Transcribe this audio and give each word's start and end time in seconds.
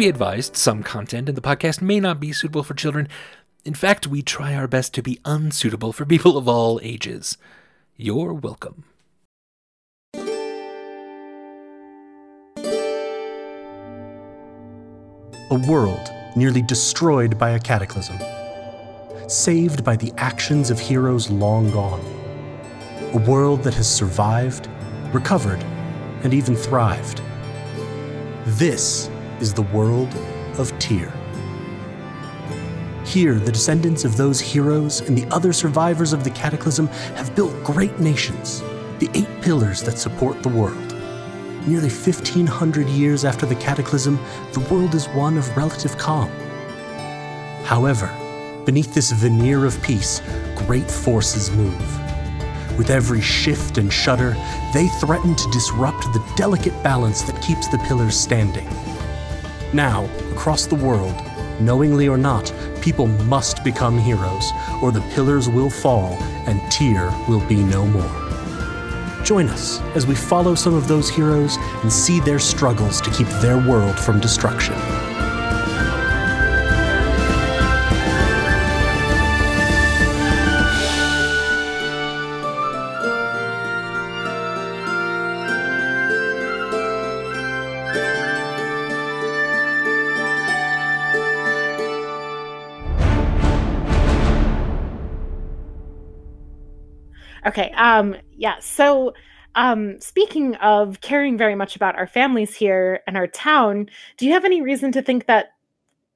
be 0.00 0.08
advised, 0.08 0.56
some 0.56 0.82
content 0.82 1.28
in 1.28 1.34
the 1.34 1.42
podcast 1.42 1.82
may 1.82 2.00
not 2.00 2.18
be 2.18 2.32
suitable 2.32 2.62
for 2.62 2.72
children. 2.72 3.06
In 3.66 3.74
fact, 3.74 4.06
we 4.06 4.22
try 4.22 4.54
our 4.54 4.66
best 4.66 4.94
to 4.94 5.02
be 5.02 5.20
unsuitable 5.26 5.92
for 5.92 6.06
people 6.06 6.38
of 6.38 6.48
all 6.48 6.80
ages. 6.82 7.36
You're 7.98 8.32
welcome. 8.32 8.84
A 15.50 15.58
world 15.68 16.10
nearly 16.34 16.62
destroyed 16.62 17.38
by 17.38 17.50
a 17.50 17.60
cataclysm, 17.60 18.16
saved 19.28 19.84
by 19.84 19.96
the 19.96 20.14
actions 20.16 20.70
of 20.70 20.80
heroes 20.80 21.30
long 21.30 21.70
gone. 21.72 22.00
A 23.12 23.18
world 23.18 23.62
that 23.64 23.74
has 23.74 23.94
survived, 23.94 24.66
recovered, 25.12 25.62
and 26.22 26.32
even 26.32 26.56
thrived. 26.56 27.20
This 28.46 29.10
is 29.40 29.54
the 29.54 29.62
world 29.62 30.14
of 30.58 30.76
Tyr. 30.78 31.12
Here, 33.04 33.34
the 33.34 33.50
descendants 33.50 34.04
of 34.04 34.16
those 34.16 34.38
heroes 34.38 35.00
and 35.00 35.16
the 35.16 35.26
other 35.34 35.52
survivors 35.52 36.12
of 36.12 36.22
the 36.22 36.30
cataclysm 36.30 36.86
have 37.16 37.34
built 37.34 37.64
great 37.64 37.98
nations, 37.98 38.60
the 38.98 39.10
eight 39.14 39.28
pillars 39.40 39.82
that 39.82 39.98
support 39.98 40.42
the 40.42 40.48
world. 40.48 40.94
Nearly 41.66 41.88
1500 41.88 42.88
years 42.88 43.24
after 43.24 43.46
the 43.46 43.56
cataclysm, 43.56 44.18
the 44.52 44.66
world 44.70 44.94
is 44.94 45.08
one 45.08 45.36
of 45.36 45.56
relative 45.56 45.98
calm. 45.98 46.30
However, 47.64 48.14
beneath 48.64 48.94
this 48.94 49.10
veneer 49.10 49.64
of 49.64 49.82
peace, 49.82 50.22
great 50.54 50.90
forces 50.90 51.50
move. 51.50 52.78
With 52.78 52.90
every 52.90 53.20
shift 53.20 53.76
and 53.76 53.92
shudder, 53.92 54.36
they 54.72 54.88
threaten 55.00 55.34
to 55.34 55.50
disrupt 55.50 56.04
the 56.12 56.24
delicate 56.36 56.80
balance 56.82 57.22
that 57.22 57.42
keeps 57.42 57.68
the 57.68 57.78
pillars 57.78 58.16
standing. 58.16 58.68
Now, 59.72 60.04
across 60.32 60.66
the 60.66 60.74
world, 60.74 61.14
knowingly 61.60 62.08
or 62.08 62.18
not, 62.18 62.52
people 62.80 63.06
must 63.06 63.62
become 63.62 63.98
heroes, 63.98 64.50
or 64.82 64.90
the 64.90 65.02
pillars 65.14 65.48
will 65.48 65.70
fall 65.70 66.14
and 66.46 66.60
Tyr 66.72 67.10
will 67.28 67.46
be 67.46 67.62
no 67.62 67.86
more. 67.86 69.24
Join 69.24 69.48
us 69.48 69.80
as 69.94 70.06
we 70.06 70.16
follow 70.16 70.56
some 70.56 70.74
of 70.74 70.88
those 70.88 71.08
heroes 71.08 71.56
and 71.82 71.92
see 71.92 72.18
their 72.20 72.40
struggles 72.40 73.00
to 73.02 73.10
keep 73.10 73.28
their 73.40 73.58
world 73.58 73.96
from 73.98 74.18
destruction. 74.18 74.74
Okay. 97.50 97.72
Um, 97.72 98.14
yeah. 98.36 98.60
So, 98.60 99.12
um, 99.56 100.00
speaking 100.00 100.54
of 100.56 101.00
caring 101.00 101.36
very 101.36 101.56
much 101.56 101.74
about 101.74 101.96
our 101.96 102.06
families 102.06 102.54
here 102.54 103.00
and 103.08 103.16
our 103.16 103.26
town, 103.26 103.90
do 104.18 104.24
you 104.24 104.32
have 104.32 104.44
any 104.44 104.62
reason 104.62 104.92
to 104.92 105.02
think 105.02 105.26
that 105.26 105.46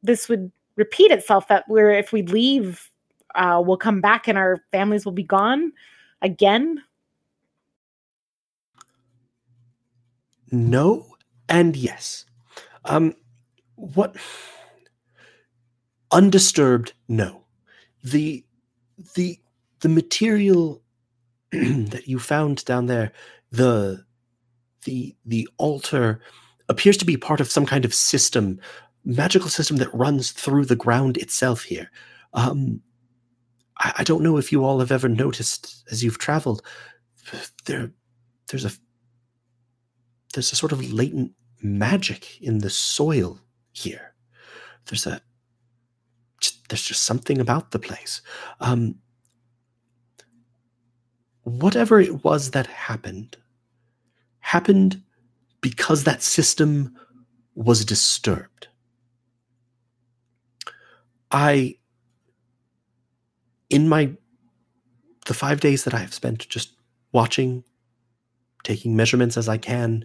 this 0.05 0.29
would 0.29 0.53
repeat 0.77 1.11
itself? 1.11 1.49
That 1.49 1.65
we're, 1.69 1.91
if 1.91 2.13
we 2.13 2.23
leave, 2.23 2.89
uh, 3.35 3.61
we'll 3.67 3.77
come 3.77 4.01
back 4.01 4.29
and 4.29 4.39
our 4.39 4.63
families 4.71 5.05
will 5.05 5.11
be 5.11 5.25
gone 5.25 5.73
again? 6.23 6.81
No 10.53 11.17
and 11.49 11.75
yes. 11.75 12.27
Um, 12.85 13.17
what? 13.75 14.15
Undisturbed, 16.13 16.93
no. 17.09 17.43
The 18.05 18.45
the 19.17 19.41
the 19.81 19.89
material 19.89 20.84
that 21.91 22.09
you 22.09 22.19
found 22.19 22.65
down 22.65 22.87
there, 22.87 23.13
the 23.51 24.05
the 24.85 25.15
the 25.25 25.49
altar 25.57 26.21
appears 26.69 26.97
to 26.97 27.05
be 27.05 27.17
part 27.17 27.41
of 27.41 27.51
some 27.51 27.67
kind 27.67 27.85
of 27.85 27.95
system, 27.95 28.59
magical 29.05 29.49
system 29.49 29.77
that 29.77 29.95
runs 29.95 30.33
through 30.33 30.65
the 30.65 30.77
ground 30.77 31.17
itself 31.17 31.63
here. 31.65 31.91
Um, 32.33 32.81
I, 33.79 33.93
I 33.99 34.05
don't 34.05 34.23
know 34.23 34.37
if 34.37 34.51
you 34.51 34.65
all 34.65 34.81
have 34.81 34.93
ever 34.93 35.09
noticed 35.09 35.85
as 35.91 36.03
you've 36.03 36.19
traveled, 36.19 36.63
there 37.67 37.93
there's 38.49 38.65
a 38.65 38.73
there's 40.33 40.53
a 40.53 40.57
sort 40.57 40.73
of 40.73 40.93
latent 40.93 41.33
magic 41.63 42.41
in 42.43 42.59
the 42.59 42.71
soil 42.71 43.41
here. 43.73 44.15
There's 44.87 45.07
a 45.07 45.21
there's 46.69 46.83
just 46.83 47.05
something 47.05 47.41
about 47.41 47.71
the 47.71 47.79
place. 47.79 48.21
Um, 48.61 48.97
whatever 51.45 52.01
it 52.01 52.25
was 52.25 52.51
that 52.51 52.67
happened 52.67 53.37
happened 54.41 55.03
because 55.61 56.05
that 56.05 56.23
system 56.23 56.95
was 57.55 57.85
disturbed. 57.85 58.69
I, 61.31 61.77
in 63.71 63.89
my, 63.89 64.13
the 65.27 65.35
five 65.35 65.61
days 65.61 65.85
that 65.85 65.95
I 65.95 65.99
have 65.99 66.13
spent 66.13 66.49
just 66.49 66.75
watching, 67.13 67.65
taking 68.63 68.97
measurements 68.97 69.37
as 69.37 69.49
I 69.49 69.57
can, 69.57 70.05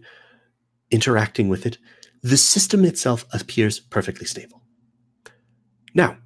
interacting 0.91 1.49
with 1.49 1.65
it, 1.65 1.77
the 2.21 2.37
system 2.37 2.85
itself 2.85 3.25
appears 3.33 3.79
perfectly 3.79 4.25
stable. 4.25 4.61
Now, 5.93 6.17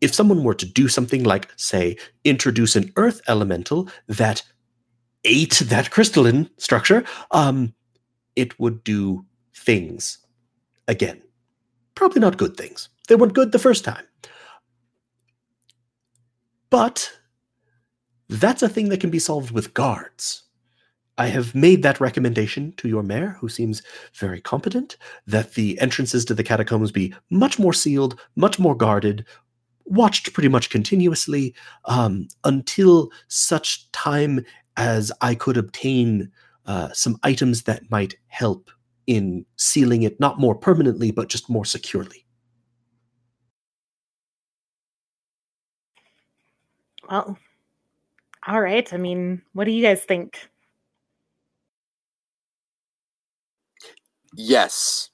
if 0.00 0.14
someone 0.14 0.42
were 0.42 0.54
to 0.54 0.66
do 0.66 0.88
something 0.88 1.24
like, 1.24 1.50
say, 1.56 1.96
introduce 2.24 2.76
an 2.76 2.92
earth 2.96 3.20
elemental 3.28 3.88
that 4.08 4.42
ate 5.24 5.58
that 5.66 5.90
crystalline 5.90 6.48
structure, 6.56 7.04
um, 7.30 7.74
it 8.36 8.58
would 8.58 8.82
do 8.84 9.24
things 9.54 10.18
again. 10.88 11.20
Probably 11.94 12.20
not 12.20 12.38
good 12.38 12.56
things. 12.56 12.88
They 13.08 13.16
weren't 13.16 13.34
good 13.34 13.52
the 13.52 13.58
first 13.58 13.84
time. 13.84 14.04
But 16.70 17.10
that's 18.28 18.62
a 18.62 18.68
thing 18.68 18.88
that 18.90 19.00
can 19.00 19.10
be 19.10 19.18
solved 19.18 19.50
with 19.50 19.74
guards. 19.74 20.44
I 21.18 21.26
have 21.26 21.54
made 21.54 21.82
that 21.82 22.00
recommendation 22.00 22.72
to 22.78 22.88
your 22.88 23.02
mayor, 23.02 23.36
who 23.40 23.48
seems 23.48 23.82
very 24.14 24.40
competent, 24.40 24.96
that 25.26 25.52
the 25.52 25.78
entrances 25.78 26.24
to 26.26 26.34
the 26.34 26.44
catacombs 26.44 26.92
be 26.92 27.12
much 27.28 27.58
more 27.58 27.74
sealed, 27.74 28.18
much 28.36 28.58
more 28.58 28.74
guarded, 28.74 29.26
watched 29.90 30.32
pretty 30.32 30.48
much 30.48 30.70
continuously 30.70 31.54
um, 31.84 32.28
until 32.44 33.10
such 33.28 33.90
time 33.92 34.44
as 34.76 35.12
I 35.20 35.34
could 35.34 35.56
obtain 35.56 36.30
uh, 36.66 36.90
some 36.92 37.18
items 37.22 37.64
that 37.64 37.90
might 37.90 38.14
help 38.28 38.70
in 39.06 39.44
sealing 39.56 40.02
it 40.04 40.20
not 40.20 40.38
more 40.38 40.54
permanently, 40.54 41.10
but 41.10 41.28
just 41.28 41.50
more 41.50 41.64
securely. 41.64 42.24
Well, 47.10 47.36
all 48.46 48.60
right. 48.60 48.92
I 48.92 48.96
mean, 48.96 49.42
what 49.52 49.64
do 49.64 49.72
you 49.72 49.82
guys 49.82 50.02
think? 50.02 50.48
Yes. 54.34 55.10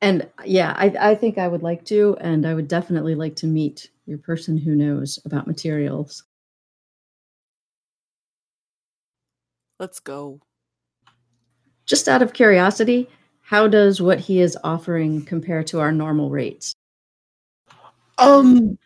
And 0.00 0.28
yeah, 0.44 0.74
I, 0.76 1.10
I 1.10 1.14
think 1.14 1.38
I 1.38 1.48
would 1.48 1.62
like 1.62 1.84
to, 1.86 2.16
and 2.20 2.46
I 2.46 2.54
would 2.54 2.68
definitely 2.68 3.14
like 3.14 3.34
to 3.36 3.46
meet 3.46 3.90
your 4.06 4.18
person 4.18 4.56
who 4.56 4.74
knows 4.74 5.18
about 5.24 5.46
materials. 5.46 6.24
Let's 9.80 10.00
go. 10.00 10.40
Just 11.84 12.08
out 12.08 12.22
of 12.22 12.32
curiosity, 12.32 13.08
how 13.40 13.66
does 13.66 14.00
what 14.00 14.20
he 14.20 14.40
is 14.40 14.58
offering 14.62 15.24
compare 15.24 15.62
to 15.64 15.80
our 15.80 15.90
normal 15.90 16.30
rates? 16.30 16.74
Um, 18.18 18.78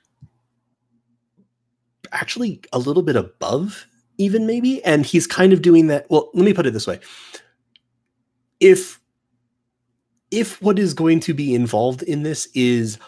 actually, 2.13 2.61
a 2.73 2.79
little 2.79 3.03
bit 3.03 3.17
above, 3.17 3.87
even 4.19 4.47
maybe. 4.47 4.85
And 4.85 5.05
he's 5.05 5.27
kind 5.27 5.53
of 5.53 5.63
doing 5.63 5.89
that. 5.89 6.07
Well, 6.11 6.31
let 6.33 6.45
me 6.45 6.55
put 6.55 6.67
it 6.67 6.73
this 6.73 6.87
way: 6.87 7.01
if 8.61 9.01
if 10.33 10.61
what 10.63 10.79
is 10.79 10.95
going 10.95 11.21
to 11.21 11.35
be 11.35 11.55
involved 11.55 12.03
in 12.03 12.25
this 12.25 12.49
is 12.55 12.99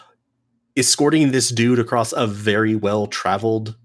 escorting 0.77 1.31
this 1.31 1.49
dude 1.49 1.79
across 1.79 2.13
a 2.13 2.27
very 2.27 2.75
well 2.75 3.07
traveled 3.07 3.75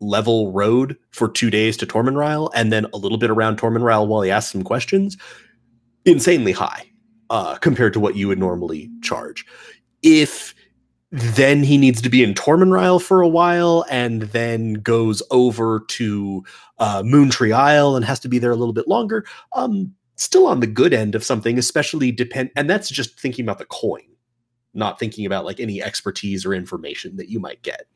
level 0.00 0.50
road 0.50 0.96
for 1.10 1.28
two 1.28 1.50
days 1.50 1.76
to 1.76 1.86
Tormenrile 1.86 2.50
and 2.54 2.72
then 2.72 2.86
a 2.92 2.96
little 2.96 3.18
bit 3.18 3.30
around 3.30 3.58
Tormenrile 3.58 4.08
while 4.08 4.22
he 4.22 4.30
asks 4.30 4.50
some 4.50 4.64
questions, 4.64 5.16
insanely 6.04 6.52
high 6.52 6.90
uh, 7.30 7.56
compared 7.56 7.92
to 7.92 8.00
what 8.00 8.16
you 8.16 8.26
would 8.26 8.38
normally 8.38 8.90
charge. 9.02 9.44
If 10.02 10.54
then 11.10 11.62
he 11.62 11.76
needs 11.76 12.00
to 12.00 12.08
be 12.08 12.22
in 12.22 12.32
Tormenrile 12.32 13.00
for 13.00 13.20
a 13.20 13.28
while 13.28 13.84
and 13.90 14.22
then 14.22 14.74
goes 14.74 15.22
over 15.30 15.84
to 15.88 16.42
uh, 16.78 17.02
Moontree 17.02 17.54
Isle 17.54 17.96
and 17.96 18.04
has 18.04 18.18
to 18.20 18.28
be 18.28 18.38
there 18.38 18.50
a 18.50 18.56
little 18.56 18.72
bit 18.72 18.88
longer, 18.88 19.26
um, 19.54 19.94
still 20.16 20.46
on 20.46 20.60
the 20.60 20.66
good 20.66 20.92
end 20.92 21.14
of 21.14 21.24
something, 21.24 21.58
especially 21.58 22.12
depend. 22.12 22.50
And 22.56 22.68
that's 22.68 22.88
just 22.88 23.18
thinking 23.18 23.44
about 23.44 23.58
the 23.58 23.64
coin, 23.66 24.02
not 24.74 24.98
thinking 24.98 25.26
about 25.26 25.44
like 25.44 25.60
any 25.60 25.82
expertise 25.82 26.44
or 26.44 26.54
information 26.54 27.16
that 27.16 27.28
you 27.28 27.40
might 27.40 27.62
get. 27.62 27.86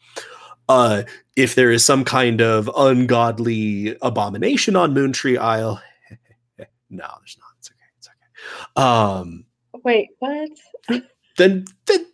Uh, 0.69 1.05
if 1.37 1.55
there 1.55 1.71
is 1.71 1.85
some 1.85 2.05
kind 2.05 2.41
of 2.41 2.71
ungodly 2.77 3.97
abomination 4.03 4.75
on 4.75 4.95
Moontree 4.95 5.39
Isle, 5.39 5.81
no, 6.91 7.07
there's 7.21 7.39
not. 7.39 7.51
It's 7.59 7.71
okay. 7.71 7.79
It's 7.99 8.09
okay. 8.09 8.83
Um, 8.83 9.45
Wait, 9.85 10.09
what? 10.19 10.51
then, 11.37 11.65
then 11.87 12.07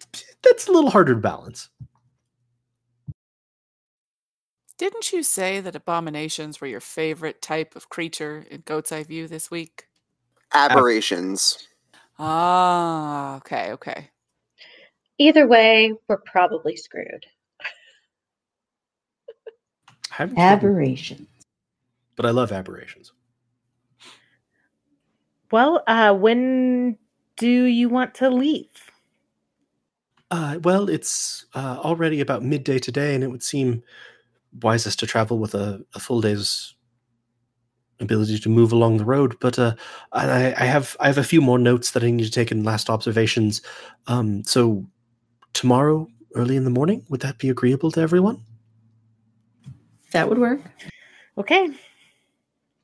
that's 0.43 0.69
a 0.69 0.73
little 0.73 0.91
harder 0.91 1.15
to 1.15 1.21
balance. 1.21 1.71
Didn't 4.77 5.13
you 5.13 5.23
say 5.23 5.61
that 5.61 5.77
abominations 5.77 6.61
were 6.61 6.67
your 6.67 6.81
favorite 6.81 7.41
type 7.41 7.77
of 7.77 7.89
creature 7.89 8.45
in 8.51 8.63
Goat's 8.63 8.91
Eye 8.91 9.05
View 9.05 9.29
this 9.29 9.51
week? 9.51 9.87
Aberrations. 10.55 11.67
Ah, 12.19 13.37
okay, 13.37 13.73
okay. 13.73 14.11
Either 15.19 15.47
way, 15.47 15.93
we're 16.09 16.19
probably 16.19 16.77
screwed. 16.77 17.27
I 20.11 20.15
haven't 20.15 20.37
tried- 20.37 20.45
Aberration. 20.53 21.27
but 22.17 22.27
I 22.27 22.31
love 22.31 22.53
aberrations. 22.53 23.13
Well, 25.51 25.83
uh, 25.87 26.15
when 26.15 26.97
do 27.37 27.65
you 27.65 27.89
want 27.89 28.15
to 28.17 28.31
leave? 28.31 28.69
Uh, 30.31 30.59
well, 30.63 30.89
it's 30.89 31.45
uh, 31.55 31.79
already 31.83 32.21
about 32.21 32.43
midday 32.43 32.79
today, 32.79 33.15
and 33.15 33.23
it 33.23 33.29
would 33.31 33.43
seem 33.43 33.83
wisest 34.63 34.99
to 35.01 35.07
travel 35.07 35.39
with 35.39 35.55
a, 35.55 35.85
a 35.95 35.99
full 36.01 36.21
day's 36.23 36.75
ability 38.03 38.39
to 38.39 38.49
move 38.49 38.73
along 38.73 38.99
the 38.99 39.05
road. 39.05 39.37
But 39.41 39.59
uh, 39.59 39.75
I, 40.13 40.55
I 40.57 40.65
have 40.65 40.97
I 41.01 41.07
have 41.07 41.19
a 41.19 41.25
few 41.25 41.41
more 41.41 41.59
notes 41.59 41.93
that 41.93 42.05
I 42.05 42.11
need 42.11 42.25
to 42.25 42.31
take 42.31 42.53
in 42.53 42.65
last 42.65 42.91
observations. 42.91 43.63
Um, 44.07 44.45
so 44.45 44.85
tomorrow, 45.53 46.09
early 46.35 46.57
in 46.57 46.65
the 46.65 46.71
morning, 46.71 47.05
would 47.09 47.21
that 47.21 47.39
be 47.39 47.49
agreeable 47.49 47.91
to 47.93 48.01
everyone? 48.01 48.43
That 50.13 50.29
would 50.29 50.39
work. 50.39 50.61
Okay. 51.39 51.71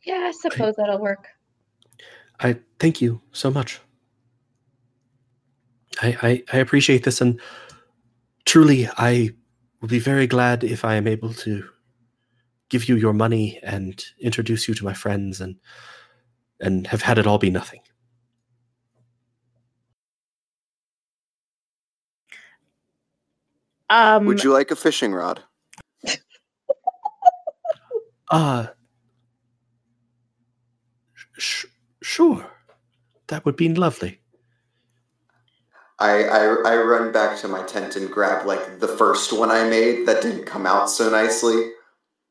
Yeah, 0.04 0.24
I 0.28 0.32
suppose 0.32 0.74
that'll 0.76 0.98
work. 0.98 1.26
I 2.40 2.56
thank 2.78 3.00
you 3.00 3.20
so 3.32 3.50
much. 3.50 3.80
I, 6.00 6.16
I, 6.22 6.42
I 6.52 6.58
appreciate 6.58 7.04
this, 7.04 7.20
and 7.20 7.40
truly, 8.44 8.88
I 8.96 9.30
will 9.80 9.88
be 9.88 9.98
very 9.98 10.26
glad 10.26 10.64
if 10.64 10.84
I 10.84 10.94
am 10.94 11.06
able 11.06 11.34
to 11.34 11.68
give 12.68 12.88
you 12.88 12.96
your 12.96 13.12
money 13.12 13.58
and 13.62 14.04
introduce 14.20 14.68
you 14.68 14.74
to 14.74 14.84
my 14.84 14.94
friends, 14.94 15.40
and 15.40 15.56
and 16.60 16.86
have 16.88 17.02
had 17.02 17.18
it 17.18 17.26
all 17.26 17.38
be 17.38 17.50
nothing. 17.50 17.80
Um, 23.90 24.26
Would 24.26 24.44
you 24.44 24.52
like 24.52 24.70
a 24.70 24.76
fishing 24.76 25.12
rod? 25.12 25.42
Uh 28.30 28.66
sh- 31.38 31.64
sure, 32.02 32.46
that 33.28 33.44
would 33.46 33.56
be 33.56 33.74
lovely. 33.74 34.20
I, 35.98 36.24
I 36.24 36.44
I 36.66 36.76
run 36.76 37.10
back 37.10 37.38
to 37.38 37.48
my 37.48 37.62
tent 37.64 37.96
and 37.96 38.10
grab 38.10 38.46
like 38.46 38.78
the 38.80 38.88
first 38.88 39.32
one 39.32 39.50
I 39.50 39.68
made 39.68 40.06
that 40.06 40.22
didn't 40.22 40.44
come 40.44 40.66
out 40.66 40.90
so 40.90 41.08
nicely, 41.10 41.70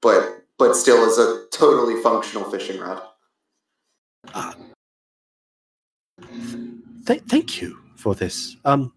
but 0.02 0.44
but 0.58 0.76
still 0.76 1.06
is 1.08 1.18
a 1.18 1.46
totally 1.52 2.02
functional 2.02 2.50
fishing 2.50 2.80
rod. 2.80 3.02
Uh, 4.34 4.54
th- 7.06 7.22
thank 7.28 7.62
you 7.62 7.78
for 7.96 8.16
this. 8.16 8.56
Um, 8.66 8.94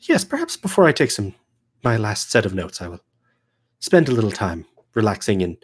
yes, 0.00 0.24
perhaps 0.24 0.56
before 0.56 0.86
I 0.86 0.92
take 0.92 1.10
some 1.10 1.34
my 1.84 1.96
last 1.96 2.30
set 2.30 2.46
of 2.46 2.54
notes, 2.54 2.80
I 2.80 2.88
will 2.88 3.00
spend 3.80 4.08
a 4.08 4.12
little 4.12 4.32
time 4.32 4.64
relaxing 4.94 5.42
and 5.42 5.56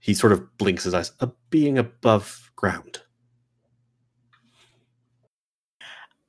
he 0.00 0.14
sort 0.14 0.32
of 0.32 0.56
blinks 0.58 0.84
his 0.84 0.94
eyes, 0.94 1.12
uh, 1.20 1.28
being 1.50 1.78
above 1.78 2.50
ground. 2.56 3.00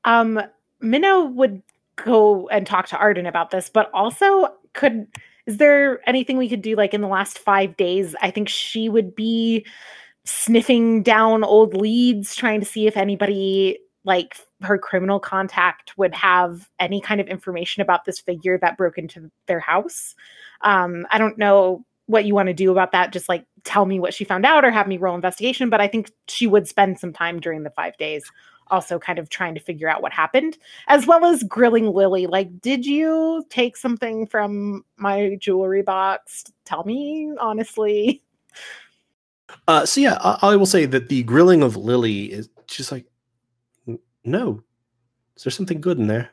um, 0.06 0.42
Minnow 0.82 1.26
would 1.26 1.62
go 1.98 2.48
and 2.50 2.66
talk 2.66 2.88
to 2.88 2.98
Arden 2.98 3.26
about 3.26 3.52
this, 3.52 3.70
but 3.70 3.90
also 3.94 4.54
could 4.74 5.08
is 5.50 5.58
there 5.58 6.08
anything 6.08 6.38
we 6.38 6.48
could 6.48 6.62
do 6.62 6.76
like 6.76 6.94
in 6.94 7.02
the 7.02 7.08
last 7.08 7.40
five 7.40 7.76
days? 7.76 8.16
I 8.22 8.30
think 8.30 8.48
she 8.48 8.88
would 8.88 9.16
be 9.16 9.66
sniffing 10.24 11.02
down 11.02 11.44
old 11.44 11.74
leads, 11.74 12.36
trying 12.36 12.60
to 12.60 12.68
see 12.68 12.86
if 12.86 12.96
anybody 12.96 13.80
like 14.06 14.38
her 14.62 14.78
criminal 14.78 15.20
contact 15.20 15.98
would 15.98 16.14
have 16.14 16.70
any 16.80 17.02
kind 17.02 17.20
of 17.20 17.28
information 17.28 17.82
about 17.82 18.06
this 18.06 18.20
figure 18.20 18.60
that 18.60 18.78
broke 18.78 19.00
into 19.00 19.32
their 19.48 19.60
house. 19.60 20.14
Um, 20.62 21.08
I 21.10 21.18
don't 21.18 21.40
know 21.40 21.84
what 22.06 22.26
you 22.26 22.36
want 22.36 22.46
to 22.48 22.54
do 22.54 22.72
about 22.72 22.92
that. 22.92 23.12
Just 23.12 23.28
like 23.28 23.44
tell 23.64 23.88
me 23.88 24.00
what 24.00 24.14
she 24.14 24.26
found 24.26 24.46
out 24.46 24.64
or 24.64 24.70
have 24.70 24.88
me 24.88 24.98
roll 24.98 25.16
investigation. 25.16 25.72
But 25.72 25.82
I 25.82 25.88
think 25.88 26.12
she 26.28 26.46
would 26.46 26.68
spend 26.68 27.00
some 27.00 27.12
time 27.12 27.40
during 27.40 27.64
the 27.64 27.72
five 27.72 27.98
days 27.98 28.24
also 28.70 29.00
kind 29.00 29.20
of 29.20 29.30
trying 29.30 29.54
to 29.56 29.60
figure 29.60 29.90
out 29.90 30.02
what 30.02 30.14
happened, 30.14 30.58
as 30.88 31.08
well 31.08 31.26
as 31.26 31.44
grilling 31.44 31.88
Lily. 31.88 32.28
Like, 32.28 32.62
did 32.62 32.86
you 32.86 33.46
take 33.50 33.78
something 33.78 34.28
from 34.28 34.84
my 34.98 35.38
jewelry 35.40 35.82
box? 35.82 36.46
Tell 36.66 36.84
me 36.84 37.32
honestly. 37.40 38.24
Uh, 39.68 39.86
so 39.86 40.02
yeah, 40.02 40.18
I, 40.22 40.52
I 40.52 40.56
will 40.56 40.66
say 40.66 40.86
that 40.86 41.10
the 41.10 41.24
grilling 41.24 41.64
of 41.64 41.76
Lily 41.76 42.32
is 42.32 42.50
just 42.68 42.92
like, 42.92 43.06
no, 44.24 44.62
is 45.36 45.44
there 45.44 45.52
something 45.52 45.82
good 45.82 45.98
in 45.98 46.08
there? 46.08 46.30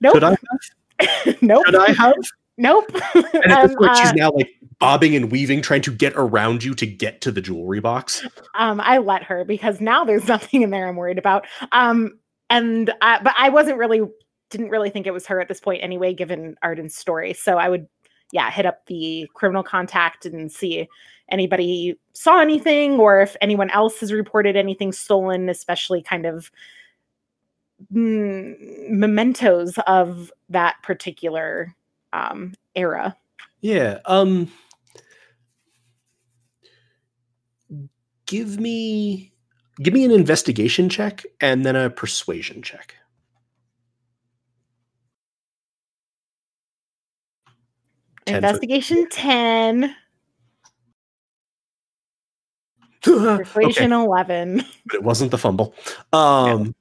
Nope. 0.00 0.14
Could 0.14 0.24
I 0.24 0.30
have? 0.30 1.36
nope. 1.42 1.64
Could 1.64 1.74
I 1.74 1.92
have? 1.92 2.14
Nope. 2.56 2.90
And 3.14 3.52
at 3.52 3.68
this 3.68 3.70
Um, 3.70 3.76
point, 3.76 3.96
she's 3.96 4.10
uh, 4.10 4.14
now 4.14 4.30
like 4.32 4.50
bobbing 4.78 5.16
and 5.16 5.30
weaving, 5.30 5.62
trying 5.62 5.82
to 5.82 5.92
get 5.92 6.12
around 6.16 6.62
you 6.62 6.74
to 6.74 6.86
get 6.86 7.20
to 7.22 7.32
the 7.32 7.40
jewelry 7.40 7.80
box. 7.80 8.26
um, 8.54 8.80
I 8.80 8.98
let 8.98 9.22
her 9.24 9.44
because 9.44 9.80
now 9.80 10.04
there's 10.04 10.28
nothing 10.28 10.62
in 10.62 10.70
there 10.70 10.88
I'm 10.88 10.96
worried 10.96 11.18
about. 11.18 11.46
Um, 11.72 12.18
and 12.50 12.92
I, 13.00 13.20
but 13.22 13.34
I 13.38 13.48
wasn't 13.48 13.78
really 13.78 14.02
didn't 14.50 14.70
really 14.70 14.90
think 14.90 15.06
it 15.06 15.12
was 15.12 15.26
her 15.26 15.40
at 15.40 15.48
this 15.48 15.60
point 15.60 15.82
anyway, 15.82 16.14
given 16.14 16.56
Arden's 16.62 16.94
story. 16.94 17.32
So 17.32 17.56
I 17.58 17.68
would, 17.68 17.88
yeah, 18.30 18.50
hit 18.50 18.66
up 18.66 18.86
the 18.86 19.28
criminal 19.34 19.62
contact 19.62 20.26
and 20.26 20.52
see 20.52 20.86
anybody 21.30 21.98
saw 22.12 22.40
anything 22.40 23.00
or 23.00 23.20
if 23.20 23.36
anyone 23.40 23.70
else 23.70 23.98
has 24.00 24.12
reported 24.12 24.54
anything 24.54 24.92
stolen, 24.92 25.48
especially 25.48 26.02
kind 26.02 26.26
of 26.26 26.50
mm, 27.92 28.90
mementos 28.90 29.78
of 29.86 30.30
that 30.50 30.76
particular 30.82 31.74
um, 32.14 32.54
era. 32.74 33.16
Yeah. 33.60 33.98
Um. 34.06 34.50
Give 38.26 38.58
me, 38.58 39.32
give 39.82 39.92
me 39.92 40.04
an 40.06 40.10
investigation 40.10 40.88
check 40.88 41.24
and 41.42 41.64
then 41.66 41.76
a 41.76 41.90
persuasion 41.90 42.62
check. 42.62 42.94
Ten 48.24 48.36
Investigation 48.36 49.06
10, 49.10 49.94
Okay. 53.06 53.36
persuasion 53.44 53.92
11. 53.92 54.62
but 54.86 54.94
it 54.94 55.02
wasn't 55.02 55.30
the 55.30 55.36
fumble. 55.36 55.74
Um, 56.14 56.74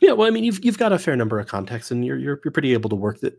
yeah, 0.00 0.12
well, 0.12 0.26
I 0.26 0.30
mean, 0.30 0.44
you've 0.44 0.64
you've 0.64 0.78
got 0.78 0.92
a 0.92 0.98
fair 0.98 1.14
number 1.16 1.38
of 1.38 1.46
contacts, 1.46 1.90
and 1.90 2.02
you're 2.04 2.16
you're 2.18 2.40
you're 2.42 2.52
pretty 2.52 2.72
able 2.72 2.88
to 2.88 2.96
work 2.96 3.20
that. 3.20 3.38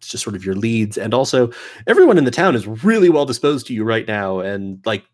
It's 0.00 0.08
just 0.08 0.24
sort 0.24 0.34
of 0.34 0.46
your 0.46 0.54
leads, 0.54 0.96
and 0.96 1.12
also 1.12 1.50
everyone 1.86 2.16
in 2.16 2.24
the 2.24 2.30
town 2.30 2.56
is 2.56 2.66
really 2.66 3.10
well 3.10 3.26
disposed 3.26 3.66
to 3.66 3.74
you 3.74 3.84
right 3.84 4.08
now, 4.08 4.40
and 4.40 4.80
like 4.86 5.04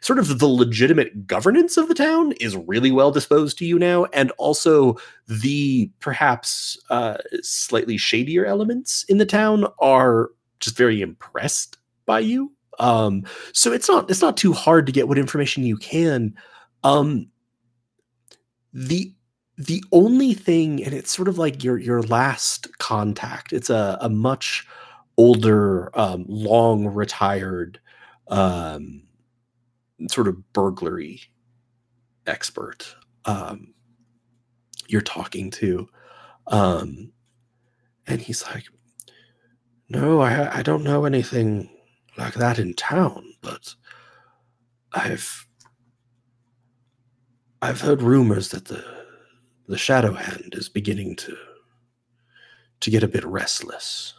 sort 0.00 0.18
of 0.18 0.40
the 0.40 0.48
legitimate 0.48 1.24
governance 1.24 1.76
of 1.76 1.86
the 1.86 1.94
town 1.94 2.32
is 2.40 2.56
really 2.56 2.90
well 2.90 3.12
disposed 3.12 3.56
to 3.58 3.64
you 3.64 3.78
now, 3.78 4.06
and 4.06 4.32
also 4.32 4.96
the 5.28 5.88
perhaps 6.00 6.76
uh, 6.90 7.18
slightly 7.42 7.96
shadier 7.96 8.44
elements 8.44 9.04
in 9.04 9.18
the 9.18 9.26
town 9.26 9.66
are 9.78 10.30
just 10.58 10.76
very 10.76 11.00
impressed 11.00 11.78
by 12.04 12.18
you. 12.18 12.50
Um, 12.80 13.22
so 13.52 13.72
it's 13.72 13.88
not 13.88 14.10
it's 14.10 14.20
not 14.20 14.36
too 14.36 14.52
hard 14.52 14.84
to 14.86 14.92
get 14.92 15.06
what 15.06 15.16
information 15.16 15.62
you 15.62 15.76
can. 15.76 16.34
Um, 16.82 17.28
the 18.72 19.14
the 19.56 19.82
only 19.92 20.34
thing, 20.34 20.82
and 20.84 20.94
it's 20.94 21.12
sort 21.14 21.28
of 21.28 21.38
like 21.38 21.62
your 21.62 21.78
your 21.78 22.02
last 22.02 22.76
contact. 22.78 23.52
It's 23.52 23.70
a 23.70 23.98
a 24.00 24.08
much 24.08 24.66
older, 25.16 25.96
um, 25.98 26.24
long 26.28 26.86
retired, 26.88 27.80
um, 28.28 29.02
sort 30.08 30.28
of 30.28 30.52
burglary 30.52 31.22
expert. 32.26 32.94
Um, 33.24 33.74
you're 34.88 35.00
talking 35.00 35.50
to, 35.52 35.88
um, 36.48 37.12
and 38.06 38.20
he's 38.20 38.44
like, 38.44 38.64
"No, 39.88 40.20
I 40.20 40.58
I 40.58 40.62
don't 40.62 40.84
know 40.84 41.04
anything 41.06 41.70
like 42.18 42.34
that 42.34 42.58
in 42.58 42.74
town, 42.74 43.34
but 43.42 43.74
I've 44.92 45.46
I've 47.62 47.80
heard 47.80 48.02
rumors 48.02 48.50
that 48.50 48.66
the 48.66 49.03
the 49.68 49.78
Shadow 49.78 50.12
Hand 50.12 50.54
is 50.56 50.68
beginning 50.68 51.16
to 51.16 51.36
to 52.80 52.90
get 52.90 53.02
a 53.02 53.08
bit 53.08 53.24
restless. 53.24 54.14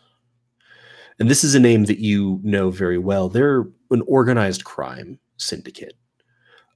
And 1.20 1.30
this 1.30 1.44
is 1.44 1.56
a 1.56 1.60
name 1.60 1.86
that 1.86 2.00
you 2.00 2.40
know 2.44 2.72
very 2.72 2.98
well. 2.98 3.30
They're 3.30 3.66
an 3.92 4.02
organized 4.08 4.64
crime 4.64 5.20
syndicate. 5.38 5.96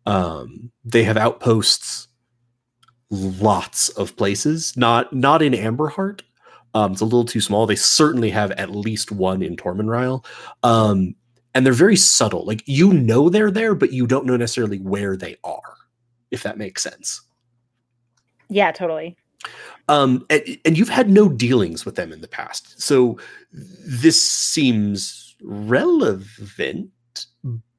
Um, 0.06 0.72
they 0.86 1.04
have 1.04 1.18
outposts 1.18 2.08
lots 3.10 3.90
of 3.90 4.16
places, 4.16 4.76
not 4.78 5.14
not 5.14 5.42
in 5.42 5.54
Amberheart. 5.54 6.22
Um, 6.74 6.92
it's 6.92 7.02
a 7.02 7.06
little 7.06 7.26
too 7.26 7.42
small. 7.42 7.66
They 7.66 7.76
certainly 7.76 8.30
have 8.30 8.52
at 8.52 8.70
least 8.70 9.12
one 9.12 9.42
in 9.42 9.56
Tormenryle. 9.56 10.24
Um, 10.62 11.16
and 11.56 11.66
they're 11.66 11.74
very 11.74 11.96
subtle. 11.96 12.46
Like 12.46 12.64
you 12.68 12.94
know 12.94 13.30
they're 13.30 13.52
there, 13.52 13.74
but 13.74 13.92
you 13.92 14.06
don't 14.06 14.26
know 14.26 14.38
necessarily 14.38 14.78
where 14.80 15.18
they 15.18 15.36
are, 15.44 15.76
if 16.32 16.44
that 16.44 16.58
makes 16.58 16.84
sense. 16.84 17.22
Yeah, 18.50 18.72
totally. 18.72 19.15
Um, 19.88 20.25
and, 20.29 20.41
and 20.65 20.77
you've 20.77 20.89
had 20.89 21.10
no 21.10 21.29
dealings 21.29 21.86
with 21.86 21.96
them 21.96 22.12
in 22.12 22.22
the 22.22 22.27
past, 22.27 22.79
so 22.82 23.18
this 23.51 24.22
seems 24.22 25.36
relevant. 25.41 26.89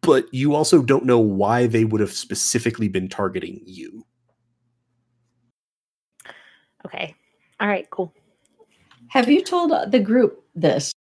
But 0.03 0.33
you 0.33 0.55
also 0.55 0.83
don't 0.83 1.05
know 1.05 1.19
why 1.19 1.67
they 1.67 1.85
would 1.85 2.01
have 2.01 2.13
specifically 2.13 2.89
been 2.89 3.09
targeting 3.09 3.61
you. 3.67 4.07
Okay. 6.87 7.15
All 7.61 7.69
right, 7.69 7.89
cool. 7.91 8.15
Have 9.09 9.29
you 9.29 9.43
told 9.45 9.73
uh, 9.73 9.87
the 9.87 10.01
group 10.01 10.43
this? 10.55 10.93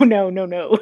Oh 0.00 0.04
no, 0.04 0.30
no, 0.30 0.46
no. 0.46 0.78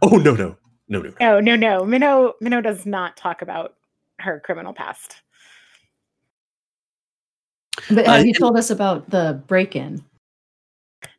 Oh 0.00 0.16
no 0.16 0.34
no 0.34 0.56
no 0.88 1.00
no. 1.00 1.12
no, 1.20 1.40
no, 1.40 1.56
no. 1.56 1.84
Minnow 1.84 2.34
Minnow 2.40 2.60
does 2.60 2.86
not 2.86 3.16
talk 3.16 3.42
about 3.42 3.74
her 4.20 4.40
criminal 4.44 4.72
past. 4.72 5.16
But 7.90 8.06
Uh, 8.06 8.12
have 8.12 8.26
you 8.26 8.34
told 8.34 8.56
us 8.56 8.70
about 8.70 9.08
the 9.10 9.42
break-in? 9.46 10.04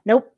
Nope. 0.05 0.33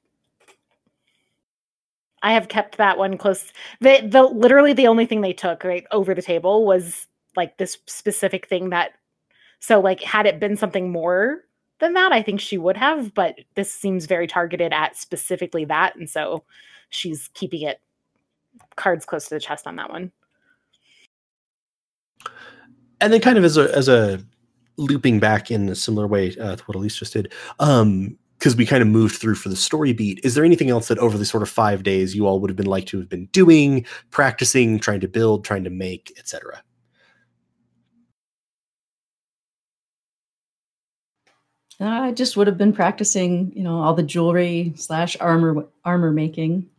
I 2.23 2.33
have 2.33 2.47
kept 2.47 2.77
that 2.77 2.97
one 2.97 3.17
close. 3.17 3.51
The 3.79 4.07
the 4.07 4.23
literally 4.23 4.73
the 4.73 4.87
only 4.87 5.05
thing 5.05 5.21
they 5.21 5.33
took 5.33 5.63
right 5.63 5.85
over 5.91 6.13
the 6.13 6.21
table 6.21 6.65
was 6.65 7.07
like 7.35 7.57
this 7.57 7.77
specific 7.87 8.47
thing 8.47 8.69
that 8.69 8.91
so 9.59 9.79
like 9.79 10.01
had 10.01 10.25
it 10.25 10.39
been 10.39 10.55
something 10.55 10.91
more 10.91 11.45
than 11.79 11.93
that, 11.93 12.11
I 12.11 12.21
think 12.21 12.39
she 12.39 12.57
would 12.59 12.77
have, 12.77 13.13
but 13.15 13.35
this 13.55 13.73
seems 13.73 14.05
very 14.05 14.27
targeted 14.27 14.71
at 14.71 14.95
specifically 14.97 15.65
that 15.65 15.95
and 15.95 16.09
so 16.09 16.43
she's 16.89 17.29
keeping 17.33 17.63
it 17.63 17.81
cards 18.75 19.05
close 19.05 19.27
to 19.29 19.35
the 19.35 19.39
chest 19.39 19.65
on 19.65 19.75
that 19.77 19.89
one. 19.89 20.11
and 23.01 23.11
then 23.11 23.19
kind 23.19 23.37
of 23.37 23.43
as 23.43 23.57
a 23.57 23.75
as 23.75 23.89
a 23.89 24.23
looping 24.81 25.19
back 25.19 25.51
in 25.51 25.69
a 25.69 25.75
similar 25.75 26.07
way 26.07 26.35
uh, 26.37 26.55
to 26.55 26.63
what 26.63 26.75
Elise 26.75 26.95
just 26.97 27.13
did, 27.13 27.31
um, 27.59 28.17
because 28.37 28.55
we 28.55 28.65
kind 28.65 28.81
of 28.81 28.87
moved 28.87 29.17
through 29.17 29.35
for 29.35 29.49
the 29.49 29.55
story 29.55 29.93
beat. 29.93 30.19
Is 30.23 30.33
there 30.33 30.43
anything 30.43 30.69
else 30.69 30.87
that 30.87 30.97
over 30.97 31.17
the 31.17 31.25
sort 31.25 31.43
of 31.43 31.49
five 31.49 31.83
days 31.83 32.15
you 32.15 32.25
all 32.25 32.39
would 32.39 32.49
have 32.49 32.57
been 32.57 32.65
like 32.65 32.87
to 32.87 32.97
have 32.97 33.07
been 33.07 33.27
doing, 33.27 33.85
practicing, 34.09 34.79
trying 34.79 34.99
to 35.01 35.07
build, 35.07 35.45
trying 35.45 35.63
to 35.63 35.69
make, 35.69 36.11
etc.? 36.17 36.63
I 41.79 42.11
just 42.11 42.37
would 42.37 42.47
have 42.47 42.57
been 42.57 42.73
practicing, 42.73 43.51
you 43.55 43.63
know, 43.63 43.81
all 43.81 43.93
the 43.93 44.03
jewelry 44.03 44.73
slash 44.75 45.17
armor 45.19 45.65
armor 45.83 46.11
making. 46.11 46.69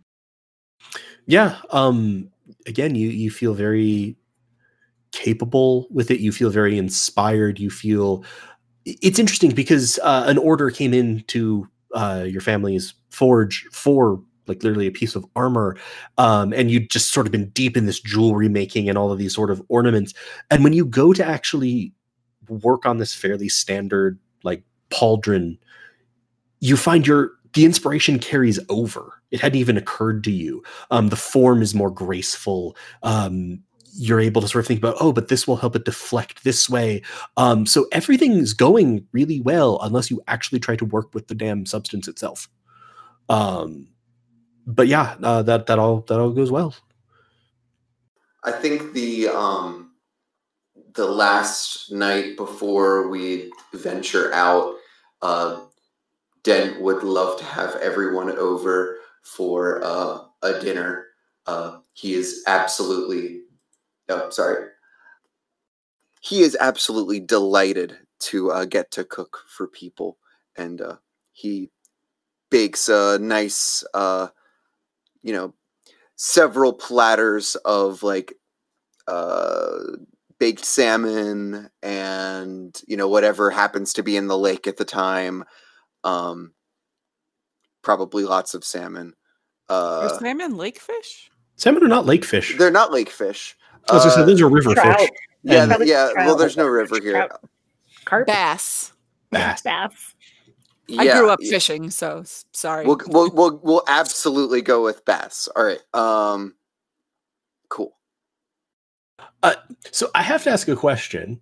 Yeah. 1.26 1.58
Um. 1.70 2.30
Again, 2.66 2.94
you 2.94 3.08
you 3.08 3.30
feel 3.30 3.54
very 3.54 4.16
capable 5.12 5.86
with 5.90 6.10
it. 6.10 6.20
You 6.20 6.32
feel 6.32 6.50
very 6.50 6.76
inspired. 6.76 7.60
You 7.60 7.70
feel 7.70 8.24
it's 8.84 9.18
interesting 9.18 9.52
because 9.52 9.98
uh, 10.02 10.24
an 10.26 10.38
order 10.38 10.70
came 10.70 10.92
into 10.92 11.68
uh, 11.94 12.24
your 12.26 12.40
family's 12.40 12.94
forge 13.10 13.66
for 13.70 14.20
like 14.48 14.62
literally 14.62 14.86
a 14.86 14.92
piece 14.92 15.14
of 15.14 15.24
armor 15.36 15.76
um, 16.18 16.52
and 16.52 16.70
you'd 16.70 16.90
just 16.90 17.12
sort 17.12 17.26
of 17.26 17.32
been 17.32 17.48
deep 17.50 17.76
in 17.76 17.86
this 17.86 18.00
jewelry 18.00 18.48
making 18.48 18.88
and 18.88 18.98
all 18.98 19.12
of 19.12 19.18
these 19.18 19.34
sort 19.34 19.50
of 19.50 19.62
ornaments 19.68 20.14
and 20.50 20.64
when 20.64 20.72
you 20.72 20.84
go 20.84 21.12
to 21.12 21.24
actually 21.24 21.92
work 22.48 22.84
on 22.84 22.98
this 22.98 23.14
fairly 23.14 23.48
standard 23.48 24.18
like 24.42 24.62
pauldron 24.90 25.56
you 26.60 26.76
find 26.76 27.06
your 27.06 27.32
the 27.54 27.64
inspiration 27.64 28.18
carries 28.18 28.58
over 28.68 29.22
it 29.30 29.40
hadn't 29.40 29.58
even 29.58 29.76
occurred 29.76 30.24
to 30.24 30.32
you 30.32 30.62
um, 30.90 31.08
the 31.08 31.16
form 31.16 31.62
is 31.62 31.74
more 31.74 31.90
graceful 31.90 32.76
um, 33.02 33.62
you're 33.94 34.20
able 34.20 34.40
to 34.40 34.48
sort 34.48 34.64
of 34.64 34.66
think 34.66 34.78
about 34.78 34.96
oh 35.00 35.12
but 35.12 35.28
this 35.28 35.46
will 35.46 35.56
help 35.56 35.76
it 35.76 35.84
deflect 35.84 36.44
this 36.44 36.68
way. 36.68 37.02
Um, 37.36 37.66
so 37.66 37.86
everything's 37.92 38.52
going 38.52 39.06
really 39.12 39.40
well 39.40 39.78
unless 39.82 40.10
you 40.10 40.22
actually 40.28 40.60
try 40.60 40.76
to 40.76 40.84
work 40.84 41.14
with 41.14 41.28
the 41.28 41.34
damn 41.34 41.66
substance 41.66 42.08
itself. 42.08 42.48
Um, 43.28 43.88
but 44.66 44.86
yeah 44.86 45.16
uh, 45.22 45.42
that 45.42 45.66
that 45.66 45.78
all 45.78 46.00
that 46.08 46.18
all 46.18 46.30
goes 46.30 46.50
well. 46.50 46.74
I 48.44 48.52
think 48.52 48.92
the 48.92 49.28
um 49.28 49.92
the 50.94 51.06
last 51.06 51.90
night 51.90 52.36
before 52.36 53.08
we 53.08 53.50
venture 53.72 54.32
out, 54.34 54.74
uh, 55.22 55.60
Dent 56.42 56.80
would 56.80 57.02
love 57.02 57.38
to 57.38 57.44
have 57.44 57.76
everyone 57.76 58.30
over 58.30 58.98
for 59.22 59.80
uh, 59.82 60.18
a 60.42 60.60
dinner. 60.60 61.06
Uh, 61.46 61.78
he 61.94 62.14
is 62.14 62.42
absolutely, 62.46 63.41
oh, 64.12 64.30
sorry. 64.30 64.68
He 66.20 66.42
is 66.42 66.56
absolutely 66.60 67.20
delighted 67.20 67.98
to 68.20 68.52
uh, 68.52 68.64
get 68.64 68.90
to 68.92 69.04
cook 69.04 69.38
for 69.48 69.66
people, 69.66 70.18
and 70.56 70.80
uh, 70.80 70.96
he 71.32 71.70
bakes 72.50 72.88
a 72.88 73.18
nice, 73.20 73.84
uh, 73.94 74.28
you 75.22 75.32
know, 75.32 75.54
several 76.16 76.72
platters 76.72 77.56
of 77.64 78.02
like 78.04 78.34
uh 79.08 79.78
baked 80.38 80.64
salmon 80.64 81.68
and 81.82 82.80
you 82.86 82.96
know 82.96 83.08
whatever 83.08 83.50
happens 83.50 83.92
to 83.92 84.02
be 84.02 84.16
in 84.16 84.28
the 84.28 84.38
lake 84.38 84.66
at 84.68 84.76
the 84.76 84.84
time 84.84 85.44
um 86.04 86.52
probably 87.82 88.24
lots 88.24 88.54
of 88.54 88.64
salmon 88.64 89.14
Are 89.68 90.08
uh 90.08 90.18
salmon 90.20 90.56
lake 90.56 90.78
fish? 90.78 91.30
salmon 91.56 91.82
are 91.82 91.88
not 91.88 92.06
lake 92.06 92.24
fish 92.24 92.56
they're 92.56 92.70
not 92.70 92.92
lake 92.92 93.10
fish 93.10 93.56
As 93.90 94.06
I 94.06 94.08
said, 94.10 94.20
Uh, 94.22 94.26
those 94.26 94.40
are 94.40 94.48
river 94.48 94.74
Trout. 94.74 94.98
fish 95.00 95.10
yeah 95.42 95.62
and 95.62 95.70
Probably 95.70 95.88
yeah 95.88 96.12
well 96.16 96.36
there's 96.36 96.56
no 96.56 96.66
river 96.66 97.00
here 97.00 97.12
Trout. 97.26 97.40
Carp, 98.04 98.26
Bass. 98.26 98.92
bass. 99.30 99.62
bass. 99.62 100.14
I 100.98 101.06
grew 101.18 101.30
up 101.30 101.38
yeah. 101.42 101.50
fishing, 101.50 101.90
so 101.90 102.22
sorry. 102.52 102.84
we'll, 102.86 102.98
we'll 103.06 103.30
we'll 103.30 103.60
we'll 103.62 103.82
absolutely 103.88 104.60
go 104.62 104.82
with 104.84 105.04
bass 105.04 105.48
all 105.56 105.64
right 105.64 105.80
um 105.94 106.54
cool 107.68 107.94
So 109.90 110.10
I 110.14 110.22
have 110.22 110.42
to 110.44 110.50
ask 110.50 110.68
a 110.68 110.76
question. 110.76 111.40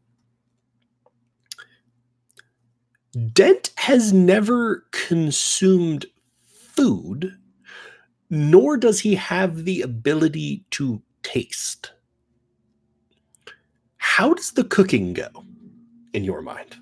Dent 3.33 3.71
has 3.77 4.13
never 4.13 4.87
consumed 4.93 6.07
food, 6.45 7.37
nor 8.31 8.77
does 8.77 9.01
he 9.01 9.17
have 9.17 9.65
the 9.65 9.83
ability 9.83 10.65
to 10.73 11.03
taste. 11.23 11.93
How 14.11 14.35
does 14.35 14.51
the 14.51 14.65
cooking 14.65 15.13
go 15.15 15.29
in 16.13 16.25
your 16.25 16.43
mind? 16.43 16.77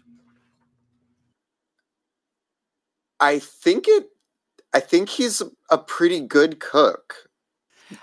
i 3.20 3.38
think 3.38 3.86
it 3.88 4.06
i 4.72 4.80
think 4.80 5.08
he's 5.08 5.42
a 5.70 5.78
pretty 5.78 6.20
good 6.20 6.60
cook 6.60 7.28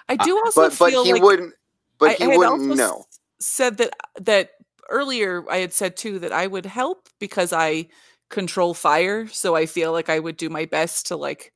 I 0.10 0.16
do 0.18 0.38
also 0.38 0.62
but 0.62 0.78
but 0.78 0.92
feel 0.92 1.04
he 1.06 1.14
like 1.14 1.24
wouldn't 1.24 1.54
but 2.00 2.12
I- 2.12 2.14
he 2.16 2.24
I 2.26 2.28
wouldn't 2.38 2.60
also 2.62 2.72
s- 2.72 2.78
know 2.78 3.06
said 3.40 3.78
that 3.78 3.94
that 4.20 4.52
earlier 4.90 5.44
I 5.50 5.58
had 5.58 5.74
said 5.74 5.96
too 5.98 6.20
that 6.20 6.32
I 6.34 6.48
would 6.48 6.66
help 6.66 7.08
because 7.20 7.54
I 7.54 7.88
control 8.30 8.74
fire, 8.74 9.28
so 9.28 9.56
I 9.56 9.66
feel 9.68 9.92
like 9.92 10.10
I 10.10 10.20
would 10.20 10.38
do 10.38 10.50
my 10.50 10.66
best 10.66 11.08
to 11.08 11.16
like 11.16 11.54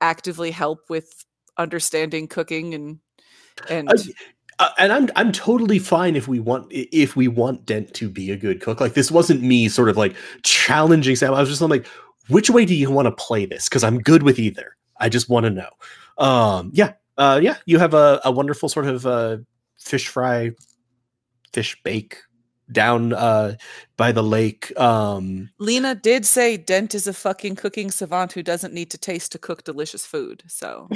actively 0.00 0.50
help 0.50 0.88
with 0.88 1.24
understanding 1.58 2.26
cooking 2.28 2.74
and 2.74 2.98
and 3.68 3.88
Uh, 3.90 3.96
uh, 4.58 4.70
and 4.78 4.92
I'm 4.92 5.08
I'm 5.16 5.32
totally 5.32 5.78
fine 5.78 6.16
if 6.16 6.28
we 6.28 6.40
want 6.40 6.66
if 6.70 7.16
we 7.16 7.28
want 7.28 7.66
Dent 7.66 7.94
to 7.94 8.08
be 8.08 8.30
a 8.30 8.36
good 8.36 8.60
cook. 8.60 8.80
Like 8.80 8.94
this 8.94 9.10
wasn't 9.10 9.42
me 9.42 9.68
sort 9.68 9.88
of 9.88 9.96
like 9.96 10.14
challenging 10.42 11.16
Sam. 11.16 11.34
I 11.34 11.40
was 11.40 11.48
just 11.48 11.62
I'm 11.62 11.70
like, 11.70 11.86
which 12.28 12.50
way 12.50 12.64
do 12.64 12.74
you 12.74 12.90
want 12.90 13.06
to 13.06 13.12
play 13.12 13.46
this? 13.46 13.68
Because 13.68 13.84
I'm 13.84 13.98
good 13.98 14.22
with 14.22 14.38
either. 14.38 14.76
I 14.98 15.08
just 15.08 15.28
want 15.28 15.44
to 15.44 15.50
know. 15.50 15.70
Um, 16.18 16.70
yeah, 16.72 16.92
uh, 17.18 17.40
yeah. 17.42 17.56
You 17.66 17.78
have 17.78 17.94
a, 17.94 18.20
a 18.24 18.30
wonderful 18.30 18.68
sort 18.68 18.86
of 18.86 19.06
uh, 19.06 19.38
fish 19.78 20.08
fry, 20.08 20.52
fish 21.52 21.76
bake 21.82 22.18
down 22.70 23.12
uh, 23.12 23.56
by 23.96 24.12
the 24.12 24.22
lake. 24.22 24.78
Um, 24.78 25.50
Lena 25.58 25.94
did 25.94 26.24
say 26.24 26.56
Dent 26.56 26.94
is 26.94 27.06
a 27.06 27.12
fucking 27.12 27.56
cooking 27.56 27.90
savant 27.90 28.32
who 28.32 28.42
doesn't 28.42 28.72
need 28.74 28.90
to 28.90 28.98
taste 28.98 29.32
to 29.32 29.38
cook 29.38 29.64
delicious 29.64 30.06
food. 30.06 30.42
So 30.46 30.88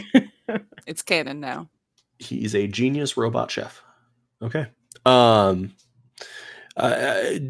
it's 0.87 1.03
canon 1.03 1.41
now. 1.41 1.69
He's 2.19 2.55
a 2.55 2.67
genius 2.67 3.17
robot 3.17 3.51
chef. 3.51 3.83
Okay. 4.43 4.67
Um 5.05 5.75
uh, 6.79 7.41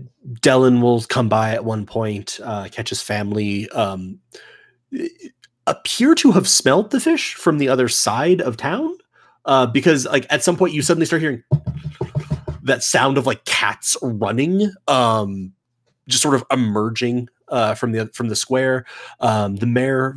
Dellen 0.41 0.81
will 0.81 1.03
come 1.03 1.29
by 1.29 1.53
at 1.53 1.65
one 1.65 1.85
point. 1.85 2.41
Uh, 2.43 2.67
his 2.87 3.03
family 3.03 3.69
um, 3.71 4.21
appear 5.67 6.15
to 6.15 6.33
have 6.33 6.49
smelled 6.49 6.91
the 6.91 7.01
fish 7.01 7.35
from 7.35 7.59
the 7.59 7.69
other 7.69 7.89
side 7.89 8.41
of 8.41 8.57
town 8.57 8.97
uh, 9.45 9.67
because, 9.67 10.07
like, 10.07 10.27
at 10.31 10.43
some 10.43 10.57
point 10.57 10.73
you 10.73 10.81
suddenly 10.81 11.05
start 11.05 11.21
hearing 11.21 11.43
that 12.63 12.83
sound 12.83 13.19
of 13.19 13.27
like 13.27 13.45
cats 13.45 13.97
running, 14.03 14.73
um, 14.89 15.53
just 16.09 16.23
sort 16.23 16.35
of 16.35 16.45
emerging 16.51 17.29
uh, 17.49 17.75
from 17.75 17.93
the 17.93 18.07
from 18.15 18.29
the 18.29 18.37
square. 18.37 18.87
Um, 19.21 19.57
the 19.57 19.67
mayor 19.67 20.17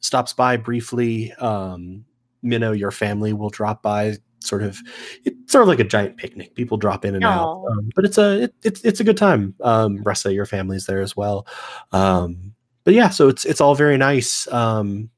stops 0.00 0.34
by 0.34 0.58
briefly. 0.58 1.32
Um, 1.34 2.04
Minnow, 2.42 2.72
your 2.72 2.90
family 2.90 3.32
will 3.32 3.50
drop 3.50 3.82
by. 3.82 4.16
Sort 4.42 4.62
of, 4.62 4.78
it's 5.24 5.52
sort 5.52 5.62
of 5.62 5.68
like 5.68 5.80
a 5.80 5.84
giant 5.84 6.16
picnic. 6.16 6.54
People 6.54 6.78
drop 6.78 7.04
in 7.04 7.14
and 7.14 7.24
out, 7.24 7.62
um, 7.70 7.90
but 7.94 8.06
it's 8.06 8.16
a 8.16 8.44
it, 8.44 8.54
it's 8.62 8.80
it's 8.82 8.98
a 9.00 9.04
good 9.04 9.18
time. 9.18 9.54
Um, 9.60 9.98
Ressa, 10.02 10.32
your 10.34 10.46
family's 10.46 10.86
there 10.86 11.02
as 11.02 11.14
well. 11.14 11.46
Um, 11.92 12.54
but 12.84 12.94
yeah, 12.94 13.10
so 13.10 13.28
it's 13.28 13.44
it's 13.44 13.60
all 13.60 13.74
very 13.74 13.98
nice. 13.98 14.50
Um, 14.50 15.10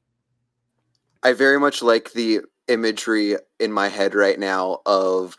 I 1.23 1.31
very 1.31 1.57
much 1.57 1.81
like 1.81 2.11
the 2.11 2.41
imagery 2.67 3.37
in 3.59 3.71
my 3.71 3.87
head 3.87 4.13
right 4.13 4.37
now 4.37 4.81
of 4.85 5.37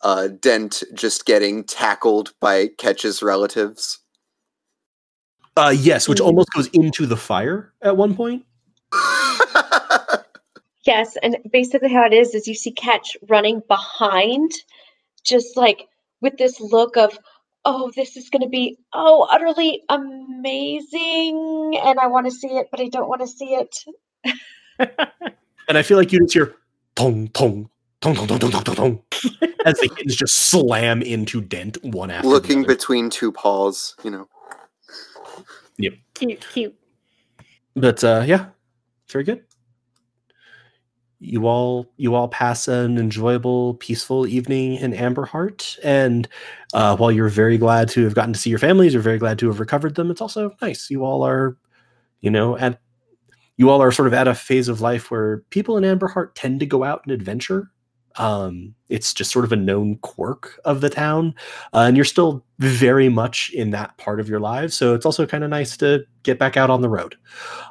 uh, 0.00 0.26
Dent 0.40 0.82
just 0.94 1.24
getting 1.24 1.62
tackled 1.62 2.32
by 2.40 2.70
Ketch's 2.78 3.22
relatives. 3.22 4.00
uh, 5.56 5.72
yes, 5.76 6.08
which 6.08 6.18
Mhm. 6.18 6.24
almost 6.26 6.48
goes 6.54 6.66
into 6.68 7.04
the 7.06 7.16
fire 7.16 7.72
at 7.82 7.96
one 7.96 8.16
point. 8.16 8.44
Yes, 10.84 11.16
and 11.22 11.36
basically 11.52 11.92
how 11.92 12.04
it 12.04 12.12
is 12.12 12.34
is 12.34 12.48
you 12.48 12.54
see 12.54 12.72
Catch 12.72 13.16
running 13.28 13.62
behind, 13.68 14.50
just 15.22 15.56
like 15.56 15.88
with 16.20 16.36
this 16.38 16.60
look 16.60 16.96
of, 16.96 17.16
oh, 17.64 17.92
this 17.94 18.16
is 18.16 18.30
going 18.30 18.42
to 18.42 18.48
be 18.48 18.78
oh 18.92 19.28
utterly 19.30 19.82
amazing, 19.88 21.78
and 21.82 22.00
I 22.00 22.06
want 22.08 22.26
to 22.26 22.32
see 22.32 22.48
it, 22.48 22.68
but 22.70 22.80
I 22.80 22.88
don't 22.88 23.08
want 23.08 23.20
to 23.20 23.28
see 23.28 23.54
it. 23.54 23.76
and 25.68 25.78
I 25.78 25.82
feel 25.82 25.98
like 25.98 26.12
you 26.12 26.18
just 26.20 26.34
hear 26.34 26.56
pong 26.94 27.28
pong. 27.28 27.68
Tong, 28.00 28.16
tong, 28.16 28.26
tong, 28.26 28.38
tong, 28.40 28.50
tong, 28.50 28.74
tong, 28.74 29.02
as 29.64 29.78
the 29.78 29.88
kids 29.88 30.16
just 30.16 30.34
slam 30.34 31.02
into 31.02 31.40
Dent 31.40 31.78
one 31.84 32.10
after 32.10 32.26
Looking 32.26 32.64
between 32.64 33.08
two 33.08 33.30
paws, 33.30 33.94
you 34.02 34.10
know. 34.10 34.28
Yep. 35.78 35.92
Cute, 36.14 36.46
cute. 36.52 36.74
But 37.76 38.02
uh, 38.02 38.24
yeah, 38.26 38.46
very 39.08 39.22
good. 39.22 39.44
You 41.24 41.46
all 41.46 41.86
you 41.98 42.16
all 42.16 42.26
pass 42.26 42.66
an 42.66 42.98
enjoyable, 42.98 43.74
peaceful 43.74 44.26
evening 44.26 44.74
in 44.74 44.92
Amberheart, 44.92 45.78
and 45.84 46.28
uh, 46.74 46.96
while 46.96 47.12
you're 47.12 47.28
very 47.28 47.58
glad 47.58 47.88
to 47.90 48.02
have 48.02 48.16
gotten 48.16 48.32
to 48.32 48.38
see 48.40 48.50
your 48.50 48.58
families, 48.58 48.92
you're 48.92 49.02
very 49.02 49.18
glad 49.18 49.38
to 49.38 49.46
have 49.46 49.60
recovered 49.60 49.94
them. 49.94 50.10
It's 50.10 50.20
also 50.20 50.50
nice. 50.60 50.90
You 50.90 51.04
all 51.04 51.22
are, 51.22 51.56
you 52.22 52.30
know, 52.30 52.58
at 52.58 52.80
you 53.56 53.70
all 53.70 53.80
are 53.80 53.92
sort 53.92 54.08
of 54.08 54.14
at 54.14 54.26
a 54.26 54.34
phase 54.34 54.66
of 54.66 54.80
life 54.80 55.12
where 55.12 55.38
people 55.50 55.76
in 55.76 55.84
Amberheart 55.84 56.30
tend 56.34 56.58
to 56.58 56.66
go 56.66 56.82
out 56.82 57.02
and 57.04 57.12
adventure. 57.12 57.70
Um, 58.16 58.74
it's 58.88 59.14
just 59.14 59.30
sort 59.30 59.44
of 59.44 59.52
a 59.52 59.56
known 59.56 59.98
quirk 59.98 60.58
of 60.64 60.80
the 60.80 60.90
town, 60.90 61.34
uh, 61.72 61.84
and 61.86 61.96
you're 61.96 62.04
still 62.04 62.44
very 62.58 63.08
much 63.08 63.50
in 63.54 63.70
that 63.70 63.96
part 63.96 64.18
of 64.18 64.28
your 64.28 64.40
lives. 64.40 64.74
So 64.74 64.94
it's 64.94 65.06
also 65.06 65.24
kind 65.24 65.44
of 65.44 65.50
nice 65.50 65.76
to 65.76 66.04
get 66.24 66.40
back 66.40 66.56
out 66.56 66.68
on 66.68 66.80
the 66.80 66.88
road. 66.88 67.14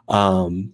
Um, 0.07 0.71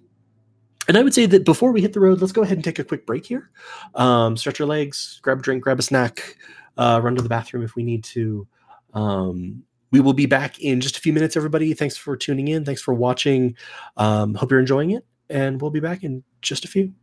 and 0.87 0.97
I 0.97 1.03
would 1.03 1.13
say 1.13 1.25
that 1.25 1.45
before 1.45 1.71
we 1.71 1.81
hit 1.81 1.93
the 1.93 1.99
road, 1.99 2.21
let's 2.21 2.33
go 2.33 2.41
ahead 2.41 2.57
and 2.57 2.63
take 2.63 2.79
a 2.79 2.83
quick 2.83 3.05
break 3.05 3.25
here. 3.25 3.49
Um, 3.95 4.37
stretch 4.37 4.59
your 4.59 4.67
legs, 4.67 5.19
grab 5.21 5.39
a 5.39 5.41
drink, 5.41 5.63
grab 5.63 5.79
a 5.79 5.83
snack, 5.83 6.37
uh, 6.77 6.99
run 7.03 7.15
to 7.15 7.21
the 7.21 7.29
bathroom 7.29 7.63
if 7.63 7.75
we 7.75 7.83
need 7.83 8.03
to. 8.05 8.47
Um, 8.93 9.63
we 9.91 9.99
will 9.99 10.13
be 10.13 10.25
back 10.25 10.59
in 10.59 10.81
just 10.81 10.97
a 10.97 11.01
few 11.01 11.13
minutes, 11.13 11.37
everybody. 11.37 11.73
Thanks 11.73 11.97
for 11.97 12.17
tuning 12.17 12.47
in. 12.47 12.65
Thanks 12.65 12.81
for 12.81 12.93
watching. 12.93 13.55
Um, 13.95 14.33
hope 14.35 14.51
you're 14.51 14.59
enjoying 14.59 14.91
it. 14.91 15.05
And 15.29 15.61
we'll 15.61 15.71
be 15.71 15.79
back 15.79 16.03
in 16.03 16.23
just 16.41 16.65
a 16.65 16.67
few. 16.67 16.93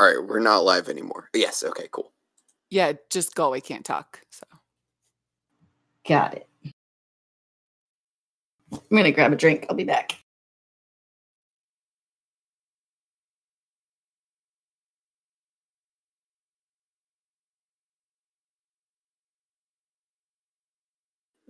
All 0.00 0.06
right, 0.06 0.26
we're 0.26 0.38
not 0.40 0.64
live 0.64 0.88
anymore. 0.88 1.28
Yes, 1.34 1.62
okay, 1.62 1.86
cool. 1.92 2.10
Yeah, 2.70 2.94
just 3.10 3.34
go. 3.34 3.52
I 3.52 3.60
can't 3.60 3.84
talk. 3.84 4.22
So 4.30 4.46
Got 6.08 6.36
it. 6.36 6.48
I'm 8.72 8.96
gonna 8.96 9.12
grab 9.12 9.34
a 9.34 9.36
drink. 9.36 9.66
I'll 9.68 9.76
be 9.76 9.84
back. 9.84 10.16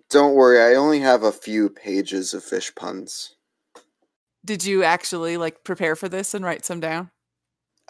Don't 0.08 0.34
worry, 0.34 0.60
I 0.60 0.74
only 0.74 0.98
have 0.98 1.22
a 1.22 1.30
few 1.30 1.70
pages 1.70 2.34
of 2.34 2.42
fish 2.42 2.74
puns. 2.74 3.36
did 4.44 4.64
you 4.64 4.82
actually 4.82 5.36
like 5.36 5.62
prepare 5.62 5.94
for 5.94 6.08
this 6.08 6.34
and 6.34 6.44
write 6.44 6.64
some 6.64 6.80
down? 6.80 7.12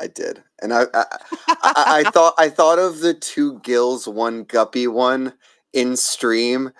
I 0.00 0.06
did, 0.06 0.42
and 0.62 0.72
I 0.72 0.84
I, 0.94 1.04
I, 1.48 1.84
I 2.04 2.10
thought 2.10 2.34
I 2.38 2.48
thought 2.48 2.78
of 2.78 3.00
the 3.00 3.14
two 3.14 3.60
gills, 3.60 4.08
one 4.08 4.44
guppy 4.44 4.86
one 4.86 5.34
in 5.72 5.96
stream, 5.96 6.72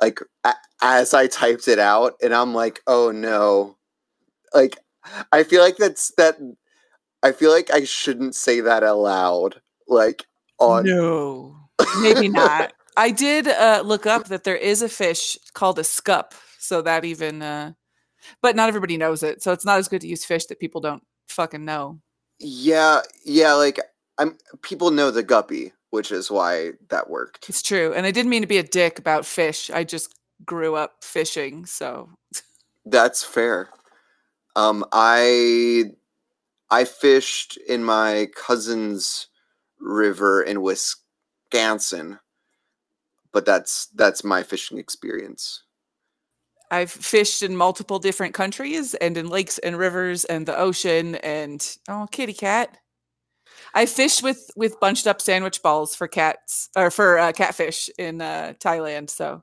like 0.00 0.20
a, 0.44 0.54
as 0.82 1.14
I 1.14 1.26
typed 1.26 1.68
it 1.68 1.78
out, 1.78 2.14
and 2.22 2.34
I'm 2.34 2.54
like, 2.54 2.82
oh 2.86 3.10
no, 3.10 3.76
like 4.54 4.78
I 5.32 5.42
feel 5.42 5.62
like 5.62 5.76
that's 5.76 6.12
that. 6.16 6.36
I 7.22 7.32
feel 7.32 7.50
like 7.50 7.72
I 7.72 7.84
shouldn't 7.84 8.34
say 8.34 8.60
that 8.60 8.82
aloud, 8.82 9.60
like 9.88 10.24
on. 10.58 10.84
No, 10.84 11.56
maybe 12.00 12.28
not. 12.28 12.72
I 12.96 13.10
did 13.10 13.46
uh, 13.46 13.82
look 13.84 14.06
up 14.06 14.28
that 14.28 14.44
there 14.44 14.56
is 14.56 14.80
a 14.80 14.88
fish 14.88 15.36
called 15.52 15.78
a 15.78 15.84
scup, 15.84 16.34
so 16.58 16.80
that 16.82 17.04
even, 17.04 17.42
uh, 17.42 17.72
but 18.40 18.56
not 18.56 18.68
everybody 18.68 18.96
knows 18.96 19.22
it. 19.22 19.42
So 19.42 19.52
it's 19.52 19.66
not 19.66 19.78
as 19.78 19.88
good 19.88 20.00
to 20.00 20.08
use 20.08 20.24
fish 20.24 20.46
that 20.46 20.58
people 20.58 20.80
don't 20.80 21.02
fucking 21.28 21.64
know. 21.64 22.00
Yeah, 22.38 23.02
yeah, 23.24 23.54
like 23.54 23.80
I'm. 24.18 24.38
People 24.62 24.90
know 24.90 25.10
the 25.10 25.22
guppy, 25.22 25.72
which 25.90 26.12
is 26.12 26.30
why 26.30 26.72
that 26.90 27.10
worked. 27.10 27.48
It's 27.48 27.62
true, 27.62 27.92
and 27.94 28.06
I 28.06 28.10
didn't 28.10 28.30
mean 28.30 28.42
to 28.42 28.48
be 28.48 28.58
a 28.58 28.62
dick 28.62 28.98
about 28.98 29.26
fish. 29.26 29.70
I 29.70 29.84
just 29.84 30.14
grew 30.44 30.76
up 30.76 31.04
fishing, 31.04 31.66
so 31.66 32.10
That's 32.86 33.24
fair. 33.24 33.70
Um, 34.56 34.84
I 34.92 35.84
I 36.70 36.84
fished 36.84 37.58
in 37.68 37.84
my 37.84 38.28
cousin's 38.36 39.28
river 39.80 40.42
in 40.42 40.62
Wisconsin, 40.62 42.20
but 43.32 43.46
that's 43.46 43.86
that's 43.94 44.24
my 44.24 44.42
fishing 44.42 44.78
experience. 44.78 45.62
I've 46.70 46.90
fished 46.90 47.42
in 47.42 47.56
multiple 47.56 47.98
different 47.98 48.34
countries 48.34 48.94
and 48.94 49.16
in 49.16 49.28
lakes 49.28 49.58
and 49.58 49.78
rivers 49.78 50.24
and 50.24 50.46
the 50.46 50.58
ocean 50.58 51.16
and 51.16 51.76
oh, 51.88 52.06
kitty 52.10 52.32
cat. 52.32 52.76
I 53.74 53.86
fished 53.86 54.22
with 54.22 54.50
with 54.56 54.80
bunched 54.80 55.06
up 55.06 55.20
sandwich 55.20 55.62
balls 55.62 55.94
for 55.94 56.08
cats 56.08 56.68
or 56.76 56.90
for 56.90 57.18
uh, 57.18 57.32
catfish 57.32 57.90
in 57.98 58.20
uh, 58.20 58.54
Thailand, 58.58 59.10
so 59.10 59.42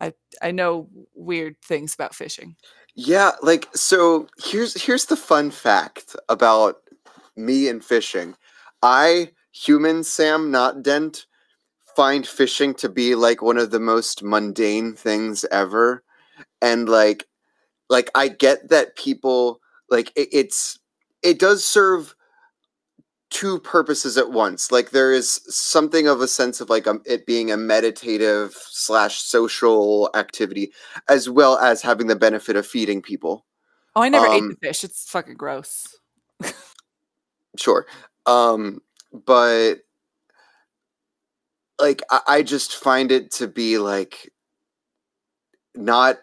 I 0.00 0.12
I 0.42 0.50
know 0.50 0.88
weird 1.14 1.56
things 1.62 1.94
about 1.94 2.14
fishing. 2.14 2.56
Yeah, 2.94 3.32
like 3.42 3.68
so 3.74 4.28
here's 4.38 4.80
here's 4.80 5.06
the 5.06 5.16
fun 5.16 5.50
fact 5.50 6.16
about 6.28 6.76
me 7.36 7.68
and 7.68 7.84
fishing. 7.84 8.34
I 8.82 9.32
human 9.52 10.04
Sam 10.04 10.50
not 10.50 10.82
Dent 10.82 11.26
find 11.94 12.26
fishing 12.26 12.74
to 12.74 12.88
be 12.88 13.14
like 13.14 13.42
one 13.42 13.56
of 13.56 13.70
the 13.70 13.80
most 13.80 14.22
mundane 14.22 14.94
things 14.94 15.44
ever. 15.50 16.02
And 16.60 16.88
like 16.88 17.26
like 17.88 18.10
I 18.14 18.28
get 18.28 18.68
that 18.68 18.96
people 18.96 19.60
like 19.90 20.12
it, 20.16 20.28
it's 20.32 20.78
it 21.22 21.38
does 21.38 21.64
serve 21.64 22.14
two 23.30 23.58
purposes 23.58 24.16
at 24.16 24.30
once. 24.30 24.70
Like 24.70 24.90
there 24.90 25.12
is 25.12 25.40
something 25.48 26.06
of 26.06 26.20
a 26.20 26.28
sense 26.28 26.60
of 26.60 26.70
like 26.70 26.86
um, 26.86 27.02
it 27.04 27.26
being 27.26 27.50
a 27.50 27.56
meditative 27.56 28.54
slash 28.54 29.20
social 29.20 30.10
activity, 30.14 30.72
as 31.08 31.28
well 31.28 31.58
as 31.58 31.82
having 31.82 32.06
the 32.06 32.16
benefit 32.16 32.56
of 32.56 32.66
feeding 32.66 33.02
people. 33.02 33.44
Oh, 33.94 34.02
I 34.02 34.08
never 34.08 34.26
ate 34.26 34.42
Um, 34.42 34.48
the 34.50 34.68
fish. 34.68 34.84
It's 34.84 35.08
fucking 35.10 35.34
gross. 35.34 35.86
Sure, 37.58 37.86
um, 38.26 38.80
but 39.24 39.76
like 41.80 42.02
I, 42.10 42.20
I 42.28 42.42
just 42.42 42.76
find 42.76 43.10
it 43.10 43.30
to 43.32 43.48
be 43.48 43.78
like 43.78 44.30
not 45.76 46.18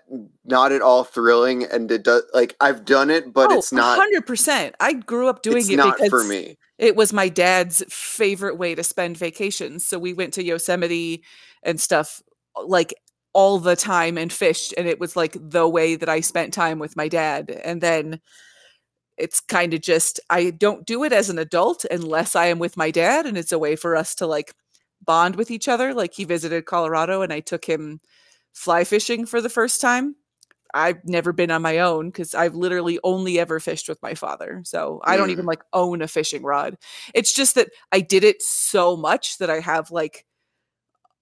not 0.46 0.72
at 0.72 0.82
all 0.82 1.04
thrilling 1.04 1.64
and 1.64 1.92
it 1.92 2.04
does 2.04 2.24
like 2.34 2.56
I've 2.60 2.86
done 2.86 3.10
it 3.10 3.34
but 3.34 3.52
Oh, 3.52 3.58
it's 3.58 3.72
not 3.72 4.00
100%. 4.00 4.74
I 4.80 4.94
grew 4.94 5.28
up 5.28 5.42
doing 5.42 5.58
it's 5.58 5.70
it 5.70 5.78
not 5.78 5.98
because 5.98 6.10
for 6.10 6.24
me. 6.24 6.58
it 6.78 6.96
was 6.96 7.14
my 7.14 7.30
dad's 7.30 7.84
favorite 7.90 8.58
way 8.58 8.76
to 8.76 8.84
spend 8.84 9.18
vacations. 9.18 9.86
So 9.86 10.00
we 10.00 10.14
went 10.14 10.34
to 10.34 10.44
Yosemite 10.44 11.24
and 11.64 11.80
stuff 11.80 12.22
like 12.66 12.94
all 13.34 13.58
the 13.60 13.76
time 13.76 14.18
and 14.18 14.32
fished 14.32 14.74
and 14.78 14.88
it 14.88 15.00
was 15.00 15.16
like 15.16 15.36
the 15.40 15.68
way 15.68 15.96
that 15.96 16.10
I 16.10 16.20
spent 16.20 16.54
time 16.54 16.80
with 16.80 16.96
my 16.96 17.08
dad. 17.08 17.50
And 17.64 17.82
then 17.82 18.20
it's 19.18 19.40
kind 19.40 19.74
of 19.74 19.82
just 19.82 20.20
I 20.30 20.50
don't 20.50 20.86
do 20.86 21.04
it 21.04 21.14
as 21.14 21.30
an 21.30 21.40
adult 21.40 21.86
unless 21.90 22.36
I 22.36 22.48
am 22.48 22.60
with 22.60 22.78
my 22.78 22.92
dad 22.92 23.26
and 23.26 23.38
it's 23.38 23.52
a 23.52 23.60
way 23.60 23.76
for 23.76 23.96
us 23.96 24.16
to 24.16 24.28
like 24.28 24.54
bond 25.06 25.36
with 25.36 25.52
each 25.52 25.68
other. 25.68 25.94
Like 25.94 26.14
he 26.14 26.24
visited 26.24 26.66
Colorado 26.66 27.22
and 27.22 27.32
I 27.34 27.40
took 27.40 27.66
him 27.66 28.00
fly 28.54 28.84
fishing 28.84 29.26
for 29.26 29.42
the 29.42 29.50
first 29.50 29.82
time. 29.82 30.16
I've 30.74 31.06
never 31.06 31.34
been 31.34 31.52
on 31.52 31.62
my 31.62 31.80
own 31.80 32.10
because 32.10 32.34
I've 32.36 32.56
literally 32.56 33.00
only 33.04 33.40
ever 33.40 33.60
fished 33.60 33.88
with 33.90 34.02
my 34.02 34.16
father. 34.16 34.62
So 34.66 35.02
I 35.06 35.18
don't 35.18 35.30
Mm. 35.30 35.34
even 35.34 35.46
like 35.46 35.64
own 35.74 36.02
a 36.02 36.08
fishing 36.08 36.44
rod. 36.44 36.78
It's 37.14 37.34
just 37.34 37.56
that 37.56 37.70
I 37.92 38.02
did 38.02 38.24
it 38.24 38.42
so 38.42 38.98
much 38.98 39.38
that 39.38 39.50
I 39.52 39.60
have 39.60 39.92
like 39.92 40.26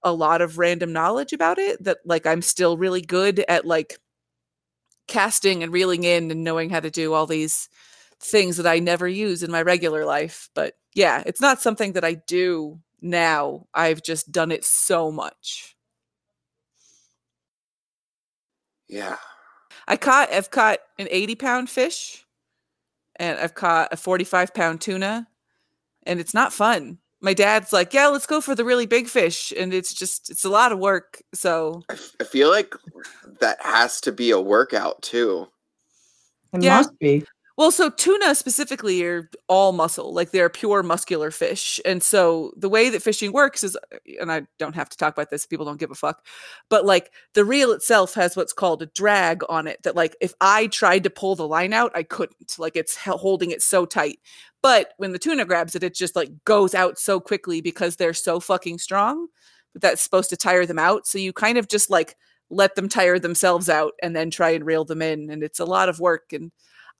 a 0.03 0.13
lot 0.13 0.41
of 0.41 0.57
random 0.57 0.93
knowledge 0.93 1.33
about 1.33 1.59
it 1.59 1.83
that 1.83 1.99
like 2.05 2.25
I'm 2.25 2.41
still 2.41 2.77
really 2.77 3.01
good 3.01 3.43
at 3.47 3.65
like 3.65 3.99
casting 5.07 5.63
and 5.63 5.73
reeling 5.73 6.03
in 6.03 6.31
and 6.31 6.43
knowing 6.43 6.69
how 6.69 6.79
to 6.79 6.89
do 6.89 7.13
all 7.13 7.25
these 7.27 7.69
things 8.19 8.57
that 8.57 8.67
I 8.67 8.79
never 8.79 9.07
use 9.07 9.43
in 9.43 9.51
my 9.51 9.61
regular 9.61 10.05
life. 10.05 10.49
But 10.53 10.75
yeah, 10.93 11.23
it's 11.25 11.41
not 11.41 11.61
something 11.61 11.93
that 11.93 12.03
I 12.05 12.15
do 12.15 12.79
now. 13.01 13.65
I've 13.73 14.01
just 14.03 14.31
done 14.31 14.51
it 14.51 14.63
so 14.63 15.11
much. 15.11 15.70
Yeah. 18.91 19.15
I 19.87 19.95
caught 19.97 20.31
I've 20.31 20.51
caught 20.51 20.79
an 20.99 21.07
80 21.09 21.35
pound 21.35 21.69
fish 21.69 22.25
and 23.15 23.39
I've 23.39 23.55
caught 23.55 23.91
a 23.91 23.97
45 23.97 24.53
pound 24.53 24.81
tuna 24.81 25.27
and 26.05 26.19
it's 26.19 26.33
not 26.33 26.53
fun. 26.53 26.99
My 27.23 27.33
dad's 27.33 27.71
like, 27.71 27.93
"Yeah, 27.93 28.07
let's 28.07 28.25
go 28.25 28.41
for 28.41 28.55
the 28.55 28.65
really 28.65 28.87
big 28.87 29.07
fish." 29.07 29.53
And 29.57 29.73
it's 29.73 29.93
just 29.93 30.29
it's 30.31 30.43
a 30.43 30.49
lot 30.49 30.71
of 30.71 30.79
work. 30.79 31.21
So, 31.35 31.83
I, 31.89 31.93
f- 31.93 32.15
I 32.19 32.23
feel 32.23 32.49
like 32.49 32.73
that 33.39 33.61
has 33.61 34.01
to 34.01 34.11
be 34.11 34.31
a 34.31 34.39
workout 34.41 35.01
too. 35.03 35.47
It 36.53 36.63
Yeah. 36.63 36.77
must 36.77 36.97
be. 36.99 37.23
Well, 37.57 37.71
so 37.71 37.89
tuna 37.89 38.33
specifically 38.33 39.03
are 39.03 39.29
all 39.47 39.71
muscle, 39.71 40.13
like 40.13 40.31
they're 40.31 40.49
pure 40.49 40.83
muscular 40.83 41.31
fish. 41.31 41.79
And 41.85 42.01
so 42.01 42.53
the 42.55 42.69
way 42.69 42.89
that 42.89 43.03
fishing 43.03 43.31
works 43.33 43.63
is 43.63 43.75
uh, 43.75 43.97
and 44.19 44.31
I 44.31 44.43
don't 44.57 44.75
have 44.75 44.89
to 44.89 44.97
talk 44.97 45.13
about 45.13 45.29
this, 45.29 45.45
people 45.45 45.65
don't 45.65 45.79
give 45.79 45.91
a 45.91 45.95
fuck. 45.95 46.25
But 46.69 46.85
like 46.85 47.11
the 47.33 47.45
reel 47.45 47.71
itself 47.71 48.13
has 48.15 48.35
what's 48.35 48.53
called 48.53 48.81
a 48.81 48.87
drag 48.87 49.41
on 49.49 49.67
it 49.67 49.83
that 49.83 49.95
like 49.95 50.15
if 50.21 50.33
I 50.39 50.67
tried 50.67 51.03
to 51.03 51.09
pull 51.09 51.35
the 51.35 51.47
line 51.47 51.73
out, 51.73 51.91
I 51.93 52.03
couldn't. 52.03 52.57
Like 52.57 52.75
it's 52.75 52.95
holding 52.97 53.51
it 53.51 53.61
so 53.61 53.85
tight. 53.85 54.19
But 54.61 54.93
when 54.97 55.11
the 55.11 55.19
tuna 55.19 55.45
grabs 55.45 55.75
it, 55.75 55.83
it 55.83 55.95
just 55.95 56.15
like 56.15 56.29
goes 56.45 56.73
out 56.73 56.99
so 56.99 57.19
quickly 57.19 57.61
because 57.61 57.95
they're 57.95 58.13
so 58.13 58.39
fucking 58.39 58.77
strong. 58.77 59.27
That's 59.75 60.01
supposed 60.01 60.29
to 60.31 60.37
tire 60.37 60.65
them 60.65 60.79
out. 60.79 61.07
So 61.07 61.17
you 61.17 61.33
kind 61.33 61.57
of 61.57 61.67
just 61.67 61.89
like 61.89 62.15
let 62.49 62.75
them 62.75 62.89
tire 62.89 63.17
themselves 63.17 63.69
out 63.69 63.93
and 64.03 64.15
then 64.15 64.29
try 64.29 64.51
and 64.51 64.65
reel 64.65 64.85
them 64.85 65.01
in. 65.01 65.29
And 65.29 65.43
it's 65.43 65.59
a 65.59 65.65
lot 65.65 65.89
of 65.89 65.99
work. 65.99 66.33
And 66.33 66.51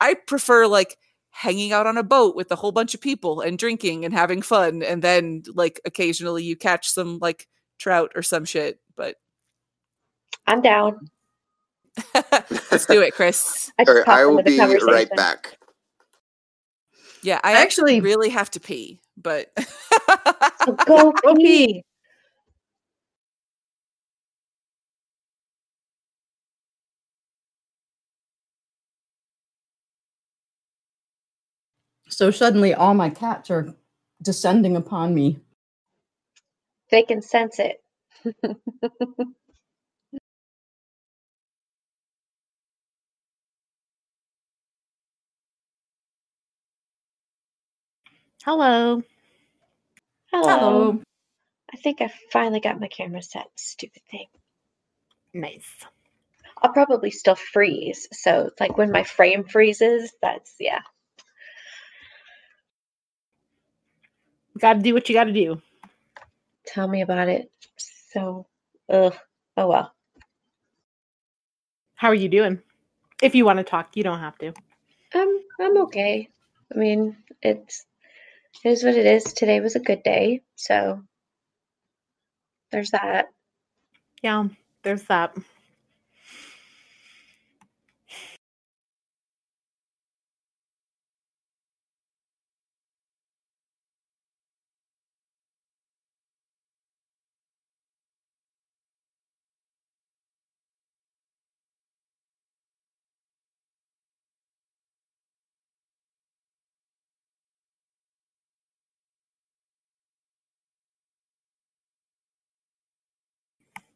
I 0.02 0.16
prefer 0.16 0.68
like 0.68 0.98
hanging 1.30 1.72
out 1.72 1.88
on 1.88 1.98
a 1.98 2.04
boat 2.04 2.36
with 2.36 2.52
a 2.52 2.58
whole 2.58 2.74
bunch 2.74 2.94
of 2.94 3.02
people 3.02 3.40
and 3.42 3.58
drinking 3.58 4.04
and 4.04 4.14
having 4.14 4.42
fun. 4.42 4.84
And 4.84 5.02
then 5.02 5.44
like 5.56 5.80
occasionally 5.86 6.44
you 6.44 6.58
catch 6.58 6.90
some 6.90 7.20
like 7.20 7.48
trout 7.80 8.12
or 8.16 8.22
some 8.24 8.44
shit. 8.44 8.80
But 8.98 9.16
I'm 10.48 10.62
down. 10.62 11.08
let's 12.72 12.86
do 12.88 13.02
it, 13.02 13.14
Chris. 13.14 13.72
I 13.80 13.86
just 13.86 13.98
Or 13.98 14.04
popped 14.04 14.18
I 14.20 14.26
will 14.26 14.44
be 14.44 14.60
right 14.60 15.10
back. 15.16 15.58
Yeah, 17.24 17.40
I 17.44 17.52
I 17.54 17.62
actually 17.62 17.98
actually- 17.98 18.02
really 18.02 18.30
have 18.30 18.52
to 18.52 18.60
pee, 18.60 19.00
but 19.18 19.52
So 20.66 20.74
go 20.86 21.14
Go 21.24 21.36
pee. 21.36 21.84
So 32.12 32.30
suddenly 32.30 32.74
all 32.74 32.94
my 32.94 33.10
cats 33.10 33.50
are 33.50 33.74
descending 34.22 34.76
upon 34.76 35.16
me. 35.16 35.40
They 36.90 37.04
can 37.04 37.22
sense 37.22 37.58
it. 37.60 37.82
Hello. 48.44 49.02
Hello. 50.32 51.02
I 51.74 51.78
think 51.78 52.02
I 52.02 52.12
finally 52.32 52.60
got 52.60 52.80
my 52.80 52.88
camera 52.88 53.22
set. 53.22 53.48
Stupid 53.56 54.02
thing. 54.12 54.28
Nice. 55.34 55.70
I'll 56.62 56.74
probably 56.74 57.12
still 57.12 57.36
freeze. 57.36 58.08
So, 58.12 58.50
like 58.60 58.78
when 58.78 58.92
my 58.92 59.04
frame 59.04 59.46
freezes, 59.46 60.12
that's 60.22 60.56
yeah. 60.60 60.82
Got 64.60 64.74
to 64.74 64.80
do 64.80 64.94
what 64.94 65.08
you 65.10 65.16
got 65.16 65.26
to 65.26 65.34
do. 65.34 65.62
Tell 66.66 66.88
me 66.88 67.02
about 67.02 67.30
it. 67.30 67.52
So, 67.78 68.48
ugh. 68.90 69.16
Oh 69.58 69.68
well. 69.68 69.94
How 71.96 72.10
are 72.10 72.16
you 72.16 72.30
doing? 72.30 72.62
If 73.22 73.36
you 73.36 73.46
want 73.46 73.58
to 73.58 73.64
talk, 73.64 73.96
you 73.96 74.04
don't 74.04 74.20
have 74.20 74.38
to. 74.40 74.54
I'm 75.14 75.38
I'm 75.60 75.78
okay. 75.84 76.30
I 76.74 76.78
mean, 76.78 77.18
it's 77.42 77.86
it 78.64 78.70
is 78.70 78.84
what 78.84 78.96
it 78.96 79.06
is. 79.06 79.34
Today 79.34 79.60
was 79.60 79.76
a 79.76 79.80
good 79.80 80.04
day, 80.04 80.42
so 80.56 81.02
there's 82.72 82.92
that. 82.92 83.28
Yeah, 84.24 84.48
there's 84.84 85.04
that. 85.04 85.36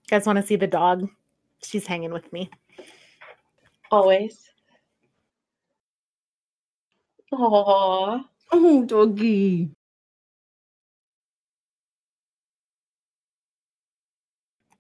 You 0.06 0.18
guys 0.18 0.28
want 0.28 0.38
to 0.38 0.46
see 0.46 0.56
the 0.56 0.68
dog? 0.68 1.10
She's 1.64 1.88
hanging 1.88 2.12
with 2.14 2.32
me. 2.32 2.50
Always. 3.90 4.40
Aww. 7.34 8.24
Oh, 8.52 8.86
doggy. 8.86 9.72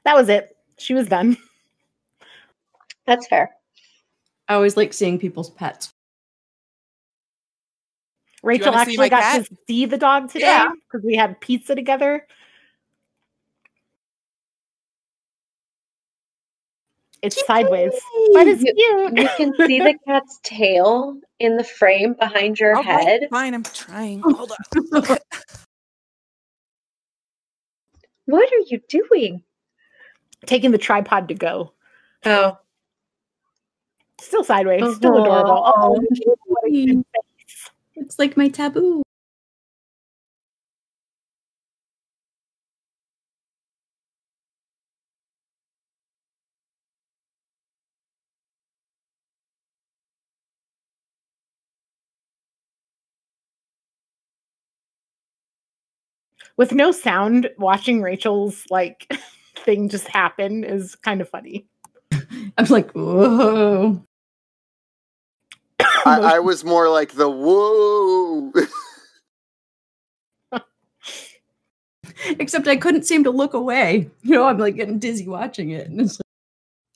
That 0.03 0.15
was 0.15 0.29
it. 0.29 0.55
She 0.77 0.93
was 0.93 1.07
done. 1.07 1.37
That's 3.07 3.27
fair. 3.27 3.55
I 4.47 4.53
always 4.53 4.77
like 4.77 4.93
seeing 4.93 5.17
people's 5.17 5.49
pets. 5.49 5.91
Rachel 8.43 8.71
wanna 8.71 8.85
see 8.85 8.97
my 8.97 9.05
actually 9.05 9.09
got 9.09 9.21
cat? 9.23 9.45
to 9.47 9.57
see 9.67 9.85
the 9.87 9.97
dog 9.97 10.29
today 10.31 10.45
Yeah. 10.45 10.67
because 10.91 11.03
we 11.03 11.15
had 11.15 11.41
pizza 11.41 11.73
together. 11.73 12.27
It's 17.25 17.45
sideways, 17.47 17.91
but 18.33 18.47
it's 18.47 18.61
cute. 18.63 19.17
You 19.17 19.29
can 19.35 19.53
see 19.65 19.79
the 19.79 19.97
cat's 20.07 20.39
tail 20.43 21.19
in 21.39 21.57
the 21.57 21.63
frame 21.63 22.13
behind 22.13 22.59
your 22.59 22.75
oh, 22.75 22.77
All 22.77 22.83
right, 22.83 23.07
head. 23.07 23.21
fine, 23.31 23.53
I'm 23.53 23.63
trying. 23.63 24.21
Hold 24.23 24.51
on. 24.93 25.07
What 28.27 28.51
are 28.51 28.65
you 28.67 28.81
doing? 28.89 29.43
Taking 30.47 30.71
the 30.71 30.79
tripod 30.79 31.27
to 31.27 31.35
go. 31.35 31.73
Oh, 32.25 32.57
Still 34.19 34.43
sideways, 34.43 34.95
still 34.95 35.17
adorable. 35.17 35.63
Oh, 35.75 35.91
what 36.45 36.63
a 36.67 36.71
cute 36.71 37.05
face. 37.13 37.69
It's 37.95 38.17
like 38.17 38.35
my 38.35 38.47
taboo. 38.47 39.04
With 56.57 56.71
no 56.71 56.91
sound, 56.91 57.49
watching 57.57 58.01
Rachel's 58.01 58.65
like 58.69 59.11
thing 59.57 59.89
just 59.89 60.07
happen 60.07 60.63
is 60.63 60.95
kind 60.95 61.21
of 61.21 61.29
funny. 61.29 61.65
I'm 62.57 62.65
like, 62.69 62.91
whoa. 62.91 64.01
I, 66.05 66.35
I 66.35 66.39
was 66.39 66.63
more 66.63 66.89
like 66.89 67.13
the 67.13 67.29
whoa. 67.29 68.53
Except 72.39 72.67
I 72.67 72.77
couldn't 72.77 73.03
seem 73.05 73.23
to 73.25 73.31
look 73.31 73.53
away. 73.53 74.09
You 74.23 74.31
know, 74.31 74.45
I'm 74.45 74.57
like 74.57 74.75
getting 74.75 74.99
dizzy 74.99 75.27
watching 75.27 75.71
it. 75.71 75.87
And 75.87 76.01
it's 76.01 76.19
like, 76.19 76.25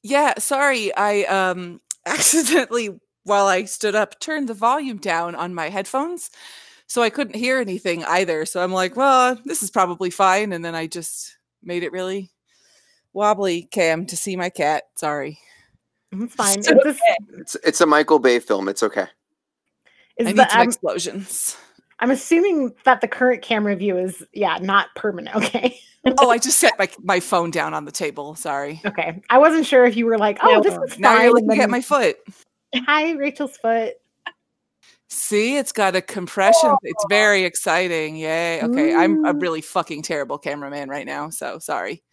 Yeah, 0.04 0.34
sorry. 0.39 0.95
I 0.95 1.24
um 1.24 1.82
accidentally 2.06 3.00
while 3.24 3.48
I 3.48 3.65
stood 3.65 3.95
up 3.95 4.19
turned 4.19 4.50
the 4.50 4.54
volume 4.54 4.98
down 4.98 5.36
on 5.36 5.54
my 5.54 5.69
headphones. 5.69 6.30
So 6.89 7.04
I 7.04 7.10
couldn't 7.12 7.36
hear 7.36 7.60
anything 7.60 8.04
either. 8.06 8.45
So 8.45 8.62
I'm 8.63 8.73
like, 8.73 8.95
well, 8.95 9.38
this 9.45 9.62
is 9.63 9.69
probably 9.69 10.10
fine 10.10 10.52
and 10.54 10.65
then 10.65 10.73
I 10.75 10.88
just 10.88 11.38
made 11.63 11.84
it 11.84 11.91
really 11.91 12.32
wobbly 13.13 13.63
cam 13.63 14.06
to 14.08 14.17
see 14.17 14.36
my 14.36 14.49
cat. 14.49 14.84
Sorry. 14.95 15.39
Mm-hmm, 16.13 16.25
it's 16.25 16.36
fine. 16.36 16.63
So 16.63 16.71
It's 16.75 16.84
this- 16.84 16.99
it's 17.38 17.56
it's 17.63 17.82
a 17.82 17.86
Michael 17.86 18.17
Bay 18.19 18.39
film. 18.39 18.67
It's 18.67 18.82
okay. 18.84 19.06
is 20.17 20.28
I 20.28 20.32
the- 20.34 20.41
need 20.43 20.52
some 20.52 20.62
I'm, 20.62 20.67
explosions. 20.67 21.58
I'm 21.99 22.12
assuming 22.12 22.73
that 22.86 23.02
the 23.02 23.08
current 23.08 23.41
camera 23.43 23.75
view 23.75 23.97
is 23.97 24.23
yeah 24.34 24.58
not 24.60 24.88
permanent. 24.95 25.36
Okay. 26.06 26.15
oh, 26.17 26.30
I 26.30 26.38
just 26.38 26.60
set 26.60 26.80
my 26.80 26.89
my 27.04 27.19
phone 27.19 27.52
down 27.52 27.73
on 27.73 27.84
the 27.86 27.91
table. 27.91 28.34
Sorry. 28.34 28.82
Okay. 28.86 29.21
I 29.30 29.38
wasn't 29.38 29.65
sure 29.65 29.86
if 29.86 29.97
you 29.97 30.06
were 30.06 30.17
like, 30.17 30.39
oh, 30.41 30.54
No. 30.56 30.62
this 30.63 30.73
is 30.73 30.93
fine. 30.93 31.02
Now 31.02 31.21
you're 31.21 31.34
looking 31.34 31.60
at 31.62 31.69
my 31.69 31.82
foot. 31.82 32.15
Hi, 32.73 33.12
Rachel's 33.12 33.58
foot. 33.58 33.95
See, 35.10 35.58
it's 35.58 35.72
got 35.72 35.95
a 35.95 36.02
compression. 36.02 36.76
It's 36.84 37.06
very 37.10 37.43
exciting. 37.43 38.15
Yay. 38.15 38.62
Okay. 38.63 38.93
I'm 38.95 39.26
a 39.26 39.34
really 39.34 39.62
fucking 39.62 40.04
terrible 40.04 40.38
cameraman 40.38 40.88
right 40.89 41.06
now. 41.06 41.30
So 41.30 41.58
sorry. 41.60 42.04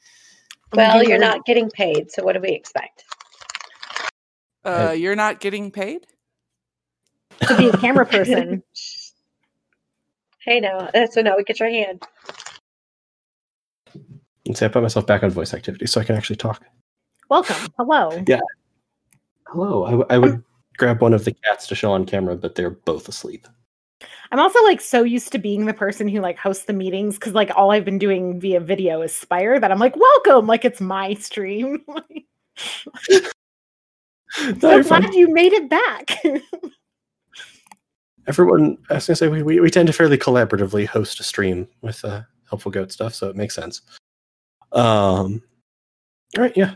Well, 0.73 1.03
You 1.03 1.11
you're 1.11 1.19
not 1.19 1.45
getting 1.45 1.71
paid, 1.71 2.11
so 2.11 2.25
what 2.25 2.33
do 2.33 2.41
we 2.41 2.51
expect? 2.51 3.05
Uh, 4.65 4.95
you're 4.97 5.17
not 5.17 5.41
getting 5.41 5.71
paid? 5.71 6.07
to 7.43 7.57
be 7.57 7.69
a 7.69 7.77
camera 7.77 8.07
person. 8.17 8.63
Hey, 10.41 10.59
now, 10.61 10.89
so 11.11 11.21
now 11.21 11.37
we 11.37 11.45
get 11.45 11.61
your 11.61 11.69
hand. 11.69 12.03
And 14.47 14.57
say 14.57 14.67
I 14.67 14.69
put 14.69 14.83
myself 14.83 15.07
back 15.07 15.23
on 15.23 15.31
voice 15.31 15.53
activity 15.53 15.87
so 15.87 16.01
I 16.01 16.05
can 16.05 16.17
actually 16.17 16.37
talk. 16.37 16.65
Welcome. 17.29 17.57
Hello. 17.79 18.23
Yeah. 18.27 18.41
Hello. 19.49 19.85
I, 19.85 19.91
w- 19.91 20.07
I 20.09 20.19
would 20.19 20.43
grab 20.77 21.01
one 21.01 21.15
of 21.15 21.25
the 21.25 21.33
cats 21.33 21.67
to 21.69 21.75
show 21.75 21.93
on 21.93 22.07
camera, 22.07 22.37
but 22.37 22.55
they're 22.55 22.71
both 22.71 23.09
asleep. 23.09 23.47
I'm 24.31 24.41
also 24.41 24.62
like 24.65 24.81
so 24.81 25.05
used 25.05 25.33
to 25.33 25.39
being 25.39 25.67
the 25.67 25.75
person 25.75 26.09
who 26.09 26.21
like 26.21 26.39
hosts 26.39 26.65
the 26.65 26.73
meetings 26.73 27.15
because 27.15 27.33
like 27.33 27.51
all 27.55 27.71
I've 27.71 27.85
been 27.85 27.99
doing 27.99 28.41
via 28.41 28.61
video 28.61 29.03
is 29.03 29.15
Spire 29.15 29.61
that 29.61 29.71
I'm 29.71 29.79
like, 29.79 29.97
welcome, 29.97 30.47
like 30.47 30.65
it's 30.65 30.81
my 30.81 31.15
stream. 31.15 31.85
So 34.61 34.83
fine. 34.83 35.03
glad 35.03 35.15
you 35.15 35.33
made 35.33 35.53
it 35.53 35.71
back. 35.71 36.23
Everyone, 38.27 38.77
I 38.91 38.95
was 38.95 39.07
gonna 39.07 39.17
say 39.17 39.29
we, 39.29 39.43
we, 39.43 39.61
we 39.61 39.71
tend 39.71 39.87
to 39.87 39.93
fairly 39.93 40.19
collaboratively 40.19 40.87
host 40.87 41.21
a 41.21 41.23
stream 41.23 41.69
with 41.81 42.05
uh, 42.05 42.23
helpful 42.49 42.73
goat 42.73 42.93
stuff, 42.93 43.15
so 43.15 43.31
it 43.31 43.37
makes 43.37 43.55
sense. 43.55 43.83
Um, 44.73 45.43
all 46.37 46.43
right, 46.43 46.57
yeah. 46.57 46.75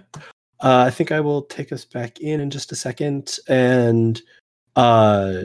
Uh, 0.62 0.84
I 0.86 0.90
think 0.90 1.10
I 1.10 1.20
will 1.20 1.42
take 1.42 1.72
us 1.72 1.84
back 1.84 2.20
in 2.20 2.40
in 2.40 2.50
just 2.50 2.70
a 2.72 2.76
second, 2.76 3.38
and 3.48 4.20
uh, 4.76 5.44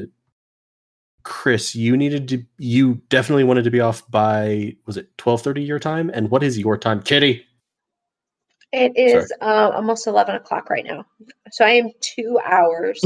Chris, 1.24 1.76
you 1.76 1.96
needed 1.96 2.28
to, 2.30 2.46
you 2.58 2.96
definitely 3.10 3.46
wanted 3.46 3.64
to 3.64 3.72
be 3.72 3.80
off 3.80 4.10
by 4.12 4.76
was 4.86 4.98
it 4.98 5.18
twelve 5.18 5.42
thirty 5.42 5.64
your 5.64 5.80
time? 5.80 6.12
And 6.14 6.30
what 6.30 6.44
is 6.44 6.60
your 6.60 6.78
time, 6.78 7.02
Kitty? 7.02 7.46
It 8.72 8.92
is 8.98 9.32
uh, 9.42 9.72
almost 9.74 10.06
11 10.06 10.36
o'clock 10.36 10.70
right 10.70 10.84
now. 10.84 11.06
So 11.52 11.64
I 11.64 11.70
am 11.70 11.92
two 12.02 12.38
hours. 12.44 13.02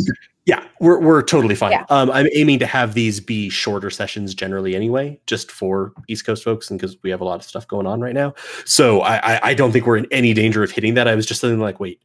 Yeah, 0.50 0.66
we're 0.80 1.00
we're 1.00 1.22
totally 1.22 1.54
fine. 1.54 1.74
Yeah. 1.74 1.86
Um, 1.90 2.10
I'm 2.10 2.28
aiming 2.34 2.58
to 2.58 2.66
have 2.66 2.96
these 2.96 3.20
be 3.20 3.50
shorter 3.50 3.92
sessions 3.92 4.34
generally 4.34 4.76
anyway, 4.76 5.20
just 5.28 5.52
for 5.52 5.94
East 6.08 6.26
Coast 6.26 6.44
folks, 6.44 6.72
and 6.72 6.80
because 6.80 6.98
we 7.04 7.12
have 7.12 7.22
a 7.22 7.24
lot 7.24 7.36
of 7.36 7.44
stuff 7.44 7.68
going 7.68 7.86
on 7.86 8.02
right 8.02 8.16
now. 8.16 8.34
So 8.66 9.02
I, 9.02 9.18
I 9.18 9.40
I 9.50 9.54
don't 9.54 9.72
think 9.72 9.86
we're 9.86 9.98
in 9.98 10.08
any 10.10 10.34
danger 10.34 10.64
of 10.64 10.72
hitting 10.72 10.96
that. 10.96 11.08
I 11.08 11.14
was 11.14 11.28
just 11.28 11.40
thinking 11.40 11.60
like, 11.60 11.80
wait, 11.80 12.02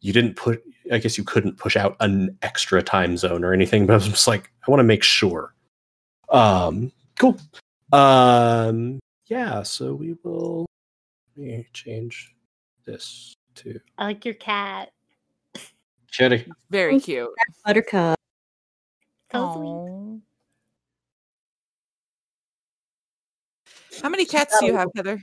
you 0.00 0.12
didn't 0.12 0.34
put. 0.34 0.60
I 0.90 0.98
guess 0.98 1.16
you 1.16 1.22
couldn't 1.22 1.56
push 1.56 1.76
out 1.76 1.94
an 2.00 2.36
extra 2.42 2.82
time 2.82 3.16
zone 3.16 3.44
or 3.44 3.52
anything, 3.52 3.86
but 3.86 3.92
I 3.92 3.96
was 3.98 4.08
just 4.08 4.26
like, 4.26 4.50
I 4.66 4.70
want 4.72 4.80
to 4.80 4.84
make 4.84 5.04
sure. 5.04 5.54
Um, 6.30 6.90
cool. 7.16 7.38
Um, 7.92 8.98
yeah. 9.26 9.62
So 9.62 9.94
we 9.94 10.16
will. 10.24 10.66
Let 11.36 11.46
me 11.46 11.66
change 11.72 12.34
this 12.86 13.34
to 13.54 13.78
I 13.98 14.06
like 14.06 14.24
your 14.24 14.34
cat. 14.34 14.90
Kitty. 16.12 16.46
Very 16.70 17.00
cute. 17.00 17.28
Buttercup. 17.64 18.18
So 19.32 20.20
How 24.02 24.08
many 24.08 24.24
cats 24.24 24.56
do 24.58 24.66
you 24.66 24.74
have, 24.74 24.88
Heather? 24.96 25.22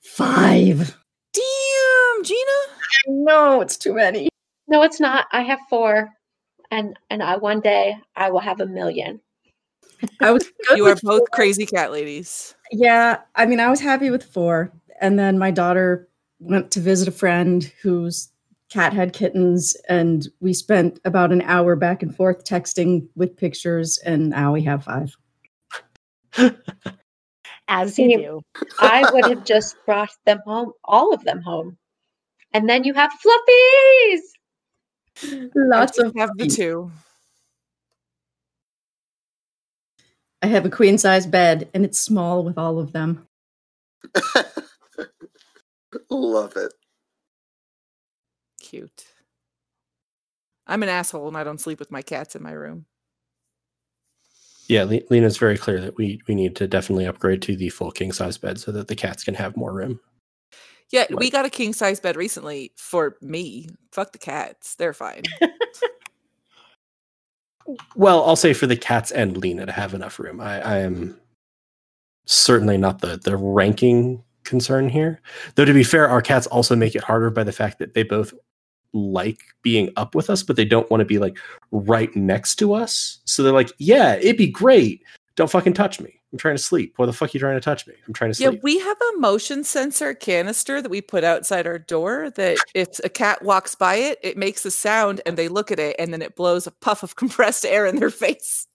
Five. 0.00 0.96
Damn, 1.32 2.24
Gina. 2.24 2.40
No, 3.08 3.60
it's 3.60 3.76
too 3.76 3.94
many. 3.94 4.28
No, 4.68 4.82
it's 4.82 5.00
not. 5.00 5.26
I 5.32 5.42
have 5.42 5.58
four. 5.68 6.10
And 6.70 6.98
and 7.10 7.22
I 7.22 7.36
one 7.36 7.60
day 7.60 7.96
I 8.16 8.30
will 8.30 8.40
have 8.40 8.60
a 8.60 8.66
million. 8.66 9.20
I 10.20 10.32
was 10.32 10.50
You 10.76 10.86
are 10.86 10.96
both 10.96 11.20
four. 11.20 11.26
crazy 11.32 11.64
cat 11.64 11.92
ladies. 11.92 12.54
Yeah, 12.72 13.18
I 13.36 13.46
mean, 13.46 13.60
I 13.60 13.70
was 13.70 13.80
happy 13.80 14.10
with 14.10 14.24
four, 14.24 14.72
and 15.00 15.18
then 15.18 15.38
my 15.38 15.50
daughter 15.52 16.08
went 16.40 16.72
to 16.72 16.80
visit 16.80 17.06
a 17.08 17.12
friend 17.12 17.72
whose 17.82 18.28
cat 18.70 18.92
had 18.92 19.12
kittens, 19.12 19.76
and 19.88 20.28
we 20.40 20.52
spent 20.52 21.00
about 21.04 21.32
an 21.32 21.42
hour 21.42 21.76
back 21.76 22.02
and 22.02 22.14
forth 22.14 22.44
texting 22.44 23.06
with 23.14 23.36
pictures, 23.36 23.98
and 23.98 24.30
now 24.30 24.52
we 24.52 24.62
have 24.62 24.84
five. 24.84 25.16
As 27.68 27.98
you 27.98 28.18
do. 28.18 28.42
I 28.78 29.10
would 29.12 29.26
have 29.26 29.44
just 29.44 29.76
brought 29.86 30.10
them 30.24 30.40
home, 30.46 30.72
all 30.84 31.12
of 31.12 31.24
them 31.24 31.42
home. 31.42 31.76
And 32.52 32.68
then 32.68 32.84
you 32.84 32.94
have 32.94 33.10
fluffies. 33.12 34.20
Lots 35.54 35.98
of 35.98 36.12
have 36.16 36.30
the 36.36 36.46
two. 36.46 36.90
I 40.42 40.48
have 40.48 40.64
a 40.64 40.70
queen 40.70 40.96
size 40.98 41.26
bed, 41.26 41.68
and 41.74 41.84
it's 41.84 41.98
small 41.98 42.44
with 42.44 42.56
all 42.58 42.78
of 42.78 42.92
them. 42.92 43.26
Love 46.10 46.56
it. 46.56 46.72
Cute. 48.66 49.04
I'm 50.66 50.82
an 50.82 50.88
asshole 50.88 51.28
and 51.28 51.36
I 51.36 51.44
don't 51.44 51.60
sleep 51.60 51.78
with 51.78 51.92
my 51.92 52.02
cats 52.02 52.34
in 52.34 52.42
my 52.42 52.50
room. 52.50 52.86
Yeah, 54.66 54.82
Le- 54.82 55.02
Lena's 55.08 55.38
very 55.38 55.56
clear 55.56 55.80
that 55.80 55.96
we 55.96 56.20
we 56.26 56.34
need 56.34 56.56
to 56.56 56.66
definitely 56.66 57.06
upgrade 57.06 57.42
to 57.42 57.54
the 57.54 57.68
full 57.68 57.92
king 57.92 58.10
size 58.10 58.36
bed 58.36 58.58
so 58.58 58.72
that 58.72 58.88
the 58.88 58.96
cats 58.96 59.22
can 59.22 59.34
have 59.34 59.56
more 59.56 59.72
room. 59.72 60.00
Yeah, 60.90 61.06
we 61.10 61.30
got 61.30 61.44
a 61.44 61.50
king 61.50 61.72
size 61.72 62.00
bed 62.00 62.16
recently 62.16 62.72
for 62.76 63.16
me. 63.20 63.68
Fuck 63.92 64.10
the 64.10 64.18
cats. 64.18 64.74
They're 64.74 64.92
fine. 64.92 65.22
Well, 67.96 68.24
I'll 68.24 68.36
say 68.36 68.52
for 68.52 68.68
the 68.68 68.76
cats 68.76 69.10
and 69.10 69.36
Lena 69.36 69.66
to 69.66 69.72
have 69.72 69.92
enough 69.92 70.20
room. 70.20 70.40
I, 70.40 70.60
I 70.60 70.76
am 70.78 71.18
certainly 72.24 72.78
not 72.78 73.00
the 73.00 73.16
the 73.16 73.36
ranking 73.36 74.22
concern 74.44 74.88
here. 74.88 75.20
Though 75.56 75.64
to 75.64 75.74
be 75.74 75.82
fair, 75.82 76.08
our 76.08 76.22
cats 76.22 76.46
also 76.46 76.76
make 76.76 76.94
it 76.94 77.02
harder 77.02 77.28
by 77.28 77.44
the 77.44 77.50
fact 77.50 77.80
that 77.80 77.94
they 77.94 78.04
both 78.04 78.32
like 78.92 79.40
being 79.62 79.90
up 79.96 80.14
with 80.14 80.30
us, 80.30 80.42
but 80.42 80.56
they 80.56 80.64
don't 80.64 80.90
want 80.90 81.00
to 81.00 81.04
be 81.04 81.18
like 81.18 81.38
right 81.70 82.14
next 82.16 82.56
to 82.56 82.74
us. 82.74 83.18
So 83.24 83.42
they're 83.42 83.52
like, 83.52 83.72
"Yeah, 83.78 84.14
it'd 84.16 84.36
be 84.36 84.50
great. 84.50 85.02
Don't 85.36 85.50
fucking 85.50 85.74
touch 85.74 86.00
me. 86.00 86.16
I'm 86.32 86.38
trying 86.38 86.56
to 86.56 86.62
sleep. 86.62 86.94
Why 86.96 87.06
the 87.06 87.12
fuck 87.12 87.28
are 87.28 87.30
you 87.34 87.40
trying 87.40 87.54
to 87.56 87.60
touch 87.60 87.86
me? 87.86 87.94
I'm 88.06 88.12
trying 88.12 88.30
to 88.30 88.34
sleep. 88.34 88.54
Yeah, 88.54 88.58
we 88.62 88.78
have 88.80 88.96
a 89.00 89.18
motion 89.18 89.64
sensor 89.64 90.12
canister 90.12 90.82
that 90.82 90.90
we 90.90 91.00
put 91.00 91.24
outside 91.24 91.66
our 91.66 91.78
door 91.78 92.30
that 92.30 92.58
if 92.74 92.98
a 93.04 93.08
cat 93.08 93.42
walks 93.42 93.74
by 93.74 93.94
it, 93.96 94.18
it 94.22 94.36
makes 94.36 94.64
a 94.66 94.70
sound 94.70 95.20
and 95.24 95.36
they 95.36 95.48
look 95.48 95.70
at 95.70 95.78
it 95.78 95.96
and 95.98 96.12
then 96.12 96.22
it 96.22 96.36
blows 96.36 96.66
a 96.66 96.72
puff 96.72 97.02
of 97.02 97.16
compressed 97.16 97.64
air 97.64 97.86
in 97.86 97.96
their 97.96 98.10
face. 98.10 98.66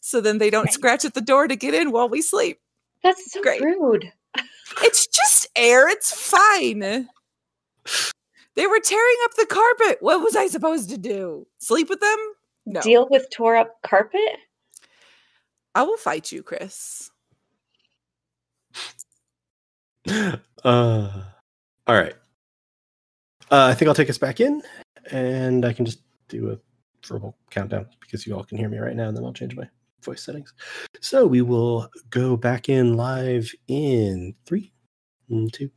So 0.00 0.20
then 0.20 0.38
they 0.38 0.50
don't 0.50 0.70
scratch 0.72 1.04
at 1.04 1.14
the 1.14 1.20
door 1.20 1.48
to 1.48 1.56
get 1.56 1.74
in 1.74 1.92
while 1.92 2.08
we 2.08 2.20
sleep. 2.20 2.60
That's 3.02 3.32
so 3.32 3.42
Great. 3.42 3.62
rude. 3.62 4.12
It's 4.82 5.06
just 5.06 5.48
air. 5.56 5.88
It's 5.88 6.12
fine. 6.12 7.08
They 8.54 8.66
were 8.66 8.80
tearing 8.80 9.16
up 9.24 9.34
the 9.34 9.46
carpet. 9.46 9.98
What 10.00 10.22
was 10.22 10.36
I 10.36 10.46
supposed 10.46 10.90
to 10.90 10.98
do? 10.98 11.46
Sleep 11.58 11.88
with 11.88 12.00
them? 12.00 12.18
No. 12.66 12.80
Deal 12.80 13.08
with 13.10 13.26
tore 13.30 13.56
up 13.56 13.80
carpet. 13.82 14.20
I 15.74 15.82
will 15.82 15.96
fight 15.96 16.30
you, 16.30 16.42
Chris. 16.42 17.10
uh, 20.08 20.32
all 20.64 21.94
right. 21.94 22.14
Uh, 23.50 23.66
I 23.66 23.74
think 23.74 23.88
I'll 23.88 23.94
take 23.94 24.10
us 24.10 24.18
back 24.18 24.40
in, 24.40 24.62
and 25.10 25.64
I 25.64 25.72
can 25.72 25.84
just 25.84 26.00
do 26.28 26.50
a 26.50 26.58
verbal 27.06 27.36
countdown 27.50 27.86
because 28.00 28.26
you 28.26 28.34
all 28.34 28.44
can 28.44 28.58
hear 28.58 28.68
me 28.68 28.78
right 28.78 28.96
now, 28.96 29.08
and 29.08 29.16
then 29.16 29.24
I'll 29.24 29.32
change 29.32 29.56
my 29.56 29.68
voice 30.02 30.22
settings. 30.22 30.52
So 31.00 31.26
we 31.26 31.42
will 31.42 31.88
go 32.10 32.36
back 32.36 32.68
in 32.68 32.96
live 32.96 33.50
in 33.68 34.34
three, 34.46 34.72
two, 35.52 35.70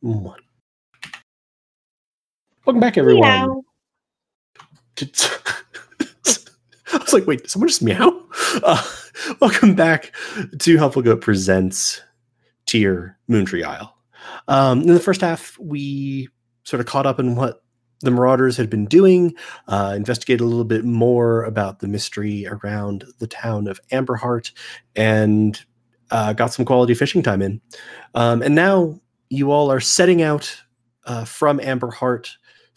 one. 0.00 0.40
Welcome 2.66 2.80
back, 2.80 2.98
everyone. 2.98 3.28
Meow. 3.28 3.62
I 6.00 6.98
was 6.98 7.12
like, 7.12 7.24
wait, 7.24 7.48
someone 7.48 7.68
just 7.68 7.80
meow? 7.80 8.24
Uh, 8.60 8.82
welcome 9.40 9.76
back 9.76 10.12
to 10.58 10.76
Helpful 10.76 11.02
Goat 11.02 11.20
Presents 11.20 12.02
Tier 12.66 13.16
Moontree 13.30 13.64
Isle. 13.64 13.96
Um, 14.48 14.80
in 14.80 14.94
the 14.94 14.98
first 14.98 15.20
half, 15.20 15.56
we 15.60 16.28
sort 16.64 16.80
of 16.80 16.86
caught 16.86 17.06
up 17.06 17.20
in 17.20 17.36
what 17.36 17.62
the 18.00 18.10
Marauders 18.10 18.56
had 18.56 18.68
been 18.68 18.86
doing, 18.86 19.36
uh, 19.68 19.94
investigated 19.96 20.40
a 20.40 20.46
little 20.46 20.64
bit 20.64 20.84
more 20.84 21.44
about 21.44 21.78
the 21.78 21.86
mystery 21.86 22.48
around 22.48 23.04
the 23.20 23.28
town 23.28 23.68
of 23.68 23.80
Amberheart, 23.92 24.50
and 24.96 25.64
uh, 26.10 26.32
got 26.32 26.52
some 26.52 26.64
quality 26.64 26.94
fishing 26.94 27.22
time 27.22 27.42
in. 27.42 27.60
Um, 28.16 28.42
and 28.42 28.56
now 28.56 28.98
you 29.30 29.52
all 29.52 29.70
are 29.70 29.78
setting 29.78 30.20
out 30.20 30.64
uh, 31.04 31.24
from 31.24 31.60
Amberheart 31.60 32.32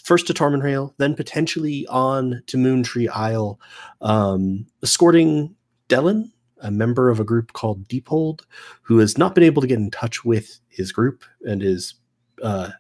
first 0.10 0.26
to 0.26 0.34
Tormenrail, 0.34 0.92
then 0.98 1.14
potentially 1.14 1.86
on 1.86 2.42
to 2.48 2.58
Moontree 2.58 3.08
Isle, 3.16 3.60
um, 4.02 4.66
escorting 4.82 5.56
Dellen, 5.88 6.32
a 6.62 6.72
member 6.72 7.12
of 7.12 7.20
a 7.20 7.24
group 7.24 7.54
called 7.54 7.88
Deephold, 7.88 8.48
who 8.82 8.98
has 8.98 9.20
not 9.20 9.36
been 9.36 9.44
able 9.44 9.62
to 9.62 9.68
get 9.68 9.78
in 9.78 9.92
touch 9.92 10.26
with 10.26 10.60
his 10.68 10.92
group 10.92 11.24
and 11.44 11.62
is 11.62 11.94
uh, 12.42 12.72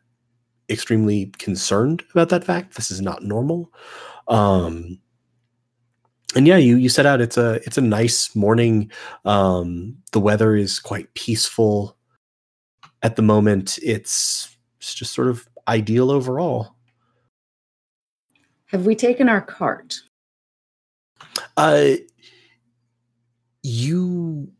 extremely 0.71 1.27
concerned 1.37 2.01
about 2.13 2.29
that 2.29 2.43
fact. 2.43 2.75
This 2.75 2.89
is 2.89 2.99
not 2.99 3.21
normal. 3.21 3.71
Um, 4.27 4.99
and 6.35 6.47
yeah, 6.47 6.57
you 6.57 6.77
you 6.77 6.89
set 6.89 7.05
out. 7.05 7.21
It's 7.21 7.37
a 7.37 7.59
it's 7.63 7.77
a 7.77 7.81
nice 7.81 8.35
morning. 8.35 8.91
Um, 9.23 9.97
the 10.13 10.19
weather 10.19 10.55
is 10.55 10.79
quite 10.79 11.13
peaceful 11.13 11.95
at 13.03 13.17
the 13.17 13.21
moment. 13.21 13.77
It's 13.83 14.57
it's 14.79 14.95
just 14.95 15.13
sort 15.13 15.27
of 15.27 15.47
ideal 15.67 16.09
overall. 16.09 16.75
Have 18.69 18.85
we 18.85 18.95
taken 18.95 19.29
our 19.29 19.41
cart? 19.41 19.99
Uh, 21.57 21.93
you 23.63 24.51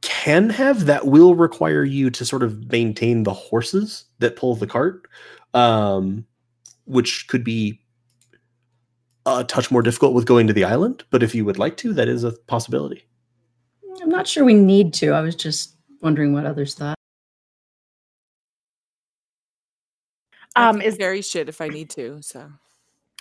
can 0.00 0.50
have 0.50 0.86
that 0.86 1.06
will 1.06 1.34
require 1.34 1.84
you 1.84 2.10
to 2.10 2.24
sort 2.24 2.42
of 2.42 2.70
maintain 2.70 3.24
the 3.24 3.32
horses 3.32 4.04
that 4.20 4.36
pull 4.36 4.54
the 4.54 4.66
cart, 4.66 5.06
um, 5.54 6.24
which 6.84 7.26
could 7.28 7.44
be 7.44 7.80
a 9.26 9.44
touch 9.44 9.70
more 9.70 9.82
difficult 9.82 10.14
with 10.14 10.24
going 10.24 10.46
to 10.46 10.52
the 10.52 10.64
island. 10.64 11.04
But 11.10 11.22
if 11.22 11.34
you 11.34 11.44
would 11.44 11.58
like 11.58 11.76
to, 11.78 11.92
that 11.94 12.08
is 12.08 12.24
a 12.24 12.32
possibility. 12.46 13.04
I'm 14.00 14.08
not 14.08 14.28
sure 14.28 14.44
we 14.44 14.54
need 14.54 14.94
to. 14.94 15.10
I 15.10 15.20
was 15.20 15.34
just 15.34 15.76
wondering 16.00 16.32
what 16.32 16.46
others 16.46 16.74
thought. 16.74 16.94
I 20.54 20.68
Um, 20.68 20.76
can 20.80 20.86
is 20.88 20.96
carry 20.96 21.20
shit 21.22 21.48
if 21.48 21.60
I 21.60 21.68
need 21.68 21.90
to. 21.90 22.22
So 22.22 22.50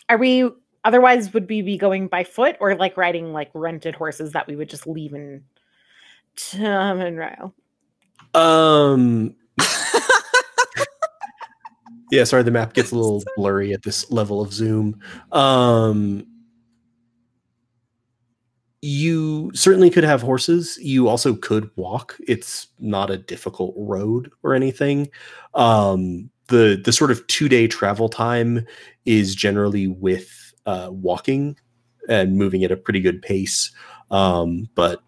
are 0.10 0.18
we 0.18 0.50
otherwise 0.84 1.34
would 1.34 1.50
we 1.50 1.62
be 1.62 1.78
going 1.78 2.08
by 2.08 2.24
foot 2.24 2.56
or 2.60 2.76
like 2.76 2.96
riding 2.98 3.34
like 3.34 3.50
rented 3.54 3.96
horses 3.96 4.32
that 4.32 4.48
we 4.48 4.56
would 4.56 4.70
just 4.70 4.88
leave 4.88 5.14
in 5.14 5.44
Monroe? 6.58 7.54
Um. 8.34 9.36
yeah, 12.12 12.24
sorry, 12.24 12.44
the 12.44 12.52
map 12.52 12.74
gets 12.74 12.92
a 12.92 12.96
little 12.96 13.24
blurry 13.36 13.74
at 13.74 13.84
this 13.84 14.10
level 14.12 14.42
of 14.42 14.54
zoom. 14.54 15.00
Um. 15.32 16.26
You 18.84 19.52
certainly 19.56 19.90
could 19.90 20.04
have 20.04 20.22
horses. 20.22 20.78
You 20.80 21.08
also 21.08 21.34
could 21.34 21.70
walk. 21.76 22.16
It's 22.28 22.68
not 22.80 23.10
a 23.10 23.18
difficult 23.18 23.74
road 23.76 24.32
or 24.44 24.54
anything. 24.54 25.10
Um, 25.56 26.30
the 26.48 26.82
the 26.84 26.92
sort 26.92 27.12
of 27.12 27.26
two 27.28 27.50
day 27.50 27.68
travel 27.68 28.10
time 28.10 28.66
is 29.06 29.36
generally 29.36 29.88
with 29.88 30.54
uh, 30.66 30.90
walking 30.92 31.58
and 32.10 32.38
moving 32.38 32.64
at 32.64 32.72
a 32.72 32.78
pretty 32.78 33.00
good 33.00 33.22
pace. 33.22 33.72
Um, 34.12 34.70
but 34.76 35.02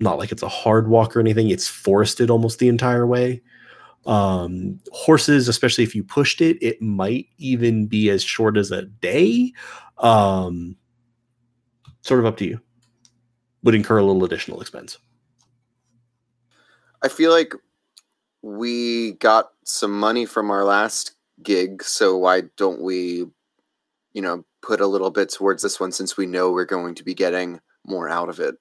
not 0.00 0.18
like 0.18 0.32
it's 0.32 0.42
a 0.42 0.48
hard 0.48 0.88
walk 0.88 1.16
or 1.16 1.20
anything. 1.20 1.50
It's 1.50 1.68
forested 1.68 2.30
almost 2.30 2.58
the 2.58 2.68
entire 2.68 3.06
way. 3.06 3.42
Um, 4.06 4.80
horses, 4.92 5.46
especially 5.48 5.84
if 5.84 5.94
you 5.94 6.02
pushed 6.02 6.40
it, 6.40 6.56
it 6.62 6.80
might 6.80 7.26
even 7.36 7.86
be 7.86 8.08
as 8.08 8.22
short 8.22 8.56
as 8.56 8.70
a 8.70 8.82
day. 8.82 9.52
Um, 9.98 10.76
sort 12.02 12.20
of 12.20 12.26
up 12.26 12.38
to 12.38 12.46
you. 12.46 12.60
Would 13.62 13.74
incur 13.74 13.98
a 13.98 14.04
little 14.04 14.24
additional 14.24 14.60
expense. 14.62 14.96
I 17.02 17.08
feel 17.08 17.30
like 17.30 17.54
we 18.42 19.12
got 19.12 19.50
some 19.64 19.98
money 19.98 20.26
from 20.26 20.50
our 20.50 20.64
last 20.64 21.14
gig, 21.42 21.82
so 21.82 22.16
why 22.16 22.42
don't 22.56 22.80
we, 22.80 23.26
you 24.12 24.22
know, 24.22 24.44
put 24.62 24.80
a 24.80 24.86
little 24.86 25.10
bit 25.10 25.30
towards 25.30 25.62
this 25.62 25.80
one 25.80 25.92
since 25.92 26.16
we 26.16 26.26
know 26.26 26.50
we're 26.50 26.64
going 26.64 26.94
to 26.94 27.04
be 27.04 27.14
getting 27.14 27.60
more 27.86 28.08
out 28.08 28.28
of 28.28 28.40
it 28.40 28.56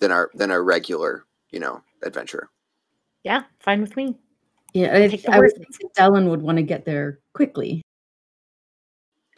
than 0.00 0.12
our 0.12 0.30
than 0.34 0.50
our 0.50 0.62
regular, 0.62 1.24
you 1.50 1.60
know, 1.60 1.82
adventure. 2.02 2.48
Yeah, 3.22 3.44
fine 3.60 3.80
with 3.80 3.96
me. 3.96 4.16
Yeah, 4.72 4.92
I, 4.92 5.20
I 5.28 5.40
would 5.40 5.52
think 5.54 5.70
that 5.70 5.94
Dellen 5.96 6.28
would 6.28 6.42
want 6.42 6.58
to 6.58 6.62
get 6.62 6.84
there 6.84 7.20
quickly. 7.32 7.82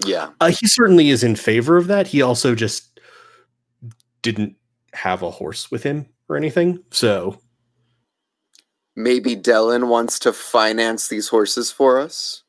Yeah. 0.05 0.31
Uh, 0.41 0.51
he 0.51 0.67
certainly 0.67 1.11
is 1.11 1.23
in 1.23 1.37
favor 1.37 1.77
of 1.77 1.87
that. 1.87 2.07
He 2.07 2.23
also 2.23 2.55
just 2.55 3.01
didn't 4.23 4.57
have 4.95 5.23
a 5.23 5.31
horse 5.31 5.71
with 5.71 5.83
him 5.83 6.07
or 6.29 6.37
anything. 6.37 6.83
So 6.91 7.39
Maybe 8.99 9.37
Dellen 9.37 9.87
wants 9.87 10.19
to 10.19 10.33
finance 10.33 11.07
these 11.07 11.29
horses 11.29 11.71
for 11.71 12.01
us. 12.01 12.43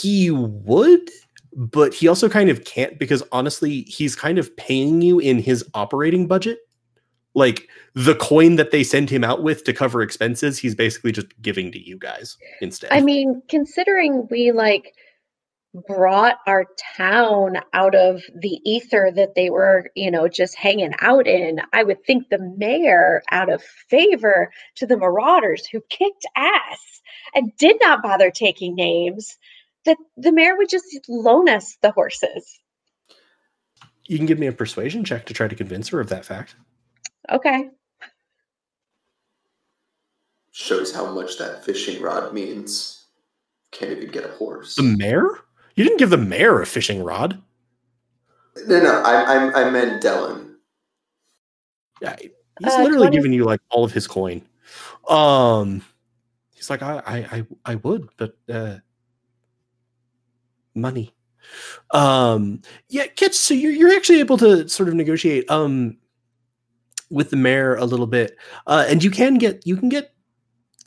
he 0.00 0.30
would, 0.30 1.10
but 1.52 1.92
he 1.92 2.06
also 2.06 2.28
kind 2.28 2.50
of 2.50 2.64
can't 2.64 3.00
because 3.00 3.20
honestly, 3.32 3.82
he's 3.82 4.14
kind 4.14 4.38
of 4.38 4.56
paying 4.56 5.02
you 5.02 5.18
in 5.18 5.40
his 5.40 5.64
operating 5.74 6.28
budget. 6.28 6.60
Like 7.34 7.68
the 7.94 8.14
coin 8.14 8.54
that 8.56 8.70
they 8.70 8.84
send 8.84 9.10
him 9.10 9.24
out 9.24 9.42
with 9.42 9.64
to 9.64 9.72
cover 9.72 10.02
expenses, 10.02 10.56
he's 10.56 10.76
basically 10.76 11.10
just 11.10 11.26
giving 11.42 11.72
to 11.72 11.84
you 11.84 11.98
guys 11.98 12.36
instead. 12.60 12.92
I 12.92 13.00
mean, 13.00 13.42
considering 13.48 14.28
we 14.30 14.52
like 14.52 14.94
brought 15.86 16.36
our 16.46 16.66
town 16.96 17.56
out 17.72 17.94
of 17.94 18.22
the 18.34 18.60
ether 18.64 19.10
that 19.14 19.34
they 19.34 19.48
were, 19.48 19.90
you 19.94 20.10
know, 20.10 20.28
just 20.28 20.54
hanging 20.54 20.92
out 21.00 21.26
in, 21.26 21.60
I 21.72 21.82
would 21.82 22.04
think 22.04 22.28
the 22.28 22.38
mayor, 22.58 23.22
out 23.30 23.50
of 23.50 23.62
favor 23.62 24.52
to 24.76 24.86
the 24.86 24.98
marauders 24.98 25.66
who 25.66 25.80
kicked 25.88 26.26
ass 26.36 27.00
and 27.34 27.56
did 27.56 27.76
not 27.80 28.02
bother 28.02 28.30
taking 28.30 28.74
names, 28.74 29.38
that 29.86 29.96
the 30.16 30.30
mayor 30.30 30.56
would 30.56 30.68
just 30.68 30.84
loan 31.08 31.48
us 31.48 31.76
the 31.80 31.90
horses. 31.90 32.60
you 34.06 34.16
can 34.18 34.26
give 34.26 34.38
me 34.38 34.46
a 34.46 34.52
persuasion 34.52 35.04
check 35.04 35.26
to 35.26 35.34
try 35.34 35.48
to 35.48 35.54
convince 35.54 35.88
her 35.88 36.00
of 36.00 36.08
that 36.10 36.24
fact. 36.24 36.54
Okay. 37.30 37.70
Shows 40.50 40.94
how 40.94 41.10
much 41.12 41.38
that 41.38 41.64
fishing 41.64 42.02
rod 42.02 42.34
means. 42.34 43.06
Can't 43.70 43.92
even 43.92 44.10
get 44.10 44.24
a 44.26 44.28
horse. 44.28 44.76
The 44.76 44.82
mayor? 44.82 45.38
You 45.74 45.84
didn't 45.84 45.98
give 45.98 46.10
the 46.10 46.16
mayor 46.18 46.60
a 46.60 46.66
fishing 46.66 47.02
rod. 47.02 47.40
No, 48.66 48.80
no, 48.80 49.02
I, 49.02 49.22
I, 49.22 49.62
I 49.66 49.70
meant 49.70 50.02
Dellen. 50.02 50.56
Yeah, 52.00 52.16
he's 52.18 52.30
Uh, 52.72 52.82
literally 52.82 53.06
20 53.06 53.16
giving 53.16 53.32
you 53.32 53.44
like 53.44 53.60
all 53.70 53.84
of 53.84 53.92
his 53.92 54.06
coin. 54.06 54.42
Um, 55.08 55.82
he's 56.54 56.68
like, 56.68 56.82
I, 56.82 57.02
I, 57.06 57.16
I, 57.16 57.46
I 57.64 57.74
would, 57.76 58.08
but 58.16 58.36
uh, 58.52 58.78
money. 60.74 61.14
Um, 61.92 62.62
yeah, 62.88 63.06
Kitch. 63.06 63.34
So 63.34 63.52
you're 63.54 63.72
you're 63.72 63.94
actually 63.94 64.20
able 64.20 64.38
to 64.38 64.68
sort 64.68 64.88
of 64.88 64.94
negotiate 64.94 65.50
um 65.50 65.98
with 67.10 67.30
the 67.30 67.36
mayor 67.36 67.74
a 67.76 67.84
little 67.84 68.06
bit, 68.06 68.36
uh, 68.66 68.86
and 68.88 69.02
you 69.04 69.10
can 69.10 69.34
get 69.34 69.66
you 69.66 69.76
can 69.76 69.88
get 69.88 70.14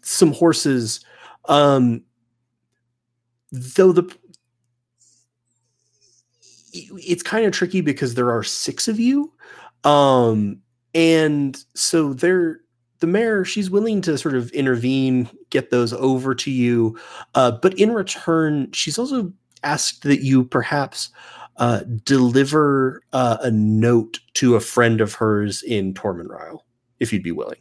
some 0.02 0.34
horses. 0.34 1.02
Um, 1.48 2.04
though 3.52 3.92
the 3.92 4.12
it's 6.98 7.24
kind 7.24 7.46
of 7.46 7.52
tricky 7.52 7.82
because 7.82 8.14
there 8.14 8.32
are 8.32 8.44
six 8.44 8.88
of 8.88 9.00
you 9.00 9.32
um 9.84 10.60
and 10.94 11.64
so 11.74 12.14
they're 12.14 12.60
the 13.00 13.08
mayor 13.08 13.44
she's 13.44 13.70
willing 13.70 14.02
to 14.02 14.18
sort 14.18 14.36
of 14.36 14.50
intervene 14.52 15.30
get 15.50 15.70
those 15.70 15.94
over 15.94 16.34
to 16.34 16.52
you 16.52 16.98
uh, 17.36 17.52
but 17.52 17.78
in 17.80 17.92
return 17.92 18.72
she's 18.72 18.98
also 18.98 19.32
asked 19.64 20.04
that 20.04 20.24
you 20.24 20.44
perhaps 20.46 21.10
uh, 21.58 21.82
deliver 22.04 23.02
uh, 23.14 23.38
a 23.42 23.52
note 23.52 24.20
to 24.34 24.56
a 24.56 24.60
friend 24.60 25.02
of 25.02 25.14
hers 25.14 25.64
in 25.64 25.94
Tormenryle, 25.94 26.60
if 27.00 27.14
you'd 27.14 27.24
be 27.24 27.32
willing. 27.32 27.60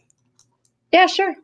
Yeah, 0.93 1.07
sure. 1.07 1.35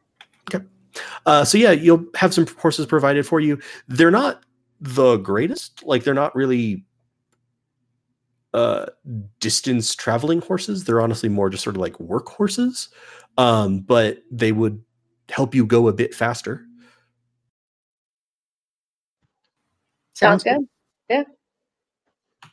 Uh, 1.25 1.45
so 1.45 1.57
yeah, 1.57 1.71
you'll 1.71 2.05
have 2.16 2.35
some 2.35 2.47
horses 2.59 2.85
provided 2.85 3.25
for 3.25 3.39
you. 3.39 3.61
They're 3.87 4.11
not 4.11 4.43
the 4.81 5.18
greatest, 5.18 5.85
like 5.85 6.03
they're 6.03 6.14
not 6.14 6.35
really 6.35 6.85
uh, 8.55 8.86
distance 9.38 9.94
traveling 9.94 10.40
horses. 10.40 10.84
They're 10.84 11.01
honestly 11.01 11.28
more 11.28 11.51
just 11.51 11.64
sort 11.64 11.76
of 11.76 11.80
like 11.80 11.94
workhorses, 11.94 12.88
um, 13.38 13.80
but 13.80 14.22
they 14.30 14.53
would 14.53 14.82
help 15.28 15.55
you 15.55 15.64
go 15.64 15.88
a 15.88 15.92
bit 15.92 16.14
faster. 16.14 16.64
Sounds 20.14 20.44
good. 20.44 20.66
Yeah. 21.09 21.24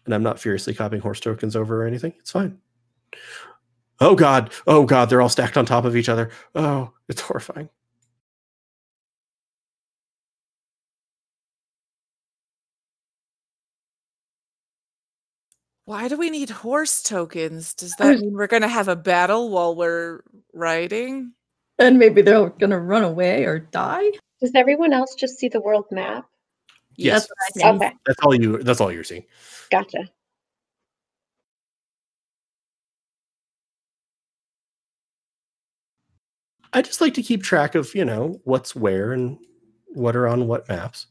And 0.06 0.14
I'm 0.14 0.24
not 0.24 0.40
furiously 0.40 0.74
copying 0.74 1.02
horse 1.02 1.20
tokens 1.20 1.56
over 1.56 1.84
or 1.84 1.86
anything. 1.86 2.14
It's 2.20 2.32
fine. 2.32 2.60
Oh 4.00 4.16
God. 4.16 4.54
Oh 4.68 4.86
God. 4.86 5.10
They're 5.10 5.22
all 5.22 5.28
stacked 5.28 5.58
on 5.58 5.66
top 5.66 5.84
of 5.84 5.96
each 5.98 6.08
other. 6.08 6.30
Oh, 6.56 6.94
it's 7.10 7.22
horrifying. 7.22 7.70
Why 15.88 16.10
do 16.10 16.18
we 16.18 16.30
need 16.30 16.50
horse 16.50 17.02
tokens? 17.02 17.74
Does 17.74 17.96
that 17.96 18.18
mean 18.20 18.34
we're 18.34 18.48
going 18.48 18.62
to 18.62 18.68
have 18.68 18.90
a 18.90 18.96
battle 18.98 19.50
while 19.50 19.74
we're 19.74 20.22
riding? 20.54 21.32
And 21.80 21.98
maybe 21.98 22.22
they're 22.22 22.50
gonna 22.50 22.80
run 22.80 23.04
away 23.04 23.46
or 23.46 23.60
die. 23.60 24.10
Does 24.42 24.52
everyone 24.54 24.92
else 24.92 25.16
just 25.16 25.38
see 25.38 25.48
the 25.48 25.62
world 25.62 25.86
map? 25.92 26.26
Yes. 26.98 27.30
That's 27.54 27.64
what 27.64 27.66
I. 27.66 27.76
Okay, 27.76 27.96
That's 28.06 28.20
all 28.24 28.36
you 28.36 28.64
that's 28.64 28.82
all 28.82 28.92
you're 28.92 29.04
seeing. 29.06 29.24
gotcha. 29.70 30.10
I 36.74 36.82
just 36.82 37.00
like 37.00 37.14
to 37.14 37.24
keep 37.24 37.44
track 37.44 37.76
of, 37.76 37.94
you 37.96 38.04
know, 38.04 38.42
what's 38.44 38.76
where 38.76 39.14
and 39.14 39.38
what 39.88 40.16
are 40.16 40.28
on 40.28 40.48
what 40.48 40.68
maps. 40.68 41.08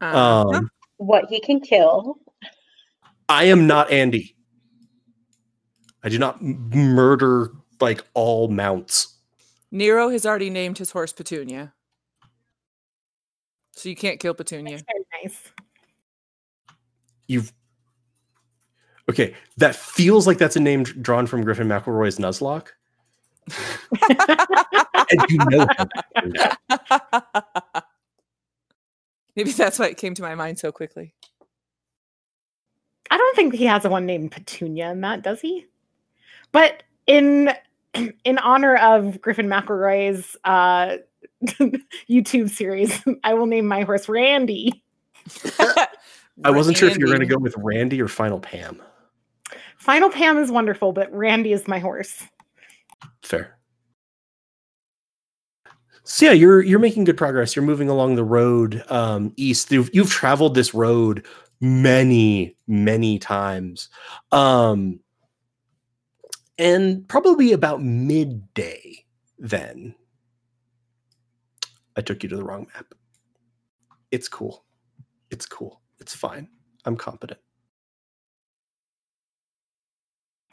Uh, 0.00 0.46
Um 0.48 0.70
What 0.96 1.26
he 1.28 1.40
can 1.40 1.60
kill. 1.60 2.18
I 3.28 3.44
am 3.44 3.66
not 3.66 3.90
Andy. 3.90 4.36
I 6.02 6.08
do 6.08 6.18
not 6.18 6.40
m- 6.40 6.70
murder 6.70 7.50
like 7.80 8.04
all 8.14 8.48
mounts. 8.48 9.16
Nero 9.70 10.08
has 10.08 10.24
already 10.24 10.50
named 10.50 10.78
his 10.78 10.92
horse 10.92 11.12
Petunia. 11.12 11.74
So 13.72 13.88
you 13.88 13.96
can't 13.96 14.20
kill 14.20 14.34
Petunia. 14.34 14.78
Very 14.78 15.24
nice. 15.24 15.38
You've 17.26 17.52
Okay, 19.08 19.34
that 19.58 19.76
feels 19.76 20.26
like 20.26 20.38
that's 20.38 20.56
a 20.56 20.60
name 20.60 20.82
drawn 20.82 21.26
from 21.26 21.44
Griffin 21.44 21.68
McElroy's 21.68 22.18
Nuzlocke. 22.18 22.68
And 25.08 25.22
you 25.28 25.38
know 25.38 25.64
how 25.76 27.82
Maybe 29.36 29.52
that's 29.52 29.78
why 29.78 29.86
it 29.86 29.98
came 29.98 30.14
to 30.14 30.22
my 30.22 30.34
mind 30.34 30.58
so 30.58 30.72
quickly. 30.72 31.14
I 33.10 33.16
don't 33.16 33.36
think 33.36 33.54
he 33.54 33.64
has 33.66 33.84
a 33.84 33.90
one 33.90 34.06
named 34.06 34.32
Petunia 34.32 34.90
in 34.90 35.00
that, 35.02 35.22
does 35.22 35.40
he? 35.40 35.66
But 36.52 36.82
in 37.06 37.50
in 38.24 38.38
honor 38.38 38.76
of 38.76 39.20
Griffin 39.20 39.46
McElroy's 39.46 40.36
uh, 40.44 40.96
YouTube 42.10 42.50
series, 42.50 43.00
I 43.24 43.34
will 43.34 43.46
name 43.46 43.66
my 43.66 43.82
horse 43.82 44.08
Randy. 44.08 44.82
I 46.44 46.50
wasn't 46.50 46.76
sure 46.76 46.88
if 46.88 46.98
you 46.98 47.06
were 47.06 47.12
going 47.12 47.26
to 47.26 47.34
go 47.34 47.38
with 47.38 47.54
Randy 47.56 48.00
or 48.00 48.08
Final 48.08 48.38
Pam. 48.38 48.82
Final 49.78 50.10
Pam 50.10 50.38
is 50.38 50.50
wonderful, 50.50 50.92
but 50.92 51.12
Randy 51.12 51.52
is 51.52 51.66
my 51.66 51.78
horse. 51.78 52.22
Fair. 53.22 53.56
So 56.04 56.26
yeah, 56.26 56.32
you're 56.32 56.62
you're 56.62 56.78
making 56.78 57.04
good 57.04 57.16
progress. 57.16 57.56
You're 57.56 57.64
moving 57.64 57.88
along 57.88 58.14
the 58.14 58.24
road 58.24 58.84
um, 58.88 59.32
east. 59.36 59.72
You've, 59.72 59.90
you've 59.92 60.10
traveled 60.10 60.54
this 60.54 60.72
road 60.72 61.26
many 61.60 62.56
many 62.66 63.18
times, 63.18 63.88
um, 64.32 65.00
and 66.58 67.06
probably 67.08 67.52
about 67.52 67.82
midday. 67.82 69.04
Then 69.38 69.94
I 71.96 72.00
took 72.00 72.22
you 72.22 72.28
to 72.30 72.36
the 72.36 72.44
wrong 72.44 72.66
map. 72.74 72.86
It's 74.10 74.28
cool. 74.28 74.64
It's 75.30 75.46
cool. 75.46 75.80
It's 75.98 76.14
fine. 76.14 76.48
I'm 76.84 76.96
competent. 76.96 77.40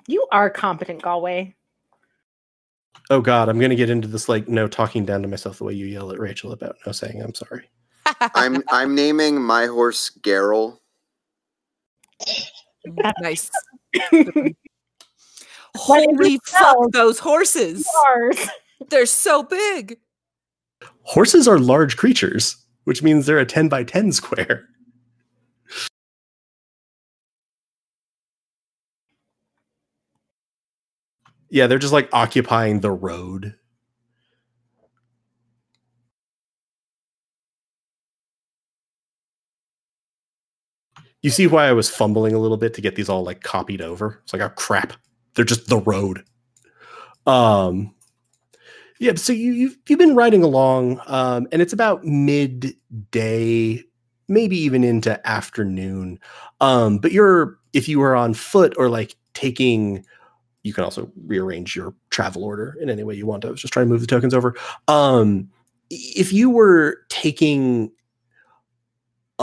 You 0.07 0.27
are 0.31 0.49
competent, 0.49 1.01
Galway. 1.01 1.55
Oh 3.09 3.21
God, 3.21 3.49
I'm 3.49 3.59
gonna 3.59 3.75
get 3.75 3.89
into 3.89 4.07
this 4.07 4.29
like 4.29 4.47
no 4.47 4.67
talking 4.67 5.05
down 5.05 5.21
to 5.21 5.27
myself 5.27 5.57
the 5.57 5.65
way 5.65 5.73
you 5.73 5.85
yell 5.85 6.11
at 6.11 6.19
Rachel 6.19 6.51
about 6.51 6.77
no 6.85 6.91
saying 6.91 7.21
I'm 7.21 7.33
sorry. 7.33 7.69
I'm 8.35 8.63
I'm 8.71 8.95
naming 8.95 9.41
my 9.41 9.67
horse 9.67 10.11
Geralt. 10.21 10.79
Nice. 13.21 13.49
Holy 15.75 16.39
fuck, 16.45 16.91
those 16.91 17.19
horses! 17.19 17.87
Stars. 17.87 18.47
They're 18.89 19.05
so 19.05 19.43
big. 19.43 19.97
Horses 21.03 21.47
are 21.47 21.57
large 21.57 21.97
creatures, 21.97 22.57
which 22.83 23.01
means 23.01 23.25
they're 23.25 23.39
a 23.39 23.45
10 23.45 23.69
by 23.69 23.83
10 23.83 24.11
square. 24.11 24.67
Yeah, 31.49 31.67
they're 31.67 31.77
just 31.77 31.93
like 31.93 32.09
occupying 32.11 32.79
the 32.79 32.89
road. 32.89 33.53
You 41.23 41.31
see 41.31 41.47
why 41.47 41.67
I 41.67 41.73
was 41.73 41.89
fumbling 41.89 42.35
a 42.35 42.39
little 42.39 42.57
bit 42.57 42.73
to 42.75 42.81
get 42.81 42.95
these 42.95 43.09
all 43.09 43.23
like 43.23 43.41
copied 43.41 43.81
over? 43.81 44.19
It's 44.23 44.33
like, 44.33 44.41
oh 44.41 44.49
crap. 44.49 44.93
They're 45.33 45.45
just 45.45 45.67
the 45.67 45.79
road. 45.79 46.23
Um 47.25 47.93
yeah, 49.03 49.15
so 49.15 49.33
you, 49.33 49.51
you've 49.51 49.77
you've 49.89 49.99
been 49.99 50.15
riding 50.15 50.43
along, 50.43 51.01
um, 51.07 51.45
and 51.51 51.61
it's 51.61 51.73
about 51.73 52.05
midday, 52.05 53.83
maybe 54.29 54.57
even 54.57 54.83
into 54.85 55.27
afternoon. 55.27 56.19
Um, 56.61 56.99
but 56.99 57.11
you're 57.11 57.57
if 57.73 57.89
you 57.89 57.99
were 57.99 58.15
on 58.15 58.33
foot 58.33 58.73
or 58.77 58.87
like 58.87 59.15
taking, 59.33 60.05
you 60.63 60.73
can 60.73 60.85
also 60.85 61.11
rearrange 61.25 61.75
your 61.75 61.93
travel 62.11 62.45
order 62.45 62.77
in 62.79 62.89
any 62.89 63.03
way 63.03 63.15
you 63.15 63.25
want. 63.25 63.43
I 63.43 63.49
was 63.49 63.61
just 63.61 63.73
trying 63.73 63.87
to 63.87 63.91
move 63.91 63.99
the 63.99 64.07
tokens 64.07 64.33
over. 64.33 64.55
Um, 64.87 65.49
if 65.89 66.31
you 66.31 66.49
were 66.49 66.99
taking 67.09 67.91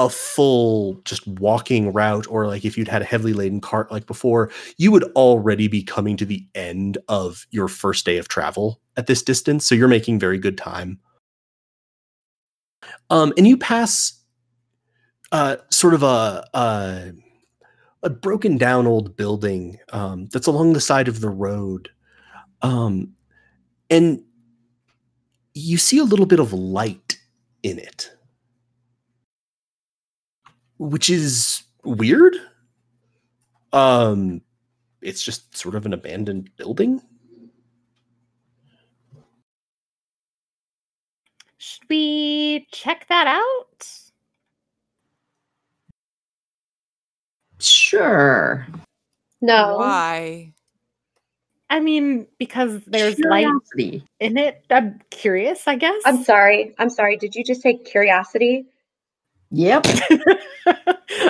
a 0.00 0.08
full 0.08 0.94
just 1.04 1.26
walking 1.26 1.92
route, 1.92 2.26
or 2.28 2.46
like 2.46 2.64
if 2.64 2.76
you'd 2.78 2.88
had 2.88 3.02
a 3.02 3.04
heavily 3.04 3.32
laden 3.32 3.60
cart 3.60 3.92
like 3.92 4.06
before, 4.06 4.50
you 4.78 4.90
would 4.90 5.04
already 5.14 5.68
be 5.68 5.82
coming 5.82 6.16
to 6.16 6.24
the 6.24 6.46
end 6.54 6.98
of 7.08 7.46
your 7.50 7.68
first 7.68 8.06
day 8.06 8.16
of 8.16 8.28
travel 8.28 8.80
at 8.96 9.06
this 9.06 9.22
distance. 9.22 9.66
So 9.66 9.74
you're 9.74 9.88
making 9.88 10.18
very 10.18 10.38
good 10.38 10.56
time. 10.56 10.98
Um, 13.10 13.32
and 13.36 13.46
you 13.46 13.56
pass 13.56 14.18
uh, 15.32 15.56
sort 15.70 15.94
of 15.94 16.02
a, 16.02 16.44
a 16.54 17.12
a 18.02 18.10
broken 18.10 18.56
down 18.56 18.86
old 18.86 19.14
building 19.16 19.78
um, 19.92 20.26
that's 20.32 20.46
along 20.46 20.72
the 20.72 20.80
side 20.80 21.06
of 21.06 21.20
the 21.20 21.28
road, 21.28 21.90
um, 22.62 23.12
and 23.90 24.22
you 25.52 25.76
see 25.76 25.98
a 25.98 26.04
little 26.04 26.26
bit 26.26 26.40
of 26.40 26.54
light 26.54 27.18
in 27.62 27.78
it, 27.78 28.10
which 30.80 31.10
is 31.10 31.62
weird. 31.84 32.34
Um, 33.74 34.40
it's 35.02 35.22
just 35.22 35.54
sort 35.56 35.74
of 35.74 35.84
an 35.84 35.92
abandoned 35.92 36.48
building. 36.56 37.02
Should 41.58 41.82
we 41.90 42.66
check 42.72 43.06
that 43.10 43.26
out? 43.26 43.88
Sure. 47.58 48.66
No. 49.42 49.76
Why? 49.76 50.54
I 51.68 51.80
mean, 51.80 52.26
because 52.38 52.80
there's 52.86 53.18
light 53.18 53.46
in 54.18 54.38
it. 54.38 54.64
I'm 54.70 54.98
curious, 55.10 55.68
I 55.68 55.76
guess. 55.76 56.02
I'm 56.06 56.24
sorry. 56.24 56.74
I'm 56.78 56.88
sorry. 56.90 57.18
Did 57.18 57.34
you 57.34 57.44
just 57.44 57.60
say 57.60 57.74
curiosity? 57.74 58.64
Yep. 59.50 59.86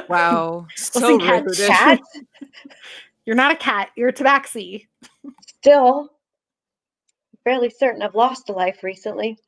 Wow. 0.08 0.66
So 0.76 1.00
Listen, 1.00 1.20
cat, 1.20 1.44
rude. 1.44 1.56
Cat? 1.56 2.00
You're 3.24 3.36
not 3.36 3.52
a 3.52 3.56
cat. 3.56 3.90
You're 3.96 4.08
a 4.08 4.12
tabaxi. 4.12 4.86
Still, 5.46 6.10
fairly 7.44 7.70
certain 7.70 8.02
I've 8.02 8.14
lost 8.14 8.48
a 8.48 8.52
life 8.52 8.82
recently. 8.82 9.38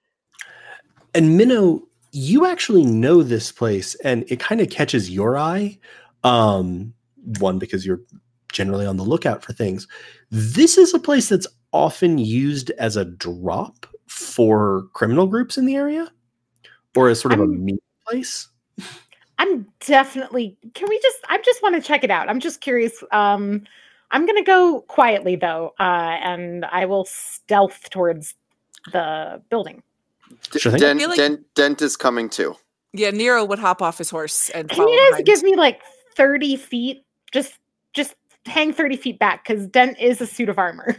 And 1.15 1.37
Minnow, 1.37 1.83
you 2.13 2.47
actually 2.47 2.85
know 2.87 3.23
this 3.23 3.51
place, 3.53 3.95
and 4.05 4.25
it 4.29 4.39
kind 4.41 4.61
of 4.61 4.71
catches 4.71 5.11
your 5.11 5.37
eye. 5.37 5.79
Um, 6.25 6.95
one 7.39 7.59
because 7.59 7.85
you're 7.85 8.01
generally 8.53 8.87
on 8.87 8.97
the 8.97 9.05
lookout 9.05 9.45
for 9.45 9.53
things. 9.53 9.89
This 10.31 10.79
is 10.79 10.95
a 10.95 10.99
place 10.99 11.29
that's 11.29 11.47
often 11.73 12.19
used 12.19 12.71
as 12.79 12.97
a 12.97 13.05
drop 13.05 13.87
for 14.07 14.85
criminal 14.93 15.27
groups 15.27 15.59
in 15.59 15.67
the 15.67 15.75
area, 15.77 16.11
or 16.97 17.09
as 17.09 17.21
sort 17.21 17.35
of 17.35 17.41
a 17.41 17.43
I'm- 17.43 17.65
meet 17.65 17.83
place. 18.07 18.49
I'm 19.43 19.67
definitely. 19.87 20.57
Can 20.75 20.89
we 20.89 20.99
just? 21.01 21.19
I 21.29 21.39
just 21.39 21.63
want 21.63 21.75
to 21.75 21.81
check 21.83 22.05
it 22.05 22.11
out. 22.11 22.29
I'm 22.29 22.39
just 22.41 22.61
curious. 22.61 23.03
Um, 23.13 23.65
I'm 24.13 24.25
gonna 24.27 24.45
go 24.45 24.83
quietly 24.83 25.37
though, 25.37 25.75
uh, 25.81 25.83
and 26.23 26.65
I 26.67 26.85
will 26.87 27.05
stealth 27.07 27.91
towards 27.91 28.35
the 28.93 29.43
building. 29.51 29.83
D- 30.51 30.59
Sure 30.61 30.73
thing. 30.73 30.81
Dent, 30.81 31.01
like- 31.09 31.17
Dent, 31.17 31.55
Dent 31.55 31.83
is 31.83 31.97
coming 31.97 32.29
too. 32.29 32.55
Yeah, 32.93 33.11
Nero 33.11 33.45
would 33.45 33.59
hop 33.59 33.81
off 33.83 33.99
his 33.99 34.11
horse 34.11 34.51
and 34.51 34.69
Can 34.69 34.77
follow 34.77 34.91
you 34.91 34.99
guys 34.99 35.11
behind. 35.23 35.27
give 35.27 35.43
me 35.43 35.57
like 35.57 35.81
30 36.17 36.57
feet? 36.57 37.05
Just 37.33 37.55
just 37.95 38.15
hang 38.47 38.73
30 38.73 38.97
feet 38.97 39.19
back 39.19 39.47
because 39.47 39.67
Dent 39.67 39.99
is 39.99 40.21
a 40.21 40.27
suit 40.27 40.49
of 40.51 40.59
armor. 40.59 40.97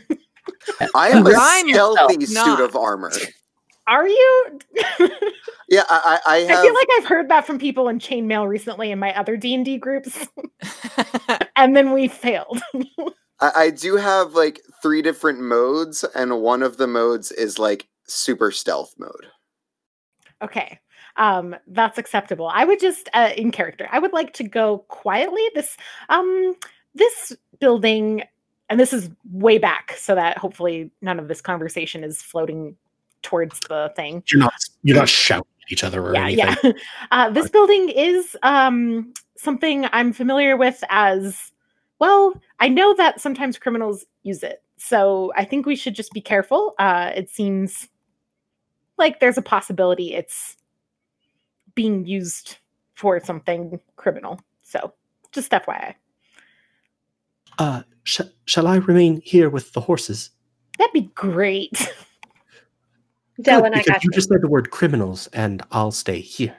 I 0.96 1.10
am 1.10 1.26
a 1.28 1.34
I'm 1.36 1.70
stealthy 1.70 2.26
suit 2.26 2.60
of 2.60 2.76
armor. 2.76 3.12
Are 3.88 4.08
you? 4.08 4.60
Yeah, 5.70 5.84
I, 5.90 6.20
I, 6.26 6.40
I 6.48 6.58
I 6.60 6.62
feel 6.62 6.74
like 6.74 6.88
I've 6.98 7.06
heard 7.08 7.30
that 7.30 7.48
from 7.48 7.60
people 7.60 7.90
in 7.90 8.00
chainmail 8.00 8.48
recently 8.48 8.92
in 8.92 9.00
my 9.00 9.18
other 9.18 9.38
D 9.38 9.56
and 9.56 9.66
D 9.66 9.78
groups, 9.78 10.28
and 11.56 11.76
then 11.76 11.92
we 11.94 12.08
failed. 12.08 12.62
I, 13.40 13.52
I 13.56 13.70
do 13.72 13.96
have 13.98 14.36
like 14.36 14.62
three 14.82 15.02
different 15.02 15.42
modes, 15.42 16.04
and 16.16 16.42
one 16.42 16.64
of 16.64 16.78
the 16.78 16.88
modes 16.88 17.32
is 17.32 17.60
like 17.60 17.88
super 18.08 18.52
stealth 18.52 18.96
mode. 19.00 19.28
okay, 20.42 20.80
um, 21.18 21.56
that's 21.68 21.98
acceptable. 21.98 22.48
I 22.54 22.66
would 22.66 22.80
just 22.80 23.10
uh, 23.14 23.32
in 23.38 23.52
character. 23.52 23.88
I 23.92 24.00
would 24.00 24.14
like 24.14 24.34
to 24.36 24.44
go 24.44 24.80
quietly. 24.90 25.44
This 25.56 25.78
um 26.10 26.56
this 26.96 27.34
building, 27.60 28.24
and 28.70 28.80
this 28.80 28.94
is 28.94 29.10
way 29.32 29.58
back, 29.58 29.96
so 29.98 30.16
that 30.16 30.38
hopefully 30.38 30.92
none 31.02 31.20
of 31.20 31.28
this 31.28 31.42
conversation 31.42 32.04
is 32.04 32.22
floating 32.22 32.78
towards 33.24 33.60
the 33.70 33.92
thing. 33.96 34.24
You're 34.32 34.40
not 34.40 34.54
you're 34.84 34.98
not 34.98 35.10
shouting 35.10 35.48
at 35.66 35.72
each 35.72 35.84
other 35.84 36.02
or 36.06 36.14
yeah, 36.14 36.26
anything. 36.26 36.56
yeah. 36.64 36.72
Uh, 37.12 37.30
this 37.30 37.50
building 37.50 37.90
is 37.90 38.38
um, 38.44 39.14
something 39.38 39.86
I'm 39.92 40.14
familiar 40.14 40.56
with 40.58 40.84
as 40.90 41.52
well. 42.00 42.34
I 42.60 42.68
know 42.70 42.94
that 42.96 43.20
sometimes 43.22 43.58
criminals 43.58 44.06
use 44.24 44.44
it, 44.44 44.62
so 44.78 45.32
I 45.36 45.46
think 45.46 45.66
we 45.66 45.76
should 45.76 45.96
just 45.96 46.12
be 46.14 46.22
careful. 46.22 46.76
Uh, 46.80 47.12
it 47.16 47.30
seems 47.30 47.88
like 48.98 49.20
there's 49.20 49.38
a 49.38 49.42
possibility 49.42 50.14
it's 50.14 50.58
being 51.76 52.06
used 52.06 52.58
for 52.96 53.20
something 53.20 53.80
criminal. 53.96 54.40
So, 54.62 54.94
just 55.32 55.52
FYI, 55.52 55.96
Uh, 57.58 57.82
sh- 58.04 58.22
shall 58.46 58.68
I 58.68 58.76
remain 58.78 59.22
here 59.24 59.50
with 59.50 59.72
the 59.74 59.82
horses? 59.82 60.30
that'd 60.78 60.94
be 60.94 61.10
great. 61.16 61.92
Dylan, 63.42 63.64
Good, 63.64 63.74
I 63.74 63.78
because 63.80 63.86
got 63.86 64.04
you 64.04 64.10
you. 64.12 64.16
just 64.16 64.30
said 64.30 64.42
the 64.42 64.48
word 64.48 64.70
criminals, 64.72 65.28
and 65.34 65.62
I'll 65.72 65.92
stay 65.92 66.20
here. 66.22 66.56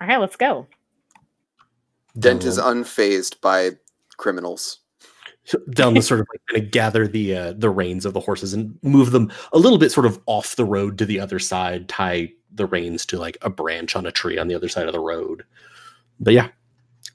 All 0.00 0.06
right, 0.06 0.18
let's 0.20 0.36
go. 0.36 0.66
Dent 2.18 2.44
is 2.44 2.58
Um, 2.58 2.84
unfazed 2.84 3.40
by 3.40 3.72
criminals. 4.16 4.78
down 5.70 5.94
the 5.94 6.00
sort 6.02 6.20
of 6.20 6.26
like 6.32 6.40
kind 6.48 6.64
of 6.64 6.70
gather 6.70 7.06
the 7.08 7.34
uh, 7.36 7.52
the 7.54 7.70
reins 7.70 8.04
of 8.06 8.12
the 8.12 8.20
horses 8.20 8.52
and 8.54 8.78
move 8.82 9.10
them 9.10 9.30
a 9.52 9.58
little 9.58 9.78
bit 9.78 9.90
sort 9.90 10.06
of 10.06 10.20
off 10.26 10.56
the 10.56 10.64
road 10.64 10.98
to 10.98 11.04
the 11.06 11.18
other 11.18 11.38
side 11.38 11.88
tie 11.88 12.30
the 12.52 12.66
reins 12.66 13.04
to 13.06 13.16
like 13.18 13.36
a 13.42 13.50
branch 13.50 13.96
on 13.96 14.06
a 14.06 14.12
tree 14.12 14.38
on 14.38 14.48
the 14.48 14.54
other 14.54 14.68
side 14.68 14.86
of 14.86 14.92
the 14.92 15.00
road 15.00 15.42
but 16.20 16.34
yeah 16.34 16.48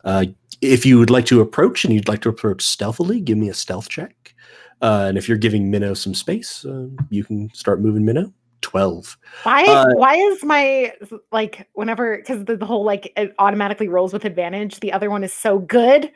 uh, 0.06 0.26
if 0.62 0.86
you 0.86 0.98
would 0.98 1.10
like 1.10 1.26
to 1.26 1.42
approach 1.42 1.84
and 1.84 1.94
you'd 1.94 2.08
like 2.08 2.22
to 2.22 2.30
approach 2.30 2.62
stealthily 2.64 3.20
give 3.20 3.38
me 3.38 3.50
a 3.50 3.54
stealth 3.54 3.90
check 3.90 4.34
uh, 4.82 5.06
and 5.08 5.18
if 5.18 5.28
you're 5.28 5.38
giving 5.38 5.70
minnow 5.70 5.94
some 5.94 6.14
space 6.14 6.64
uh, 6.66 6.88
you 7.10 7.24
can 7.24 7.50
start 7.54 7.82
moving 7.82 8.06
minnow 8.06 8.32
12 8.62 9.18
Why? 9.44 9.64
Uh, 9.66 9.86
why 9.96 10.16
is 10.16 10.44
my 10.44 10.92
like 11.32 11.68
whenever 11.74 12.18
because 12.18 12.46
the, 12.46 12.56
the 12.58 12.66
whole 12.66 12.84
like 12.84 13.12
it 13.16 13.36
automatically 13.38 13.88
rolls 13.88 14.12
with 14.12 14.26
advantage? 14.26 14.80
The 14.80 14.92
other 14.92 15.10
one 15.12 15.24
is 15.24 15.34
so 15.34 15.60
good. 15.60 16.12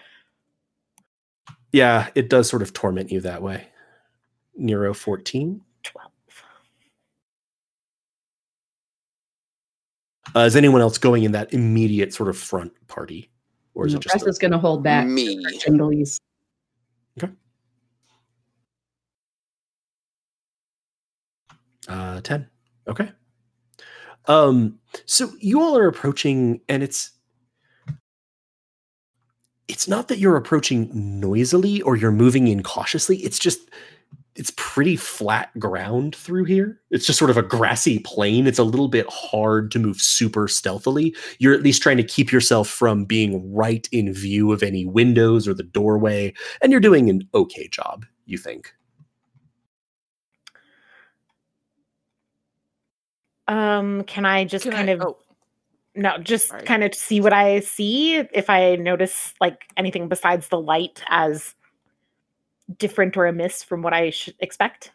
yeah 1.71 2.07
it 2.15 2.29
does 2.29 2.49
sort 2.49 2.61
of 2.63 2.73
torment 2.73 3.11
you 3.11 3.21
that 3.21 3.41
way 3.43 3.67
nero 4.55 4.93
14 4.93 5.61
Twelve. 5.83 6.11
uh, 10.35 10.39
is 10.41 10.55
anyone 10.55 10.81
else 10.81 10.97
going 10.97 11.23
in 11.23 11.31
that 11.33 11.53
immediate 11.53 12.13
sort 12.13 12.29
of 12.29 12.37
front 12.37 12.71
party 12.87 13.29
or 13.73 13.85
is 13.87 13.93
the 13.93 13.99
it 13.99 14.03
just 14.03 14.25
a- 14.25 14.29
is 14.29 14.37
going 14.37 14.51
to 14.51 14.57
hold 14.57 14.83
back. 14.83 15.07
Me. 15.07 15.43
Jinglies. 15.59 16.19
Uh, 21.87 22.21
10. 22.21 22.47
Okay. 22.87 23.11
Um, 24.25 24.77
so 25.05 25.31
you 25.39 25.61
all 25.61 25.77
are 25.77 25.87
approaching, 25.87 26.61
and 26.69 26.83
it's 26.83 27.11
it's 29.67 29.87
not 29.87 30.07
that 30.07 30.17
you're 30.19 30.35
approaching 30.35 30.89
noisily 31.19 31.81
or 31.81 31.95
you're 31.95 32.11
moving 32.11 32.47
in 32.47 32.61
cautiously. 32.63 33.17
It's 33.17 33.39
just 33.39 33.59
it's 34.39 34.51
pretty 34.55 34.95
flat 34.95 35.49
ground 35.59 36.15
through 36.15 36.45
here. 36.45 36.79
It's 36.89 37.05
just 37.05 37.19
sort 37.19 37.29
of 37.29 37.37
a 37.37 37.43
grassy 37.43 37.99
plain. 37.99 38.47
It's 38.47 38.57
a 38.57 38.63
little 38.63 38.87
bit 38.87 39.05
hard 39.09 39.69
to 39.71 39.79
move 39.79 39.97
super 40.01 40.47
stealthily. 40.47 41.13
You're 41.39 41.53
at 41.53 41.61
least 41.61 41.81
trying 41.83 41.97
to 41.97 42.03
keep 42.03 42.31
yourself 42.31 42.69
from 42.69 43.03
being 43.05 43.53
right 43.53 43.87
in 43.91 44.13
view 44.13 44.51
of 44.51 44.63
any 44.63 44.85
windows 44.85 45.47
or 45.47 45.53
the 45.53 45.63
doorway, 45.63 46.33
and 46.61 46.71
you're 46.71 46.81
doing 46.81 47.09
an 47.09 47.27
okay 47.35 47.67
job, 47.67 48.05
you 48.25 48.37
think. 48.37 48.73
Um, 53.47 54.03
can 54.03 54.25
I 54.25 54.45
just 54.45 54.63
Can 54.63 54.73
I- 54.73 54.77
kind 54.77 54.89
of 54.91 55.01
oh, 55.01 55.17
no, 55.95 56.17
just 56.19 56.49
sorry. 56.49 56.63
kind 56.63 56.83
of 56.83 56.93
see 56.93 57.19
what 57.19 57.33
I 57.33 57.59
see 57.61 58.15
if 58.17 58.49
I 58.49 58.75
notice 58.75 59.33
like 59.41 59.65
anything 59.75 60.07
besides 60.07 60.47
the 60.49 60.59
light 60.61 61.01
as 61.09 61.55
different 62.77 63.17
or 63.17 63.25
amiss 63.25 63.63
from 63.63 63.81
what 63.81 63.93
I 63.93 64.09
should 64.09 64.35
expect? 64.39 64.91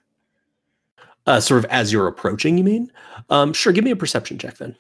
uh, 1.27 1.41
sort 1.41 1.65
of 1.65 1.71
as 1.71 1.93
you're 1.93 2.07
approaching, 2.07 2.59
you 2.59 2.65
mean? 2.65 2.93
Um, 3.31 3.53
sure, 3.53 3.73
give 3.73 3.85
me 3.85 3.91
a 3.91 3.97
perception 3.97 4.39
check 4.39 4.59
then. 4.59 4.77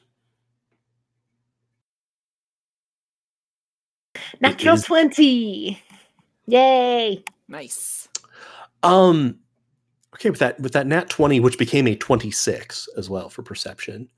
Natural 4.40 4.74
is- 4.74 4.84
20. 4.84 5.80
Yay. 6.46 7.24
nice. 7.48 8.08
Um, 8.82 9.38
okay, 10.14 10.28
with 10.28 10.40
that 10.40 10.60
with 10.60 10.72
that 10.72 10.86
nat 10.86 11.08
twenty, 11.08 11.40
which 11.40 11.56
became 11.56 11.88
a 11.88 11.96
twenty 11.96 12.30
six 12.30 12.86
as 12.98 13.08
well 13.08 13.30
for 13.30 13.42
perception. 13.42 14.10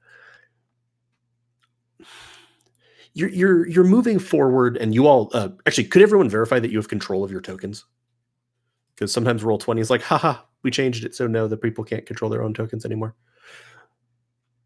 You're 3.14 3.29
you're 3.29 3.68
you're 3.68 3.85
moving 3.85 4.18
forward, 4.18 4.77
and 4.77 4.93
you 4.93 5.07
all 5.07 5.31
uh, 5.35 5.51
actually 5.66 5.85
could 5.85 6.03
everyone 6.03 6.29
verify 6.29 6.59
that 6.59 6.72
you 6.72 6.79
have 6.79 6.89
control 6.89 7.22
of 7.22 7.31
your 7.31 7.41
tokens? 7.41 7.85
Because 8.97 9.12
sometimes 9.12 9.44
roll 9.44 9.59
twenty 9.59 9.80
is 9.82 9.90
like, 9.90 10.03
haha, 10.03 10.38
we 10.62 10.70
changed 10.70 11.05
it, 11.05 11.14
so 11.14 11.26
no, 11.26 11.47
the 11.47 11.57
people 11.57 11.84
can't 11.84 12.07
control 12.07 12.30
their 12.30 12.42
own 12.42 12.55
tokens 12.55 12.84
anymore. 12.84 13.14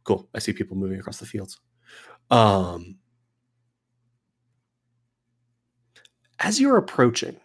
Cool. 0.04 0.28
I 0.34 0.38
see 0.38 0.52
people 0.52 0.76
moving 0.76 0.98
across 0.98 1.18
the 1.18 1.26
fields. 1.26 1.58
Um, 2.30 2.96
as 6.38 6.60
you're 6.60 6.76
approaching, 6.76 7.36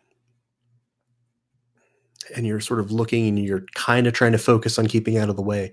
and 2.36 2.48
you're 2.48 2.60
sort 2.60 2.80
of 2.80 2.92
looking 2.92 3.28
and 3.28 3.40
you're 3.40 3.66
kind 3.76 4.08
of 4.08 4.14
trying 4.14 4.32
to 4.32 4.38
focus 4.40 4.80
on 4.80 4.88
keeping 4.88 5.18
out 5.18 5.30
of 5.30 5.36
the 5.36 5.44
way, 5.44 5.72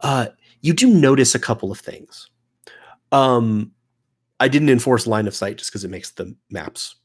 uh, 0.00 0.26
you 0.60 0.72
do 0.72 0.88
notice 0.88 1.34
a 1.34 1.38
couple 1.38 1.70
of 1.70 1.78
things. 1.78 2.28
Um, 3.12 3.70
I 4.40 4.48
didn't 4.48 4.70
enforce 4.70 5.06
line 5.06 5.28
of 5.28 5.34
sight 5.34 5.58
just 5.58 5.70
because 5.70 5.84
it 5.84 5.90
makes 5.90 6.10
the 6.10 6.34
maps 6.50 6.96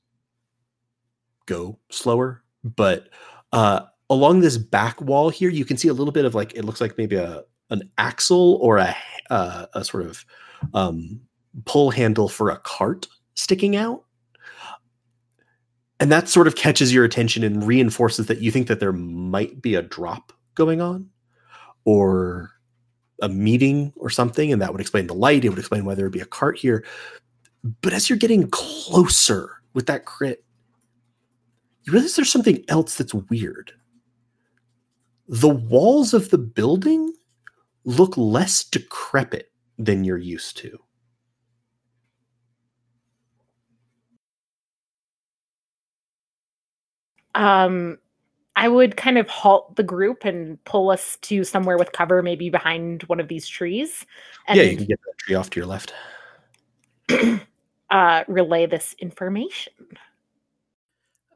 go 1.45 1.77
slower, 1.91 2.43
but 2.63 3.09
uh, 3.51 3.81
along 4.09 4.41
this 4.41 4.57
back 4.57 5.01
wall 5.01 5.29
here, 5.29 5.49
you 5.49 5.65
can 5.65 5.77
see 5.77 5.87
a 5.87 5.93
little 5.93 6.11
bit 6.11 6.25
of 6.25 6.35
like 6.35 6.53
it 6.55 6.65
looks 6.65 6.81
like 6.81 6.97
maybe 6.97 7.15
a 7.15 7.43
an 7.69 7.89
axle 7.97 8.57
or 8.61 8.77
a 8.77 8.95
uh, 9.29 9.65
a 9.73 9.83
sort 9.83 10.05
of 10.05 10.25
um, 10.73 11.19
pull 11.65 11.91
handle 11.91 12.29
for 12.29 12.49
a 12.49 12.57
cart 12.57 13.07
sticking 13.35 13.75
out. 13.75 14.03
And 15.99 16.11
that 16.11 16.29
sort 16.29 16.47
of 16.47 16.55
catches 16.55 16.93
your 16.93 17.05
attention 17.05 17.43
and 17.43 17.65
reinforces 17.65 18.27
that 18.27 18.39
you 18.39 18.51
think 18.51 18.67
that 18.67 18.79
there 18.79 18.93
might 18.93 19.61
be 19.61 19.73
a 19.75 19.81
drop 19.81 20.31
going 20.53 20.79
on 20.79 21.09
or 21.85 22.51
a 23.21 23.29
meeting 23.29 23.91
or 23.95 24.09
something 24.11 24.51
and 24.51 24.61
that 24.61 24.71
would 24.71 24.81
explain 24.81 25.07
the 25.07 25.15
light. 25.15 25.43
It 25.43 25.49
would 25.49 25.57
explain 25.57 25.85
why 25.85 25.95
there 25.95 26.05
would 26.05 26.13
be 26.13 26.19
a 26.19 26.25
cart 26.25 26.59
here. 26.59 26.85
But 27.81 27.93
as 27.93 28.09
you're 28.09 28.17
getting 28.17 28.47
closer 28.49 29.53
with 29.73 29.87
that 29.87 30.05
crit 30.05 30.43
you 31.87 31.93
realize 31.93 32.17
there's 32.17 32.31
something 32.31 32.65
else 32.67 32.95
that's 32.95 33.13
weird. 33.13 33.71
The 35.29 35.47
walls 35.47 36.13
of 36.13 36.29
the 36.29 36.37
building 36.37 37.13
look 37.85 38.17
less 38.17 38.65
decrepit 38.65 39.51
than 39.77 40.03
you're 40.03 40.17
used 40.17 40.57
to. 40.57 40.77
Um, 47.35 47.99
I 48.57 48.67
would 48.67 48.97
kind 48.97 49.17
of 49.17 49.29
halt 49.29 49.77
the 49.77 49.83
group 49.83 50.25
and 50.25 50.61
pull 50.65 50.89
us 50.89 51.17
to 51.21 51.45
somewhere 51.45 51.77
with 51.77 51.93
cover, 51.93 52.21
maybe 52.21 52.49
behind 52.49 53.03
one 53.03 53.21
of 53.21 53.29
these 53.29 53.47
trees, 53.47 54.05
and 54.47 54.57
yeah 54.57 54.63
you 54.63 54.75
can 54.75 54.87
get 54.87 54.99
that 55.05 55.17
tree 55.19 55.35
off 55.35 55.49
to 55.51 55.59
your 55.59 55.67
left. 55.67 55.93
uh, 57.91 58.23
relay 58.27 58.65
this 58.65 58.93
information. 58.99 59.73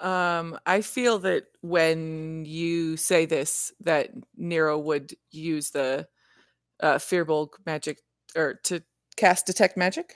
Um, 0.02 0.58
I 0.66 0.82
feel 0.82 1.20
that 1.20 1.46
when 1.62 2.44
you 2.46 2.98
say 2.98 3.26
this, 3.26 3.72
that 3.82 4.10
Nero 4.36 4.78
would 4.78 5.14
use 5.30 5.70
the 5.70 6.08
uh, 6.82 6.96
Furbolg 6.96 7.50
magic 7.66 8.00
or 8.36 8.56
to 8.64 8.82
cast 9.16 9.46
detect 9.46 9.78
magic. 9.78 10.16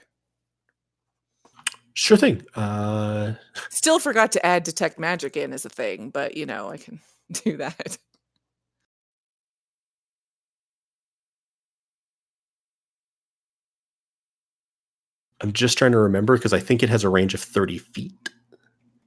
Sure 1.94 2.18
thing. 2.18 2.44
Uh, 2.56 3.34
Still 3.70 4.00
forgot 4.00 4.32
to 4.34 4.46
add 4.46 4.64
detect 4.64 5.00
magic 5.00 5.38
in 5.38 5.54
as 5.54 5.66
a 5.66 5.70
thing, 5.70 6.10
but 6.10 6.36
you 6.36 6.46
know 6.46 6.70
I 6.70 6.78
can 6.78 7.00
do 7.32 7.58
that. 7.58 7.98
I'm 15.42 15.54
just 15.54 15.78
trying 15.78 15.92
to 15.92 15.98
remember 15.98 16.38
because 16.38 16.54
I 16.54 16.60
think 16.60 16.82
it 16.82 16.90
has 16.90 17.04
a 17.04 17.10
range 17.10 17.34
of 17.34 17.42
30 17.42 17.78
feet. 17.78 18.30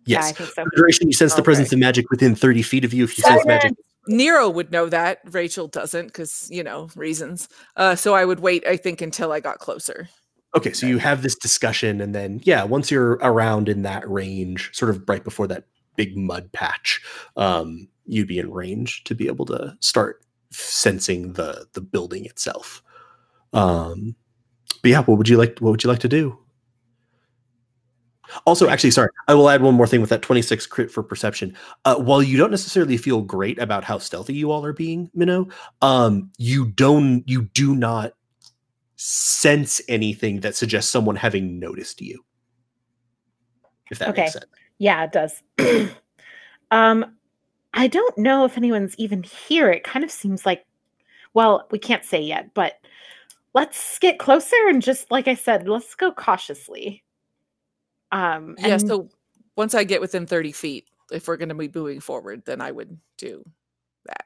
Yeah, 0.08 0.20
Yes. 0.20 0.30
I 0.30 0.32
think 0.32 0.50
so. 0.50 0.64
Duration, 0.74 1.06
you 1.08 1.12
sense 1.12 1.34
the 1.34 1.42
presence 1.42 1.72
of 1.72 1.78
magic 1.78 2.10
within 2.10 2.34
30 2.34 2.62
feet 2.62 2.84
of 2.84 2.94
you. 2.94 3.04
If 3.04 3.18
you 3.18 3.24
sense 3.24 3.44
magic, 3.44 3.72
Nero 4.06 4.48
would 4.48 4.72
know 4.72 4.88
that. 4.88 5.20
Rachel 5.30 5.68
doesn't 5.68 6.06
because 6.06 6.48
you 6.50 6.62
know 6.62 6.88
reasons. 6.96 7.48
Uh, 7.76 7.94
so 7.94 8.14
I 8.14 8.24
would 8.24 8.40
wait. 8.40 8.66
I 8.66 8.76
think 8.76 9.02
until 9.02 9.32
I 9.32 9.40
got 9.40 9.58
closer. 9.58 10.08
okay, 10.56 10.72
so 10.72 10.86
you 10.86 10.96
have 10.98 11.22
this 11.22 11.34
discussion, 11.34 12.00
and 12.00 12.14
then 12.14 12.40
yeah, 12.44 12.64
once 12.64 12.90
you're 12.90 13.12
around 13.20 13.68
in 13.68 13.82
that 13.82 14.08
range, 14.08 14.70
sort 14.72 14.90
of 14.90 15.06
right 15.08 15.22
before 15.22 15.46
that 15.48 15.64
big 15.96 16.16
mud 16.16 16.50
patch, 16.52 17.02
um, 17.36 17.86
you'd 18.06 18.28
be 18.28 18.38
in 18.38 18.50
range 18.50 19.04
to 19.04 19.14
be 19.14 19.26
able 19.26 19.44
to 19.44 19.76
start 19.80 20.24
sensing 20.50 21.34
the 21.34 21.66
the 21.74 21.82
building 21.82 22.24
itself. 22.24 22.82
Um, 23.52 24.16
but 24.82 24.90
yeah, 24.90 25.02
what 25.02 25.18
would 25.18 25.28
you 25.28 25.36
like? 25.36 25.58
What 25.58 25.72
would 25.72 25.84
you 25.84 25.90
like 25.90 25.98
to 26.00 26.08
do? 26.08 26.38
Also, 28.46 28.68
actually, 28.68 28.90
sorry, 28.90 29.10
I 29.26 29.34
will 29.34 29.48
add 29.48 29.62
one 29.62 29.74
more 29.74 29.86
thing 29.86 30.00
with 30.00 30.10
that 30.10 30.22
26 30.22 30.66
crit 30.66 30.90
for 30.90 31.02
perception. 31.02 31.56
Uh, 31.84 31.96
while 31.96 32.22
you 32.22 32.36
don't 32.36 32.50
necessarily 32.50 32.96
feel 32.96 33.22
great 33.22 33.58
about 33.58 33.84
how 33.84 33.98
stealthy 33.98 34.34
you 34.34 34.50
all 34.50 34.64
are 34.64 34.72
being, 34.72 35.10
Minnow, 35.14 35.48
um, 35.82 36.30
you 36.38 36.66
don't, 36.66 37.22
you 37.26 37.42
do 37.54 37.74
not 37.74 38.12
sense 38.96 39.80
anything 39.88 40.40
that 40.40 40.56
suggests 40.56 40.90
someone 40.90 41.16
having 41.16 41.58
noticed 41.58 42.00
you. 42.00 42.24
If 43.90 43.98
that 43.98 44.10
Okay. 44.10 44.22
makes 44.22 44.32
sense. 44.34 44.46
Yeah, 44.78 45.04
it 45.04 45.12
does. 45.12 45.42
um, 46.70 47.16
I 47.74 47.86
don't 47.86 48.18
know 48.18 48.44
if 48.44 48.56
anyone's 48.56 48.94
even 48.98 49.22
here. 49.22 49.70
It 49.70 49.84
kind 49.84 50.04
of 50.04 50.10
seems 50.10 50.44
like, 50.44 50.64
well, 51.34 51.66
we 51.70 51.78
can't 51.78 52.04
say 52.04 52.20
yet, 52.20 52.52
but 52.54 52.74
let's 53.54 53.98
get 53.98 54.18
closer 54.18 54.56
and 54.68 54.82
just 54.82 55.10
like 55.10 55.28
I 55.28 55.34
said, 55.34 55.68
let's 55.68 55.94
go 55.94 56.12
cautiously. 56.12 57.02
Um, 58.12 58.56
Yeah. 58.58 58.74
and- 58.74 58.88
So 58.88 59.08
once 59.56 59.74
I 59.74 59.84
get 59.84 60.00
within 60.00 60.26
thirty 60.26 60.52
feet, 60.52 60.88
if 61.10 61.26
we're 61.28 61.36
going 61.36 61.48
to 61.48 61.54
be 61.54 61.70
moving 61.74 62.00
forward, 62.00 62.42
then 62.46 62.60
I 62.60 62.70
would 62.70 62.98
do 63.16 63.42
that. 64.06 64.24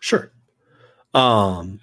Sure. 0.00 0.32
Um 1.14 1.80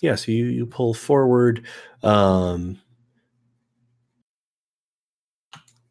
yeah, 0.00 0.16
so 0.16 0.32
you 0.32 0.46
you 0.46 0.66
pull 0.66 0.94
forward. 0.94 1.64
Um 2.02 2.80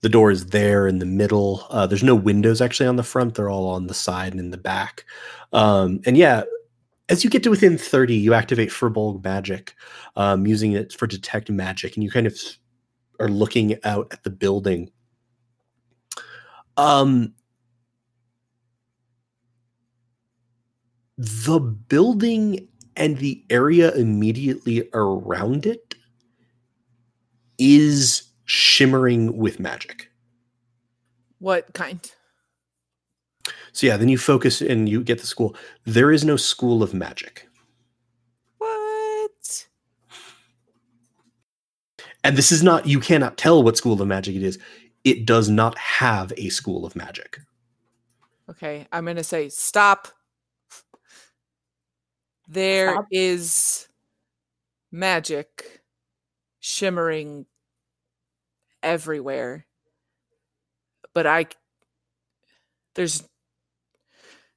the 0.01 0.09
door 0.09 0.31
is 0.31 0.47
there 0.47 0.87
in 0.87 0.97
the 0.99 1.05
middle. 1.05 1.65
Uh, 1.69 1.85
there's 1.85 2.03
no 2.03 2.15
windows 2.15 2.59
actually 2.59 2.87
on 2.87 2.95
the 2.95 3.03
front. 3.03 3.35
They're 3.35 3.49
all 3.49 3.69
on 3.69 3.85
the 3.87 3.93
side 3.93 4.31
and 4.33 4.39
in 4.39 4.49
the 4.49 4.57
back. 4.57 5.05
Um, 5.53 6.01
and 6.05 6.17
yeah, 6.17 6.43
as 7.11 7.25
you 7.25 7.29
get 7.29 7.43
to 7.43 7.49
within 7.49 7.77
30, 7.77 8.15
you 8.15 8.33
activate 8.33 8.69
Furbolg 8.69 9.21
magic, 9.21 9.75
um, 10.15 10.47
using 10.47 10.71
it 10.71 10.93
for 10.93 11.07
detect 11.07 11.49
magic, 11.49 11.95
and 11.95 12.05
you 12.05 12.09
kind 12.09 12.25
of 12.25 12.39
are 13.19 13.27
looking 13.27 13.75
out 13.83 14.07
at 14.11 14.23
the 14.23 14.29
building. 14.29 14.89
Um, 16.77 17.33
the 21.17 21.59
building 21.59 22.69
and 22.95 23.17
the 23.17 23.43
area 23.49 23.91
immediately 23.91 24.89
around 24.93 25.65
it 25.65 25.95
is 27.59 28.23
shimmering 28.45 29.35
with 29.35 29.59
magic. 29.59 30.09
What 31.39 31.73
kind? 31.73 32.09
So 33.73 33.87
yeah, 33.87 33.97
then 33.97 34.09
you 34.09 34.17
focus 34.17 34.61
and 34.61 34.87
you 34.89 35.03
get 35.03 35.19
the 35.19 35.27
school. 35.27 35.55
There 35.85 36.11
is 36.11 36.25
no 36.25 36.35
school 36.35 36.83
of 36.83 36.93
magic. 36.93 37.47
What? 38.57 39.67
And 42.23 42.37
this 42.37 42.51
is 42.51 42.63
not 42.63 42.85
you 42.85 42.99
cannot 42.99 43.37
tell 43.37 43.63
what 43.63 43.77
school 43.77 44.01
of 44.01 44.07
magic 44.07 44.35
it 44.35 44.43
is. 44.43 44.59
It 45.03 45.25
does 45.25 45.49
not 45.49 45.77
have 45.77 46.31
a 46.37 46.49
school 46.49 46.85
of 46.85 46.95
magic. 46.95 47.39
Okay, 48.49 48.85
I'm 48.91 49.05
going 49.05 49.15
to 49.15 49.23
say 49.23 49.49
stop. 49.49 50.09
There 52.47 52.91
Stop. 52.91 53.05
is 53.11 53.87
magic 54.91 55.81
shimmering 56.59 57.45
everywhere. 58.83 59.65
But 61.13 61.27
I 61.27 61.45
there's 62.95 63.23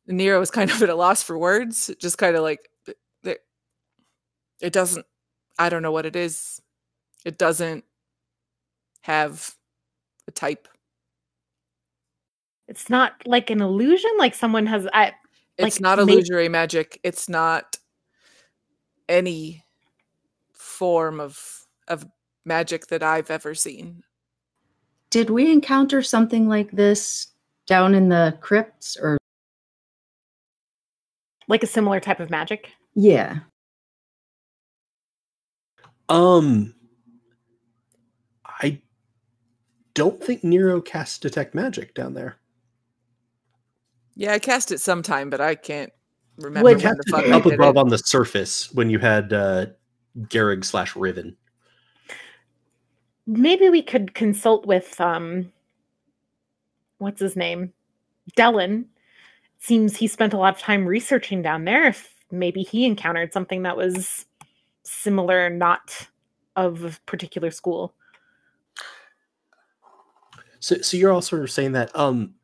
Nero 0.06 0.40
is 0.40 0.50
kind 0.50 0.70
of 0.70 0.82
at 0.82 0.88
a 0.90 0.94
loss 0.94 1.22
for 1.22 1.38
words, 1.38 1.90
just 1.98 2.18
kind 2.18 2.36
of 2.36 2.42
like 2.42 2.68
it 4.60 4.72
doesn't 4.72 5.04
I 5.58 5.68
don't 5.68 5.82
know 5.82 5.92
what 5.92 6.06
it 6.06 6.16
is. 6.16 6.60
It 7.24 7.38
doesn't 7.38 7.84
have 9.02 9.54
a 10.26 10.30
type. 10.30 10.68
it's 12.68 12.88
not 12.88 13.12
like 13.26 13.50
an 13.50 13.60
illusion, 13.60 14.10
like 14.18 14.34
someone 14.34 14.66
has. 14.66 14.86
I 14.94 15.12
It's 15.58 15.76
Like, 15.76 15.80
not 15.80 16.04
may- 16.04 16.12
illusory 16.14 16.48
magic. 16.48 16.98
It's 17.02 17.28
not 17.28 17.76
any 19.08 19.64
form 20.52 21.20
of 21.20 21.66
of 21.88 22.06
magic 22.44 22.86
that 22.88 23.02
I've 23.02 23.30
ever 23.30 23.54
seen. 23.54 24.02
Did 25.10 25.30
we 25.30 25.50
encounter 25.52 26.02
something 26.02 26.48
like 26.48 26.70
this 26.72 27.28
down 27.66 27.94
in 27.94 28.08
the 28.08 28.36
crypts 28.40 28.96
or 28.96 29.18
like 31.48 31.62
a 31.62 31.66
similar 31.66 32.00
type 32.00 32.20
of 32.20 32.30
magic. 32.30 32.70
yeah. 32.94 33.38
Um 36.08 36.74
I 38.60 38.80
don't 39.94 40.22
think 40.22 40.44
Nero 40.44 40.80
casts 40.80 41.18
detect 41.18 41.54
magic 41.54 41.94
down 41.94 42.14
there. 42.14 42.36
Yeah, 44.14 44.32
I 44.32 44.38
cast 44.38 44.70
it 44.70 44.80
sometime, 44.80 45.30
but 45.30 45.40
I 45.40 45.54
can't 45.54 45.90
remember 46.36 46.64
Would- 46.70 46.76
when 46.76 46.82
Cast 46.82 46.98
the 47.06 47.10
fuck 47.12 47.24
it 47.24 47.32
I 47.32 47.36
up 47.36 47.42
did 47.44 47.54
above 47.54 47.76
it. 47.76 47.78
on 47.78 47.88
the 47.88 47.98
surface 47.98 48.72
when 48.74 48.90
you 48.90 48.98
had 48.98 49.32
uh 49.32 49.66
Garrig 50.28 50.64
slash 50.64 50.94
Riven. 50.94 51.36
Maybe 53.26 53.70
we 53.70 53.82
could 53.82 54.14
consult 54.14 54.66
with 54.66 55.00
um 55.00 55.50
what's 56.98 57.20
his 57.20 57.34
name? 57.34 57.72
Dellen. 58.36 58.84
Seems 59.64 59.96
he 59.96 60.06
spent 60.08 60.34
a 60.34 60.36
lot 60.36 60.54
of 60.54 60.60
time 60.60 60.84
researching 60.84 61.40
down 61.40 61.64
there. 61.64 61.88
If 61.88 62.14
maybe 62.30 62.62
he 62.62 62.84
encountered 62.84 63.32
something 63.32 63.62
that 63.62 63.78
was 63.78 64.26
similar, 64.82 65.48
not 65.48 66.06
of 66.54 67.00
particular 67.06 67.50
school. 67.50 67.94
So, 70.60 70.82
so 70.82 70.98
you're 70.98 71.12
all 71.12 71.22
sort 71.22 71.42
of 71.44 71.50
saying 71.50 71.72
that 71.72 71.90
um, 71.96 72.34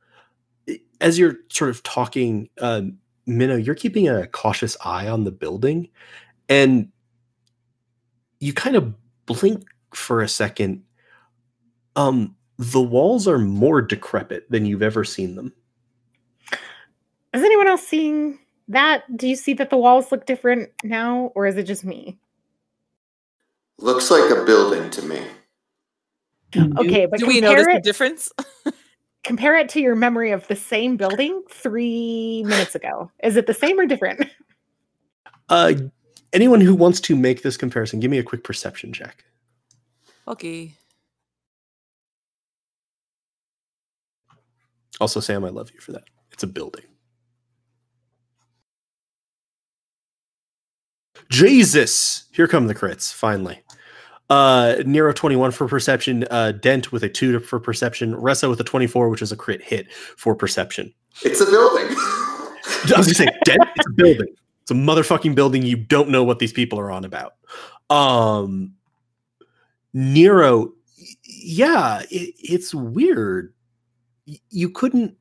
as 1.03 1.19
you're 1.19 1.37
sort 1.51 1.69
of 1.69 1.83
talking, 1.83 2.49
um, 2.59 2.97
Minnow, 3.27 3.57
you're 3.57 3.75
keeping 3.75 4.09
a 4.09 4.27
cautious 4.27 4.79
eye 4.83 5.07
on 5.07 5.25
the 5.25 5.31
building, 5.31 5.91
and 6.49 6.91
you 8.39 8.55
kind 8.55 8.77
of 8.77 8.95
blink 9.27 9.67
for 9.95 10.23
a 10.23 10.29
second. 10.29 10.85
Um, 11.97 12.35
the 12.57 12.81
walls 12.81 13.29
are 13.29 13.39
more 13.39 13.83
decrepit 13.83 14.51
than 14.51 14.65
you've 14.65 14.83
ever 14.83 15.05
seen 15.05 15.35
them. 15.35 15.53
Is 17.33 17.43
anyone 17.43 17.69
else 17.69 17.87
seeing 17.87 18.39
that? 18.69 19.05
Do 19.17 19.29
you 19.29 19.37
see 19.37 19.55
that 19.55 19.71
the 19.71 19.77
walls 19.77 20.11
look 20.11 20.27
different 20.27 20.71
now, 20.83 21.33
or 21.35 21.47
is 21.47 21.57
it 21.57 21.65
just 21.65 21.85
me? 21.85 22.19
Looks 23.79 24.11
like 24.11 24.31
a 24.31 24.45
building 24.45 24.91
to 24.91 25.03
me. 25.03 25.23
Okay, 26.57 27.07
but 27.07 27.21
do 27.21 27.27
we 27.27 27.41
compare 27.41 27.59
notice 27.59 27.75
the 27.75 27.81
difference? 27.81 28.33
Compare 29.23 29.59
it 29.59 29.69
to 29.69 29.81
your 29.81 29.95
memory 29.95 30.31
of 30.31 30.49
the 30.49 30.57
same 30.57 30.97
building 30.97 31.43
three 31.51 32.43
minutes 32.47 32.75
ago. 32.75 33.11
Is 33.23 33.37
it 33.37 33.47
the 33.47 33.55
same 33.55 33.79
or 33.79 33.87
different? 33.87 34.27
Uh, 35.51 35.75
anyone 36.33 36.61
who 36.61 36.75
wants 36.75 37.01
to 37.01 37.17
make 37.17 37.43
this 37.43 37.57
comparison, 37.57 38.01
give 38.01 38.11
me 38.11 38.19
a 38.19 38.23
quick 38.23 38.45
perception 38.45 38.93
check. 38.93 39.25
okay. 40.29 40.73
Also, 45.01 45.19
Sam, 45.19 45.45
I 45.45 45.49
love 45.49 45.71
you 45.73 45.81
for 45.81 45.93
that. 45.93 46.05
It's 46.31 46.43
a 46.43 46.47
building. 46.47 46.85
Jesus! 51.31 52.25
Here 52.33 52.49
come 52.49 52.67
the 52.67 52.75
crits, 52.75 53.13
finally. 53.13 53.63
Uh, 54.29 54.77
Nero 54.87 55.13
21 55.13 55.51
for 55.51 55.67
perception. 55.67 56.25
Uh, 56.31 56.53
Dent 56.53 56.93
with 56.93 57.03
a 57.03 57.09
2 57.09 57.41
for 57.41 57.59
perception. 57.59 58.15
Ressa 58.15 58.49
with 58.49 58.61
a 58.61 58.65
24, 58.65 59.09
which 59.09 59.23
is 59.23 59.33
a 59.33 59.37
crit 59.37 59.63
hit 59.63 59.91
for 59.93 60.35
perception. 60.35 60.93
It's 61.23 61.41
a 61.41 61.47
building. 61.47 61.87
I 61.97 62.95
was 62.97 63.07
gonna 63.07 63.15
say, 63.15 63.29
Dent, 63.45 63.61
it's 63.77 63.87
a 63.87 63.93
building. 63.93 64.35
It's 64.63 64.71
a 64.71 64.75
motherfucking 64.75 65.35
building. 65.35 65.63
You 65.63 65.77
don't 65.77 66.11
know 66.11 66.23
what 66.23 66.39
these 66.39 66.53
people 66.53 66.79
are 66.79 66.91
on 66.91 67.05
about. 67.05 67.35
Um, 67.91 68.75
Nero, 69.93 70.73
yeah, 71.25 72.03
it, 72.11 72.35
it's 72.39 72.75
weird. 72.75 73.53
You 74.51 74.71
couldn't, 74.71 75.17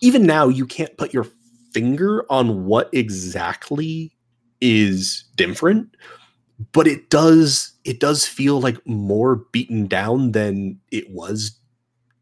even 0.00 0.24
now, 0.24 0.48
you 0.48 0.66
can't 0.66 0.96
put 0.98 1.14
your 1.14 1.26
finger 1.72 2.26
on 2.30 2.66
what 2.66 2.90
exactly 2.92 4.12
is 4.62 5.24
different, 5.36 5.94
but 6.72 6.86
it 6.86 7.10
does, 7.10 7.72
it 7.84 8.00
does 8.00 8.26
feel 8.26 8.60
like 8.60 8.78
more 8.86 9.36
beaten 9.52 9.86
down 9.86 10.32
than 10.32 10.78
it 10.90 11.10
was 11.10 11.58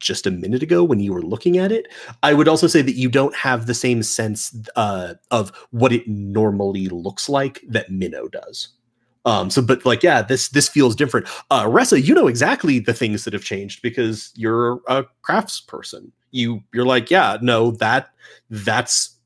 just 0.01 0.26
a 0.26 0.30
minute 0.30 0.62
ago 0.62 0.82
when 0.82 0.99
you 0.99 1.12
were 1.12 1.22
looking 1.22 1.59
at 1.59 1.70
it. 1.70 1.86
I 2.22 2.32
would 2.32 2.49
also 2.49 2.66
say 2.66 2.82
that 2.82 2.97
you 2.97 3.09
don't 3.09 3.36
have 3.36 3.66
the 3.66 3.74
same 3.74 4.03
sense 4.03 4.57
uh, 4.74 5.14
of 5.30 5.53
what 5.70 5.93
it 5.93 6.09
normally 6.09 6.88
looks 6.88 7.28
like 7.28 7.61
that 7.68 7.91
Minnow 7.91 8.26
does. 8.28 8.68
Um, 9.26 9.51
so, 9.51 9.61
but 9.61 9.84
like, 9.84 10.03
yeah, 10.03 10.22
this 10.22 10.49
this 10.49 10.68
feels 10.68 10.97
different. 10.97 11.28
Uh, 11.51 11.64
Ressa, 11.66 12.03
you 12.03 12.14
know 12.14 12.26
exactly 12.26 12.78
the 12.78 12.95
things 12.95 13.24
that 13.24 13.34
have 13.34 13.45
changed 13.45 13.82
because 13.82 14.32
you're 14.34 14.80
a 14.88 15.05
crafts 15.20 15.61
person. 15.61 16.11
You 16.30 16.62
you're 16.72 16.86
like, 16.86 17.11
yeah, 17.11 17.36
no, 17.43 17.72
that 17.72 18.11
that's 18.49 19.16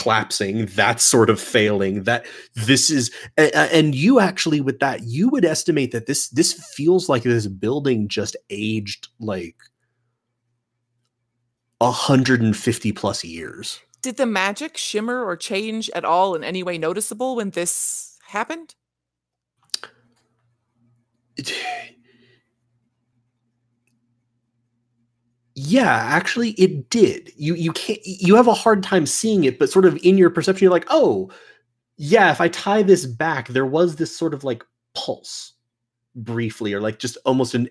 collapsing. 0.00 0.66
That's 0.66 1.04
sort 1.04 1.30
of 1.30 1.40
failing. 1.40 2.04
That 2.04 2.26
this 2.54 2.90
is, 2.90 3.10
and 3.36 3.94
you 3.94 4.20
actually 4.20 4.60
with 4.60 4.78
that, 4.80 5.02
you 5.04 5.28
would 5.28 5.44
estimate 5.44 5.92
that 5.92 6.06
this 6.06 6.28
this 6.28 6.52
feels 6.74 7.08
like 7.08 7.22
this 7.22 7.46
building 7.46 8.08
just 8.08 8.36
aged 8.50 9.08
like 9.18 9.56
150 11.78 12.92
plus 12.92 13.24
years. 13.24 13.80
Did 14.02 14.16
the 14.16 14.26
magic 14.26 14.76
shimmer 14.76 15.24
or 15.24 15.36
change 15.36 15.90
at 15.94 16.04
all 16.04 16.34
in 16.34 16.42
any 16.42 16.62
way 16.62 16.78
noticeable 16.78 17.36
when 17.36 17.50
this 17.50 18.18
happened? 18.28 18.74
It- 21.36 21.52
yeah 25.62 25.94
actually 25.94 26.50
it 26.52 26.88
did 26.88 27.30
you 27.36 27.54
you 27.54 27.70
can't 27.72 28.00
you 28.04 28.34
have 28.34 28.48
a 28.48 28.54
hard 28.54 28.82
time 28.82 29.04
seeing 29.04 29.44
it 29.44 29.58
but 29.58 29.68
sort 29.68 29.84
of 29.84 29.98
in 30.02 30.16
your 30.16 30.30
perception 30.30 30.64
you're 30.64 30.72
like 30.72 30.86
oh 30.88 31.30
yeah 31.96 32.30
if 32.30 32.40
i 32.40 32.48
tie 32.48 32.82
this 32.82 33.04
back 33.04 33.48
there 33.48 33.66
was 33.66 33.96
this 33.96 34.16
sort 34.16 34.32
of 34.32 34.42
like 34.42 34.64
pulse 34.94 35.52
briefly 36.14 36.72
or 36.72 36.80
like 36.80 36.98
just 36.98 37.18
almost 37.26 37.54
an 37.54 37.68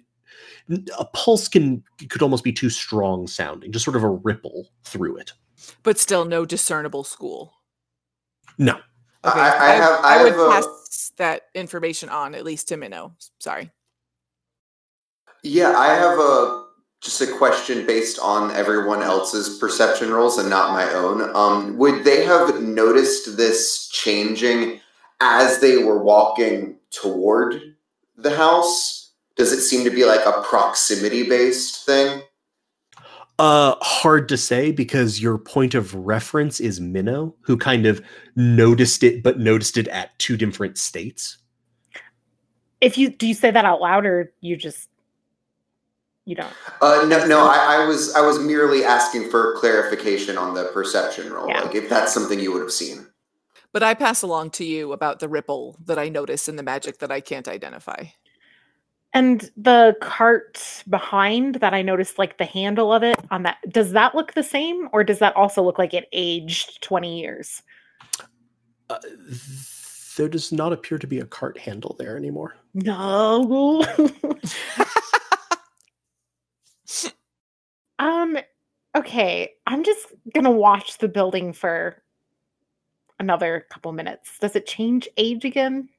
a 0.99 1.05
pulse 1.05 1.47
can 1.47 1.83
could 2.09 2.21
almost 2.21 2.43
be 2.43 2.53
too 2.53 2.69
strong 2.69 3.25
sounding 3.25 3.71
just 3.71 3.85
sort 3.85 3.97
of 3.97 4.03
a 4.03 4.09
ripple 4.09 4.69
through 4.83 5.17
it 5.17 5.33
But 5.81 5.97
still 5.97 6.25
no 6.25 6.45
discernible 6.45 7.03
school. 7.03 7.53
no 8.59 8.79
I, 9.23 9.31
I 9.31 9.71
have. 9.71 9.99
I, 10.05 10.19
I 10.19 10.23
would 10.23 10.31
have 10.31 10.41
a, 10.41 10.49
pass 10.49 11.11
that 11.17 11.47
information 11.53 12.07
on 12.07 12.33
at 12.35 12.45
least 12.45 12.69
to 12.69 12.77
Minnow. 12.77 13.15
Sorry. 13.39 13.69
Yeah, 15.43 15.77
I 15.77 15.87
have 15.87 16.17
a 16.17 16.68
just 17.01 17.21
a 17.21 17.27
question 17.27 17.85
based 17.85 18.19
on 18.19 18.51
everyone 18.51 19.01
else's 19.01 19.57
perception 19.57 20.11
rolls 20.11 20.37
and 20.37 20.49
not 20.49 20.73
my 20.73 20.91
own. 20.93 21.33
Um, 21.35 21.77
would 21.77 22.03
they 22.03 22.25
have 22.25 22.61
noticed 22.61 23.37
this 23.37 23.87
changing 23.89 24.81
as 25.21 25.59
they 25.59 25.77
were 25.77 26.03
walking 26.03 26.75
toward 26.91 27.75
the 28.17 28.35
house? 28.35 29.11
Does 29.37 29.53
it 29.53 29.61
seem 29.61 29.85
to 29.85 29.89
be 29.89 30.03
like 30.03 30.25
a 30.25 30.41
proximity 30.41 31.27
based 31.27 31.85
thing? 31.85 32.21
Uh, 33.37 33.75
hard 33.79 34.27
to 34.27 34.35
say 34.35 34.69
because 34.69 35.21
your 35.21 35.37
point 35.37 35.73
of 35.73 35.95
reference 35.95 36.59
is 36.59 36.81
Minnow, 36.81 37.33
who 37.39 37.55
kind 37.55 37.85
of 37.85 38.01
noticed 38.35 39.01
it, 39.01 39.23
but 39.23 39.39
noticed 39.39 39.77
it 39.77 39.87
at 39.87 40.17
two 40.19 40.35
different 40.35 40.77
states. 40.77 41.37
If 42.81 42.97
you 42.97 43.09
do 43.09 43.25
you 43.25 43.33
say 43.33 43.49
that 43.49 43.63
out 43.63 43.79
loud 43.79 44.05
or 44.05 44.33
you 44.41 44.57
just 44.57 44.89
you 46.29 46.35
don't? 46.35 46.53
Uh, 46.81 47.05
no, 47.07 47.25
no. 47.25 47.47
I, 47.47 47.79
I 47.81 47.85
was 47.87 48.13
I 48.15 48.21
was 48.21 48.37
merely 48.39 48.83
asking 48.85 49.29
for 49.31 49.55
clarification 49.57 50.37
on 50.37 50.53
the 50.53 50.65
perception 50.65 51.33
roll, 51.33 51.49
Yeah. 51.49 51.61
like 51.61 51.73
if 51.73 51.89
that's 51.89 52.13
something 52.13 52.39
you 52.39 52.51
would 52.53 52.61
have 52.61 52.71
seen. 52.71 53.07
But 53.71 53.81
I 53.83 53.95
pass 53.95 54.21
along 54.21 54.51
to 54.51 54.63
you 54.63 54.93
about 54.93 55.19
the 55.19 55.27
ripple 55.27 55.75
that 55.85 55.97
I 55.97 56.09
notice 56.09 56.47
in 56.47 56.55
the 56.55 56.63
magic 56.63 56.99
that 56.99 57.11
I 57.11 57.19
can't 57.19 57.47
identify. 57.47 58.05
And 59.11 59.49
the 59.57 59.95
cart 60.01 60.83
behind 60.87 61.55
that 61.55 61.73
I 61.73 61.81
noticed 61.81 62.19
like 62.19 62.37
the 62.37 62.45
handle 62.45 62.93
of 62.93 63.01
it 63.01 63.17
on 63.31 63.41
that 63.43 63.57
does 63.69 63.91
that 63.93 64.13
look 64.13 64.33
the 64.33 64.43
same 64.43 64.87
or 64.93 65.03
does 65.03 65.17
that 65.17 65.35
also 65.35 65.63
look 65.63 65.79
like 65.79 65.95
it 65.95 66.07
aged 66.13 66.83
20 66.83 67.19
years? 67.19 67.63
Uh, 68.87 68.99
there 70.17 70.29
does 70.29 70.51
not 70.51 70.73
appear 70.73 70.99
to 70.99 71.07
be 71.07 71.19
a 71.19 71.25
cart 71.25 71.57
handle 71.57 71.95
there 71.97 72.17
anymore. 72.17 72.53
No. 72.75 73.83
um 77.99 78.37
okay, 78.95 79.51
I'm 79.67 79.83
just 79.83 80.07
going 80.33 80.45
to 80.45 80.51
watch 80.51 80.97
the 80.97 81.07
building 81.07 81.53
for 81.53 82.01
another 83.19 83.65
couple 83.69 83.91
minutes. 83.91 84.37
Does 84.39 84.55
it 84.55 84.65
change 84.65 85.07
age 85.17 85.45
again? 85.45 85.89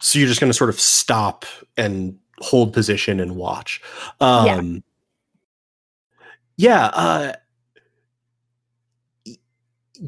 So 0.00 0.18
you're 0.18 0.28
just 0.28 0.40
going 0.40 0.50
to 0.52 0.56
sort 0.56 0.70
of 0.70 0.78
stop 0.78 1.44
and 1.76 2.18
hold 2.38 2.72
position 2.72 3.20
and 3.20 3.36
watch. 3.36 3.80
Um, 4.20 4.82
yeah. 6.56 6.86
uh, 6.86 7.32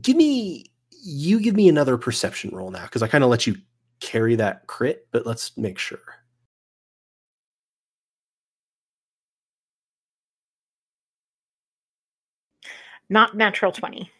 give 0.00 0.16
me 0.16 0.66
you 0.90 1.40
give 1.40 1.54
me 1.54 1.68
another 1.68 1.96
perception 1.96 2.50
roll 2.52 2.70
now 2.70 2.82
because 2.82 3.02
I 3.02 3.08
kind 3.08 3.22
of 3.22 3.30
let 3.30 3.46
you 3.46 3.56
carry 4.00 4.34
that 4.36 4.66
crit, 4.66 5.06
but 5.12 5.24
let's 5.24 5.56
make 5.56 5.78
sure. 5.78 6.15
Not 13.08 13.36
natural 13.36 13.72
20. 13.72 14.10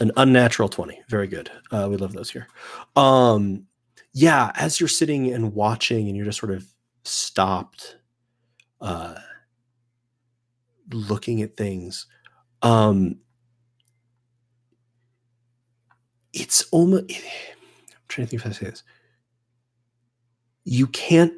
an 0.00 0.12
unnatural 0.16 0.68
20 0.68 1.00
very 1.08 1.26
good. 1.26 1.50
Uh, 1.70 1.88
we 1.90 1.96
love 1.96 2.12
those 2.12 2.30
here. 2.30 2.46
Um 2.96 3.64
yeah 4.14 4.50
as 4.54 4.80
you're 4.80 4.88
sitting 4.88 5.32
and 5.32 5.54
watching 5.54 6.08
and 6.08 6.16
you're 6.16 6.24
just 6.24 6.38
sort 6.40 6.50
of 6.52 6.64
stopped 7.04 7.98
uh 8.80 9.14
looking 10.92 11.42
at 11.42 11.56
things 11.56 12.06
um 12.62 13.16
it's 16.32 16.64
almost 16.70 17.04
i'm 17.10 17.98
trying 18.08 18.26
to 18.26 18.30
think 18.30 18.42
if 18.42 18.46
i 18.46 18.52
say 18.52 18.66
this. 18.70 18.82
You 20.64 20.86
can't 20.88 21.34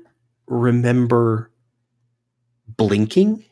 remember 0.47 1.51
blinking 2.77 3.45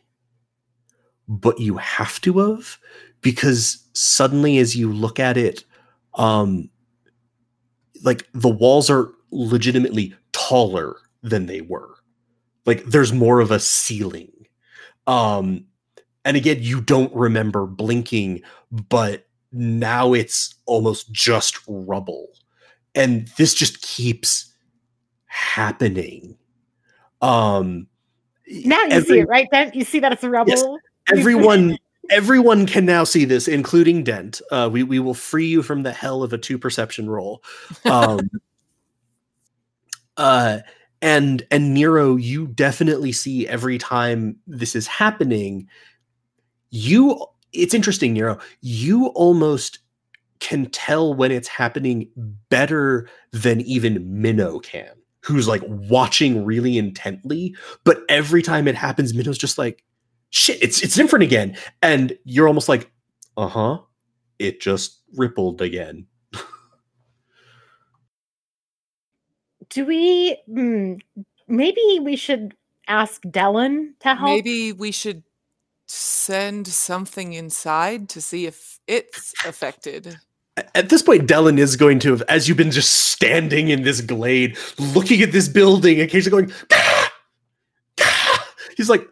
but 1.28 1.60
you 1.60 1.76
have 1.76 2.20
to 2.22 2.38
have 2.38 2.78
because 3.20 3.86
suddenly 3.92 4.58
as 4.58 4.74
you 4.74 4.92
look 4.92 5.20
at 5.20 5.36
it 5.36 5.64
um 6.14 6.70
like 8.02 8.26
the 8.32 8.48
walls 8.48 8.88
are 8.88 9.10
legitimately 9.30 10.14
taller 10.32 10.96
than 11.22 11.46
they 11.46 11.60
were. 11.60 11.94
Like 12.64 12.84
there's 12.84 13.12
more 13.12 13.40
of 13.40 13.50
a 13.50 13.60
ceiling. 13.60 14.32
Um 15.06 15.66
and 16.24 16.36
again 16.36 16.58
you 16.60 16.80
don't 16.80 17.14
remember 17.14 17.66
blinking 17.66 18.42
but 18.70 19.26
now 19.52 20.12
it's 20.12 20.54
almost 20.66 21.12
just 21.12 21.58
rubble. 21.66 22.28
And 22.94 23.28
this 23.36 23.54
just 23.54 23.82
keeps 23.82 24.52
happening. 25.26 26.36
Um 27.20 27.88
Now 28.46 28.84
you 28.84 29.00
see 29.02 29.18
it, 29.20 29.28
right? 29.28 29.48
Then 29.50 29.72
you 29.74 29.84
see 29.84 29.98
that 30.00 30.12
it's 30.12 30.24
rubble. 30.24 30.78
Everyone 31.16 31.78
everyone 32.10 32.66
can 32.66 32.86
now 32.86 33.04
see 33.04 33.24
this 33.24 33.48
including 33.48 34.04
dent. 34.04 34.40
Uh 34.50 34.68
we 34.70 34.82
we 34.82 34.98
will 34.98 35.14
free 35.14 35.46
you 35.46 35.62
from 35.62 35.82
the 35.82 35.92
hell 35.92 36.22
of 36.22 36.32
a 36.32 36.38
two 36.38 36.58
perception 36.58 37.08
roll. 37.10 37.42
Um 37.84 38.28
uh 40.16 40.58
and 41.00 41.44
and 41.50 41.74
nero 41.74 42.16
you 42.16 42.46
definitely 42.48 43.12
see 43.12 43.46
every 43.46 43.78
time 43.78 44.36
this 44.46 44.74
is 44.74 44.86
happening 44.86 45.68
you 46.70 47.24
it's 47.52 47.74
interesting 47.74 48.12
nero 48.12 48.38
you 48.60 49.06
almost 49.08 49.78
can 50.40 50.66
tell 50.66 51.14
when 51.14 51.32
it's 51.32 51.48
happening 51.48 52.08
better 52.48 53.08
than 53.32 53.60
even 53.62 54.20
minnow 54.20 54.58
can 54.58 54.90
who's 55.20 55.48
like 55.48 55.62
watching 55.66 56.44
really 56.44 56.78
intently 56.78 57.54
but 57.84 58.02
every 58.08 58.42
time 58.42 58.66
it 58.66 58.74
happens 58.74 59.14
minnow's 59.14 59.38
just 59.38 59.58
like 59.58 59.84
shit, 60.30 60.62
it's 60.62 60.82
it's 60.82 60.94
different 60.94 61.22
again. 61.22 61.56
And 61.82 62.16
you're 62.24 62.48
almost 62.48 62.68
like, 62.68 62.90
uh-huh. 63.36 63.78
It 64.38 64.60
just 64.60 65.00
rippled 65.16 65.60
again. 65.62 66.06
do 69.70 69.84
we? 69.84 70.36
Mm, 70.48 71.00
maybe 71.48 72.00
we 72.00 72.16
should 72.16 72.54
ask 72.86 73.22
Dellen 73.22 73.98
to 74.00 74.14
help. 74.14 74.30
Maybe 74.30 74.72
we 74.72 74.92
should 74.92 75.24
send 75.86 76.66
something 76.68 77.32
inside 77.32 78.08
to 78.10 78.20
see 78.20 78.46
if 78.46 78.78
it's 78.86 79.32
affected. 79.44 80.18
At 80.74 80.88
this 80.88 81.02
point, 81.02 81.28
Dellen 81.28 81.58
is 81.58 81.76
going 81.76 82.00
to 82.00 82.10
have, 82.10 82.22
as 82.22 82.48
you've 82.48 82.56
been 82.56 82.72
just 82.72 82.90
standing 82.90 83.68
in 83.68 83.82
this 83.82 84.00
glade, 84.00 84.58
looking 84.78 85.22
at 85.22 85.32
this 85.32 85.48
building, 85.48 86.00
occasionally 86.00 86.46
going, 86.46 86.54
"Ah! 86.72 87.12
Ah!" 88.00 88.48
he's 88.76 88.90
like, 88.90 89.08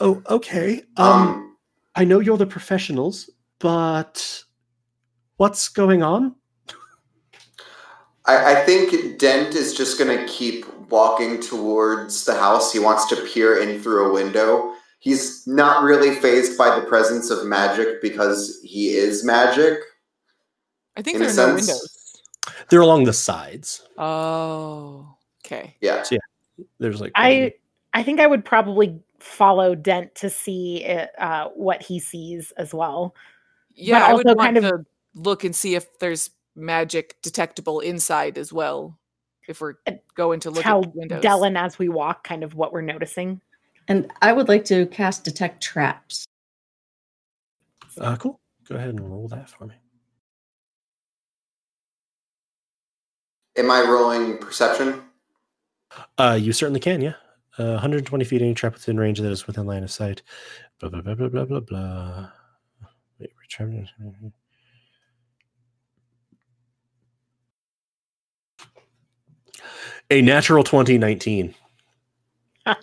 "Oh, 0.00 0.22
okay. 0.28 0.82
Um, 0.96 1.12
Um, 1.12 1.56
I 1.94 2.04
know 2.04 2.20
you're 2.20 2.36
the 2.36 2.46
professionals, 2.46 3.30
but 3.58 4.44
what's 5.36 5.68
going 5.68 6.02
on?" 6.02 6.34
I, 8.26 8.52
I 8.52 8.64
think 8.64 9.18
Dent 9.18 9.54
is 9.54 9.74
just 9.74 9.98
going 9.98 10.16
to 10.16 10.26
keep 10.26 10.66
walking 10.90 11.40
towards 11.40 12.24
the 12.24 12.34
house. 12.34 12.72
He 12.72 12.78
wants 12.78 13.06
to 13.06 13.16
peer 13.16 13.58
in 13.58 13.80
through 13.80 14.10
a 14.10 14.12
window. 14.12 14.72
He's 14.98 15.46
not 15.46 15.84
really 15.84 16.14
phased 16.16 16.58
by 16.58 16.78
the 16.78 16.84
presence 16.86 17.30
of 17.30 17.46
magic 17.46 18.02
because 18.02 18.60
he 18.64 18.88
is 18.88 19.24
magic. 19.24 19.78
I 20.96 21.02
think 21.02 21.16
In 21.16 21.22
a 21.22 21.26
there 21.26 21.44
are 21.44 21.48
no 21.48 21.54
windows. 21.54 22.22
They're 22.68 22.80
along 22.80 23.04
the 23.04 23.12
sides. 23.12 23.86
Oh, 23.98 25.16
okay. 25.44 25.76
Yeah, 25.80 26.04
Yeah. 26.10 26.18
There's 26.78 27.00
like 27.00 27.12
I 27.14 27.52
I 27.92 28.02
think 28.02 28.18
I 28.18 28.26
would 28.26 28.44
probably 28.44 28.98
follow 29.18 29.74
Dent 29.74 30.14
to 30.16 30.30
see 30.30 30.84
it, 30.84 31.10
uh, 31.18 31.48
what 31.54 31.82
he 31.82 31.98
sees 31.98 32.52
as 32.56 32.72
well. 32.74 33.14
Yeah, 33.74 34.04
I 34.06 34.12
would 34.12 34.26
also 34.26 34.36
want 34.36 34.54
kind 34.54 34.56
of- 34.58 34.64
to 34.64 34.86
look 35.14 35.44
and 35.44 35.54
see 35.54 35.74
if 35.74 35.98
there's 35.98 36.30
magic 36.54 37.16
detectable 37.22 37.80
inside 37.80 38.38
as 38.38 38.52
well. 38.52 38.98
If 39.48 39.60
we're 39.60 39.74
going 40.14 40.40
to 40.40 40.50
look 40.50 40.62
Tell 40.64 40.82
at 40.82 40.94
windows. 40.94 41.22
Dellen 41.22 41.56
as 41.56 41.78
we 41.78 41.88
walk, 41.88 42.24
kind 42.24 42.42
of 42.42 42.54
what 42.54 42.72
we're 42.72 42.80
noticing. 42.80 43.40
And 43.88 44.10
I 44.20 44.32
would 44.32 44.48
like 44.48 44.64
to 44.66 44.86
cast 44.86 45.22
detect 45.24 45.62
traps. 45.62 46.26
uh, 48.00 48.16
cool. 48.16 48.40
Go 48.68 48.74
ahead 48.74 48.88
and 48.90 49.08
roll 49.08 49.28
that 49.28 49.48
for 49.48 49.66
me. 49.66 49.74
Am 53.56 53.70
I 53.70 53.82
rolling 53.82 54.38
perception? 54.38 55.02
Uh, 56.18 56.36
you 56.40 56.52
certainly 56.52 56.80
can, 56.80 57.00
yeah. 57.00 57.14
Uh, 57.58 57.72
120 57.72 58.24
feet, 58.24 58.42
any 58.42 58.52
trap 58.52 58.74
within 58.74 58.98
range 58.98 59.18
that 59.20 59.30
is 59.30 59.46
within 59.46 59.66
line 59.66 59.82
of 59.82 59.90
sight. 59.90 60.22
Blah 60.78 60.90
blah 60.90 61.00
blah 61.00 61.14
blah 61.14 61.28
blah 61.28 61.44
blah 61.44 61.60
blah. 61.60 62.28
Wait, 63.18 63.30
return. 63.40 63.88
A 70.10 70.22
natural 70.22 70.62
2019. 70.62 71.54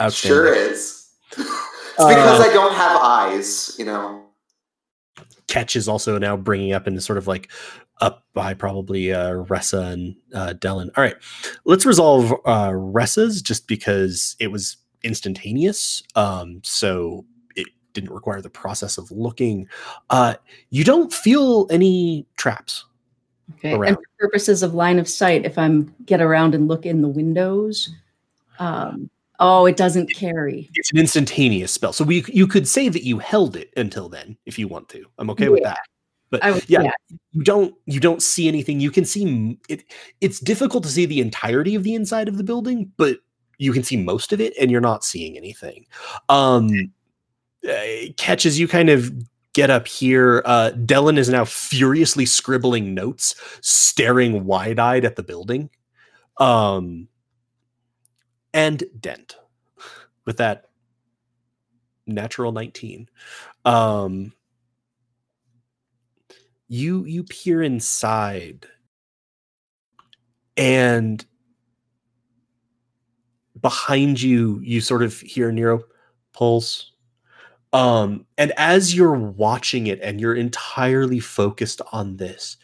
Outstanding. 0.00 0.12
Sure 0.12 0.52
is. 0.52 1.10
it's 1.32 1.46
because 1.96 2.40
I 2.40 2.52
don't 2.52 2.74
have 2.74 3.00
eyes, 3.00 3.74
you 3.78 3.84
know. 3.84 4.22
Catch 5.46 5.76
is 5.76 5.88
also 5.88 6.18
now 6.18 6.36
bringing 6.36 6.72
up 6.72 6.86
into 6.86 7.00
sort 7.00 7.18
of 7.18 7.26
like 7.26 7.50
up 8.00 8.24
by 8.34 8.54
probably 8.54 9.12
uh, 9.12 9.30
Ressa 9.32 9.92
and 9.92 10.16
uh, 10.34 10.54
Dellen. 10.58 10.90
All 10.96 11.04
right, 11.04 11.16
let's 11.64 11.86
resolve 11.86 12.32
uh, 12.44 12.70
Ressa's 12.70 13.42
just 13.42 13.68
because 13.68 14.36
it 14.38 14.48
was 14.48 14.76
instantaneous. 15.02 16.02
Um, 16.16 16.60
so 16.64 17.24
it 17.54 17.68
didn't 17.92 18.10
require 18.10 18.40
the 18.40 18.50
process 18.50 18.98
of 18.98 19.10
looking. 19.10 19.68
Uh, 20.10 20.34
you 20.70 20.84
don't 20.84 21.12
feel 21.12 21.66
any 21.70 22.26
traps. 22.36 22.84
Okay. 23.56 23.74
Around. 23.74 23.88
And 23.88 23.96
for 23.96 24.26
purposes 24.26 24.62
of 24.62 24.74
line 24.74 24.98
of 24.98 25.08
sight, 25.08 25.44
if 25.44 25.58
I'm 25.58 25.94
get 26.06 26.20
around 26.20 26.54
and 26.54 26.66
look 26.66 26.86
in 26.86 27.02
the 27.02 27.08
windows, 27.08 27.90
um, 28.58 29.10
oh, 29.38 29.66
it 29.66 29.76
doesn't 29.76 30.14
carry. 30.14 30.70
It's 30.74 30.90
an 30.92 30.98
instantaneous 30.98 31.70
spell. 31.70 31.92
So 31.92 32.04
we 32.04 32.24
you 32.28 32.46
could 32.46 32.66
say 32.66 32.88
that 32.88 33.04
you 33.04 33.18
held 33.18 33.54
it 33.56 33.70
until 33.76 34.08
then 34.08 34.38
if 34.46 34.58
you 34.58 34.66
want 34.66 34.88
to. 34.90 35.04
I'm 35.18 35.28
okay 35.30 35.50
with 35.50 35.62
that. 35.62 35.78
But 36.34 36.42
I 36.42 36.50
would, 36.50 36.68
yeah, 36.68 36.82
yeah. 36.82 36.90
you 37.30 37.44
don't 37.44 37.76
you 37.86 38.00
don't 38.00 38.20
see 38.20 38.48
anything. 38.48 38.80
You 38.80 38.90
can 38.90 39.04
see 39.04 39.56
it 39.68 39.84
it's 40.20 40.40
difficult 40.40 40.82
to 40.82 40.90
see 40.90 41.06
the 41.06 41.20
entirety 41.20 41.76
of 41.76 41.84
the 41.84 41.94
inside 41.94 42.26
of 42.26 42.38
the 42.38 42.42
building 42.42 42.90
but 42.96 43.18
you 43.58 43.72
can 43.72 43.84
see 43.84 43.96
most 43.96 44.32
of 44.32 44.40
it 44.40 44.52
and 44.60 44.68
you're 44.68 44.80
not 44.80 45.04
seeing 45.04 45.36
anything. 45.36 45.86
Um 46.28 46.92
uh, 47.68 48.10
catch 48.16 48.46
as 48.46 48.58
you 48.58 48.66
kind 48.66 48.90
of 48.90 49.12
get 49.52 49.70
up 49.70 49.86
here 49.86 50.42
uh 50.44 50.72
Dellen 50.74 51.18
is 51.18 51.28
now 51.28 51.44
furiously 51.44 52.26
scribbling 52.26 52.94
notes 52.94 53.36
staring 53.60 54.44
wide-eyed 54.44 55.04
at 55.04 55.14
the 55.14 55.22
building. 55.22 55.70
Um 56.38 57.06
and 58.52 58.82
dent 58.98 59.36
with 60.24 60.38
that 60.38 60.64
natural 62.08 62.50
19 62.50 63.08
um 63.64 64.32
you 66.74 67.04
you 67.04 67.22
peer 67.22 67.62
inside 67.62 68.66
and 70.56 71.24
behind 73.60 74.20
you 74.20 74.60
you 74.60 74.80
sort 74.80 75.02
of 75.04 75.20
hear 75.20 75.52
nero 75.52 75.80
pulse 76.32 76.90
um 77.72 78.26
and 78.38 78.52
as 78.56 78.92
you're 78.92 79.14
watching 79.14 79.86
it 79.86 80.00
and 80.02 80.20
you're 80.20 80.34
entirely 80.34 81.20
focused 81.20 81.80
on 81.92 82.16
this 82.16 82.56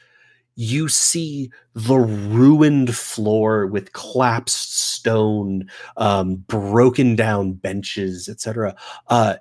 you 0.56 0.88
see 0.88 1.48
the 1.74 1.96
ruined 1.96 2.94
floor 2.94 3.64
with 3.68 3.92
collapsed 3.92 4.76
stone 4.76 5.70
um 5.98 6.34
broken 6.48 7.14
down 7.14 7.52
benches 7.52 8.28
etc 8.28 8.74
uh 9.06 9.36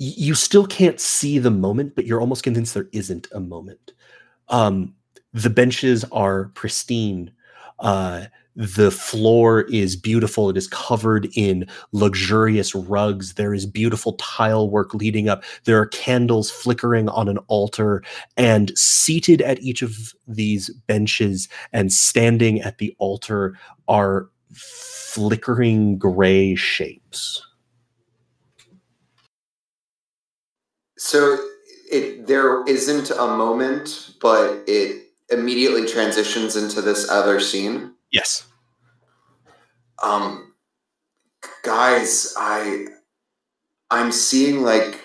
you 0.00 0.34
still 0.34 0.66
can't 0.66 0.98
see 0.98 1.38
the 1.38 1.50
moment, 1.50 1.94
but 1.94 2.06
you're 2.06 2.22
almost 2.22 2.42
convinced 2.42 2.72
there 2.72 2.88
isn't 2.92 3.28
a 3.32 3.40
moment. 3.40 3.92
Um, 4.48 4.94
the 5.34 5.50
benches 5.50 6.04
are 6.10 6.46
pristine. 6.54 7.30
Uh, 7.80 8.24
the 8.56 8.90
floor 8.90 9.62
is 9.70 9.96
beautiful. 9.96 10.48
It 10.48 10.56
is 10.56 10.68
covered 10.68 11.28
in 11.36 11.68
luxurious 11.92 12.74
rugs. 12.74 13.34
There 13.34 13.52
is 13.52 13.66
beautiful 13.66 14.14
tile 14.14 14.70
work 14.70 14.94
leading 14.94 15.28
up. 15.28 15.44
There 15.64 15.78
are 15.78 15.86
candles 15.86 16.50
flickering 16.50 17.10
on 17.10 17.28
an 17.28 17.38
altar, 17.48 18.02
and 18.38 18.72
seated 18.76 19.42
at 19.42 19.60
each 19.60 19.82
of 19.82 20.14
these 20.26 20.70
benches 20.86 21.46
and 21.74 21.92
standing 21.92 22.62
at 22.62 22.78
the 22.78 22.96
altar 22.98 23.54
are 23.86 24.30
flickering 24.54 25.98
gray 25.98 26.54
shapes. 26.54 27.46
So 31.00 31.38
it 31.90 32.26
there 32.26 32.62
isn't 32.66 33.08
a 33.08 33.26
moment, 33.26 34.10
but 34.20 34.62
it 34.66 35.06
immediately 35.30 35.86
transitions 35.86 36.56
into 36.56 36.82
this 36.82 37.08
other 37.08 37.40
scene. 37.40 37.94
Yes. 38.12 38.46
Um 40.02 40.52
guys, 41.62 42.34
I 42.36 42.88
I'm 43.90 44.12
seeing 44.12 44.62
like 44.62 45.00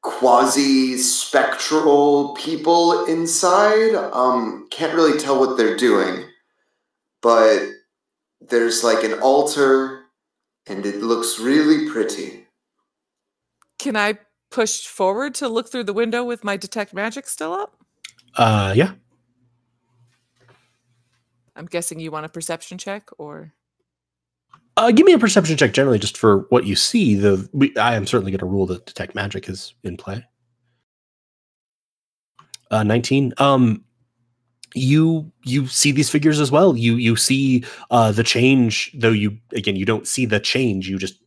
quasi 0.00 0.96
spectral 0.96 2.34
people 2.34 3.04
inside. 3.04 3.94
Um 3.94 4.68
can't 4.70 4.94
really 4.94 5.18
tell 5.18 5.38
what 5.38 5.58
they're 5.58 5.76
doing. 5.76 6.24
But 7.20 7.60
there's 8.40 8.82
like 8.82 9.04
an 9.04 9.20
altar 9.20 10.04
and 10.66 10.86
it 10.86 11.02
looks 11.02 11.38
really 11.38 11.90
pretty. 11.90 12.46
Can 13.78 13.96
I 13.96 14.18
push 14.50 14.86
forward 14.86 15.34
to 15.36 15.48
look 15.48 15.70
through 15.70 15.84
the 15.84 15.92
window 15.92 16.24
with 16.24 16.44
my 16.44 16.56
detect 16.56 16.92
magic 16.92 17.26
still 17.26 17.52
up? 17.52 17.76
Uh, 18.36 18.72
yeah. 18.76 18.92
I'm 21.56 21.66
guessing 21.66 22.00
you 22.00 22.10
want 22.10 22.26
a 22.26 22.28
perception 22.28 22.78
check 22.78 23.10
or 23.18 23.52
Uh, 24.76 24.90
give 24.92 25.04
me 25.04 25.12
a 25.12 25.18
perception 25.18 25.56
check 25.56 25.72
generally, 25.72 25.98
just 25.98 26.16
for 26.16 26.46
what 26.48 26.64
you 26.64 26.76
see. 26.76 27.14
The 27.14 27.48
we, 27.52 27.76
I 27.76 27.96
am 27.96 28.06
certainly 28.06 28.30
going 28.30 28.38
to 28.38 28.46
rule 28.46 28.66
that 28.66 28.86
detect 28.86 29.14
magic 29.14 29.48
is 29.48 29.74
in 29.82 29.96
play. 29.96 30.24
Uh, 32.70 32.84
Nineteen. 32.84 33.34
Um, 33.38 33.84
you 34.74 35.30
you 35.44 35.66
see 35.66 35.90
these 35.90 36.08
figures 36.08 36.40
as 36.40 36.52
well. 36.52 36.76
You 36.76 36.94
you 36.94 37.16
see 37.16 37.64
uh, 37.90 38.12
the 38.12 38.22
change, 38.22 38.92
though. 38.94 39.10
You 39.10 39.36
again, 39.52 39.76
you 39.76 39.84
don't 39.84 40.06
see 40.06 40.24
the 40.24 40.40
change. 40.40 40.88
You 40.88 40.96
just 40.96 41.18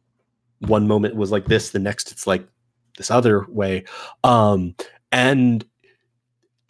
one 0.59 0.87
moment 0.87 1.15
was 1.15 1.29
like 1.29 1.45
this, 1.45 1.71
the 1.71 1.79
next 1.79 2.11
it's 2.11 2.25
like 2.25 2.47
this 2.97 3.11
other 3.11 3.45
way. 3.49 3.83
Um, 4.23 4.75
and 5.11 5.65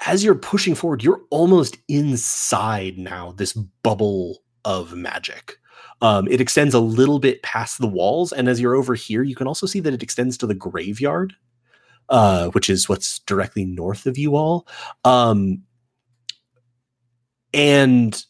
as 0.05 0.24
you're 0.24 0.36
pushing 0.36 0.76
forward, 0.76 1.03
you're 1.03 1.21
almost 1.30 1.78
inside 1.88 2.97
now 2.97 3.32
this 3.34 3.53
bubble 3.53 4.43
of 4.65 4.93
magic. 4.93 5.57
Um, 6.01 6.28
it 6.28 6.41
extends 6.41 6.74
a 6.74 6.80
little 6.80 7.19
bit 7.19 7.41
past 7.43 7.80
the 7.80 7.88
walls, 7.88 8.34
and 8.34 8.49
as 8.49 8.59
you're 8.59 8.76
over 8.76 8.95
here, 8.95 9.24
you 9.24 9.36
can 9.36 9.47
also 9.47 9.65
see 9.65 9.80
that 9.80 9.93
it 9.93 10.03
extends 10.03 10.38
to 10.38 10.47
the 10.47 10.53
graveyard, 10.53 11.34
uh, 12.09 12.49
which 12.49 12.69
is 12.69 12.89
what's 12.89 13.19
directly 13.19 13.65
north 13.65 14.05
of 14.05 14.17
you 14.17 14.36
all. 14.36 14.67
Um, 15.05 15.63
and 17.53 18.26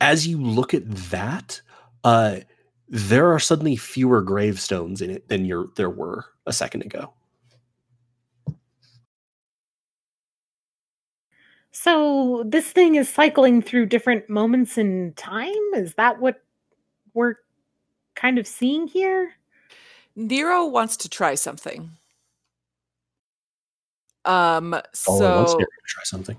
as 0.00 0.26
you 0.26 0.40
look 0.40 0.74
at 0.74 0.88
that, 1.10 1.60
uh, 2.04 2.40
there 2.88 3.32
are 3.32 3.40
suddenly 3.40 3.74
fewer 3.74 4.20
gravestones 4.20 5.00
in 5.00 5.10
it 5.10 5.28
than 5.28 5.44
your 5.44 5.68
there 5.76 5.90
were 5.90 6.26
a 6.46 6.52
second 6.52 6.82
ago. 6.82 7.12
So 11.72 12.44
this 12.46 12.70
thing 12.70 12.96
is 12.96 13.08
cycling 13.08 13.62
through 13.62 13.86
different 13.86 14.28
moments 14.28 14.76
in 14.76 15.14
time? 15.14 15.52
Is 15.74 15.94
that 15.94 16.20
what 16.20 16.42
we're 17.14 17.36
kind 18.14 18.38
of 18.38 18.46
seeing 18.46 18.86
here? 18.86 19.32
Nero 20.14 20.66
wants 20.66 20.98
to 20.98 21.08
try 21.08 21.34
something. 21.34 21.90
Um 24.24 24.74
All 25.06 25.22
at 25.22 25.36
once, 25.36 25.52
so 25.52 25.58
try 25.86 26.02
something. 26.04 26.36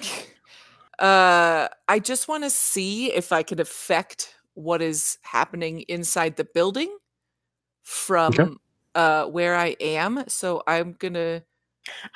uh 1.00 1.68
I 1.88 1.98
just 1.98 2.28
want 2.28 2.44
to 2.44 2.50
see 2.50 3.12
if 3.12 3.32
I 3.32 3.42
could 3.42 3.60
affect 3.60 4.36
what 4.54 4.80
is 4.80 5.18
happening 5.22 5.80
inside 5.88 6.36
the 6.36 6.44
building 6.44 6.96
from 7.82 8.60
uh 8.94 9.26
where 9.26 9.54
I 9.56 9.76
am. 9.80 10.24
So 10.28 10.62
I'm 10.66 10.94
going 10.98 11.14
to 11.14 11.42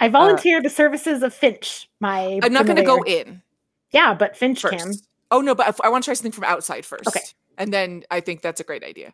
I 0.00 0.08
volunteer 0.08 0.62
the 0.62 0.70
services 0.70 1.22
of 1.22 1.34
Finch, 1.34 1.88
my 2.00 2.40
I'm 2.42 2.52
not 2.52 2.66
going 2.66 2.76
to 2.76 2.82
go 2.82 3.02
in 3.04 3.42
Yeah, 3.90 4.14
but 4.14 4.36
Finch 4.36 4.62
first. 4.62 4.78
can. 4.78 4.92
Oh 5.30 5.40
no, 5.40 5.54
but 5.54 5.80
I, 5.80 5.86
I 5.86 5.90
want 5.90 6.04
to 6.04 6.08
try 6.08 6.14
something 6.14 6.32
from 6.32 6.44
outside 6.44 6.84
first. 6.84 7.06
Okay. 7.06 7.20
And 7.58 7.72
then 7.72 8.04
I 8.10 8.20
think 8.20 8.40
that's 8.40 8.60
a 8.60 8.64
great 8.64 8.84
idea. 8.84 9.12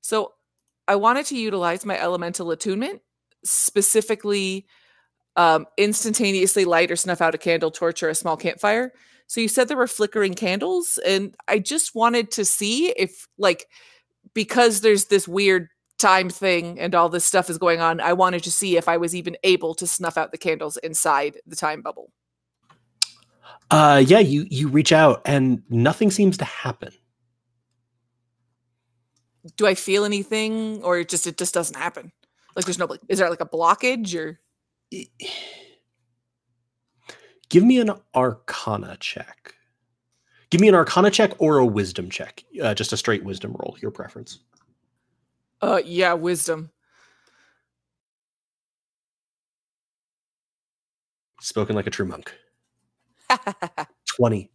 So 0.00 0.32
I 0.86 0.96
wanted 0.96 1.24
to 1.26 1.36
utilize 1.38 1.86
my 1.86 1.98
elemental 1.98 2.50
attunement, 2.50 3.00
specifically 3.42 4.66
um, 5.36 5.66
instantaneously 5.78 6.64
light 6.64 6.90
or 6.90 6.96
snuff 6.96 7.22
out 7.22 7.34
a 7.34 7.38
candle, 7.38 7.70
torch, 7.70 8.02
or 8.02 8.08
a 8.08 8.14
small 8.14 8.36
campfire. 8.36 8.92
So 9.26 9.40
you 9.40 9.48
said 9.48 9.68
there 9.68 9.76
were 9.78 9.86
flickering 9.86 10.34
candles, 10.34 10.98
and 11.06 11.34
I 11.48 11.58
just 11.58 11.94
wanted 11.94 12.30
to 12.32 12.44
see 12.44 12.88
if, 12.90 13.26
like, 13.38 13.66
because 14.34 14.82
there's 14.82 15.06
this 15.06 15.26
weird 15.26 15.68
time 15.98 16.28
thing 16.28 16.78
and 16.80 16.94
all 16.94 17.08
this 17.08 17.24
stuff 17.24 17.48
is 17.48 17.58
going 17.58 17.80
on, 17.80 18.00
I 18.00 18.12
wanted 18.12 18.44
to 18.44 18.50
see 18.50 18.76
if 18.76 18.88
I 18.88 18.96
was 18.96 19.14
even 19.14 19.36
able 19.44 19.74
to 19.76 19.86
snuff 19.86 20.16
out 20.16 20.32
the 20.32 20.38
candles 20.38 20.76
inside 20.78 21.38
the 21.46 21.56
time 21.56 21.82
bubble. 21.82 22.12
Uh, 23.70 24.02
yeah, 24.06 24.18
you 24.18 24.46
you 24.50 24.68
reach 24.68 24.92
out 24.92 25.22
and 25.24 25.62
nothing 25.70 26.10
seems 26.10 26.36
to 26.38 26.44
happen. 26.44 26.92
do 29.56 29.66
I 29.66 29.74
feel 29.74 30.04
anything 30.04 30.82
or 30.82 30.98
it 30.98 31.08
just 31.08 31.26
it 31.26 31.38
just 31.38 31.54
doesn't 31.54 31.76
happen? 31.76 32.12
Like 32.56 32.64
there's 32.66 32.78
no 32.78 32.86
like 32.86 33.00
is 33.08 33.18
there 33.18 33.30
like 33.30 33.40
a 33.40 33.46
blockage 33.46 34.14
or 34.14 34.38
Give 37.50 37.62
me 37.62 37.78
an 37.78 37.90
Arcana 38.14 38.96
check. 38.98 39.54
Give 40.50 40.60
me 40.60 40.68
an 40.68 40.74
Arcana 40.74 41.10
check 41.10 41.32
or 41.38 41.58
a 41.58 41.66
Wisdom 41.66 42.10
check. 42.10 42.42
Uh, 42.60 42.74
just 42.74 42.92
a 42.92 42.96
straight 42.96 43.24
Wisdom 43.24 43.52
roll. 43.52 43.76
Your 43.80 43.90
preference. 43.90 44.40
Uh 45.60 45.80
yeah, 45.84 46.12
wisdom. 46.14 46.70
Spoken 51.40 51.76
like 51.76 51.86
a 51.86 51.90
true 51.90 52.06
monk. 52.06 52.32
Twenty. 54.16 54.50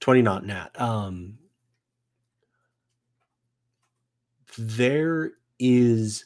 20 0.00 0.22
not 0.22 0.46
nat. 0.46 0.80
Um, 0.80 1.38
there 4.56 5.32
is 5.58 6.24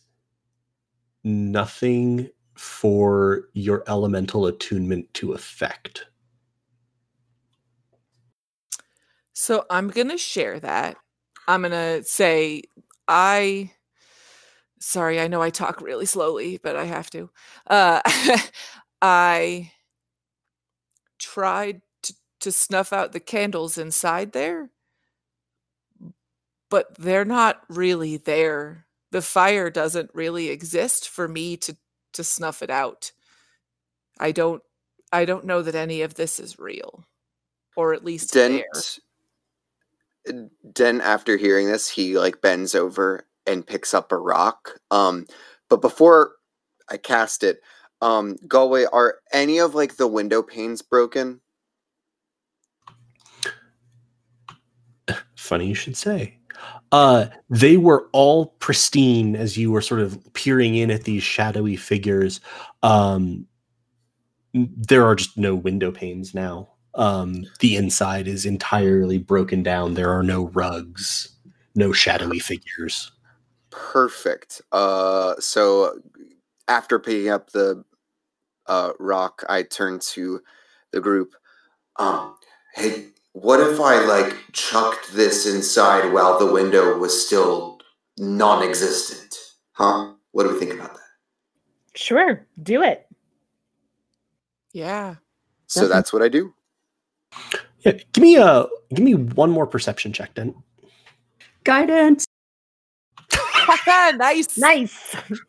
nothing 1.25 2.29
for 2.55 3.49
your 3.55 3.83
elemental 3.89 4.47
attunement 4.47 5.13
to 5.15 5.33
affect. 5.33 6.07
so 9.35 9.65
I'm 9.71 9.89
going 9.89 10.09
to 10.11 10.19
share 10.19 10.61
that. 10.61 10.97
I'm 11.53 11.61
going 11.61 11.73
to 11.73 12.03
say 12.05 12.63
I 13.07 13.73
sorry, 14.81 15.21
I 15.21 15.29
know 15.29 15.43
I 15.43 15.51
talk 15.51 15.83
really 15.83 16.07
slowly, 16.07 16.59
but 16.63 16.77
I 16.77 16.85
have 16.85 17.11
to. 17.11 17.31
Uh 17.67 18.01
I 19.03 19.73
tried 21.19 21.83
to, 22.05 22.15
to 22.41 22.53
snuff 22.53 22.93
out 22.93 23.13
the 23.13 23.21
candles 23.21 23.77
inside 23.77 24.33
there, 24.33 24.71
but 26.71 26.97
they're 26.97 27.25
not 27.27 27.63
really 27.69 28.17
there. 28.17 28.87
The 29.11 29.23
fire 29.23 29.69
doesn't 29.69 30.11
really 30.15 30.49
exist 30.49 31.09
for 31.09 31.29
me 31.29 31.59
to 31.59 31.77
to 32.15 32.25
snuff 32.25 32.63
it 32.63 32.71
out. 32.71 33.13
I 34.19 34.33
don't 34.33 34.63
I 35.13 35.27
don't 35.27 35.45
know 35.45 35.61
that 35.61 35.75
any 35.75 36.01
of 36.01 36.15
this 36.15 36.41
is 36.41 36.59
real. 36.59 37.05
Or 37.77 37.93
at 37.93 38.05
least 38.05 38.33
there. 38.59 38.65
Dent, 40.73 41.03
after 41.03 41.37
hearing 41.37 41.67
this, 41.67 41.89
he 41.89 42.19
like 42.19 42.41
bends 42.41 42.75
over 42.75 43.27
and 43.47 43.67
picks 43.67 43.93
up 43.95 44.13
a 44.13 44.17
rock. 44.17 44.79
Um, 44.91 45.27
but 45.69 45.81
before 45.81 46.33
I 46.89 46.97
cast 46.97 47.43
it, 47.43 47.61
um, 48.01 48.37
Galway, 48.47 48.85
are 48.93 49.19
any 49.33 49.59
of 49.59 49.75
like 49.75 49.97
the 49.97 50.07
window 50.07 50.43
panes 50.43 50.83
broken? 50.83 51.41
Funny 55.37 55.69
you 55.69 55.75
should 55.75 55.97
say. 55.97 56.39
Uh, 56.91 57.27
they 57.49 57.77
were 57.77 58.09
all 58.13 58.47
pristine 58.59 59.35
as 59.35 59.57
you 59.57 59.73
were 59.73 59.81
sort 59.81 60.01
of 60.01 60.21
peering 60.35 60.75
in 60.75 60.91
at 60.91 61.05
these 61.05 61.23
shadowy 61.23 61.77
figures. 61.77 62.41
Um, 62.83 63.47
there 64.53 65.05
are 65.07 65.15
just 65.15 65.39
no 65.39 65.55
window 65.55 65.91
panes 65.91 66.35
now. 66.35 66.72
Um, 66.95 67.45
the 67.61 67.77
inside 67.77 68.29
is 68.29 68.45
entirely 68.45 69.19
broken 69.19 69.63
down. 69.63 69.95
There 69.95 70.11
are 70.11 70.23
no 70.23 70.49
rugs, 70.49 71.29
no 71.75 71.93
shadowy 71.93 72.39
figures. 72.39 73.11
Perfect. 73.71 74.61
Uh, 74.73 75.35
so 75.39 75.99
after 76.69 76.99
picking 76.99 77.31
up 77.31 77.51
the 77.51 77.85
uh, 78.67 78.93
rock, 78.99 79.45
I 79.49 79.63
turn 79.63 79.99
to 80.11 80.41
the 80.93 81.01
group. 81.01 81.35
Um, 81.97 82.37
hey, 82.75 83.07
what 83.33 83.61
if 83.61 83.81
I 83.81 84.05
like 84.05 84.37
chucked 84.53 85.15
this 85.15 85.47
inside 85.47 86.13
while 86.13 86.39
the 86.39 86.53
window 86.53 86.99
was 86.99 87.27
still 87.27 87.81
non-existent? 88.19 89.37
Huh? 89.73 90.13
What 90.33 90.45
do 90.45 90.53
we 90.53 90.59
think 90.59 90.75
about 90.75 90.93
that? 90.95 91.01
Sure, 91.95 92.47
do 92.63 92.83
it. 92.83 93.07
Yeah. 94.73 95.17
So 95.67 95.81
Definitely. 95.81 95.97
that's 95.97 96.13
what 96.13 96.23
I 96.23 96.29
do. 96.29 96.55
Yeah, 97.85 97.93
give 98.13 98.23
me 98.23 98.37
a 98.37 98.67
give 98.95 99.05
me 99.05 99.15
one 99.15 99.51
more 99.51 99.67
perception 99.67 100.13
check, 100.13 100.35
then. 100.35 100.55
Guidance. 101.65 102.27
nice. 103.87 104.57
Nice. 104.59 105.17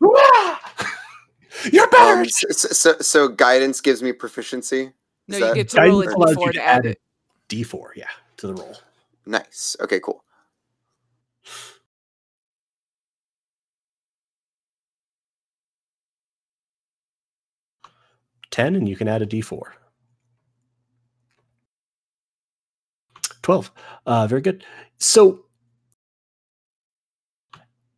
You're 1.72 1.88
better. 1.88 2.20
Um, 2.22 2.28
so, 2.28 2.48
so, 2.50 2.98
so 2.98 3.28
guidance 3.28 3.80
gives 3.80 4.02
me 4.02 4.12
proficiency. 4.12 4.92
No, 5.28 5.36
Is 5.36 5.40
you 5.40 5.46
that- 5.46 5.54
get 5.54 5.68
to 5.70 5.80
roll 5.82 6.00
a 6.00 6.06
Guidance 6.06 6.14
allows 6.16 6.36
you 6.36 6.42
d4 6.42 6.46
to 6.46 6.52
to 6.58 6.64
add 6.64 6.78
add 6.78 6.86
it. 6.86 7.00
D4, 7.48 7.84
yeah, 7.96 8.08
to 8.38 8.46
the 8.48 8.54
roll. 8.54 8.76
Nice. 9.26 9.76
Okay, 9.80 10.00
cool. 10.00 10.24
Ten, 18.50 18.76
and 18.76 18.88
you 18.88 18.96
can 18.96 19.08
add 19.08 19.22
a 19.22 19.26
D4. 19.26 19.60
12 23.44 23.70
uh 24.06 24.26
very 24.26 24.40
good. 24.40 24.64
So 24.98 25.44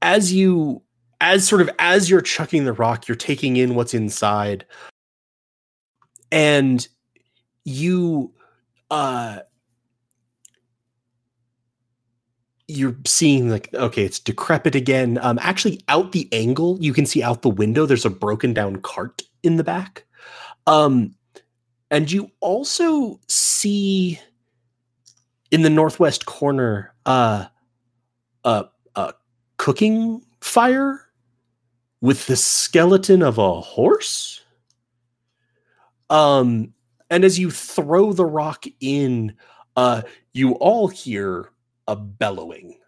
as 0.03 0.33
you 0.33 0.83
as 1.21 1.49
sort 1.49 1.63
of 1.63 1.71
as 1.79 2.11
you're 2.11 2.21
chucking 2.21 2.67
the 2.67 2.75
rock 2.75 3.09
you're 3.09 3.17
taking 3.17 3.57
in 3.57 3.75
what's 3.75 3.95
inside. 3.95 4.67
And 6.31 6.87
you 7.65 8.35
uh 8.91 9.41
you're 12.69 12.97
seeing 13.07 13.49
like 13.49 13.73
okay 13.73 14.05
it's 14.05 14.19
decrepit 14.19 14.75
again. 14.75 15.19
Um 15.23 15.39
actually 15.41 15.81
out 15.89 16.13
the 16.13 16.29
angle 16.33 16.77
you 16.81 16.93
can 16.93 17.07
see 17.07 17.23
out 17.23 17.43
the 17.43 17.49
window 17.49 17.87
there's 17.87 18.05
a 18.05 18.11
broken 18.11 18.53
down 18.53 18.77
cart 18.77 19.23
in 19.45 19.57
the 19.57 19.65
back. 19.65 20.05
Um 20.67 21.15
and 21.93 22.11
you 22.11 22.33
also 22.41 23.21
see 23.29 24.19
in 25.51 25.63
the 25.63 25.71
northwest 25.71 26.27
corner 26.27 26.93
uh 27.07 27.47
a 28.45 28.67
a 28.95 29.15
cooking 29.57 30.23
fire 30.41 31.01
with 32.01 32.27
the 32.27 32.37
skeleton 32.37 33.23
of 33.23 33.39
a 33.39 33.61
horse? 33.61 34.43
Um 36.11 36.73
and 37.11 37.25
as 37.25 37.39
you 37.39 37.51
throw 37.51 38.13
the 38.13 38.25
rock 38.25 38.65
in 38.81 39.35
uh 39.77 40.03
you 40.33 40.53
all 40.55 40.89
hear 40.89 41.51
a 41.89 41.97
bellowing. 41.97 42.79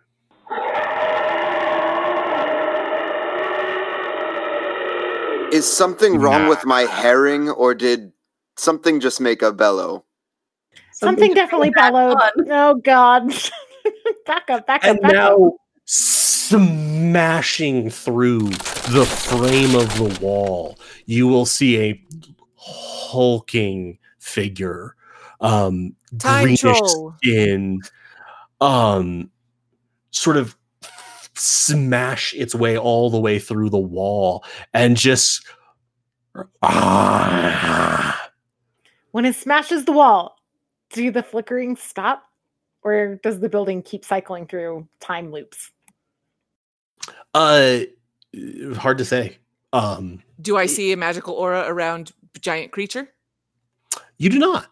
Is 5.51 5.67
something 5.67 6.19
wrong 6.19 6.47
with 6.49 6.67
my 6.67 6.83
herring, 6.83 7.49
or 7.49 7.75
did 7.75 8.13
something 8.57 9.01
just 9.01 9.19
make 9.19 9.41
a 9.41 9.51
bellow? 9.51 10.05
Something 10.99 11.33
definitely 11.35 11.71
bellowed. 11.71 12.17
Oh 12.51 12.75
God! 12.77 13.29
back 14.27 14.51
up, 14.51 14.67
back 14.67 14.85
up, 14.85 14.91
and 14.91 15.01
back 15.01 15.15
up. 15.15 15.39
now 15.39 15.53
smashing 16.49 17.89
through 17.89 18.41
the 18.41 19.07
frame 19.07 19.75
of 19.75 19.89
the 19.97 20.19
wall 20.21 20.79
you 21.07 21.27
will 21.27 21.47
see 21.47 21.79
a 21.79 22.05
hulking 22.57 23.99
figure 24.19 24.95
um 25.41 25.95
Time 26.19 26.43
greenish 26.43 26.61
troll. 26.61 27.15
skin 27.19 27.81
um 28.61 29.31
sort 30.11 30.37
of 30.37 30.57
smash 31.35 32.35
its 32.35 32.55
way 32.55 32.77
all 32.77 33.09
the 33.11 33.21
way 33.21 33.39
through 33.39 33.71
the 33.71 33.79
wall 33.79 34.45
and 34.75 34.97
just 34.97 35.47
ah, 36.63 38.31
When 39.13 39.25
it 39.25 39.35
smashes 39.37 39.85
the 39.85 39.93
wall, 39.93 40.38
do 40.91 41.11
the 41.11 41.23
flickering 41.23 41.77
stop, 41.77 42.25
or 42.83 43.17
does 43.23 43.41
the 43.41 43.49
building 43.49 43.83
keep 43.83 44.05
cycling 44.05 44.47
through 44.47 44.87
time 45.01 45.31
loops? 45.31 45.71
uh 47.35 47.81
hard 48.77 48.99
to 48.99 49.05
say 49.05 49.39
um 49.73 50.23
Do 50.41 50.57
I 50.57 50.67
see 50.67 50.93
a 50.93 50.97
magical 50.97 51.35
aura 51.35 51.65
around 51.67 52.13
giant 52.41 52.73
creature? 52.73 53.09
you 54.19 54.29
do 54.29 54.39
not 54.39 54.71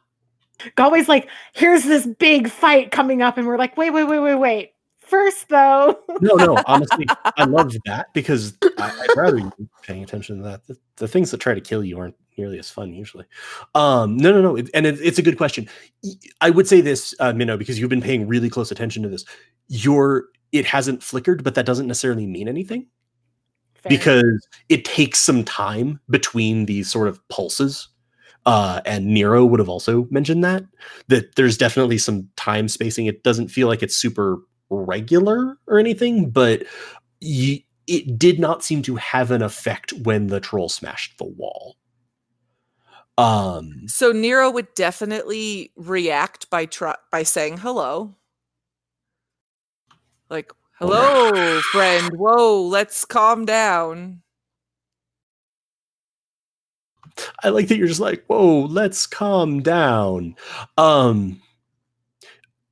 Galway's 0.77 1.09
like, 1.09 1.29
here's 1.53 1.85
this 1.85 2.07
big 2.07 2.49
fight 2.49 2.91
coming 2.91 3.21
up, 3.21 3.37
and 3.37 3.47
we're 3.47 3.59
like, 3.59 3.77
wait, 3.77 3.91
wait, 3.91 4.05
wait, 4.05 4.21
wait, 4.21 4.35
wait. 4.35 4.73
First, 5.07 5.49
though, 5.49 6.01
no, 6.21 6.35
no. 6.35 6.59
Honestly, 6.67 7.07
I 7.37 7.45
love 7.45 7.73
that 7.85 8.13
because 8.13 8.59
I, 8.63 8.91
I'd 9.03 9.17
rather 9.17 9.39
you 9.39 9.53
be 9.57 9.69
paying 9.83 10.03
attention 10.03 10.39
to 10.39 10.43
that. 10.43 10.67
The, 10.67 10.77
the 10.97 11.07
things 11.07 11.31
that 11.31 11.39
try 11.39 11.55
to 11.55 11.61
kill 11.61 11.85
you 11.85 11.99
aren't 11.99 12.17
nearly 12.37 12.59
as 12.59 12.71
fun 12.71 12.93
usually. 12.93 13.25
Um, 13.77 14.17
no, 14.17 14.33
no, 14.33 14.43
no. 14.43 14.57
It, 14.57 14.69
and 14.75 14.85
it, 14.85 14.99
it's 15.01 15.19
a 15.19 15.23
good 15.23 15.39
question. 15.39 15.69
I 16.41 16.51
would 16.51 16.67
say 16.67 16.81
this, 16.81 17.15
uh, 17.21 17.33
Minnow, 17.33 17.57
because 17.57 17.79
you've 17.79 17.89
been 17.89 18.03
paying 18.03 18.27
really 18.27 18.51
close 18.51 18.73
attention 18.73 19.05
to 19.05 19.09
this. 19.09 19.25
Your 19.69 20.25
it 20.51 20.67
hasn't 20.67 21.05
flickered, 21.05 21.45
but 21.45 21.55
that 21.55 21.67
doesn't 21.67 21.87
necessarily 21.87 22.27
mean 22.27 22.49
anything 22.49 22.87
Fair. 23.75 23.91
because 23.91 24.47
it 24.69 24.85
takes 24.85 25.21
some 25.21 25.45
time 25.45 26.01
between 26.11 26.67
these 26.67 26.91
sort 26.91 27.07
of 27.07 27.27
pulses. 27.29 27.89
Uh, 28.45 28.81
and 28.87 29.07
Nero 29.07 29.45
would 29.45 29.59
have 29.59 29.69
also 29.69 30.07
mentioned 30.11 30.43
that 30.45 30.65
that 31.09 31.35
there's 31.37 31.59
definitely 31.59 31.99
some 31.99 32.29
time 32.37 32.69
spacing. 32.69 33.07
It 33.07 33.23
doesn't 33.23 33.49
feel 33.49 33.69
like 33.69 33.83
it's 33.83 33.97
super 33.97 34.39
regular 34.71 35.59
or 35.67 35.79
anything, 35.79 36.31
but 36.31 36.63
y- 37.23 37.65
it 37.87 38.19
did 38.19 38.41
not 38.41 38.65
seem 38.65 38.83
to 38.83 38.97
have 38.97 39.31
an 39.31 39.43
effect 39.43 39.93
when 40.03 40.27
the 40.27 40.41
troll 40.41 40.69
smashed 40.69 41.19
the 41.19 41.25
wall. 41.25 41.77
Um, 43.19 43.89
So 43.89 44.13
Nero 44.13 44.51
would 44.51 44.75
definitely 44.75 45.73
react 45.77 46.51
by 46.51 46.67
try- 46.67 46.97
by 47.11 47.23
saying 47.23 47.59
hello. 47.59 48.15
Like, 50.29 50.53
hello, 50.79 51.61
friend. 51.73 52.11
Whoa, 52.17 52.63
let's 52.63 53.05
calm 53.05 53.45
down. 53.47 54.23
I 57.43 57.49
like 57.49 57.69
that 57.69 57.77
you're 57.79 57.87
just 57.89 58.01
like, 58.01 58.25
whoa, 58.27 58.63
let's 58.67 59.07
calm 59.07 59.63
down. 59.63 60.37
Um, 60.77 61.41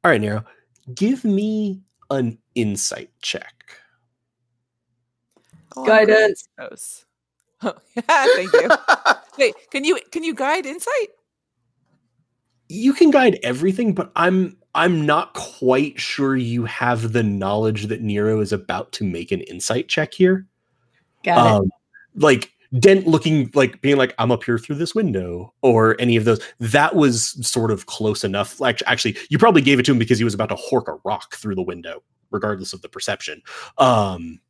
all 0.02 0.10
right, 0.10 0.20
Nero, 0.20 0.44
give 0.94 1.24
me 1.24 1.83
an 2.10 2.38
insight 2.54 3.10
check. 3.20 3.78
Oh, 5.76 5.82
I'm 5.82 6.06
good 6.06 6.10
at 6.10 6.18
Guidance. 6.18 6.48
those. 6.58 7.04
Oh, 7.62 7.74
thank 8.00 8.52
you. 8.52 8.68
Wait, 9.38 9.54
can 9.70 9.84
you 9.84 9.98
can 10.10 10.22
you 10.24 10.34
guide 10.34 10.66
insight? 10.66 11.08
you 12.68 12.92
can 12.92 13.10
guide 13.10 13.38
everything, 13.42 13.92
but 13.92 14.10
I'm 14.16 14.56
I'm 14.74 15.06
not 15.06 15.34
quite 15.34 16.00
sure 16.00 16.36
you 16.36 16.64
have 16.64 17.12
the 17.12 17.22
knowledge 17.22 17.86
that 17.86 18.02
Nero 18.02 18.40
is 18.40 18.52
about 18.52 18.92
to 18.92 19.04
make 19.04 19.30
an 19.30 19.42
insight 19.42 19.88
check 19.88 20.14
here. 20.14 20.46
Got 21.22 21.46
it. 21.46 21.52
Um, 21.52 21.70
like 22.16 22.52
Dent 22.78 23.06
looking 23.06 23.50
like 23.54 23.80
being 23.82 23.96
like 23.96 24.14
I'm 24.18 24.32
up 24.32 24.44
here 24.44 24.58
through 24.58 24.76
this 24.76 24.94
window 24.94 25.52
or 25.62 25.96
any 26.00 26.16
of 26.16 26.24
those. 26.24 26.40
That 26.58 26.94
was 26.96 27.30
sort 27.46 27.70
of 27.70 27.86
close 27.86 28.24
enough. 28.24 28.60
Like 28.60 28.82
actually, 28.86 29.16
you 29.30 29.38
probably 29.38 29.62
gave 29.62 29.78
it 29.78 29.84
to 29.86 29.92
him 29.92 29.98
because 29.98 30.18
he 30.18 30.24
was 30.24 30.34
about 30.34 30.48
to 30.48 30.56
hork 30.56 30.88
a 30.88 30.98
rock 31.04 31.34
through 31.36 31.54
the 31.54 31.62
window, 31.62 32.02
regardless 32.30 32.72
of 32.72 32.82
the 32.82 32.88
perception. 32.88 33.42
Um, 33.78 34.40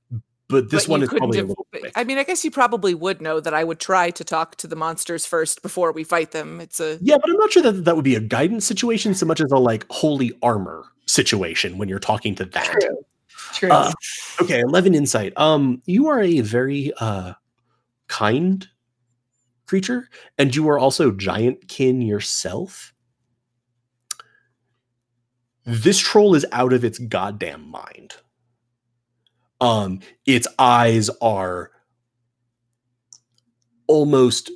but 0.48 0.70
this 0.70 0.84
But 0.84 0.90
one 0.90 1.02
is 1.02 1.08
couldn't 1.08 1.20
probably 1.20 1.38
a 1.38 1.44
little 1.44 1.66
but- 1.72 1.80
quick. 1.80 1.92
I 1.96 2.04
mean, 2.04 2.18
I 2.18 2.22
guess 2.24 2.44
you 2.44 2.50
probably 2.50 2.94
would 2.94 3.20
know 3.22 3.40
that 3.40 3.54
I 3.54 3.64
would 3.64 3.80
try 3.80 4.10
to 4.10 4.24
talk 4.24 4.56
to 4.56 4.66
the 4.66 4.76
monsters 4.76 5.24
first 5.26 5.62
before 5.62 5.90
we 5.92 6.04
fight 6.04 6.30
them. 6.32 6.60
It's 6.60 6.80
a 6.80 6.98
Yeah, 7.00 7.16
but 7.20 7.30
I'm 7.30 7.36
not 7.38 7.50
sure 7.52 7.62
that 7.62 7.84
that 7.84 7.96
would 7.96 8.04
be 8.04 8.14
a 8.14 8.20
guidance 8.20 8.64
situation 8.66 9.14
so 9.14 9.26
much 9.26 9.40
as 9.40 9.50
a 9.52 9.56
like 9.58 9.86
holy 9.90 10.32
armor 10.42 10.84
situation 11.06 11.78
when 11.78 11.88
you're 11.88 11.98
talking 11.98 12.34
to 12.36 12.44
that. 12.46 12.64
True. 12.80 13.04
True. 13.54 13.70
Uh, 13.70 13.92
okay, 14.40 14.60
11 14.60 14.94
insight. 14.94 15.32
Um 15.36 15.80
you 15.86 16.08
are 16.08 16.20
a 16.20 16.40
very 16.40 16.92
uh 17.00 17.34
kind 18.18 18.68
creature 19.66 20.08
and 20.38 20.54
you 20.54 20.68
are 20.68 20.78
also 20.78 21.10
giant 21.10 21.66
kin 21.68 22.00
yourself. 22.00 22.92
This 25.64 25.98
troll 25.98 26.34
is 26.34 26.46
out 26.52 26.72
of 26.72 26.84
its 26.84 26.98
goddamn 26.98 27.68
mind. 27.68 28.14
Um 29.60 30.00
its 30.26 30.46
eyes 30.58 31.10
are 31.20 31.70
almost 33.88 34.50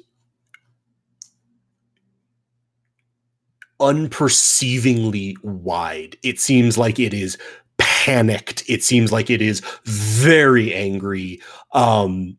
unperceivingly 3.81 5.35
wide. 5.43 6.17
It 6.23 6.41
seems 6.41 6.77
like 6.79 6.99
it 6.99 7.15
is 7.15 7.39
panicked. 7.79 8.65
It 8.69 8.83
seems 8.83 9.13
like 9.13 9.31
it 9.31 9.41
is 9.41 9.63
very 9.85 10.75
angry. 10.75 11.41
Um, 11.73 12.37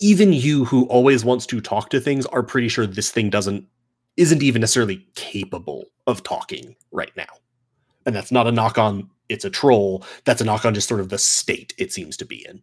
even 0.00 0.32
you, 0.32 0.64
who 0.64 0.84
always 0.86 1.24
wants 1.24 1.46
to 1.46 1.60
talk 1.60 1.90
to 1.90 2.00
things, 2.00 2.26
are 2.26 2.42
pretty 2.42 2.68
sure 2.68 2.86
this 2.86 3.10
thing 3.10 3.30
doesn't 3.30 3.66
isn't 4.16 4.42
even 4.42 4.60
necessarily 4.60 5.06
capable 5.14 5.84
of 6.06 6.22
talking 6.22 6.74
right 6.90 7.14
now. 7.16 7.26
And 8.06 8.14
that's 8.14 8.32
not 8.32 8.46
a 8.46 8.52
knock 8.52 8.78
on 8.78 9.10
it's 9.28 9.44
a 9.44 9.50
troll. 9.50 10.04
That's 10.24 10.40
a 10.40 10.44
knock 10.44 10.64
on 10.64 10.72
just 10.74 10.88
sort 10.88 11.00
of 11.00 11.08
the 11.08 11.18
state 11.18 11.74
it 11.78 11.92
seems 11.92 12.16
to 12.18 12.24
be 12.24 12.46
in. 12.48 12.62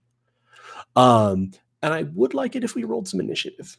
Um, 0.95 1.51
and 1.81 1.93
I 1.93 2.03
would 2.03 2.33
like 2.33 2.55
it 2.55 2.63
if 2.63 2.75
we 2.75 2.85
rolled 2.85 3.07
some 3.07 3.19
initiative. 3.19 3.77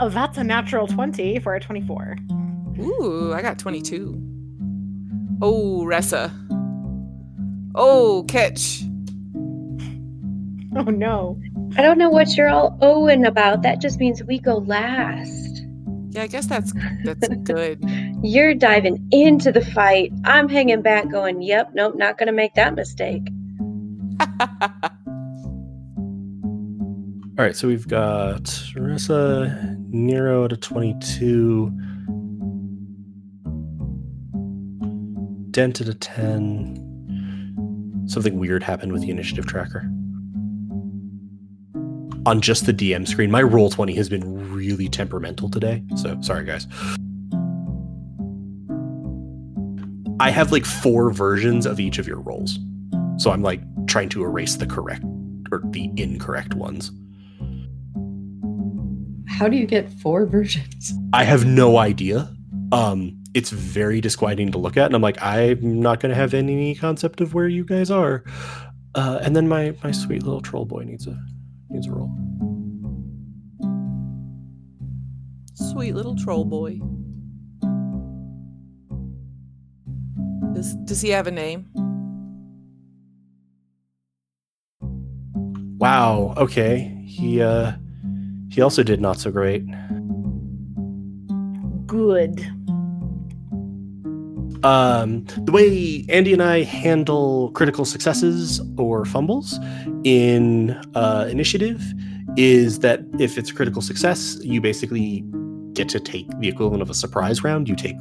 oh, 0.00 0.08
that's 0.08 0.38
a 0.38 0.44
natural 0.44 0.86
twenty 0.86 1.38
for 1.38 1.54
a 1.54 1.60
twenty-four. 1.60 2.16
ooh, 2.80 3.32
I 3.34 3.42
got 3.42 3.58
22. 3.58 4.20
Oh, 5.42 5.82
Ressa. 5.84 6.32
Oh, 7.74 8.24
catch. 8.28 8.84
Oh 10.76 10.90
no! 10.90 11.40
I 11.76 11.82
don't 11.82 11.98
know 11.98 12.10
what 12.10 12.36
you're 12.36 12.48
all 12.48 12.76
owing 12.80 13.24
about. 13.24 13.62
That 13.62 13.80
just 13.80 14.00
means 14.00 14.24
we 14.24 14.40
go 14.40 14.56
last. 14.56 15.62
Yeah, 16.10 16.22
I 16.22 16.26
guess 16.26 16.46
that's 16.46 16.72
that's 17.04 17.28
good. 17.44 17.78
You're 18.24 18.54
diving 18.54 19.06
into 19.12 19.52
the 19.52 19.64
fight. 19.64 20.12
I'm 20.24 20.48
hanging 20.48 20.82
back, 20.82 21.08
going, 21.08 21.42
"Yep, 21.42 21.70
nope, 21.74 21.94
not 21.94 22.18
gonna 22.18 22.32
make 22.32 22.54
that 22.54 22.74
mistake." 22.74 23.22
All 27.36 27.44
right, 27.44 27.56
so 27.56 27.66
we've 27.68 27.88
got 27.88 28.42
Marissa, 28.76 29.76
Nero 29.90 30.44
at 30.44 30.52
a 30.52 30.56
22, 30.56 31.66
Dent 35.50 35.80
at 35.80 35.88
a 35.88 35.94
10. 35.94 38.04
Something 38.06 38.38
weird 38.38 38.62
happened 38.62 38.92
with 38.92 39.02
the 39.02 39.10
initiative 39.10 39.46
tracker. 39.46 39.90
On 42.26 42.40
just 42.40 42.64
the 42.64 42.72
DM 42.72 43.06
screen, 43.06 43.30
my 43.30 43.42
roll 43.42 43.68
20 43.68 43.94
has 43.94 44.08
been 44.08 44.52
really 44.52 44.88
temperamental 44.88 45.50
today. 45.50 45.82
So 45.96 46.18
sorry, 46.22 46.44
guys. 46.44 46.66
I 50.20 50.30
have 50.30 50.52
like 50.52 50.64
four 50.64 51.10
versions 51.10 51.66
of 51.66 51.80
each 51.80 51.98
of 51.98 52.06
your 52.06 52.20
rolls. 52.20 52.58
So 53.18 53.30
I'm 53.30 53.42
like 53.42 53.60
trying 53.86 54.08
to 54.10 54.24
erase 54.24 54.56
the 54.56 54.66
correct 54.66 55.04
or 55.52 55.62
the 55.66 55.90
incorrect 55.96 56.54
ones. 56.54 56.90
How 59.28 59.48
do 59.48 59.56
you 59.56 59.66
get 59.66 59.90
four 60.00 60.24
versions? 60.36 60.94
I 61.12 61.24
have 61.24 61.44
no 61.44 61.76
idea. 61.76 62.32
Um, 62.72 63.22
it's 63.34 63.50
very 63.50 64.00
disquieting 64.00 64.52
to 64.52 64.58
look 64.58 64.76
at, 64.76 64.86
and 64.86 64.94
I'm 64.94 65.02
like, 65.02 65.20
I'm 65.20 65.80
not 65.80 66.00
going 66.00 66.10
to 66.10 66.16
have 66.16 66.32
any 66.34 66.74
concept 66.74 67.20
of 67.20 67.34
where 67.34 67.48
you 67.48 67.64
guys 67.64 67.90
are. 67.90 68.24
Uh, 68.94 69.18
and 69.22 69.34
then 69.34 69.48
my 69.48 69.74
my 69.82 69.90
sweet 69.90 70.22
little 70.22 70.40
troll 70.40 70.64
boy 70.64 70.84
needs 70.84 71.06
a 71.06 71.18
needs 71.74 71.88
a 71.88 71.92
roll. 71.92 72.10
Sweet 75.54 75.94
little 75.94 76.14
troll 76.14 76.44
boy. 76.44 76.80
Does 80.54 80.74
does 80.84 81.00
he 81.00 81.10
have 81.10 81.26
a 81.26 81.30
name? 81.30 81.68
Wow. 85.78 86.34
Okay. 86.36 87.02
He 87.04 87.42
uh 87.42 87.72
he 88.50 88.62
also 88.62 88.82
did 88.82 89.00
not 89.00 89.18
so 89.18 89.30
great. 89.30 89.66
Good. 91.86 92.40
Um, 94.62 95.24
the 95.44 95.52
way 95.52 96.04
Andy 96.08 96.32
and 96.32 96.42
I 96.42 96.62
handle 96.62 97.50
critical 97.52 97.84
successes 97.84 98.60
or 98.78 99.04
fumbles 99.04 99.58
in 100.04 100.70
uh, 100.94 101.26
initiative 101.30 101.82
is 102.36 102.80
that 102.80 103.00
if 103.18 103.36
it's 103.38 103.50
a 103.50 103.54
critical 103.54 103.82
success, 103.82 104.38
you 104.42 104.60
basically 104.60 105.24
get 105.74 105.88
to 105.90 106.00
take 106.00 106.26
the 106.38 106.48
equivalent 106.48 106.82
of 106.82 106.90
a 106.90 106.94
surprise 106.94 107.44
round. 107.44 107.68
You 107.68 107.76
take 107.76 107.96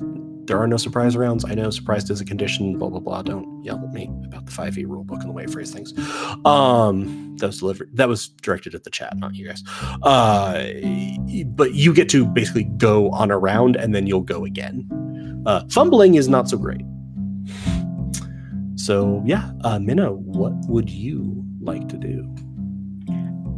there 0.45 0.57
are 0.57 0.67
no 0.67 0.75
surprise 0.75 1.15
rounds. 1.15 1.45
I 1.45 1.53
know 1.53 1.69
surprised 1.69 2.11
is 2.11 2.19
a 2.19 2.25
condition, 2.25 2.77
blah 2.77 2.89
blah 2.89 2.99
blah. 2.99 3.21
Don't 3.21 3.63
yell 3.63 3.77
at 3.77 3.93
me 3.93 4.09
about 4.25 4.45
the 4.45 4.51
5e 4.51 4.85
rule 4.87 5.03
book 5.03 5.21
and 5.21 5.29
the 5.29 5.33
way 5.33 5.43
I 5.43 5.47
phrase 5.47 5.71
things. 5.71 5.93
Um 6.45 7.35
that 7.37 7.47
was 7.47 7.59
delivered 7.59 7.89
that 7.93 8.07
was 8.07 8.27
directed 8.27 8.75
at 8.75 8.83
the 8.83 8.89
chat, 8.89 9.17
not 9.17 9.35
you 9.35 9.47
guys. 9.47 9.63
Uh 10.01 10.65
but 11.47 11.73
you 11.73 11.93
get 11.93 12.09
to 12.09 12.25
basically 12.25 12.65
go 12.65 13.09
on 13.11 13.31
a 13.31 13.37
round 13.37 13.75
and 13.75 13.95
then 13.95 14.07
you'll 14.07 14.21
go 14.21 14.45
again. 14.45 14.87
Uh 15.45 15.63
fumbling 15.69 16.15
is 16.15 16.27
not 16.27 16.49
so 16.49 16.57
great. 16.57 16.81
So 18.75 19.21
yeah, 19.25 19.51
uh 19.63 19.79
Minna, 19.79 20.11
what 20.11 20.53
would 20.67 20.89
you 20.89 21.43
like 21.61 21.87
to 21.89 21.97
do? 21.97 22.29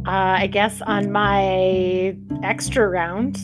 Uh, 0.06 0.38
I 0.38 0.46
guess 0.46 0.80
on 0.82 1.10
my 1.10 2.16
extra 2.44 2.88
round, 2.88 3.38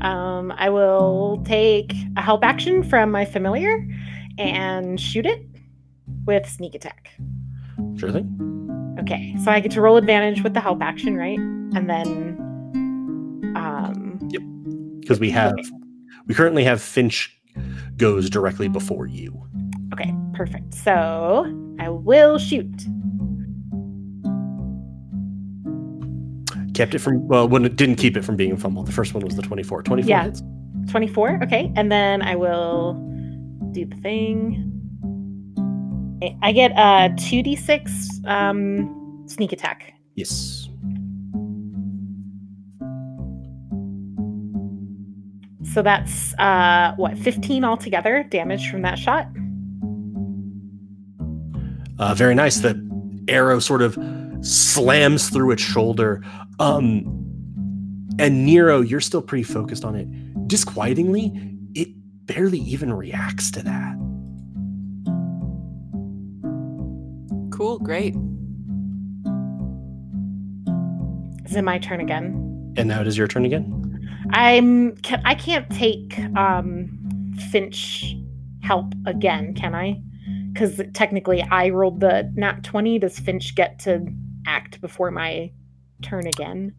um, 0.00 0.52
I 0.56 0.70
will 0.70 1.42
take 1.44 1.92
a 2.16 2.22
help 2.22 2.44
action 2.44 2.84
from 2.84 3.10
my 3.10 3.24
familiar 3.24 3.84
and 4.38 5.00
shoot 5.00 5.26
it 5.26 5.44
with 6.24 6.48
sneak 6.48 6.76
attack. 6.76 7.10
Sure 7.96 8.12
thing. 8.12 8.96
Okay, 9.00 9.34
so 9.42 9.50
I 9.50 9.58
get 9.58 9.72
to 9.72 9.80
roll 9.80 9.96
advantage 9.96 10.44
with 10.44 10.54
the 10.54 10.60
help 10.60 10.82
action, 10.82 11.16
right? 11.16 11.38
And 11.38 11.90
then, 11.90 12.38
um, 13.56 14.18
Because 15.00 15.18
we 15.18 15.30
have 15.30 15.56
we 16.28 16.34
currently 16.34 16.62
have 16.62 16.80
Finch 16.80 17.37
goes 17.98 18.30
directly 18.30 18.68
before 18.68 19.06
you. 19.06 19.46
okay, 19.92 20.14
perfect. 20.34 20.72
So 20.74 21.44
I 21.78 21.88
will 21.88 22.38
shoot. 22.38 22.72
Kept 26.74 26.94
it 26.94 27.00
from 27.00 27.26
well, 27.26 27.48
when 27.48 27.64
it 27.64 27.74
didn't 27.76 27.96
keep 27.96 28.16
it 28.16 28.24
from 28.24 28.36
being 28.36 28.52
a 28.52 28.56
fumble. 28.56 28.84
The 28.84 28.92
first 28.92 29.12
one 29.14 29.24
was 29.24 29.34
the 29.34 29.42
24. 29.42 29.82
24 29.82 30.08
Yeah. 30.08 30.24
hits. 30.24 30.42
24. 30.90 31.40
Okay. 31.42 31.72
And 31.76 31.90
then 31.90 32.22
I 32.22 32.36
will 32.36 32.94
do 33.72 33.84
the 33.84 33.96
thing. 33.96 34.64
I 36.42 36.52
get 36.52 36.70
a 36.72 37.10
2d6 37.16 38.24
um, 38.26 39.24
sneak 39.26 39.52
attack. 39.52 39.92
Yes. 40.14 40.57
So 45.64 45.82
that's 45.82 46.34
uh, 46.38 46.94
what, 46.96 47.18
15 47.18 47.64
altogether 47.64 48.22
damage 48.22 48.70
from 48.70 48.82
that 48.82 48.98
shot? 48.98 49.26
Uh, 51.98 52.14
very 52.14 52.34
nice. 52.34 52.58
The 52.58 52.80
arrow 53.28 53.58
sort 53.58 53.82
of 53.82 53.98
slams 54.40 55.30
through 55.30 55.50
its 55.50 55.62
shoulder. 55.62 56.24
Um, 56.60 57.14
and 58.18 58.46
Nero, 58.46 58.80
you're 58.80 59.00
still 59.00 59.22
pretty 59.22 59.44
focused 59.44 59.84
on 59.84 59.94
it. 59.94 60.08
Disquietingly, 60.48 61.56
it 61.74 61.88
barely 62.26 62.58
even 62.60 62.92
reacts 62.92 63.50
to 63.52 63.62
that. 63.62 63.96
Cool, 67.50 67.78
great. 67.80 68.14
Is 71.44 71.56
it 71.56 71.62
my 71.62 71.78
turn 71.78 72.00
again? 72.00 72.74
And 72.76 72.88
now 72.88 73.00
it 73.00 73.06
is 73.06 73.18
your 73.18 73.26
turn 73.26 73.44
again. 73.44 73.87
I'm. 74.32 74.96
Can, 74.98 75.22
I 75.24 75.34
can't 75.34 75.68
take 75.70 76.18
um, 76.36 77.34
Finch 77.50 78.16
help 78.62 78.92
again, 79.06 79.54
can 79.54 79.74
I? 79.74 80.00
Because 80.52 80.80
technically, 80.94 81.42
I 81.42 81.68
rolled 81.70 82.00
the 82.00 82.30
nat 82.34 82.64
20. 82.64 82.98
Does 82.98 83.18
Finch 83.18 83.54
get 83.54 83.78
to 83.80 84.04
act 84.46 84.80
before 84.80 85.10
my 85.10 85.50
turn 86.02 86.26
again? 86.26 86.74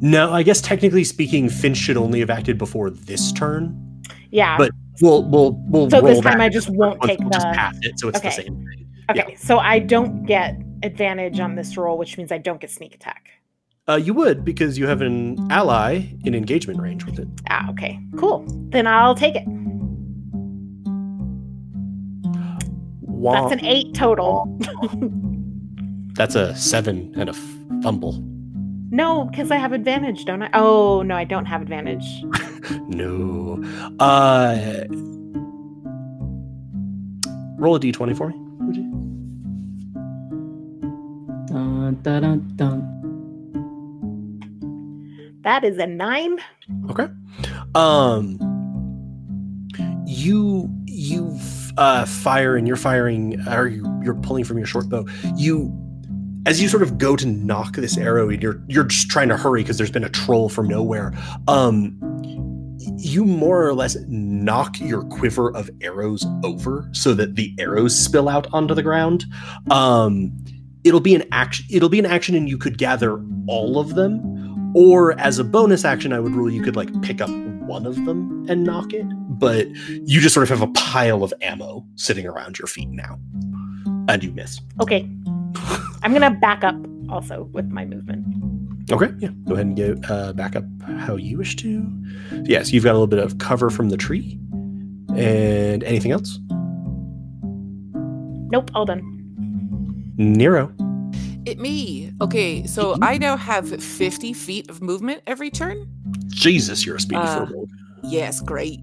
No, 0.00 0.32
I 0.32 0.42
guess 0.42 0.60
technically 0.60 1.04
speaking, 1.04 1.48
Finch 1.48 1.76
should 1.76 1.96
only 1.96 2.20
have 2.20 2.30
acted 2.30 2.58
before 2.58 2.90
this 2.90 3.32
turn. 3.32 4.02
Yeah. 4.30 4.56
But 4.58 4.70
We'll 5.02 5.22
we'll 5.30 5.52
we'll 5.68 5.88
So 5.88 6.02
this 6.02 6.20
time 6.20 6.42
I 6.42 6.50
just 6.50 6.68
won't 6.68 7.00
take 7.00 7.20
we'll 7.20 7.30
just 7.30 7.46
the- 7.46 7.54
pass 7.54 7.74
it, 7.80 7.98
so 7.98 8.08
it's 8.08 8.20
the 8.20 8.30
same 8.30 8.66
thing. 8.66 8.86
okay. 9.10 9.34
So 9.34 9.58
I 9.58 9.78
don't 9.78 10.26
get 10.26 10.60
advantage 10.82 11.40
on 11.40 11.54
this 11.54 11.74
roll, 11.78 11.96
which 11.96 12.18
means 12.18 12.30
I 12.30 12.36
don't 12.36 12.60
get 12.60 12.70
sneak 12.70 12.94
attack. 12.94 13.30
Uh, 13.90 13.96
you 13.96 14.14
would 14.14 14.44
because 14.44 14.78
you 14.78 14.86
have 14.86 15.00
an 15.02 15.36
ally 15.50 16.02
in 16.24 16.32
engagement 16.32 16.80
range 16.80 17.04
with 17.04 17.18
it. 17.18 17.26
Ah, 17.48 17.68
okay. 17.70 17.98
Cool. 18.16 18.44
Then 18.70 18.86
I'll 18.86 19.16
take 19.16 19.34
it. 19.34 19.42
Wah- 23.02 23.48
That's 23.48 23.60
an 23.60 23.64
eight 23.66 23.92
total. 23.94 24.46
That's 26.14 26.36
a 26.36 26.54
seven 26.54 27.12
and 27.16 27.28
a 27.30 27.32
f- 27.32 27.56
fumble. 27.82 28.12
no, 28.92 29.24
because 29.24 29.50
I 29.50 29.56
have 29.56 29.72
advantage, 29.72 30.24
don't 30.24 30.42
I? 30.42 30.50
Oh, 30.54 31.02
no, 31.02 31.14
I 31.16 31.24
don't 31.24 31.46
have 31.46 31.62
advantage. 31.62 32.06
No. 32.88 33.60
Uh, 33.98 34.84
roll 37.58 37.74
a 37.74 37.80
d20 37.80 38.16
for 38.16 38.28
me. 38.28 38.34
Would 38.60 38.76
you? 38.76 38.82
Dun, 41.46 41.98
dun, 42.02 42.22
dun, 42.22 42.52
dun. 42.56 42.99
That 45.42 45.64
is 45.64 45.78
a 45.78 45.86
nine. 45.86 46.38
Okay. 46.90 47.08
Um, 47.74 48.38
you 50.06 50.68
you 50.86 51.38
uh, 51.78 52.04
fire 52.04 52.56
and 52.56 52.66
you're 52.66 52.76
firing, 52.76 53.40
or 53.48 53.68
you, 53.68 54.00
you're 54.02 54.14
pulling 54.14 54.44
from 54.44 54.58
your 54.58 54.66
short 54.66 54.88
bow. 54.88 55.06
You, 55.36 55.72
as 56.46 56.60
you 56.60 56.68
sort 56.68 56.82
of 56.82 56.98
go 56.98 57.16
to 57.16 57.26
nock 57.26 57.76
this 57.76 57.96
arrow, 57.96 58.28
and 58.28 58.42
you're 58.42 58.62
you're 58.68 58.84
just 58.84 59.08
trying 59.08 59.28
to 59.28 59.36
hurry 59.36 59.62
because 59.62 59.78
there's 59.78 59.90
been 59.90 60.04
a 60.04 60.10
troll 60.10 60.48
from 60.48 60.68
nowhere. 60.68 61.12
Um, 61.48 61.96
you 62.96 63.24
more 63.24 63.66
or 63.66 63.72
less 63.72 63.96
knock 64.08 64.78
your 64.78 65.02
quiver 65.04 65.54
of 65.56 65.70
arrows 65.80 66.26
over 66.44 66.88
so 66.92 67.14
that 67.14 67.34
the 67.34 67.54
arrows 67.58 67.98
spill 67.98 68.28
out 68.28 68.46
onto 68.52 68.74
the 68.74 68.82
ground. 68.82 69.24
Um, 69.70 70.36
it'll 70.84 71.00
be 71.00 71.14
an 71.14 71.24
action. 71.32 71.64
It'll 71.70 71.88
be 71.88 71.98
an 71.98 72.06
action, 72.06 72.34
and 72.34 72.48
you 72.48 72.58
could 72.58 72.76
gather 72.76 73.22
all 73.46 73.78
of 73.78 73.94
them 73.94 74.49
or 74.74 75.18
as 75.18 75.38
a 75.38 75.44
bonus 75.44 75.84
action, 75.84 76.12
I 76.12 76.20
would 76.20 76.34
rule 76.34 76.50
you 76.50 76.62
could 76.62 76.76
like 76.76 76.88
pick 77.02 77.20
up 77.20 77.30
one 77.30 77.86
of 77.86 77.96
them 78.04 78.46
and 78.48 78.64
nock 78.64 78.92
it, 78.92 79.06
but 79.38 79.68
you 79.86 80.20
just 80.20 80.34
sort 80.34 80.50
of 80.50 80.58
have 80.58 80.68
a 80.68 80.72
pile 80.72 81.22
of 81.22 81.32
ammo 81.40 81.84
sitting 81.96 82.26
around 82.26 82.58
your 82.58 82.66
feet 82.66 82.88
now. 82.88 83.18
And 84.08 84.22
you 84.22 84.32
miss. 84.32 84.60
Okay. 84.80 85.08
I'm 86.02 86.12
going 86.12 86.22
to 86.22 86.30
back 86.30 86.64
up 86.64 86.76
also 87.08 87.44
with 87.52 87.68
my 87.68 87.84
movement. 87.84 88.24
Okay, 88.90 89.12
yeah. 89.18 89.28
Go 89.46 89.54
ahead 89.54 89.66
and 89.66 89.76
go 89.76 89.96
uh, 90.08 90.32
back 90.32 90.56
up 90.56 90.64
how 90.98 91.16
you 91.16 91.38
wish 91.38 91.54
to. 91.56 91.86
Yes, 92.44 92.72
you've 92.72 92.84
got 92.84 92.92
a 92.92 92.98
little 92.98 93.06
bit 93.06 93.20
of 93.20 93.38
cover 93.38 93.70
from 93.70 93.88
the 93.88 93.96
tree. 93.96 94.38
And 95.16 95.84
anything 95.84 96.12
else? 96.12 96.38
Nope, 98.52 98.70
all 98.74 98.84
done. 98.84 99.02
Nero. 100.16 100.72
It 101.46 101.58
me. 101.58 102.12
Okay, 102.20 102.66
so 102.66 102.96
I 103.00 103.16
now 103.18 103.36
have 103.36 103.82
50 103.82 104.32
feet 104.34 104.68
of 104.68 104.82
movement 104.82 105.22
every 105.26 105.50
turn. 105.50 105.86
Jesus, 106.28 106.84
you're 106.84 106.96
a 106.96 107.00
speedy 107.00 107.22
Uh. 107.22 107.46
Yes, 108.02 108.40
great. 108.40 108.80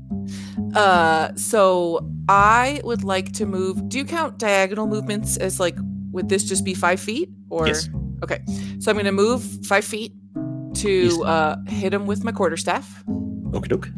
Uh, 0.76 1.34
so 1.36 2.08
I 2.30 2.82
would 2.84 3.04
like 3.04 3.32
to 3.34 3.46
move. 3.46 3.90
Do 3.90 3.98
you 3.98 4.06
count 4.06 4.38
diagonal 4.38 4.88
movements 4.88 5.38
as 5.38 5.60
like? 5.60 5.76
Would 6.12 6.30
this 6.30 6.44
just 6.44 6.64
be 6.66 6.74
five 6.74 7.00
feet? 7.00 7.30
Or 7.50 7.68
Yes. 7.68 7.90
okay, 8.24 8.40
so 8.80 8.90
I'm 8.92 8.96
going 8.96 9.06
to 9.06 9.12
move 9.12 9.44
five 9.66 9.86
feet 9.86 10.14
Yes. 10.36 10.82
to 10.84 11.24
uh, 11.26 11.56
hit 11.68 11.94
him 11.94 12.06
with 12.08 12.24
my 12.24 12.32
quarterstaff. 12.32 13.04
Okie 13.52 13.68
doke. 13.68 13.90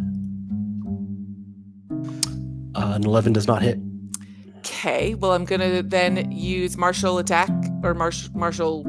Uh, 2.75 2.93
an 2.95 3.03
11 3.03 3.33
does 3.33 3.47
not 3.47 3.61
hit. 3.61 3.77
Okay, 4.59 5.15
well 5.15 5.33
I'm 5.33 5.45
going 5.45 5.61
to 5.61 5.81
then 5.83 6.31
use 6.31 6.77
martial 6.77 7.17
attack 7.17 7.49
or 7.83 7.93
martial 7.93 8.31
martial 8.33 8.85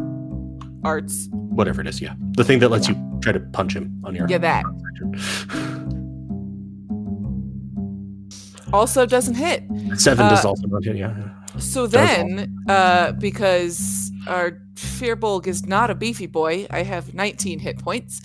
arts. 0.85 1.29
Whatever 1.33 1.81
it 1.81 1.87
is, 1.87 2.01
yeah. 2.01 2.15
The 2.33 2.45
thing 2.45 2.59
that 2.61 2.71
lets 2.71 2.89
you 2.89 2.95
try 3.21 3.33
to 3.33 3.41
punch 3.41 3.75
him 3.75 4.01
on 4.05 4.15
your. 4.15 4.27
Yeah, 4.29 4.39
that 4.39 4.65
also 8.73 9.07
doesn't 9.07 9.35
hit. 9.35 9.65
Seven 9.97 10.29
does 10.29 10.45
Uh, 10.45 10.49
also 10.49 10.67
not 10.69 10.85
hit, 10.85 10.97
yeah. 10.97 11.15
So 11.59 11.87
then, 11.87 12.57
uh, 12.69 13.13
because 13.13 14.11
our 14.27 14.53
Furbolg 14.75 15.47
is 15.47 15.67
not 15.67 15.91
a 15.91 15.95
beefy 15.95 16.27
boy, 16.27 16.67
I 16.71 16.83
have 16.85 17.15
19 17.15 17.59
hit 17.59 17.79
points. 17.79 18.23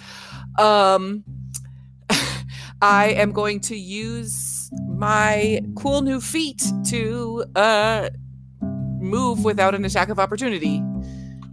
Um, 0.59 1.23
I 2.81 3.07
am 3.17 3.31
going 3.31 3.59
to 3.61 3.75
use 3.75 4.69
my 4.87 5.61
cool 5.75 6.01
new 6.01 6.21
feat 6.21 6.63
to 6.89 7.45
uh, 7.55 8.09
move 9.05 9.45
without 9.45 9.73
an 9.75 9.85
attack 9.85 10.09
of 10.09 10.19
opportunity. 10.19 10.81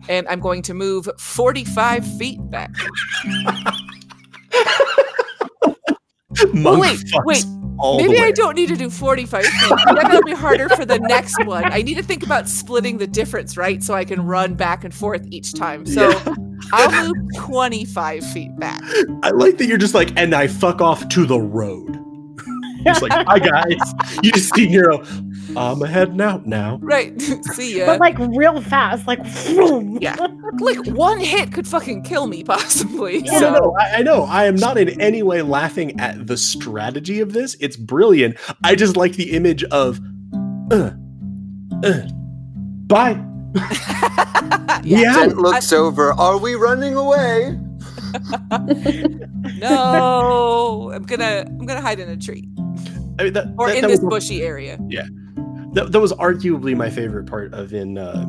and 0.09 0.27
I'm 0.29 0.41
going 0.41 0.63
to 0.63 0.75
move 0.75 1.09
45 1.19 2.05
feet 2.19 2.39
back. 2.51 2.71
Monk 6.55 6.81
wait, 6.81 6.99
wait. 7.25 7.45
Maybe. 7.99 8.19
I 8.21 8.31
don't 8.31 8.55
need 8.55 8.69
to 8.69 8.77
do 8.77 8.89
45 8.91 9.45
feet. 9.45 9.73
That'll 9.87 10.23
be 10.23 10.33
harder 10.33 10.69
for 10.71 10.85
the 10.85 10.99
next 11.01 11.45
one. 11.45 11.65
I 11.73 11.83
need 11.83 11.95
to 11.95 12.03
think 12.03 12.23
about 12.23 12.49
splitting 12.49 12.99
the 12.99 13.07
difference, 13.09 13.57
right? 13.57 13.83
So 13.83 13.93
I 13.95 14.05
can 14.05 14.25
run 14.25 14.55
back 14.55 14.85
and 14.85 14.95
forth 14.95 15.27
each 15.31 15.53
time. 15.55 15.85
So 15.87 16.11
Yeah. 16.11 16.35
I'll 16.73 17.07
move 17.09 17.17
25 17.37 18.25
feet 18.27 18.57
back. 18.59 18.81
I 19.25 19.31
like 19.31 19.59
that 19.59 19.67
you're 19.67 19.79
just 19.79 19.95
like, 19.95 20.13
and 20.17 20.33
I 20.35 20.47
fuck 20.47 20.81
off 20.81 21.09
to 21.09 21.27
the 21.27 21.41
road. 21.41 21.99
It's 22.85 23.03
like, 23.03 23.13
hi 23.13 23.39
guys. 23.39 23.95
You 24.23 24.33
just 24.33 24.55
see 24.55 24.69
Nero. 24.69 25.05
I'm 25.57 25.81
heading 25.81 26.21
out 26.21 26.47
now. 26.47 26.79
Right. 26.83 27.21
See 27.55 27.79
ya. 27.79 27.87
But 27.87 28.01
like 28.01 28.19
real 28.19 28.61
fast, 28.63 29.07
like 29.07 29.25
vroom. 29.27 29.99
Yeah. 30.01 30.17
like 30.61 30.87
one 30.89 31.19
hit 31.21 31.53
could 31.53 31.67
fucking 31.69 32.03
kill 32.03 32.27
me, 32.27 32.43
possibly. 32.45 33.23
No, 33.23 33.39
no, 33.41 33.51
no. 33.53 33.77
I, 33.81 33.97
I 33.99 34.03
know. 34.03 34.23
I 34.25 34.45
am 34.47 34.55
not 34.57 34.79
in 34.79 35.01
any 35.01 35.23
way 35.23 35.43
laughing 35.43 35.99
at 36.01 36.27
the 36.27 36.37
strategy 36.37 37.21
of 37.21 37.33
this. 37.33 37.57
It's 37.61 37.77
brilliant. 37.77 38.37
I 38.65 38.75
just 38.75 38.97
like 38.97 39.15
the 39.15 39.33
image 39.33 39.65
of, 39.65 40.01
uh, 40.71 40.91
uh, 41.85 42.09
bye. 42.87 43.23
Yeah. 44.85 45.15
Jen 45.15 45.37
looks 45.37 45.73
over. 45.73 46.13
Are 46.15 46.39
we 46.39 46.55
running 46.55 46.95
away? 46.97 47.57
No, 49.59 50.91
I'm 50.93 51.03
gonna 51.05 51.45
I'm 51.47 51.67
gonna 51.67 51.81
hide 51.81 52.01
in 52.01 52.09
a 52.09 52.17
tree 52.17 52.49
I 53.19 53.25
mean, 53.25 53.33
that, 53.35 53.55
or 53.59 53.69
that- 53.69 53.77
in 53.77 53.83
that 53.83 53.89
this 53.89 54.01
was- 54.01 54.11
bushy 54.11 54.43
area. 54.43 54.79
That, 55.73 55.93
that 55.93 56.01
was 56.01 56.13
arguably 56.15 56.77
my 56.77 56.91
favorite 56.91 57.27
part 57.27 57.53
of 57.55 57.73
in 57.73 57.99
uh, 57.99 58.25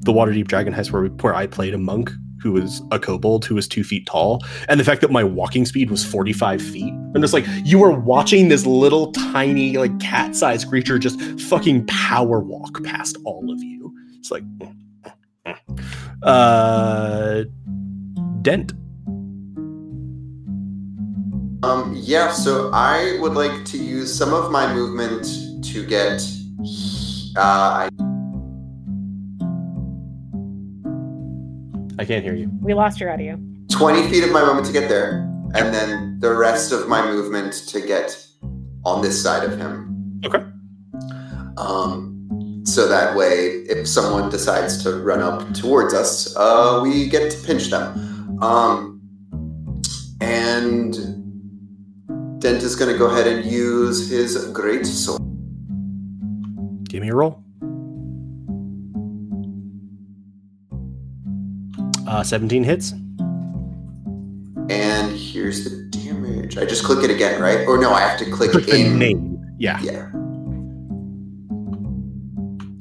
the 0.00 0.12
Waterdeep 0.12 0.48
Dragon 0.48 0.72
Heist, 0.72 0.92
where, 0.92 1.06
where 1.06 1.34
I 1.34 1.46
played 1.46 1.74
a 1.74 1.78
monk 1.78 2.10
who 2.40 2.52
was 2.52 2.82
a 2.90 2.98
kobold 2.98 3.44
who 3.44 3.54
was 3.54 3.68
two 3.68 3.84
feet 3.84 4.06
tall, 4.06 4.40
and 4.68 4.80
the 4.80 4.84
fact 4.84 5.00
that 5.02 5.10
my 5.10 5.22
walking 5.22 5.66
speed 5.66 5.90
was 5.90 6.04
45 6.04 6.62
feet. 6.62 6.92
I'm 7.14 7.20
just 7.20 7.34
like, 7.34 7.44
you 7.64 7.84
are 7.84 7.90
watching 7.90 8.48
this 8.48 8.64
little 8.64 9.12
tiny, 9.12 9.76
like 9.76 9.98
cat 10.00 10.34
sized 10.34 10.68
creature 10.68 10.98
just 10.98 11.20
fucking 11.42 11.86
power 11.86 12.40
walk 12.40 12.82
past 12.84 13.18
all 13.24 13.52
of 13.52 13.62
you. 13.62 13.94
It's 14.18 14.30
like, 14.30 14.44
uh, 16.22 17.44
Dent. 18.42 18.72
Um, 21.62 21.92
yeah, 21.94 22.32
so 22.32 22.70
I 22.72 23.18
would 23.20 23.34
like 23.34 23.66
to 23.66 23.76
use 23.76 24.16
some 24.16 24.32
of 24.32 24.50
my 24.50 24.72
movement 24.72 25.62
to 25.64 25.84
get. 25.84 26.22
Uh, 27.36 27.40
I, 27.40 27.88
I 31.98 32.04
can't 32.04 32.22
hear 32.24 32.34
you. 32.34 32.50
We 32.60 32.74
lost 32.74 33.00
your 33.00 33.12
audio. 33.12 33.38
20 33.70 34.08
feet 34.08 34.24
of 34.24 34.32
my 34.32 34.44
movement 34.44 34.66
to 34.66 34.72
get 34.72 34.88
there, 34.88 35.20
and 35.54 35.72
then 35.72 36.18
the 36.20 36.34
rest 36.34 36.72
of 36.72 36.88
my 36.88 37.04
movement 37.06 37.52
to 37.68 37.80
get 37.80 38.26
on 38.84 39.00
this 39.00 39.22
side 39.22 39.44
of 39.44 39.58
him. 39.58 40.20
Okay. 40.24 40.44
Um, 41.56 42.62
so 42.64 42.88
that 42.88 43.16
way, 43.16 43.64
if 43.68 43.88
someone 43.88 44.30
decides 44.30 44.82
to 44.82 45.02
run 45.02 45.20
up 45.20 45.54
towards 45.54 45.94
us, 45.94 46.36
uh, 46.36 46.80
we 46.82 47.08
get 47.08 47.30
to 47.32 47.46
pinch 47.46 47.68
them. 47.68 48.42
Um, 48.42 49.00
and 50.20 50.92
Dent 52.40 52.62
is 52.62 52.76
going 52.76 52.92
to 52.92 52.98
go 52.98 53.06
ahead 53.06 53.26
and 53.26 53.50
use 53.50 54.10
his 54.10 54.46
great 54.52 54.86
sword. 54.86 55.29
Give 56.90 57.02
me 57.02 57.08
a 57.10 57.14
roll. 57.14 57.40
Uh, 62.04 62.24
17 62.24 62.64
hits. 62.64 62.90
And 64.68 65.16
here's 65.16 65.62
the 65.62 65.88
damage. 65.90 66.58
I 66.58 66.64
just 66.64 66.82
click 66.82 67.04
it 67.04 67.10
again, 67.14 67.40
right? 67.40 67.64
Or 67.68 67.78
no, 67.78 67.92
I 67.92 68.00
have 68.00 68.18
to 68.18 68.28
click 68.28 68.50
Click 68.50 68.66
the 68.66 68.88
name. 68.88 69.40
Yeah. 69.56 69.80
Yeah. 69.82 70.08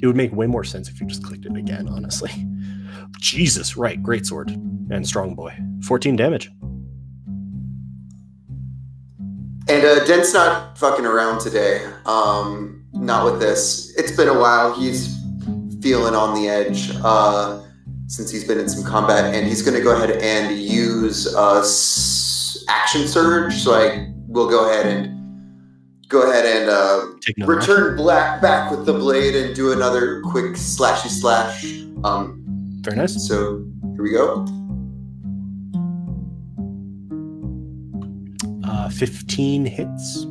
It 0.02 0.08
would 0.08 0.16
make 0.16 0.34
way 0.34 0.48
more 0.48 0.64
sense 0.64 0.90
if 0.90 1.00
you 1.00 1.06
just 1.06 1.24
clicked 1.24 1.46
it 1.46 1.56
again, 1.56 1.88
honestly. 1.88 2.32
Jesus, 3.20 3.78
right. 3.78 4.02
Great 4.02 4.26
sword. 4.26 4.50
And 4.50 5.08
strong 5.08 5.36
boy. 5.36 5.56
14 5.84 6.16
damage. 6.16 6.50
And 9.68 9.86
uh, 9.86 10.04
Dent's 10.06 10.34
not 10.34 10.80
fucking 10.80 11.06
around 11.06 11.42
today. 11.42 11.88
Um, 12.08 12.79
not 12.94 13.26
with 13.26 13.40
this. 13.40 13.94
It's 13.98 14.12
been 14.12 14.28
a 14.28 14.38
while. 14.40 14.80
He's 14.80 15.18
feeling 15.82 16.16
on 16.16 16.36
the 16.36 16.50
edge 16.50 16.92
uh, 17.04 17.62
since 18.08 18.30
he's 18.32 18.44
been 18.44 18.60
in 18.60 18.70
some 18.70 18.84
combat, 18.84 19.34
and 19.34 19.48
he's 19.48 19.62
going 19.62 19.78
to 19.78 19.84
go 19.84 19.96
ahead 19.96 20.12
and 20.22 20.58
use 20.58 21.34
uh, 21.36 21.60
action 22.68 23.08
surge. 23.08 23.54
So 23.56 23.74
I 23.74 24.12
will 24.28 24.50
go 24.50 24.70
ahead 24.70 24.86
and 24.86 25.20
go 26.08 26.30
ahead 26.30 26.46
and 26.46 26.70
uh, 26.70 27.46
return 27.46 27.96
black 27.96 28.42
back 28.42 28.72
with 28.72 28.86
the 28.86 28.94
blade 28.94 29.36
and 29.36 29.56
do 29.56 29.72
another 29.72 30.22
quick 30.22 30.54
slashy 30.54 31.10
slash. 31.10 31.64
Um. 32.04 32.36
Very 32.82 32.96
nice. 32.96 33.28
so 33.28 33.66
here 33.94 34.04
we 34.04 34.12
go. 34.12 34.46
Uh, 38.64 38.90
15 38.90 39.66
hits. 39.66 40.26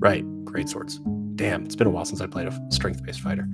Right. 0.00 0.24
Great 0.44 0.68
swords. 0.68 0.98
Damn, 1.36 1.64
it's 1.64 1.76
been 1.76 1.86
a 1.86 1.90
while 1.90 2.04
since 2.04 2.20
I 2.20 2.26
played 2.26 2.48
a 2.48 2.60
strength 2.70 3.02
based 3.04 3.20
fighter. 3.20 3.48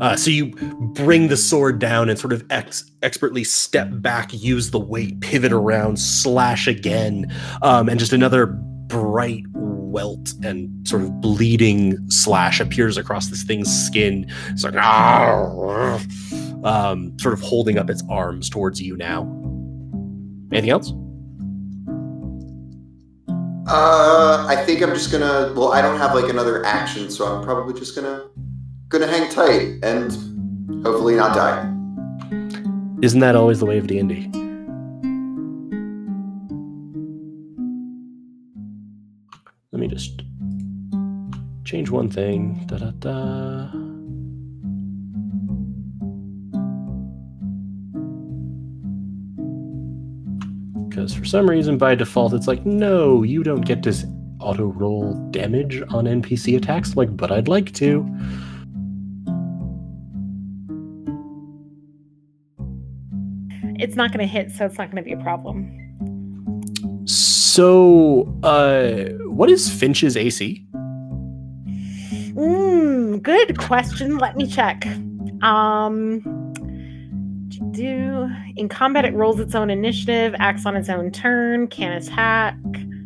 Uh, 0.00 0.16
so 0.16 0.30
you 0.30 0.50
bring 0.94 1.28
the 1.28 1.36
sword 1.36 1.78
down 1.78 2.10
and 2.10 2.18
sort 2.18 2.32
of 2.32 2.44
ex- 2.50 2.90
expertly 3.02 3.44
step 3.44 3.88
back, 3.92 4.30
use 4.32 4.70
the 4.70 4.78
weight, 4.78 5.20
pivot 5.20 5.52
around, 5.52 5.98
slash 5.98 6.66
again, 6.66 7.32
um, 7.62 7.88
and 7.88 7.98
just 7.98 8.12
another 8.12 8.46
bright 8.46 9.44
welt 9.52 10.34
and 10.42 10.86
sort 10.86 11.02
of 11.02 11.20
bleeding 11.22 11.98
slash 12.10 12.60
appears 12.60 12.98
across 12.98 13.28
this 13.28 13.42
thing's 13.42 13.70
skin. 13.86 14.26
It's 14.48 14.64
like, 14.64 14.74
um, 16.64 17.18
sort 17.18 17.32
of 17.32 17.40
holding 17.40 17.78
up 17.78 17.88
its 17.88 18.02
arms 18.10 18.50
towards 18.50 18.82
you 18.82 18.96
now. 18.98 19.22
Anything 20.52 20.70
else? 20.70 20.92
Uh, 23.68 24.46
I 24.48 24.56
think 24.64 24.80
I'm 24.80 24.90
just 24.90 25.10
gonna. 25.10 25.52
Well, 25.56 25.72
I 25.72 25.82
don't 25.82 25.98
have 25.98 26.14
like 26.14 26.30
another 26.30 26.64
action, 26.64 27.10
so 27.10 27.26
I'm 27.26 27.42
probably 27.44 27.78
just 27.78 27.96
gonna 27.96 28.28
gonna 28.88 29.08
hang 29.08 29.28
tight 29.28 29.78
and 29.82 30.12
hopefully 30.84 31.16
not 31.16 31.34
die. 31.34 31.72
Isn't 33.02 33.20
that 33.20 33.34
always 33.34 33.58
the 33.58 33.66
way 33.66 33.78
of 33.78 33.88
D 33.88 33.98
and 33.98 34.08
D? 34.08 34.30
Let 39.72 39.80
me 39.80 39.88
just 39.88 40.22
change 41.64 41.90
one 41.90 42.08
thing. 42.08 42.64
Da 42.66 42.78
da 42.78 42.90
da. 42.92 43.85
Because 51.06 51.18
for 51.20 51.24
some 51.24 51.48
reason, 51.48 51.78
by 51.78 51.94
default, 51.94 52.34
it's 52.34 52.48
like, 52.48 52.66
no, 52.66 53.22
you 53.22 53.44
don't 53.44 53.60
get 53.60 53.80
to 53.84 53.94
auto 54.40 54.64
roll 54.64 55.14
damage 55.30 55.80
on 55.90 56.04
NPC 56.06 56.56
attacks. 56.56 56.96
Like, 56.96 57.16
but 57.16 57.30
I'd 57.30 57.46
like 57.46 57.72
to. 57.74 58.04
It's 63.78 63.94
not 63.94 64.10
going 64.10 64.18
to 64.18 64.26
hit, 64.26 64.50
so 64.50 64.64
it's 64.64 64.78
not 64.78 64.90
going 64.90 64.96
to 64.96 65.02
be 65.04 65.12
a 65.12 65.22
problem. 65.22 65.70
So, 67.06 68.36
uh, 68.42 69.04
what 69.28 69.48
is 69.48 69.70
Finch's 69.70 70.16
AC? 70.16 70.66
Mm, 72.34 73.22
good 73.22 73.56
question. 73.58 74.18
Let 74.18 74.36
me 74.36 74.48
check. 74.48 74.84
Um, 75.40 76.35
do 77.76 78.28
in 78.56 78.68
combat 78.68 79.04
it 79.04 79.14
rolls 79.14 79.38
its 79.38 79.54
own 79.54 79.70
initiative, 79.70 80.34
acts 80.38 80.66
on 80.66 80.74
its 80.76 80.88
own 80.88 81.10
turn, 81.12 81.68
can 81.68 81.92
attack. 81.92 82.56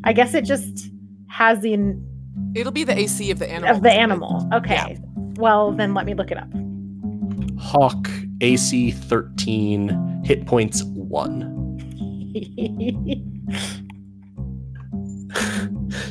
I 0.05 0.13
guess 0.13 0.33
it 0.35 0.45
just 0.45 0.91
has 1.29 1.61
the 1.61 1.73
in- 1.75 2.07
It'll 2.55 2.73
be 2.73 2.85
the 2.85 2.99
AC 2.99 3.31
of 3.31 3.39
the 3.39 3.51
animal. 3.51 3.77
of 3.77 3.83
the 3.83 3.91
animal. 3.93 4.49
Okay. 4.55 4.99
Well, 5.37 5.73
then 5.73 5.95
let 5.95 6.07
me 6.07 6.15
look 6.15 6.31
it 6.31 6.39
up. 6.39 6.49
Hawk 7.59 8.09
AC 8.41 8.91
13, 8.93 10.23
hit 10.25 10.47
points 10.47 10.83
1. 10.85 11.57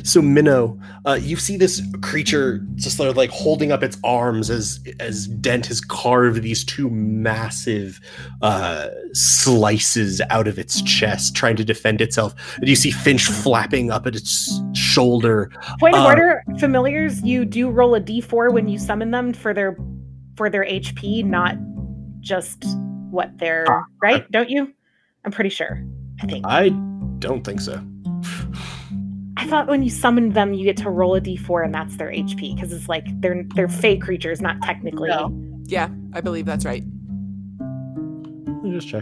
so 0.02 0.20
Minnow, 0.20 0.78
uh, 1.06 1.18
you 1.20 1.36
see 1.36 1.56
this 1.56 1.82
creature 2.02 2.58
just 2.74 2.96
sort 2.96 3.08
of 3.08 3.16
like 3.16 3.30
holding 3.30 3.72
up 3.72 3.82
its 3.82 3.96
arms 4.04 4.50
as 4.50 4.80
as 4.98 5.26
Dent 5.26 5.66
has 5.66 5.80
carved 5.80 6.42
these 6.42 6.64
two 6.64 6.90
massive 6.90 8.00
uh, 8.42 8.88
slices 9.12 10.20
out 10.30 10.46
of 10.48 10.58
its 10.58 10.82
chest, 10.82 11.34
trying 11.34 11.56
to 11.56 11.64
defend 11.64 12.00
itself. 12.00 12.34
And 12.56 12.68
you 12.68 12.76
see 12.76 12.90
Finch 12.90 13.24
flapping 13.26 13.90
up 13.90 14.06
at 14.06 14.14
its 14.16 14.60
shoulder. 14.74 15.50
Point 15.78 15.94
of 15.94 16.02
Uh, 16.02 16.06
order: 16.06 16.42
familiars, 16.58 17.22
you 17.22 17.44
do 17.44 17.70
roll 17.70 17.94
a 17.94 18.00
d4 18.00 18.52
when 18.52 18.68
you 18.68 18.78
summon 18.78 19.10
them 19.10 19.32
for 19.32 19.54
their 19.54 19.76
for 20.36 20.50
their 20.50 20.64
HP, 20.64 21.24
not 21.24 21.56
just 22.20 22.64
what 23.10 23.36
they're 23.38 23.66
Ah, 23.68 23.84
right. 24.02 24.30
Don't 24.30 24.48
you? 24.50 24.72
I'm 25.24 25.32
pretty 25.32 25.50
sure. 25.50 25.82
I 26.22 26.26
think. 26.26 26.44
I 26.46 26.68
don't 27.18 27.44
think 27.44 27.60
so. 27.60 27.82
I 29.40 29.46
thought 29.46 29.68
when 29.68 29.82
you 29.82 29.88
summon 29.88 30.34
them, 30.34 30.52
you 30.52 30.64
get 30.64 30.76
to 30.78 30.90
roll 30.90 31.14
a 31.14 31.20
d4 31.20 31.64
and 31.64 31.74
that's 31.74 31.96
their 31.96 32.10
HP 32.10 32.54
because 32.54 32.74
it's 32.74 32.90
like 32.90 33.06
they're 33.22 33.42
they're 33.54 33.70
fey 33.70 33.96
creatures, 33.96 34.42
not 34.42 34.60
technically. 34.60 35.08
No. 35.08 35.34
Yeah, 35.64 35.88
I 36.12 36.20
believe 36.20 36.44
that's 36.44 36.66
right. 36.66 36.84
Let 37.58 38.64
me 38.64 38.72
just 38.72 38.86
check. 38.86 39.00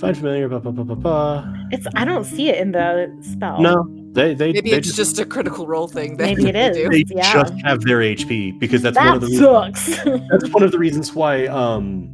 Find 0.00 0.16
familiar. 0.16 0.48
Ba, 0.48 0.58
ba, 0.58 0.72
ba, 0.72 0.82
ba, 0.82 0.96
ba. 0.96 1.68
It's 1.70 1.86
I 1.94 2.04
don't 2.04 2.24
see 2.24 2.48
it 2.48 2.58
in 2.58 2.72
the 2.72 3.16
spell. 3.20 3.60
No, 3.60 3.86
they 4.14 4.34
they 4.34 4.52
Maybe 4.52 4.72
they 4.72 4.78
it's 4.78 4.96
just 4.96 5.20
a 5.20 5.24
critical 5.24 5.68
role 5.68 5.86
thing. 5.86 6.16
That 6.16 6.24
Maybe 6.24 6.48
it 6.48 6.56
is. 6.56 6.76
do. 6.76 6.88
they 6.88 7.04
yeah. 7.14 7.32
just 7.32 7.54
have 7.62 7.82
their 7.82 7.98
HP 7.98 8.58
because 8.58 8.82
that's 8.82 8.96
one 8.96 9.06
that 9.06 9.14
of 9.14 9.20
the 9.20 9.28
reasons, 9.28 9.84
sucks. 9.84 10.04
that's 10.28 10.48
one 10.52 10.64
of 10.64 10.72
the 10.72 10.78
reasons 10.78 11.14
why 11.14 11.46
um 11.46 12.12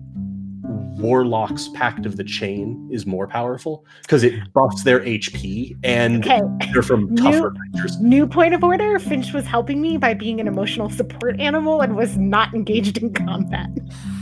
Warlock's 0.97 1.69
Pact 1.69 2.07
of 2.07 2.17
the 2.17 2.25
Chain 2.25 2.89
is 2.91 3.07
more 3.07 3.27
powerful 3.27 3.85
because 4.03 4.23
it 4.23 4.53
buffs 4.53 4.85
their 4.85 5.01
HP 5.01 5.77
and 5.83 6.25
okay. 6.25 6.41
they're 6.73 6.83
from 6.83 7.13
New- 7.15 7.23
tougher 7.23 7.51
creatures. 7.51 7.99
New 8.01 8.27
point 8.27 8.55
of 8.55 8.63
order: 8.63 8.99
Finch 8.99 9.33
was 9.33 9.45
helping 9.47 9.81
me 9.81 9.97
by 9.97 10.15
being 10.15 10.41
an 10.41 10.47
emotional 10.47 10.91
support 10.91 11.39
animal 11.41 11.81
and 11.81 11.97
was 11.97 12.17
not 12.17 12.55
engaged 12.55 12.99
in 12.99 13.13
combat. 13.13 13.69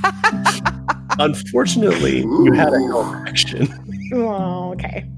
Unfortunately, 1.19 2.21
you 2.21 2.53
had 2.53 2.73
a 2.73 2.81
help 2.81 3.07
action. 3.29 3.69
Oh, 4.15 4.73
okay. 4.73 5.09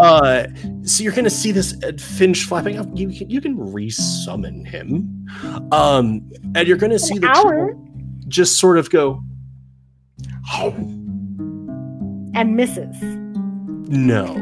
Uh, 0.00 0.46
so 0.82 1.02
you're 1.02 1.12
gonna 1.12 1.30
see 1.30 1.52
this 1.52 1.74
uh, 1.84 1.92
Finch 1.98 2.44
flapping 2.44 2.78
up. 2.78 2.86
You 2.94 3.08
can 3.08 3.30
you 3.30 3.40
can 3.40 3.56
resummon 3.56 4.66
him, 4.66 5.26
um, 5.72 6.28
and 6.54 6.66
you're 6.66 6.76
gonna 6.76 6.98
see 6.98 7.18
the 7.18 7.28
hour? 7.28 7.76
just 8.28 8.58
sort 8.58 8.78
of 8.78 8.90
go. 8.90 9.22
And 12.34 12.56
misses. 12.56 12.96
No. 13.88 14.34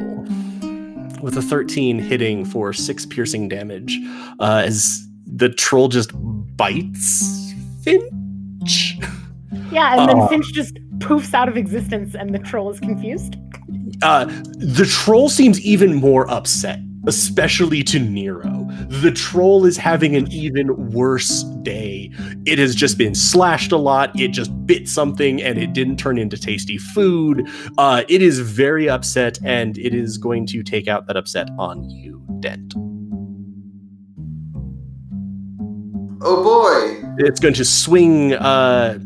With 1.22 1.36
a 1.36 1.42
13 1.42 1.98
hitting 1.98 2.44
for 2.44 2.72
six 2.72 3.06
piercing 3.06 3.48
damage, 3.48 3.98
uh, 4.40 4.62
as 4.66 5.06
the 5.26 5.48
troll 5.48 5.88
just 5.88 6.10
bites 6.56 7.52
Finch. 7.82 8.98
Yeah, 9.72 9.98
and 9.98 10.08
then 10.08 10.20
Uh. 10.20 10.28
Finch 10.28 10.52
just 10.52 10.74
poofs 10.98 11.34
out 11.34 11.48
of 11.48 11.56
existence, 11.56 12.14
and 12.14 12.34
the 12.34 12.38
troll 12.38 12.70
is 12.70 12.80
confused. 12.80 13.36
Uh, 14.02 14.24
the 14.58 14.86
troll 14.88 15.28
seems 15.28 15.60
even 15.60 15.94
more 15.94 16.30
upset, 16.30 16.78
especially 17.06 17.82
to 17.84 17.98
Nero. 17.98 18.66
The 18.88 19.12
troll 19.12 19.66
is 19.66 19.76
having 19.76 20.16
an 20.16 20.30
even 20.32 20.92
worse 20.92 21.42
day. 21.62 22.10
It 22.46 22.58
has 22.58 22.74
just 22.74 22.98
been 22.98 23.14
slashed 23.14 23.72
a 23.72 23.76
lot. 23.76 24.18
It 24.18 24.28
just 24.28 24.50
bit 24.66 24.88
something 24.88 25.42
and 25.42 25.58
it 25.58 25.72
didn't 25.72 25.96
turn 25.96 26.18
into 26.18 26.38
tasty 26.38 26.78
food. 26.78 27.48
Uh, 27.78 28.04
it 28.08 28.22
is 28.22 28.40
very 28.40 28.88
upset 28.88 29.38
and 29.44 29.76
it 29.78 29.94
is 29.94 30.18
going 30.18 30.46
to 30.46 30.62
take 30.62 30.88
out 30.88 31.06
that 31.06 31.16
upset 31.16 31.48
on 31.58 31.88
you, 31.90 32.24
Dent. 32.40 32.74
Oh 36.26 36.42
boy. 36.42 37.02
It's 37.18 37.38
going 37.38 37.54
to 37.54 37.64
swing. 37.64 38.32
Uh, 38.32 38.98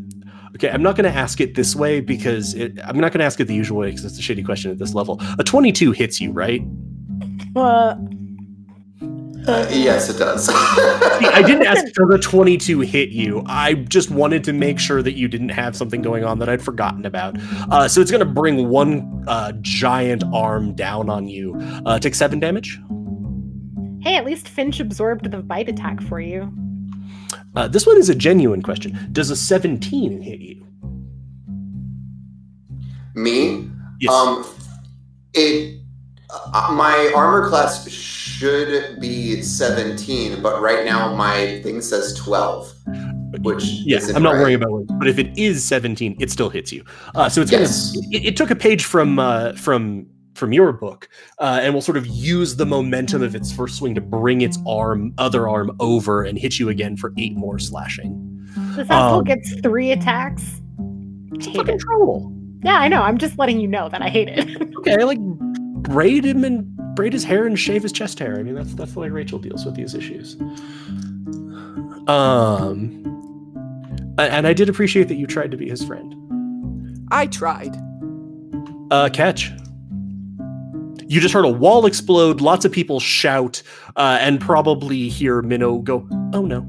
okay, 0.55 0.69
I'm 0.69 0.81
not 0.81 0.95
going 0.95 1.11
to 1.11 1.17
ask 1.17 1.41
it 1.41 1.55
this 1.55 1.75
way 1.75 1.99
because 1.99 2.53
it, 2.53 2.79
I'm 2.83 2.97
not 2.97 3.11
going 3.11 3.19
to 3.19 3.25
ask 3.25 3.39
it 3.39 3.45
the 3.45 3.53
usual 3.55 3.79
way 3.79 3.89
because 3.89 4.05
it's 4.05 4.17
a 4.17 4.21
shitty 4.21 4.45
question 4.45 4.71
at 4.71 4.77
this 4.77 4.93
level. 4.93 5.21
A 5.37 5.43
22 5.43 5.91
hits 5.91 6.21
you, 6.21 6.31
right? 6.31 6.61
Uh, 7.61 7.95
Uh, 9.47 9.67
yes, 9.71 10.09
it 10.09 10.19
does. 10.19 10.45
See, 11.19 11.25
I 11.25 11.41
didn't 11.41 11.65
ask 11.65 11.83
for 11.95 12.05
the 12.07 12.19
22 12.19 12.81
hit 12.81 13.09
you. 13.09 13.41
I 13.47 13.73
just 13.73 14.11
wanted 14.11 14.43
to 14.43 14.53
make 14.53 14.79
sure 14.79 15.01
that 15.01 15.13
you 15.13 15.27
didn't 15.27 15.49
have 15.49 15.75
something 15.75 16.01
going 16.03 16.23
on 16.23 16.37
that 16.39 16.49
I'd 16.49 16.61
forgotten 16.61 17.05
about. 17.05 17.35
Uh, 17.71 17.87
so 17.87 17.99
it's 18.01 18.11
going 18.11 18.19
to 18.19 18.31
bring 18.31 18.67
one 18.69 19.23
uh, 19.27 19.53
giant 19.61 20.23
arm 20.33 20.75
down 20.75 21.09
on 21.09 21.27
you. 21.27 21.55
Uh, 21.85 21.97
take 21.97 22.13
seven 22.15 22.39
damage. 22.39 22.79
hey, 24.01 24.17
at 24.17 24.25
least 24.25 24.47
Finch 24.49 24.79
absorbed 24.79 25.31
the 25.31 25.37
bite 25.37 25.69
attack 25.69 26.01
for 26.03 26.19
you. 26.19 26.51
Uh, 27.55 27.67
this 27.67 27.87
one 27.87 27.97
is 27.97 28.09
a 28.09 28.15
genuine 28.15 28.61
question. 28.61 29.09
Does 29.13 29.31
a 29.31 29.35
17 29.35 30.21
hit 30.21 30.39
you? 30.41 30.67
Me? 33.15 33.67
Yes. 33.99 34.13
Um, 34.13 34.45
it. 35.33 35.78
Uh, 36.31 36.73
my 36.75 37.11
armor 37.15 37.49
class 37.49 37.89
should 37.89 38.99
be 38.99 39.41
17, 39.41 40.41
but 40.41 40.61
right 40.61 40.85
now 40.85 41.15
my 41.15 41.59
thing 41.63 41.81
says 41.81 42.13
12. 42.15 42.71
Which 43.41 43.63
yeah, 43.63 43.97
isn't 43.97 44.15
I'm 44.15 44.23
not 44.23 44.33
right. 44.33 44.41
worrying 44.41 44.61
about 44.61 44.75
it. 44.79 44.87
But 44.99 45.07
if 45.07 45.19
it 45.19 45.37
is 45.37 45.63
17, 45.63 46.17
it 46.19 46.31
still 46.31 46.49
hits 46.49 46.71
you. 46.71 46.83
Uh, 47.15 47.29
so 47.29 47.41
it's 47.41 47.51
Yes. 47.51 47.91
gonna. 47.95 48.07
It, 48.11 48.25
it 48.25 48.37
took 48.37 48.49
a 48.51 48.55
page 48.55 48.83
from 48.85 49.19
uh, 49.19 49.53
from 49.53 50.07
from 50.35 50.51
your 50.53 50.71
book, 50.73 51.07
uh, 51.39 51.59
and 51.61 51.73
will 51.73 51.81
sort 51.81 51.97
of 51.97 52.07
use 52.07 52.55
the 52.55 52.65
momentum 52.65 53.21
of 53.21 53.35
its 53.35 53.51
first 53.51 53.77
swing 53.77 53.93
to 53.95 54.01
bring 54.01 54.41
its 54.41 54.57
arm, 54.67 55.13
other 55.19 55.47
arm, 55.47 55.75
over 55.79 56.23
and 56.23 56.39
hit 56.39 56.57
you 56.59 56.69
again 56.69 56.95
for 56.97 57.13
eight 57.17 57.35
more 57.35 57.59
slashing. 57.59 58.15
This 58.75 58.89
asshole 58.89 59.19
Um, 59.19 59.23
gets 59.25 59.53
three 59.61 59.91
attacks. 59.91 60.61
It's 61.33 61.45
Hate 61.45 61.55
fucking 61.57 61.75
it. 61.75 61.81
troll. 61.81 62.33
Yeah, 62.63 62.75
I 62.79 62.87
know. 62.87 63.03
I'm 63.03 63.17
just 63.19 63.37
letting 63.37 63.59
you 63.59 63.67
know 63.67 63.89
that 63.89 64.01
I 64.01 64.09
hate 64.09 64.27
it. 64.29 64.47
Okay, 64.79 65.03
like 65.03 65.19
braid 65.81 66.25
him 66.25 66.43
and 66.43 66.75
braid 66.95 67.13
his 67.13 67.23
hair 67.23 67.45
and 67.45 67.57
shave 67.57 67.83
his 67.83 67.91
chest 67.91 68.19
hair. 68.19 68.37
I 68.39 68.43
mean, 68.43 68.55
that's 68.55 68.73
that's 68.73 68.93
the 68.93 68.99
way 68.99 69.09
Rachel 69.09 69.39
deals 69.39 69.65
with 69.65 69.75
these 69.75 69.93
issues. 69.93 70.35
Um, 72.07 73.05
and 74.17 74.47
I 74.47 74.53
did 74.53 74.69
appreciate 74.69 75.07
that 75.09 75.15
you 75.15 75.27
tried 75.27 75.51
to 75.51 75.57
be 75.57 75.69
his 75.69 75.83
friend. 75.83 76.15
I 77.11 77.27
tried. 77.27 77.75
Uh, 78.91 79.09
catch. 79.09 79.51
You 81.07 81.19
just 81.19 81.33
heard 81.33 81.45
a 81.45 81.51
wall 81.51 81.85
explode, 81.85 82.41
lots 82.41 82.65
of 82.65 82.71
people 82.71 82.99
shout, 82.99 83.63
uh, 83.95 84.17
and 84.21 84.39
probably 84.39 85.09
hear 85.09 85.41
Minnow 85.41 85.79
go, 85.79 86.07
"Oh 86.33 86.45
no!" 86.45 86.61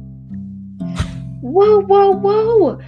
Whoa, 1.43 1.81
whoa, 1.83 2.11
whoa! 2.11 2.81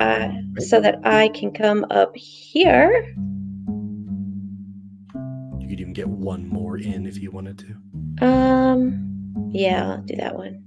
Uh, 0.00 0.30
so 0.58 0.80
that 0.80 0.98
I 1.04 1.28
can 1.28 1.52
come 1.52 1.84
up 1.90 2.16
here. 2.16 3.14
You 5.58 5.68
could 5.68 5.78
even 5.78 5.92
get 5.92 6.08
one 6.08 6.48
more 6.48 6.78
in 6.78 7.06
if 7.06 7.18
you 7.18 7.30
wanted 7.30 7.58
to. 7.58 8.24
Um, 8.26 9.50
yeah, 9.52 9.90
I'll 9.90 10.02
do 10.02 10.16
that 10.16 10.36
one. 10.36 10.64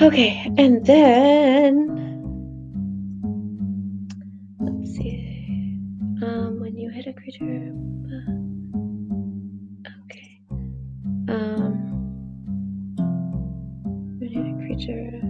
Okay, 0.00 0.48
and 0.56 0.86
then 0.86 1.88
let's 4.60 4.94
see. 4.94 5.76
Um, 6.22 6.60
when 6.60 6.76
you 6.76 6.88
hit 6.88 7.08
a 7.08 7.12
creature, 7.12 7.72
uh, 8.06 8.30
okay. 10.04 10.40
Um, 11.28 11.72
when 14.20 14.30
you 14.30 14.42
hit 14.42 14.54
a 14.54 14.58
creature. 14.64 15.20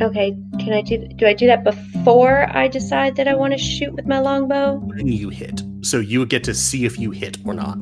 Okay, 0.00 0.36
can 0.60 0.72
I 0.72 0.82
do? 0.82 1.08
Do 1.16 1.26
I 1.26 1.34
do 1.34 1.48
that 1.48 1.64
before 1.64 2.46
I 2.56 2.68
decide 2.68 3.16
that 3.16 3.26
I 3.26 3.34
want 3.34 3.52
to 3.52 3.58
shoot 3.58 3.92
with 3.94 4.06
my 4.06 4.20
longbow? 4.20 4.76
When 4.76 5.08
you 5.08 5.28
hit, 5.30 5.60
so 5.80 5.98
you 5.98 6.24
get 6.24 6.44
to 6.44 6.54
see 6.54 6.84
if 6.84 7.00
you 7.00 7.10
hit 7.10 7.38
or 7.44 7.54
not. 7.54 7.78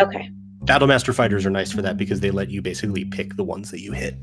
Okay. 0.00 0.28
Battlemaster 0.64 1.14
fighters 1.14 1.46
are 1.46 1.50
nice 1.50 1.70
for 1.70 1.82
that 1.82 1.96
because 1.96 2.18
they 2.18 2.32
let 2.32 2.50
you 2.50 2.60
basically 2.60 3.04
pick 3.04 3.36
the 3.36 3.44
ones 3.44 3.70
that 3.70 3.80
you 3.80 3.92
hit. 3.92 4.16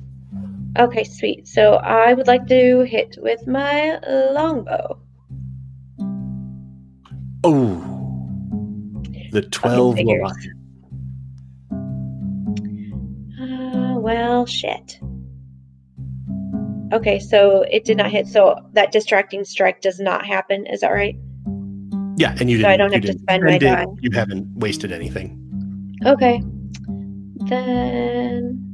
Okay, 0.78 1.04
sweet. 1.04 1.48
So 1.48 1.76
I 1.76 2.14
would 2.14 2.26
like 2.26 2.48
to 2.48 2.82
hit 2.82 3.18
with 3.22 3.45
my 3.48 4.00
longbow. 4.32 5.00
Oh, 7.44 9.04
the 9.32 9.41
twelve 9.52 9.98
will 9.98 10.22
not 10.22 10.36
hit. 10.41 10.54
Uh, 13.40 14.00
well, 14.00 14.45
shit. 14.45 15.00
Okay, 16.91 17.20
so 17.20 17.64
it 17.70 17.86
did 17.86 17.98
not 17.98 18.10
hit. 18.10 18.28
So 18.28 18.56
that 18.74 18.91
distracting 18.91 19.44
strike 19.44 19.82
does 19.82 20.00
not 20.00 20.26
happen. 20.26 20.66
Is 20.68 20.82
that 20.82 20.90
right? 20.91 21.16
Yeah, 22.18 22.36
and 22.40 22.50
you 22.50 22.58
didn't. 22.58 22.64
So 22.64 22.70
I 22.70 22.78
don't 22.78 22.94
have 22.94 23.02
to 23.04 23.14
spend 23.20 23.44
my 23.44 23.58
die. 23.58 23.86
You 24.02 24.12
haven't 24.12 24.48
wasted 24.56 24.91
anything. 24.91 25.40
Okay. 26.06 26.41
Then. 27.48 28.73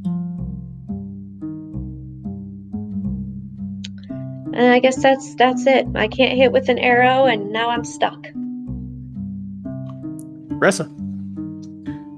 And 4.60 4.74
I 4.74 4.80
guess 4.80 5.02
that's 5.02 5.36
that's 5.36 5.66
it. 5.66 5.88
I 5.96 6.10
can't 6.10 6.38
hit 6.38 6.52
with 6.52 6.68
an 6.68 6.80
arrow, 6.80 7.24
and 7.24 7.50
now 7.50 7.70
I'm 7.70 7.86
stuck. 7.86 8.22
Ressa. 10.60 10.94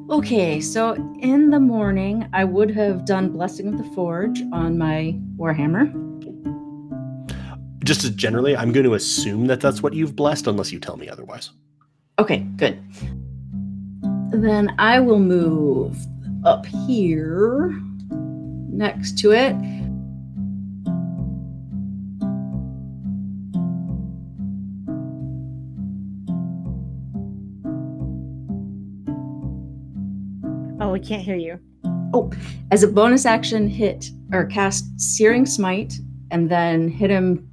Okay, 0.10 0.60
so 0.60 0.94
in 1.20 1.52
the 1.52 1.60
morning, 1.60 2.28
I 2.34 2.46
would 2.46 2.72
have 2.72 3.06
done 3.06 3.30
Blessing 3.30 3.68
of 3.68 3.78
the 3.78 3.84
Forge 3.94 4.42
on 4.52 4.80
my 4.80 5.20
Warhammer. 5.38 5.94
Just 7.84 8.04
as 8.04 8.10
generally, 8.10 8.58
I'm 8.58 8.72
going 8.72 8.86
to 8.86 8.96
assume 8.96 9.46
that 9.46 9.62
that's 9.62 9.84
what 9.84 9.94
you've 9.94 10.16
blessed, 10.16 10.48
unless 10.48 10.72
you 10.72 10.80
tell 10.80 10.98
me 10.98 11.08
otherwise. 11.10 11.52
Okay, 12.18 12.40
good. 12.56 12.82
Then 14.32 14.74
I 14.80 15.00
will 15.00 15.20
move 15.20 15.96
up 16.44 16.66
here 16.66 17.70
next 18.10 19.20
to 19.20 19.32
it. 19.32 19.56
Can't 31.02 31.22
hear 31.22 31.36
you. 31.36 31.60
Oh, 32.14 32.32
as 32.72 32.84
a 32.84 32.88
bonus 32.88 33.26
action, 33.26 33.68
hit 33.68 34.10
or 34.34 34.46
cast 34.46 34.86
Searing 35.00 35.46
Smite 35.46 35.94
and 36.30 36.50
then 36.50 36.88
hit 36.88 37.10
him 37.10 37.50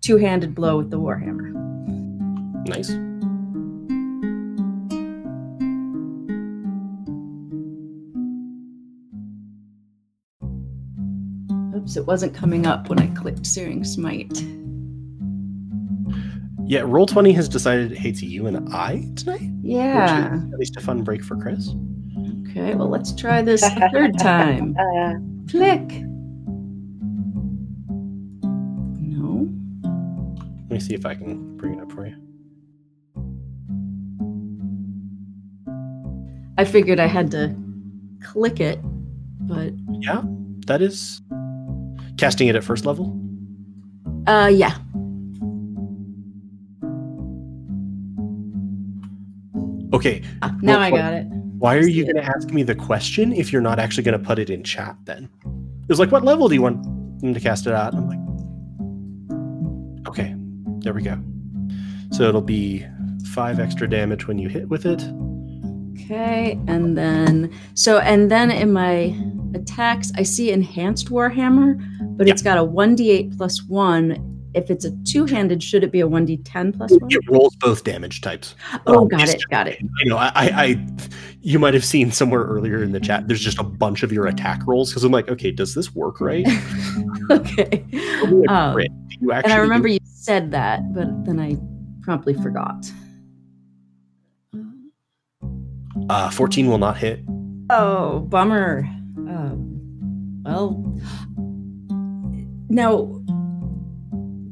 two 0.00 0.16
handed 0.16 0.54
blow 0.54 0.78
with 0.78 0.90
the 0.90 0.98
Warhammer. 0.98 1.52
Nice. 2.68 2.90
Oops, 11.74 11.96
it 11.96 12.06
wasn't 12.06 12.34
coming 12.34 12.66
up 12.66 12.88
when 12.88 12.98
I 12.98 13.08
clicked 13.08 13.46
Searing 13.46 13.82
Smite. 13.82 14.44
Yeah, 16.64 16.82
roll 16.84 17.06
twenty 17.06 17.32
has 17.32 17.48
decided 17.48 17.92
it 17.92 17.98
hates 17.98 18.22
you 18.22 18.46
and 18.46 18.72
I 18.72 19.10
tonight. 19.16 19.42
Yeah. 19.62 20.30
Which 20.30 20.38
is 20.38 20.52
at 20.52 20.58
least 20.58 20.76
a 20.76 20.80
fun 20.80 21.02
break 21.02 21.24
for 21.24 21.36
Chris. 21.36 21.74
Okay, 22.54 22.74
well, 22.74 22.88
let's 22.90 23.14
try 23.14 23.40
this 23.40 23.62
a 23.62 23.88
third 23.90 24.18
time. 24.18 24.76
Uh, 24.78 25.14
Click. 25.50 25.88
No. 29.00 29.48
Let 30.68 30.70
me 30.70 30.78
see 30.80 30.92
if 30.94 31.06
I 31.06 31.14
can 31.14 31.56
bring 31.56 31.78
it 31.78 31.80
up 31.82 31.90
for 31.92 32.06
you. 32.06 32.16
I 36.58 36.64
figured 36.66 37.00
I 37.00 37.06
had 37.06 37.30
to 37.30 37.56
click 38.22 38.60
it, 38.60 38.78
but 39.40 39.72
Yeah, 40.00 40.22
that 40.66 40.82
is 40.82 41.22
casting 42.18 42.48
it 42.48 42.54
at 42.56 42.62
first 42.64 42.84
level. 42.84 43.18
uh 44.26 44.50
yeah. 44.52 44.76
Okay, 49.94 50.22
Ah, 50.40 50.54
now 50.62 50.72
Well, 50.74 50.80
I 50.80 50.90
what- 50.90 50.98
got 50.98 51.12
it. 51.14 51.26
Why 51.62 51.76
are 51.76 51.86
you 51.86 52.02
going 52.02 52.16
to 52.16 52.24
ask 52.24 52.50
me 52.50 52.64
the 52.64 52.74
question 52.74 53.32
if 53.32 53.52
you're 53.52 53.62
not 53.62 53.78
actually 53.78 54.02
going 54.02 54.18
to 54.18 54.26
put 54.26 54.40
it 54.40 54.50
in 54.50 54.64
chat? 54.64 54.96
Then 55.04 55.28
it 55.44 55.88
was 55.88 56.00
like, 56.00 56.10
"What 56.10 56.24
level 56.24 56.48
do 56.48 56.56
you 56.56 56.62
want 56.62 56.82
them 57.20 57.32
to 57.32 57.38
cast 57.38 57.68
it 57.68 57.72
at?" 57.72 57.94
I'm 57.94 58.08
like, 58.08 58.18
"Okay, 60.08 60.34
there 60.80 60.92
we 60.92 61.02
go." 61.02 61.22
So 62.10 62.24
it'll 62.24 62.40
be 62.42 62.84
five 63.32 63.60
extra 63.60 63.88
damage 63.88 64.26
when 64.26 64.38
you 64.38 64.48
hit 64.48 64.68
with 64.68 64.86
it. 64.86 65.04
Okay, 66.02 66.58
and 66.66 66.98
then 66.98 67.52
so 67.74 67.98
and 67.98 68.28
then 68.28 68.50
in 68.50 68.72
my 68.72 69.14
attacks, 69.54 70.10
I 70.16 70.24
see 70.24 70.50
enhanced 70.50 71.10
Warhammer, 71.10 71.80
but 72.16 72.26
Yeah. 72.26 72.32
it's 72.32 72.42
got 72.42 72.58
a 72.58 72.64
1d8 72.64 73.36
plus 73.36 73.62
1. 73.68 74.16
If 74.54 74.70
it's 74.70 74.84
a 74.84 74.90
two-handed, 75.04 75.62
should 75.62 75.82
it 75.82 75.90
be 75.90 76.00
a 76.02 76.06
1d10 76.08 76.76
plus 76.76 76.90
1? 76.92 77.00
It 77.10 77.20
rolls 77.30 77.56
both 77.56 77.84
damage 77.84 78.20
types. 78.20 78.54
Oh, 78.86 79.00
Um, 79.02 79.08
got 79.08 79.28
it, 79.28 79.42
got 79.50 79.66
it. 79.66 79.80
you 79.80 80.10
know, 80.10 80.18
I, 80.18 80.26
I, 80.34 80.50
I, 80.64 80.86
you 81.40 81.58
might 81.58 81.72
have 81.74 81.84
seen 81.84 82.10
somewhere 82.12 82.42
earlier 82.42 82.82
in 82.82 82.92
the 82.92 83.00
chat. 83.00 83.28
There's 83.28 83.40
just 83.40 83.58
a 83.58 83.62
bunch 83.62 84.02
of 84.02 84.12
your 84.12 84.26
attack 84.26 84.60
rolls 84.66 84.90
because 84.90 85.04
I'm 85.04 85.12
like, 85.12 85.28
okay, 85.30 85.50
does 85.50 85.74
this 85.74 85.94
work 85.94 86.20
right? 86.20 86.46
okay. 87.30 87.84
Roll 88.24 88.40
me 88.40 88.44
a 88.48 88.52
Um. 88.52 88.78
And 89.22 89.32
I 89.46 89.56
do- 89.56 89.60
remember 89.62 89.88
you 89.88 89.98
said 90.04 90.50
that, 90.50 90.92
but 90.94 91.24
then 91.24 91.40
I 91.40 91.56
promptly 92.02 92.34
forgot. 92.34 92.90
uh, 96.10 96.30
14 96.30 96.66
will 96.66 96.78
not 96.78 96.96
hit. 96.98 97.20
Oh, 97.70 98.20
bummer. 98.20 98.84
Um, 99.16 100.42
well, 100.44 100.82
now, 102.68 103.21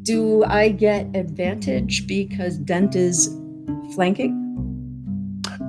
do 0.02 0.44
I 0.44 0.70
get 0.70 1.14
advantage 1.14 2.06
because 2.06 2.58
Dent 2.58 2.96
is 2.96 3.28
flanking? 3.94 4.36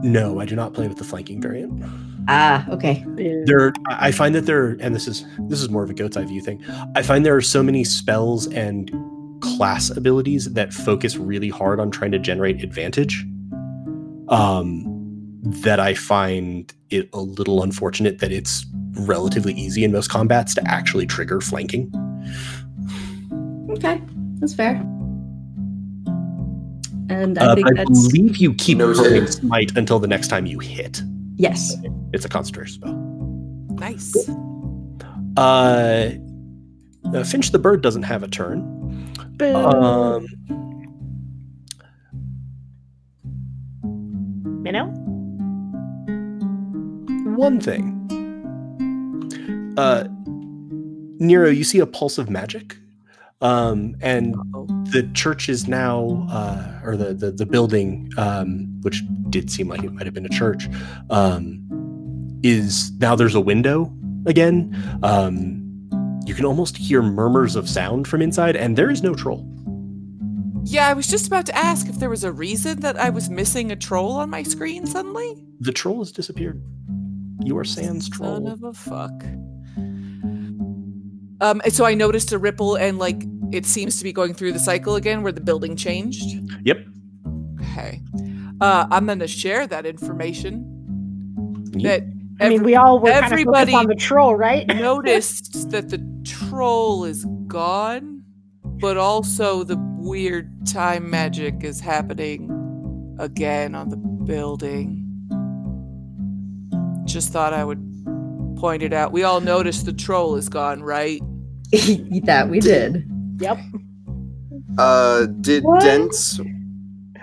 No, 0.04 0.40
I 0.40 0.46
do 0.46 0.56
not 0.56 0.74
play 0.74 0.88
with 0.88 0.98
the 0.98 1.04
flanking 1.04 1.42
variant. 1.42 1.84
Ah, 2.28 2.68
okay. 2.70 3.06
There, 3.46 3.74
I 3.88 4.08
I 4.08 4.12
find 4.12 4.36
that 4.36 4.46
there, 4.46 4.78
and 4.80 4.96
this 4.96 5.08
is 5.08 5.26
this 5.48 5.62
is 5.62 5.70
more 5.70 5.84
of 5.84 5.90
a 5.90 5.94
goat's 5.94 6.18
eye 6.18 6.24
view 6.24 6.42
thing. 6.42 6.64
I 6.96 7.02
find 7.02 7.26
there 7.26 7.36
are 7.36 7.42
so 7.42 7.64
many 7.64 7.84
spells 7.84 8.48
and 8.48 8.92
class 9.42 9.90
abilities 9.90 10.54
that 10.54 10.74
focus 10.74 11.18
really 11.18 11.50
hard 11.50 11.80
on 11.80 11.92
trying 11.92 12.12
to 12.12 12.20
generate 12.20 12.64
advantage. 12.64 13.26
Um, 14.30 14.88
that 15.44 15.80
I 15.80 15.96
find 15.96 16.72
it 16.92 17.10
a 17.14 17.20
little 17.20 17.64
unfortunate 17.64 18.20
that 18.20 18.32
it's 18.32 18.66
relatively 19.00 19.54
easy 19.54 19.84
in 19.84 19.92
most 19.92 20.10
combats 20.10 20.54
to 20.56 20.62
actually 20.68 21.08
trigger 21.08 21.42
flanking. 21.42 21.92
Okay, 23.72 24.02
that's 24.42 24.54
fair. 24.54 24.76
And 27.10 27.38
I 27.40 27.46
Uh, 27.48 27.56
think 27.56 27.68
I 27.68 27.74
that's 27.76 28.08
believe 28.12 28.38
you 28.38 28.54
keep 28.54 28.78
Noted. 28.80 28.98
burning 29.04 29.28
smite 29.28 29.72
until 29.78 30.00
the 30.00 30.08
next 30.08 30.28
time 30.30 30.46
you 30.46 30.60
hit. 30.60 31.02
yes. 31.38 31.76
It's 32.14 32.26
a 32.26 32.30
concentration 32.30 32.74
spell. 32.82 32.94
Nice. 33.80 34.14
Uh, 35.38 36.10
uh, 37.14 37.24
Finch 37.24 37.52
the 37.52 37.60
bird 37.60 37.82
doesn't 37.82 38.04
have 38.04 38.22
a 38.24 38.28
turn. 38.28 38.62
Boo. 39.38 39.56
Um, 39.56 40.26
Minnow? 44.64 44.88
one 47.36 47.60
thing. 47.60 47.98
Uh, 49.78 50.04
Nero, 51.20 51.50
you 51.50 51.64
see 51.64 51.80
a 51.80 51.86
pulse 51.88 52.18
of 52.18 52.30
magic, 52.30 52.78
um, 53.42 53.96
and 54.02 54.36
the 54.92 55.10
church 55.14 55.50
is 55.50 55.68
now, 55.68 56.28
uh, 56.30 56.82
or 56.84 56.96
the 56.96 57.14
the, 57.14 57.32
the 57.32 57.46
building, 57.46 58.12
um, 58.18 58.68
which 58.82 59.04
did 59.30 59.50
seem 59.50 59.68
like 59.68 59.84
it 59.84 59.92
might 59.94 60.06
have 60.06 60.14
been 60.14 60.26
a 60.26 60.30
church, 60.30 60.68
um, 61.10 61.60
is 62.44 62.92
now 63.00 63.16
there's 63.16 63.36
a 63.36 63.42
window 63.42 63.92
again. 64.26 64.76
Um, 65.04 65.58
you 66.26 66.36
can 66.36 66.46
almost 66.46 66.78
hear 66.78 67.02
murmurs 67.02 67.56
of 67.56 67.68
sound 67.68 68.08
from 68.08 68.22
inside, 68.22 68.56
and 68.56 68.78
there 68.78 68.92
is 68.92 69.02
no 69.02 69.16
troll. 69.16 69.48
Yeah, 70.64 70.88
I 70.88 70.94
was 70.94 71.08
just 71.08 71.26
about 71.26 71.48
to 71.48 71.56
ask 71.56 71.90
if 71.90 71.98
there 71.98 72.10
was 72.10 72.24
a 72.24 72.32
reason 72.32 72.82
that 72.82 72.98
I 72.98 73.10
was 73.10 73.30
missing 73.30 73.72
a 73.72 73.76
troll 73.76 74.14
on 74.14 74.30
my 74.30 74.44
screen 74.44 74.86
suddenly. 74.86 75.44
The 75.60 75.72
troll 75.72 76.00
has 76.00 76.12
disappeared. 76.12 76.62
You 77.44 77.58
are 77.58 77.64
Sans 77.64 78.08
troll. 78.08 78.36
Son 78.36 78.48
of 78.48 78.64
a 78.64 78.74
fuck. 78.74 79.24
Um, 81.42 81.62
and 81.66 81.74
so 81.74 81.84
I 81.86 81.94
noticed 81.96 82.32
a 82.32 82.38
ripple, 82.38 82.76
and 82.76 82.98
like 83.00 83.24
it 83.52 83.66
seems 83.66 83.98
to 83.98 84.04
be 84.04 84.14
going 84.14 84.34
through 84.34 84.54
the 84.54 84.60
cycle 84.60 84.96
again, 84.96 85.24
where 85.24 85.32
the 85.34 85.42
building 85.42 85.76
changed. 85.76 86.24
Yep. 86.64 86.86
Okay, 87.62 88.02
uh, 88.62 88.88
I'm 88.92 89.06
gonna 89.08 89.28
share 89.28 89.68
that 89.68 89.86
information. 89.86 90.66
That 91.84 92.04
I 92.40 92.50
mean, 92.50 92.64
we 92.64 92.76
all 92.76 93.00
were 93.00 93.12
kind 93.12 93.26
of 93.26 93.32
everybody 93.32 93.74
on 93.74 93.88
the 93.88 93.96
troll, 93.96 94.36
right? 94.36 94.68
noticed 94.76 95.72
that 95.72 95.90
the 95.90 96.00
troll 96.26 97.04
is 97.06 97.26
gone. 97.48 98.24
but 98.64 98.98
also 98.98 99.64
the 99.64 99.78
weird 99.98 100.50
time 100.66 101.10
magic 101.10 101.64
is 101.64 101.80
happening 101.80 102.50
again 103.20 103.76
on 103.76 103.90
the 103.90 103.98
building. 103.98 104.98
Just 107.06 107.32
thought 107.32 107.54
I 107.54 107.64
would 107.64 107.80
point 108.58 108.82
it 108.84 108.94
out. 108.94 109.12
We 109.12 109.24
all 109.24 109.42
noticed 109.42 109.86
the 109.86 109.94
troll 109.94 110.36
is 110.36 110.50
gone, 110.50 110.82
right? 110.84 111.22
that 112.26 112.48
we 112.50 112.60
did. 112.60 113.08
Yep. 113.40 113.58
Uh, 114.78 115.26
did 115.42 115.64
What? 115.64 115.82
Dent's 115.82 116.40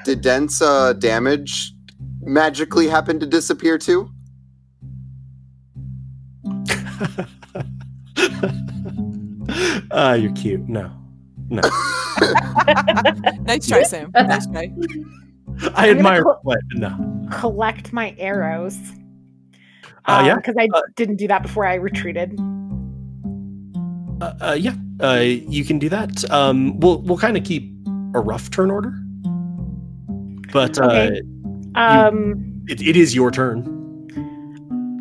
did 0.04 0.20
Dent's 0.22 0.60
uh, 0.62 0.92
damage 0.94 1.72
magically 2.22 2.88
happen 2.88 3.18
to 3.20 3.26
disappear 3.26 3.78
too? 3.78 4.10
Ah, 9.90 10.12
you're 10.12 10.32
cute. 10.32 10.68
No, 10.68 10.90
no. 11.48 11.62
Nice 13.44 13.66
try, 13.66 13.82
Sam. 13.84 14.10
Nice 14.14 14.46
try. 14.46 14.70
I 15.74 15.88
I'm 15.88 15.96
admire 15.96 16.22
cl- 16.22 16.40
what, 16.42 16.58
but 16.70 16.78
no. 16.78 17.28
Collect 17.32 17.92
my 17.92 18.14
arrows. 18.18 18.76
Uh, 20.04 20.24
yeah? 20.26 20.36
Because 20.36 20.56
I 20.58 20.68
Uh, 20.74 20.82
didn't 20.96 21.16
do 21.16 21.26
that 21.28 21.42
before 21.42 21.64
I 21.64 21.74
retreated. 21.74 22.38
Uh, 24.20 24.56
yeah, 24.58 24.74
uh, 25.00 25.20
you 25.20 25.64
can 25.64 25.78
do 25.78 25.88
that. 25.88 26.28
Um, 26.30 26.78
we'll 26.80 27.00
we'll 27.02 27.18
kind 27.18 27.36
of 27.36 27.44
keep 27.44 27.72
a 28.14 28.20
rough 28.20 28.50
turn 28.50 28.70
order, 28.70 28.92
but 30.52 30.78
uh, 30.78 30.84
Okay. 30.86 31.20
Um, 31.74 32.64
it, 32.68 32.82
it 32.82 32.96
is 32.96 33.14
your 33.14 33.30
turn. 33.30 33.74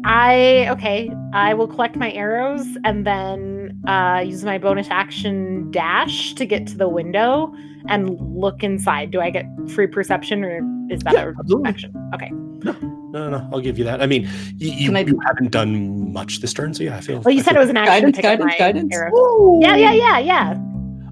I 0.05 0.67
okay. 0.69 1.11
I 1.33 1.53
will 1.53 1.67
collect 1.67 1.95
my 1.95 2.11
arrows 2.13 2.65
and 2.85 3.05
then 3.05 3.81
uh, 3.87 4.23
use 4.25 4.45
my 4.45 4.57
bonus 4.57 4.87
action 4.89 5.69
dash 5.71 6.33
to 6.35 6.45
get 6.45 6.67
to 6.67 6.77
the 6.77 6.87
window 6.87 7.53
and 7.89 8.17
look 8.19 8.63
inside. 8.63 9.11
Do 9.11 9.19
I 9.19 9.29
get 9.31 9.45
free 9.73 9.87
perception 9.87 10.43
or 10.43 10.61
is 10.89 11.01
that 11.03 11.13
Yeah, 11.13 11.25
a 11.25 11.33
absolutely. 11.39 11.69
action? 11.69 12.11
Okay. 12.13 12.29
No, 12.31 12.73
no, 13.11 13.29
no. 13.29 13.49
I'll 13.53 13.61
give 13.61 13.77
you 13.77 13.83
that. 13.85 14.01
I 14.01 14.05
mean, 14.05 14.29
you, 14.57 14.71
you, 14.71 14.95
I- 14.97 15.01
you 15.01 15.19
haven't 15.25 15.51
done 15.51 16.11
much 16.13 16.39
this 16.41 16.53
turn, 16.53 16.73
so 16.73 16.83
yeah, 16.83 16.97
I 16.97 17.01
feel. 17.01 17.19
Well, 17.21 17.33
you 17.33 17.39
I 17.41 17.43
said 17.43 17.51
feel- 17.51 17.57
it 17.57 17.63
was 17.63 17.69
an 17.69 17.77
action 17.77 17.93
Guidance, 17.93 18.15
to 18.17 18.21
pick 18.21 18.25
up 18.31 18.39
guidance, 18.57 18.91
guidance. 18.97 19.61
Yeah, 19.61 19.75
yeah, 19.75 19.93
yeah, 19.93 20.17
yeah. 20.19 20.49
Uh, 20.51 20.57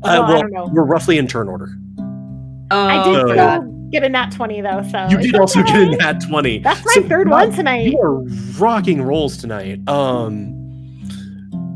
Well, 0.04 0.24
I 0.38 0.42
don't 0.42 0.52
know. 0.52 0.70
we're 0.74 0.84
roughly 0.84 1.18
in 1.18 1.28
turn 1.28 1.48
order. 1.48 1.70
I 2.72 2.98
Oh, 3.04 3.14
did 3.28 3.38
Oh, 3.40 3.58
still 3.60 3.90
get 3.92 4.04
a 4.04 4.10
nat 4.10 4.32
twenty 4.32 4.60
though, 4.62 4.84
so 4.92 5.08
You 5.10 5.18
did 5.20 5.36
also 5.36 5.62
get 5.64 5.76
okay. 5.76 5.94
a 5.94 5.98
nat 5.98 6.20
twenty. 6.28 6.60
That's 6.60 6.84
my 6.86 6.94
So 6.96 7.04
third 7.04 7.30
one 7.30 7.52
tonight. 7.52 7.92
You 7.92 8.00
are 8.00 8.22
rocking 8.60 9.02
rolls 9.02 9.38
tonight. 9.38 9.88
Um, 9.88 10.52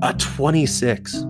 a 0.02 0.14
twenty-six. 0.14 1.24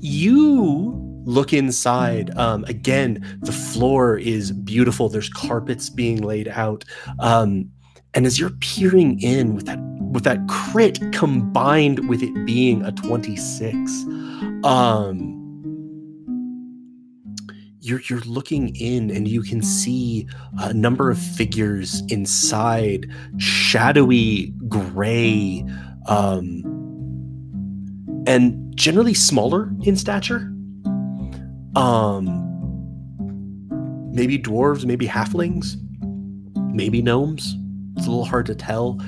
You 0.00 1.00
look 1.24 1.52
inside. 1.52 2.36
Um, 2.36 2.64
again, 2.64 3.38
the 3.42 3.52
floor 3.52 4.16
is 4.18 4.52
beautiful. 4.52 5.08
There's 5.08 5.28
carpets 5.28 5.90
being 5.90 6.22
laid 6.22 6.48
out. 6.48 6.84
Um, 7.18 7.70
and 8.14 8.26
as 8.26 8.38
you're 8.38 8.50
peering 8.60 9.20
in 9.20 9.54
with 9.54 9.66
that 9.66 9.78
with 9.98 10.22
that 10.24 10.46
crit 10.48 11.00
combined 11.12 12.08
with 12.08 12.22
it 12.22 12.46
being 12.46 12.82
a 12.82 12.92
twenty-six, 12.92 13.74
um, 14.62 15.40
you're 17.80 18.00
you're 18.08 18.20
looking 18.20 18.76
in 18.76 19.10
and 19.10 19.26
you 19.26 19.42
can 19.42 19.60
see 19.62 20.28
a 20.58 20.72
number 20.72 21.10
of 21.10 21.18
figures 21.18 22.02
inside, 22.08 23.10
shadowy 23.38 24.52
gray, 24.68 25.64
um, 26.06 26.62
and 28.28 28.76
generally 28.76 29.14
smaller 29.14 29.72
in 29.82 29.96
stature. 29.96 30.53
Um, 31.76 32.50
maybe 34.12 34.38
dwarves, 34.38 34.84
maybe 34.84 35.06
halflings, 35.06 35.76
maybe 36.72 37.02
gnomes. 37.02 37.56
It's 37.96 38.06
a 38.06 38.10
little 38.10 38.24
hard 38.24 38.46
to 38.46 38.54
tell. 38.54 39.00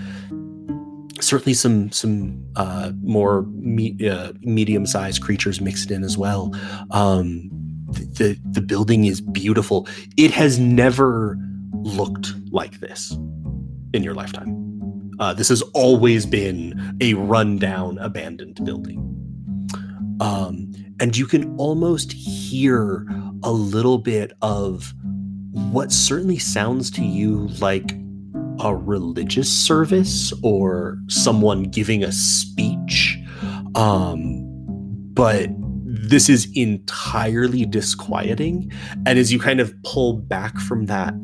Certainly, 1.20 1.54
some 1.54 1.90
some 1.92 2.44
uh, 2.56 2.92
more 3.02 3.42
me- 3.52 3.96
uh, 4.08 4.32
medium-sized 4.40 5.22
creatures 5.22 5.60
mixed 5.60 5.90
in 5.90 6.04
as 6.04 6.18
well. 6.18 6.54
Um, 6.90 7.50
the 7.88 8.38
the 8.50 8.60
building 8.60 9.06
is 9.06 9.20
beautiful. 9.20 9.88
It 10.16 10.30
has 10.32 10.58
never 10.58 11.38
looked 11.72 12.34
like 12.50 12.80
this 12.80 13.12
in 13.94 14.02
your 14.02 14.14
lifetime. 14.14 14.66
Uh, 15.18 15.32
this 15.32 15.48
has 15.48 15.62
always 15.72 16.26
been 16.26 16.96
a 17.00 17.14
rundown, 17.14 17.96
abandoned 17.98 18.62
building. 18.64 18.98
Um, 20.20 20.72
and 21.00 21.16
you 21.16 21.26
can 21.26 21.54
almost 21.56 22.12
hear 22.12 23.06
a 23.42 23.52
little 23.52 23.98
bit 23.98 24.32
of 24.42 24.94
what 25.52 25.92
certainly 25.92 26.38
sounds 26.38 26.90
to 26.92 27.04
you 27.04 27.48
like 27.60 27.92
a 28.60 28.74
religious 28.74 29.50
service 29.50 30.32
or 30.42 30.98
someone 31.08 31.64
giving 31.64 32.02
a 32.02 32.12
speech. 32.12 33.18
Um, 33.74 34.42
but 35.12 35.50
this 35.84 36.28
is 36.28 36.48
entirely 36.54 37.66
disquieting. 37.66 38.70
And 39.06 39.18
as 39.18 39.32
you 39.32 39.38
kind 39.38 39.60
of 39.60 39.74
pull 39.82 40.14
back 40.14 40.58
from 40.58 40.86
that, 40.86 41.14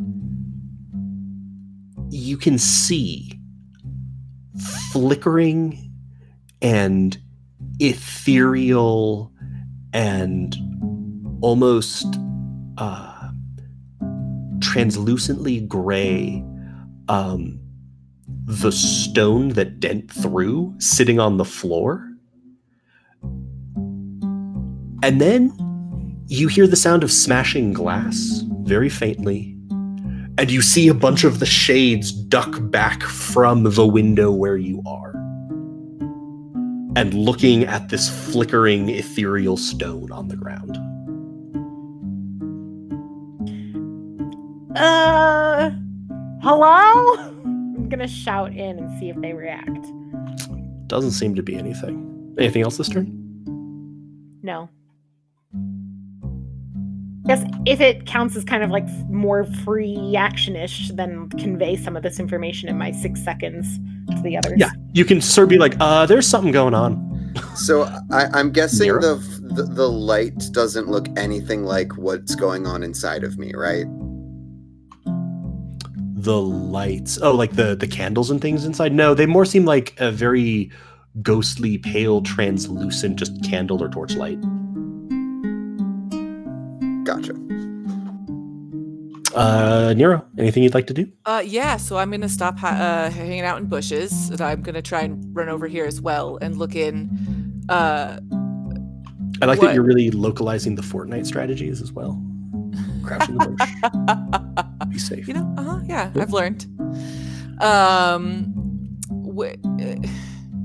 you 2.11 2.37
can 2.37 2.59
see 2.59 3.39
flickering 4.93 5.91
and 6.61 7.19
ethereal 7.81 9.32
and 9.93 10.57
almost 11.43 12.07
uh, 12.79 13.29
translucently 14.61 15.61
gray 15.61 16.45
um, 17.09 17.59
the 18.45 18.73
stone 18.73 19.51
that 19.51 19.81
Dent 19.81 20.11
threw 20.11 20.75
sitting 20.79 21.21
on 21.21 21.37
the 21.37 21.45
floor. 21.45 22.09
And 25.03 25.21
then 25.21 25.53
you 26.29 26.49
hear 26.49 26.67
the 26.67 26.77
sound 26.77 27.03
of 27.03 27.13
smashing 27.13 27.73
glass 27.73 28.43
very 28.61 28.89
faintly. 28.89 29.57
And 30.39 30.51
you 30.51 30.63
see 30.63 30.89
a 30.89 30.95
bunch 30.95 31.25
of 31.25 31.41
the 31.41 31.47
shades 31.47 32.11
duck 32.11 32.57
back 32.71 33.03
from 33.03 33.65
the 33.65 33.87
window 33.87 34.31
where 34.31 34.57
you 34.57 34.83
are. 34.87 35.22
And 36.95 37.15
looking 37.15 37.65
at 37.65 37.89
this 37.89 38.09
flickering 38.31 38.91
ethereal 38.91 39.57
stone 39.57 40.13
on 40.13 40.29
the 40.29 40.37
ground. 40.37 40.77
Uh, 44.77 45.71
hello? 46.43 47.17
I'm 47.17 47.89
gonna 47.89 48.07
shout 48.07 48.53
in 48.53 48.79
and 48.79 49.01
see 49.01 49.09
if 49.09 49.21
they 49.23 49.33
react. 49.33 49.87
Doesn't 50.87 51.13
seem 51.13 51.35
to 51.35 51.43
be 51.43 51.57
anything. 51.57 52.35
Anything 52.39 52.63
else 52.63 52.77
this 52.77 52.91
turn? 52.91 53.11
No. 54.43 54.69
Guess 57.27 57.45
if 57.65 57.81
it 57.81 58.05
counts 58.05 58.37
as 58.37 58.45
kind 58.45 58.63
of 58.63 58.71
like 58.71 58.87
more 59.09 59.45
free 59.45 60.15
action-ish, 60.17 60.91
then 60.91 61.31
convey 61.31 61.77
some 61.77 61.97
of 61.97 62.03
this 62.03 62.19
information 62.19 62.69
in 62.69 62.77
my 62.77 62.91
six 62.91 63.23
seconds 63.23 63.79
to 64.11 64.23
the 64.23 64.37
others. 64.37 64.55
Yeah, 64.57 64.71
you 64.93 65.05
can 65.05 65.21
sort 65.21 65.45
of 65.45 65.51
be 65.51 65.59
like, 65.59 65.75
uh, 65.81 66.07
there's 66.07 66.27
something 66.27 66.53
going 66.53 66.75
on. 66.75 67.11
So 67.57 67.83
I, 68.11 68.27
I'm 68.33 68.51
guessing 68.51 68.89
the, 68.89 69.15
the 69.41 69.63
the 69.63 69.89
light 69.89 70.39
doesn't 70.53 70.89
look 70.89 71.09
anything 71.17 71.65
like 71.65 71.97
what's 71.97 72.35
going 72.35 72.67
on 72.67 72.83
inside 72.83 73.25
of 73.25 73.39
me, 73.39 73.53
right? 73.55 73.87
The 76.15 76.41
lights. 76.41 77.19
Oh, 77.23 77.33
like 77.33 77.53
the 77.53 77.75
the 77.75 77.87
candles 77.87 78.31
and 78.31 78.41
things 78.41 78.65
inside? 78.65 78.93
No, 78.93 79.15
they 79.15 79.27
more 79.27 79.45
seem 79.45 79.65
like 79.65 79.95
a 79.99 80.11
very 80.11 80.71
ghostly, 81.21 81.79
pale, 81.79 82.23
translucent, 82.23 83.17
just 83.17 83.43
candle 83.45 83.83
or 83.83 83.89
torchlight. 83.89 84.41
Gotcha. 87.05 87.35
Uh, 89.35 89.95
Nero, 89.97 90.25
anything 90.39 90.63
you'd 90.63 90.75
like 90.75 90.87
to 90.89 90.95
do? 90.95 91.11
Uh, 91.25 91.43
yeah, 91.45 91.77
so 91.77 91.97
I'm 91.97 92.11
gonna 92.11 92.29
stop 92.29 92.59
ha- 92.59 92.69
uh, 92.69 93.11
hanging 93.11 93.41
out 93.43 93.59
in 93.59 93.67
bushes, 93.67 94.31
and 94.31 94.41
I'm 94.41 94.63
gonna 94.63 94.83
try 94.83 95.01
and 95.03 95.25
run 95.35 95.49
over 95.49 95.67
here 95.67 95.85
as 95.87 96.01
well 96.01 96.39
and 96.43 96.57
look 96.59 96.75
in. 96.75 97.63
Uh, 97.69 98.21
I 99.41 99.47
like 99.47 99.59
What? 99.59 99.69
that 99.69 99.75
you're 99.75 99.85
really 99.85 100.11
localizing 100.11 100.75
the 100.75 100.83
Fortnite 100.83 101.27
strategies 101.27 101.81
as 101.81 101.93
well. 101.93 102.23
Crouch 103.05 103.29
in 103.29 103.39
the 103.39 103.49
bush. 103.49 104.89
Be 104.91 104.99
safe. 104.99 105.27
you 105.27 105.35
know, 105.35 105.53
uh 105.57 105.63
huh, 105.63 105.81
yeah, 105.87 106.11
Yeah. 106.15 106.23
I've 106.23 106.33
learned. 106.33 106.67
Um, 107.61 108.53
wh- 109.37 109.55
uh, 109.81 109.95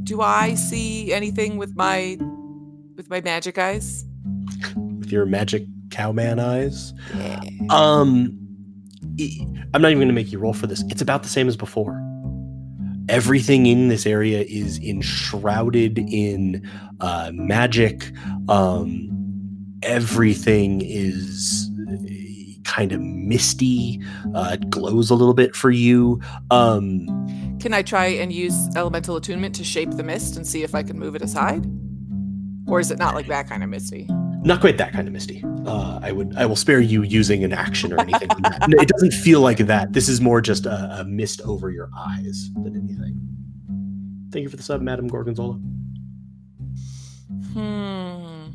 do 0.04 0.22
I 0.22 0.54
see 0.56 1.12
anything 1.14 1.58
with 1.58 1.76
my 1.76 2.18
with 2.96 3.10
my 3.10 3.22
magic 3.22 3.58
eyes? 3.58 4.06
With 4.76 5.12
your 5.12 5.26
magic 5.26 5.66
cowman 5.90 6.40
eyes. 6.40 6.94
Yeah. 7.18 7.42
Um, 7.70 8.38
I'm 9.74 9.82
not 9.82 9.90
even 9.90 10.00
going 10.00 10.08
to 10.08 10.14
make 10.14 10.32
you 10.32 10.40
roll 10.40 10.54
for 10.54 10.68
this. 10.68 10.84
It's 10.90 11.02
about 11.02 11.24
the 11.24 11.30
same 11.30 11.48
as 11.48 11.58
before. 11.58 12.04
Everything 13.10 13.66
in 13.66 13.88
this 13.88 14.06
area 14.06 14.42
is 14.42 14.80
enshrouded 14.80 15.98
in 15.98 16.68
uh, 17.00 17.32
magic. 17.34 18.12
Um, 18.50 19.10
everything 19.82 20.82
is 20.82 21.72
kind 22.64 22.92
of 22.92 23.02
misty. 23.02 24.00
Uh, 24.36 24.58
it 24.62 24.70
glows 24.70 25.10
a 25.10 25.16
little 25.16 25.34
bit 25.34 25.56
for 25.56 25.72
you. 25.72 26.22
Um, 26.52 27.08
Can 27.60 27.74
I 27.74 27.82
try 27.82 28.08
and 28.08 28.32
use 28.32 28.70
elemental 28.76 29.16
attunement 29.16 29.56
to 29.56 29.64
shape 29.64 29.92
the 29.92 30.04
mist 30.04 30.36
and 30.36 30.46
see 30.46 30.64
if 30.64 30.76
I 30.76 30.84
can 30.84 31.00
move 31.00 31.16
it 31.16 31.22
aside? 31.22 31.66
Or 32.68 32.80
is 32.80 32.92
it 32.92 33.00
not 33.00 33.16
like 33.16 33.28
that 33.28 33.48
kind 33.48 33.64
of 33.64 33.70
misty? 33.70 34.08
Not 34.48 34.62
quite 34.62 34.78
that 34.78 34.94
kind 34.94 35.08
of 35.08 35.14
misty. 35.14 35.44
Uh, 35.66 36.00
I 36.02 36.12
would. 36.12 36.36
I 36.38 36.46
will 36.46 36.56
spare 36.56 36.80
you 36.80 37.04
using 37.04 37.44
an 37.44 37.54
action 37.54 37.94
or 37.94 38.00
anything. 38.00 38.30
like 38.30 38.44
that. 38.44 38.70
It 38.82 38.88
doesn't 38.88 39.14
feel 39.14 39.42
like 39.42 39.58
that. 39.60 39.94
This 39.94 40.10
is 40.10 40.22
more 40.22 40.42
just 40.42 40.66
a, 40.66 41.00
a 41.00 41.04
mist 41.04 41.42
over 41.42 41.70
your 41.70 41.90
eyes 41.96 42.50
than 42.56 42.76
anything. 42.76 43.20
Thank 44.32 44.44
you 44.44 44.50
for 44.50 44.58
the 44.58 44.64
sub, 44.64 44.82
Madam 44.82 45.08
Gorgonzola. 45.08 45.60
Hmm. 47.54 48.48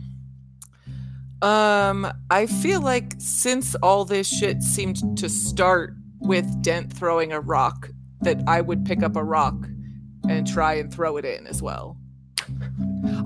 Um, 1.43 2.12
I 2.31 2.47
feel 2.47 2.81
like 2.81 3.14
since 3.19 3.74
all 3.77 4.05
this 4.05 4.28
shit 4.28 4.62
seemed 4.62 5.19
to 5.19 5.28
start 5.28 5.94
with 6.20 6.62
Dent 6.62 6.93
throwing 6.93 7.32
a 7.32 7.40
rock, 7.40 7.90
that 8.23 8.40
I 8.47 8.60
would 8.60 8.85
pick 8.85 9.02
up 9.02 9.16
a 9.16 9.24
rock 9.24 9.66
and 10.28 10.47
try 10.47 10.74
and 10.74 10.93
throw 10.93 11.16
it 11.16 11.24
in 11.24 11.47
as 11.47 11.60
well. 11.60 11.97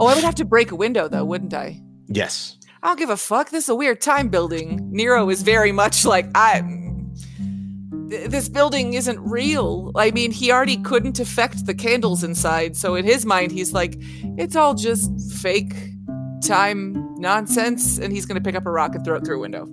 Oh, 0.01 0.06
I 0.06 0.14
would 0.14 0.24
have 0.24 0.34
to 0.36 0.44
break 0.44 0.70
a 0.70 0.76
window 0.76 1.09
though, 1.09 1.24
wouldn't 1.24 1.55
I? 1.55 1.80
Yes. 2.09 2.57
I 2.83 2.89
don't 2.89 2.99
give 2.99 3.11
a 3.11 3.16
fuck. 3.16 3.51
This 3.51 3.65
is 3.65 3.69
a 3.70 3.74
weird 3.74 4.01
time 4.01 4.28
building. 4.28 4.89
Nero 4.93 5.28
is 5.31 5.43
very 5.43 5.73
much 5.73 6.05
like 6.05 6.27
I. 6.35 6.61
th- 8.11 8.31
This 8.31 8.49
building 8.49 8.95
isn't 8.95 9.19
real. 9.20 9.91
I 9.97 10.11
mean, 10.12 10.31
he 10.31 10.53
already 10.53 10.77
couldn't 10.78 11.19
affect 11.19 11.66
the 11.66 11.74
candles 11.74 12.23
inside, 12.23 12.77
so 12.77 12.95
in 12.95 13.05
his 13.05 13.27
mind, 13.27 13.51
he's 13.53 13.73
like, 13.73 13.97
it's 14.39 14.55
all 14.57 14.74
just 14.74 15.11
fake 15.41 15.74
time 16.43 16.95
nonsense, 17.19 17.99
and 17.99 18.12
he's 18.12 18.27
gonna 18.27 18.41
pick 18.41 18.55
up 18.55 18.66
a 18.66 18.70
rock 18.70 18.95
and 18.95 19.05
throw 19.05 19.16
it 19.16 19.24
through 19.24 19.39
a 19.39 19.41
window. 19.41 19.66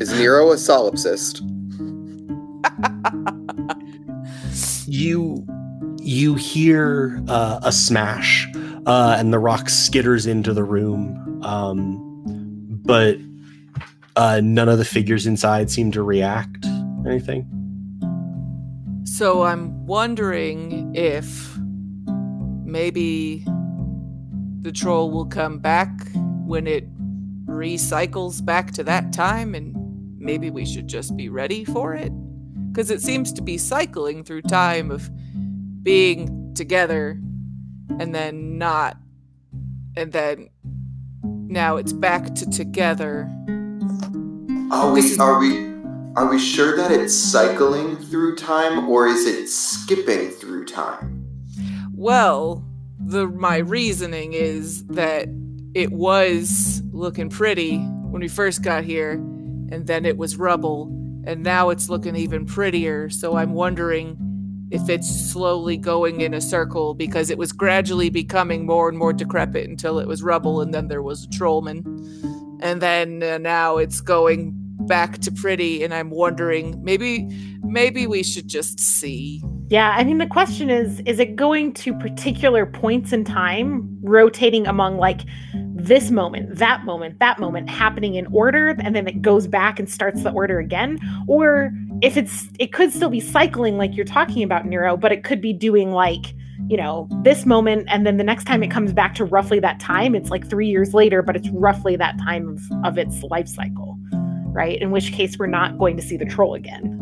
Is 0.00 0.12
Nero 0.12 0.50
a 0.50 0.54
solipsist? 0.56 1.42
You 4.86 5.46
you 6.00 6.34
hear 6.34 7.22
uh, 7.28 7.60
a 7.62 7.70
smash, 7.70 8.48
uh, 8.86 9.16
and 9.18 9.32
the 9.32 9.38
rock 9.38 9.66
skitters 9.66 10.26
into 10.26 10.52
the 10.52 10.64
room. 10.64 11.42
Um, 11.44 11.98
but 12.84 13.18
uh, 14.16 14.40
none 14.42 14.68
of 14.68 14.78
the 14.78 14.84
figures 14.84 15.26
inside 15.26 15.70
seem 15.70 15.92
to 15.92 16.02
react. 16.02 16.66
Anything? 17.06 17.46
So 19.04 19.42
I'm 19.42 19.86
wondering 19.86 20.94
if 20.94 21.56
maybe 22.64 23.44
the 24.60 24.72
troll 24.72 25.10
will 25.10 25.26
come 25.26 25.58
back 25.58 25.90
when 26.44 26.66
it 26.66 26.84
recycles 27.46 28.44
back 28.44 28.72
to 28.72 28.84
that 28.84 29.12
time, 29.12 29.54
and 29.54 29.74
maybe 30.18 30.50
we 30.50 30.64
should 30.64 30.86
just 30.86 31.16
be 31.16 31.28
ready 31.28 31.64
for 31.64 31.94
it? 31.94 32.12
Because 32.70 32.90
it 32.90 33.02
seems 33.02 33.32
to 33.32 33.42
be 33.42 33.58
cycling 33.58 34.22
through 34.22 34.42
time 34.42 34.90
of 34.90 35.10
being 35.82 36.52
together 36.54 37.20
and 37.98 38.14
then 38.14 38.58
not, 38.58 38.96
and 39.96 40.12
then 40.12 40.50
now 41.22 41.76
it's 41.76 41.92
back 41.92 42.34
to 42.36 42.48
together. 42.48 43.30
Are 44.70 44.92
we 44.92 45.18
are 45.18 45.38
we 45.38 45.70
are 46.16 46.28
we 46.28 46.38
sure 46.38 46.76
that 46.76 46.90
it's 46.90 47.14
cycling 47.14 47.96
through 47.96 48.36
time 48.36 48.88
or 48.88 49.06
is 49.06 49.26
it 49.26 49.48
skipping 49.48 50.30
through 50.30 50.66
time? 50.66 51.24
Well, 51.94 52.64
the 52.98 53.26
my 53.26 53.58
reasoning 53.58 54.32
is 54.32 54.84
that 54.86 55.28
it 55.74 55.92
was 55.92 56.82
looking 56.92 57.28
pretty 57.30 57.78
when 57.78 58.22
we 58.22 58.28
first 58.28 58.62
got 58.62 58.84
here, 58.84 59.12
and 59.12 59.86
then 59.86 60.04
it 60.04 60.16
was 60.16 60.36
rubble, 60.36 60.84
and 61.24 61.42
now 61.42 61.70
it's 61.70 61.88
looking 61.88 62.16
even 62.16 62.46
prettier. 62.46 63.10
So 63.10 63.36
I'm 63.36 63.52
wondering 63.52 64.16
if 64.70 64.88
it's 64.88 65.08
slowly 65.08 65.76
going 65.76 66.20
in 66.20 66.34
a 66.34 66.40
circle 66.40 66.94
because 66.94 67.30
it 67.30 67.38
was 67.38 67.52
gradually 67.52 68.10
becoming 68.10 68.66
more 68.66 68.88
and 68.88 68.96
more 68.96 69.12
decrepit 69.12 69.68
until 69.68 69.98
it 69.98 70.06
was 70.06 70.22
rubble, 70.22 70.60
and 70.60 70.72
then 70.72 70.88
there 70.88 71.02
was 71.02 71.24
a 71.24 71.28
trollman, 71.28 71.82
and 72.60 72.80
then 72.80 73.22
uh, 73.22 73.38
now 73.38 73.76
it's 73.76 74.00
going 74.00 74.52
back 74.86 75.18
to 75.18 75.32
pretty. 75.32 75.82
And 75.82 75.92
I'm 75.92 76.10
wondering 76.10 76.82
maybe 76.82 77.28
maybe 77.62 78.06
we 78.06 78.22
should 78.22 78.48
just 78.48 78.78
see. 78.78 79.42
Yeah, 79.70 79.94
I 79.96 80.02
mean 80.02 80.18
the 80.18 80.26
question 80.26 80.68
is 80.68 80.98
is 81.06 81.20
it 81.20 81.36
going 81.36 81.72
to 81.74 81.94
particular 81.94 82.66
points 82.66 83.12
in 83.12 83.22
time 83.24 83.98
rotating 84.02 84.66
among 84.66 84.96
like 84.96 85.20
this 85.54 86.10
moment, 86.10 86.56
that 86.56 86.84
moment, 86.84 87.20
that 87.20 87.38
moment 87.38 87.70
happening 87.70 88.16
in 88.16 88.26
order 88.32 88.74
and 88.80 88.96
then 88.96 89.06
it 89.06 89.22
goes 89.22 89.46
back 89.46 89.78
and 89.78 89.88
starts 89.88 90.24
the 90.24 90.32
order 90.32 90.58
again 90.58 90.98
or 91.28 91.70
if 92.02 92.16
it's 92.16 92.48
it 92.58 92.72
could 92.72 92.92
still 92.92 93.10
be 93.10 93.20
cycling 93.20 93.78
like 93.78 93.94
you're 93.94 94.04
talking 94.04 94.42
about 94.42 94.66
Nero, 94.66 94.96
but 94.96 95.12
it 95.12 95.22
could 95.22 95.40
be 95.40 95.52
doing 95.52 95.92
like 95.92 96.34
you 96.68 96.76
know, 96.76 97.08
this 97.24 97.46
moment, 97.46 97.88
and 97.88 98.06
then 98.06 98.16
the 98.16 98.22
next 98.22 98.44
time 98.44 98.62
it 98.62 98.70
comes 98.70 98.92
back 98.92 99.14
to 99.16 99.24
roughly 99.24 99.58
that 99.58 99.80
time, 99.80 100.14
it's 100.14 100.30
like 100.30 100.48
three 100.48 100.68
years 100.68 100.94
later, 100.94 101.20
but 101.20 101.34
it's 101.34 101.48
roughly 101.48 101.96
that 101.96 102.16
time 102.18 102.48
of, 102.48 102.60
of 102.84 102.98
its 102.98 103.24
life 103.24 103.48
cycle, 103.48 103.98
right? 104.52 104.80
In 104.80 104.92
which 104.92 105.10
case, 105.10 105.36
we're 105.36 105.46
not 105.46 105.78
going 105.78 105.96
to 105.96 106.02
see 106.02 106.16
the 106.16 106.26
troll 106.26 106.54
again. 106.54 107.00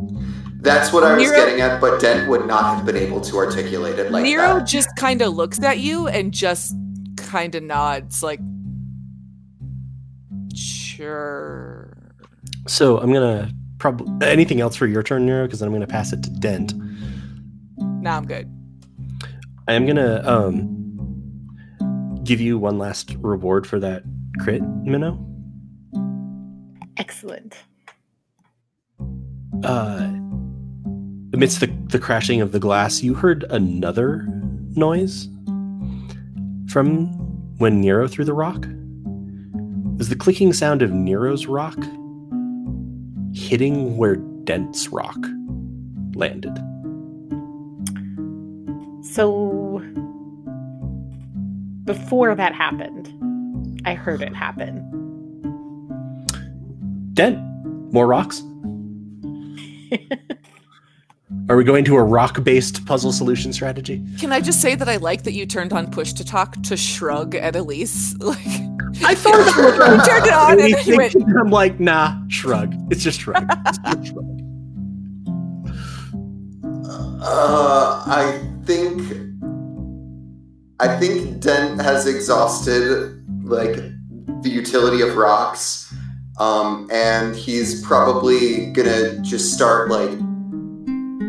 That's 0.60 0.92
what 0.92 1.04
I 1.04 1.14
was 1.14 1.22
Nero- 1.22 1.36
getting 1.36 1.60
at, 1.60 1.80
but 1.80 2.00
Dent 2.00 2.28
would 2.28 2.46
not 2.46 2.76
have 2.76 2.84
been 2.84 2.96
able 2.96 3.20
to 3.20 3.36
articulate 3.36 3.98
it 3.98 4.10
like 4.10 4.24
that. 4.24 4.28
Nero 4.28 4.58
that. 4.58 4.66
just 4.66 4.94
kind 4.96 5.22
of 5.22 5.34
looks 5.34 5.62
at 5.62 5.78
you 5.78 6.08
and 6.08 6.32
just 6.32 6.74
kind 7.16 7.54
of 7.54 7.62
nods, 7.62 8.22
like, 8.22 8.40
sure. 10.54 11.96
So 12.66 12.98
I'm 12.98 13.12
gonna 13.12 13.52
probably 13.78 14.26
anything 14.26 14.60
else 14.60 14.74
for 14.74 14.86
your 14.86 15.02
turn, 15.02 15.24
Nero, 15.26 15.46
because 15.46 15.60
then 15.60 15.68
I'm 15.68 15.72
gonna 15.72 15.86
pass 15.86 16.12
it 16.12 16.22
to 16.24 16.30
Dent. 16.30 16.74
Nah, 17.78 18.16
I'm 18.16 18.26
good. 18.26 18.50
I 19.68 19.74
am 19.74 19.86
gonna 19.86 20.22
um 20.24 20.74
give 22.24 22.40
you 22.40 22.58
one 22.58 22.78
last 22.78 23.14
reward 23.20 23.66
for 23.66 23.78
that 23.78 24.02
crit, 24.40 24.62
Minnow. 24.62 25.24
Excellent. 26.96 27.54
Uh, 29.62 30.10
amidst 31.38 31.60
the, 31.60 31.68
the 31.86 32.00
crashing 32.00 32.40
of 32.40 32.50
the 32.50 32.58
glass, 32.58 33.00
you 33.00 33.14
heard 33.14 33.44
another 33.50 34.26
noise 34.74 35.28
from 36.68 37.06
when 37.58 37.80
Nero 37.80 38.08
threw 38.08 38.24
the 38.24 38.34
rock. 38.34 38.64
It 38.64 39.98
was 39.98 40.08
the 40.08 40.16
clicking 40.16 40.52
sound 40.52 40.82
of 40.82 40.90
Nero's 40.90 41.46
rock 41.46 41.78
hitting 43.32 43.96
where 43.96 44.16
Dent's 44.16 44.88
rock 44.88 45.16
landed. 46.16 46.56
So 49.04 49.80
before 51.84 52.34
that 52.34 52.52
happened, 52.52 53.80
I 53.84 53.94
heard 53.94 54.22
it 54.22 54.34
happen. 54.34 54.82
Dent, 57.14 57.38
more 57.92 58.08
rocks? 58.08 58.42
Are 61.50 61.56
we 61.56 61.64
going 61.64 61.84
to 61.84 61.96
a 61.96 62.02
rock 62.02 62.42
based 62.42 62.86
puzzle 62.86 63.12
solution 63.12 63.52
strategy? 63.52 64.02
Can 64.18 64.32
I 64.32 64.40
just 64.40 64.62
say 64.62 64.74
that 64.74 64.88
I 64.88 64.96
like 64.96 65.24
that 65.24 65.32
you 65.32 65.44
turned 65.44 65.74
on 65.74 65.90
push 65.90 66.14
to 66.14 66.24
talk 66.24 66.62
to 66.62 66.76
shrug 66.76 67.34
at 67.34 67.56
Elise? 67.56 68.14
Like, 68.28 69.04
I 69.04 69.14
thought 69.14 69.34
about 69.34 69.98
you 69.98 70.12
turned 70.12 70.26
it 70.26 70.32
on 70.32 70.52
and 70.52 70.74
then 70.74 70.86
you 70.86 70.96
went, 70.96 71.14
I'm 71.38 71.50
like, 71.50 71.78
nah, 71.78 72.16
shrug. 72.28 72.74
It's 72.90 73.02
just 73.02 73.20
shrug. 73.20 73.46
It's 73.66 73.78
just 73.78 74.06
shrug. 74.06 74.38
Uh, 77.20 78.02
I 78.06 78.40
think 78.64 79.02
I 80.80 80.96
think 80.98 81.40
Dent 81.40 81.82
has 81.82 82.06
exhausted 82.06 83.22
like 83.44 83.76
the 84.42 84.48
utility 84.48 85.02
of 85.02 85.16
rocks, 85.16 85.94
um, 86.38 86.88
and 86.90 87.36
he's 87.36 87.84
probably 87.84 88.72
gonna 88.72 89.20
just 89.20 89.52
start 89.52 89.90
like 89.90 90.18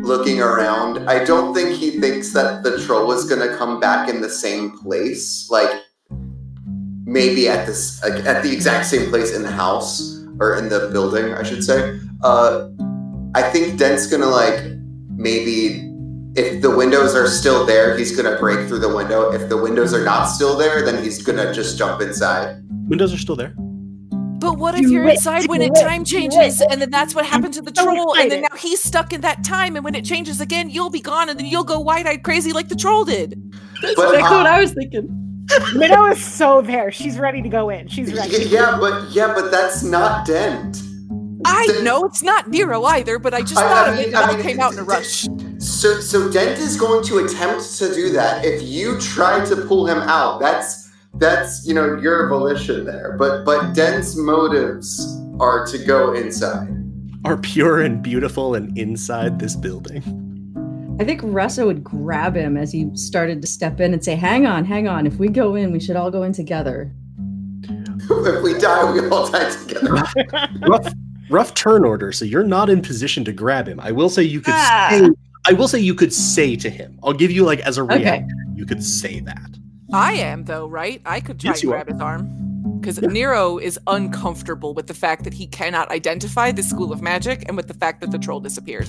looking 0.10 0.42
around. 0.42 1.08
I 1.08 1.24
don't 1.24 1.54
think 1.54 1.70
he 1.78 1.92
thinks 1.92 2.34
that 2.34 2.64
the 2.64 2.84
troll 2.84 3.12
is 3.14 3.24
gonna 3.24 3.56
come 3.56 3.80
back 3.80 4.10
in 4.10 4.20
the 4.20 4.30
same 4.30 4.78
place, 4.78 5.48
like 5.50 5.72
maybe 7.06 7.48
at 7.48 7.66
this 7.66 8.04
like, 8.04 8.26
at 8.26 8.44
the 8.44 8.52
exact 8.52 8.88
same 8.88 9.10
place 9.10 9.34
in 9.34 9.44
the 9.44 9.52
house 9.52 10.20
or 10.40 10.58
in 10.58 10.68
the 10.68 10.90
building, 10.92 11.34
I 11.34 11.44
should 11.44 11.64
say. 11.64 12.00
Uh, 12.24 12.70
I 13.36 13.44
think 13.44 13.78
Dent's 13.78 14.08
gonna 14.08 14.26
like 14.26 14.60
maybe 15.16 15.86
if 16.36 16.62
the 16.62 16.76
windows 16.76 17.16
are 17.16 17.28
still 17.28 17.66
there, 17.66 17.98
he's 17.98 18.16
gonna 18.16 18.38
break 18.38 18.68
through 18.68 18.80
the 18.80 18.94
window. 18.94 19.32
If 19.32 19.48
the 19.48 19.58
windows 19.58 19.94
are 19.94 20.04
not 20.04 20.26
still 20.26 20.58
there, 20.58 20.84
then 20.84 21.04
he's 21.04 21.22
gonna 21.22 21.54
just 21.54 21.78
jump 21.78 22.02
inside. 22.02 22.62
Windows 22.88 23.14
are 23.14 23.18
still 23.18 23.36
there. 23.36 23.54
But 24.40 24.58
what 24.58 24.76
if 24.76 24.90
you're 24.90 25.08
it, 25.08 25.16
inside 25.16 25.48
when 25.48 25.62
it 25.62 25.72
it, 25.76 25.82
time 25.82 26.04
changes 26.06 26.62
it. 26.62 26.68
and 26.72 26.82
then 26.82 26.90
that's 26.90 27.14
what 27.14 27.26
happened 27.26 27.54
to 27.56 27.62
the 27.62 27.74
so 27.76 27.84
troll 27.84 28.16
and 28.18 28.32
then 28.32 28.42
now 28.44 28.56
he's 28.58 28.82
stuck 28.82 29.12
in 29.14 29.22
that 29.22 29.44
time 29.44 29.76
and 29.76 29.84
when 29.84 29.96
it 29.96 30.06
changes 30.06 30.40
again 30.42 30.70
you'll 30.70 30.90
be 30.90 31.02
gone 31.02 31.30
and 31.30 31.38
then 31.40 31.46
you'll 31.46 31.64
go 31.64 31.80
wide-eyed 31.80 32.24
crazy 32.24 32.54
like 32.54 32.70
the 32.70 32.76
troll 32.76 33.04
did. 33.06 33.36
That's 33.82 33.96
But, 33.96 34.16
exactly 34.16 34.38
what 34.38 34.46
uh, 34.46 34.50
I 34.50 34.60
was 34.62 34.74
thinking. 34.74 35.16
Minnow 35.76 36.06
is 36.08 36.24
so 36.24 36.62
there. 36.62 36.92
She's 36.92 37.18
ready 37.18 37.42
to 37.42 37.50
go 37.50 37.70
in. 37.70 37.88
She's 37.88 38.14
ready. 38.14 38.46
Yeah, 38.46 38.78
but 38.80 39.10
yeah, 39.12 39.34
but 39.34 39.50
that's 39.52 39.84
not 39.84 40.26
Dent. 40.26 40.82
I 41.46 41.66
Dent- 41.68 41.84
know 41.84 42.04
it's 42.06 42.22
not 42.22 42.50
Nero 42.50 42.84
either, 42.84 43.18
but 43.18 43.34
I 43.34 43.42
just 43.42 43.58
I- 43.58 43.62
thought 43.68 43.88
I 43.90 43.94
of 43.94 44.00
it 44.00 44.08
and 44.08 44.16
I 44.16 44.22
it 44.22 44.28
all 44.30 44.34
mean, 44.36 44.44
came 44.44 44.60
out 44.60 44.74
in 44.74 44.80
a 44.80 44.84
rush. 44.84 45.28
So, 45.58 46.00
so 46.02 46.30
Dent 46.32 46.60
is 46.60 46.78
going 46.78 47.04
to 47.06 47.20
attempt 47.20 47.78
to 47.80 47.94
do 47.94 48.10
that. 48.12 48.46
If 48.46 48.62
you 48.62 49.00
try 49.00 49.44
to 49.46 49.56
pull 49.56 49.88
him 49.88 49.98
out, 50.00 50.40
that's 50.40 50.89
that's 51.20 51.66
you 51.68 51.74
know 51.74 51.98
your 51.98 52.28
volition 52.28 52.86
there. 52.86 53.16
But 53.18 53.44
but 53.46 53.74
Dent's 53.74 54.16
motives 54.16 55.20
are 55.40 55.66
to 55.68 55.78
go 55.78 56.14
inside. 56.14 56.68
Are 57.26 57.38
pure 57.38 57.82
and 57.82 58.02
beautiful 58.02 58.56
and 58.56 58.76
inside 58.78 59.40
this 59.40 59.56
building. 59.56 60.02
I 61.02 61.04
think 61.06 61.22
Russa 61.22 61.66
would 61.66 61.84
grab 61.84 62.36
him 62.36 62.58
as 62.58 62.72
he 62.72 62.90
started 62.94 63.42
to 63.42 63.48
step 63.48 63.80
in 63.80 63.94
and 63.94 64.04
say, 64.04 64.16
Hang 64.16 64.46
on, 64.46 64.66
hang 64.66 64.88
on. 64.88 65.06
If 65.08 65.16
we 65.16 65.28
go 65.30 65.56
in, 65.56 65.72
we 65.72 65.80
should 65.80 65.96
all 65.96 66.12
go 66.12 66.24
in 66.24 66.34
together. 66.34 66.94
if 68.10 68.44
we 68.44 68.54
die, 68.58 68.92
we 68.92 69.08
all 69.10 69.30
die 69.30 69.50
together. 69.50 69.94
rough 70.68 70.94
rough 71.30 71.54
turn 71.54 71.86
order 71.86 72.12
so 72.12 72.26
you're 72.26 72.44
not 72.44 72.70
in 72.72 72.82
position 72.82 73.24
to 73.24 73.32
grab 73.32 73.68
him 73.68 73.80
i 73.82 73.92
will 73.92 74.10
say 74.10 74.24
you 74.24 74.42
could 74.42 74.52
Ah. 74.58 74.88
say 74.90 75.10
i 75.46 75.54
will 75.54 75.68
say 75.68 75.78
you 75.80 75.94
could 75.94 76.12
say 76.12 76.56
to 76.56 76.72
him 76.72 76.98
i'll 77.04 77.14
give 77.14 77.30
you 77.30 77.44
like 77.46 77.60
as 77.60 77.78
a 77.78 77.84
Okay. 77.84 78.26
you 78.56 78.66
could 78.66 78.84
say 78.84 79.20
that 79.20 79.59
I 79.92 80.14
am 80.14 80.46
though, 80.46 80.68
right? 80.68 81.02
I 81.06 81.20
could 81.20 81.40
try 81.40 81.50
Yes, 81.52 81.58
and 81.58 81.64
you 81.64 81.70
are. 81.72 81.84
grab 81.84 81.90
his 81.92 82.02
arm. 82.02 82.80
Because 82.80 83.00
Yeah. 83.02 83.10
Nero 83.10 83.58
is 83.58 83.78
uncomfortable 83.88 84.74
with 84.74 84.88
the 84.88 84.94
fact 84.94 85.24
that 85.26 85.34
he 85.34 85.48
cannot 85.48 85.92
identify 85.92 86.52
the 86.52 86.64
school 86.64 86.94
of 86.94 87.02
magic 87.02 87.44
and 87.48 87.58
with 87.58 87.68
the 87.68 87.74
fact 87.74 88.00
that 88.02 88.12
the 88.12 88.18
troll 88.18 88.40
disappeared. 88.40 88.88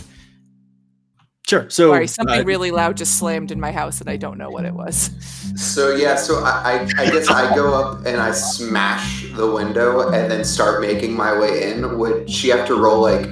sure 1.46 1.68
so 1.68 1.90
Sorry, 1.90 2.06
something 2.06 2.42
uh, 2.42 2.44
really 2.44 2.70
loud 2.70 2.96
just 2.96 3.18
slammed 3.18 3.50
in 3.50 3.58
my 3.58 3.72
house 3.72 4.00
and 4.00 4.08
I 4.08 4.16
don't 4.16 4.38
know 4.38 4.50
what 4.50 4.64
it 4.64 4.74
was. 4.74 5.10
So 5.56 5.96
yeah, 5.96 6.14
so 6.14 6.36
I, 6.44 6.86
I, 6.96 7.02
I 7.02 7.10
guess 7.10 7.28
I 7.28 7.52
go 7.56 7.74
up 7.74 8.06
and 8.06 8.20
I 8.20 8.30
smash 8.30 9.26
the 9.32 9.50
window 9.50 10.08
and 10.10 10.30
then 10.30 10.44
start 10.44 10.80
making 10.80 11.14
my 11.14 11.36
way 11.36 11.72
in. 11.72 11.98
Would 11.98 12.30
she 12.30 12.48
have 12.50 12.66
to 12.68 12.76
roll 12.76 13.00
like 13.00 13.26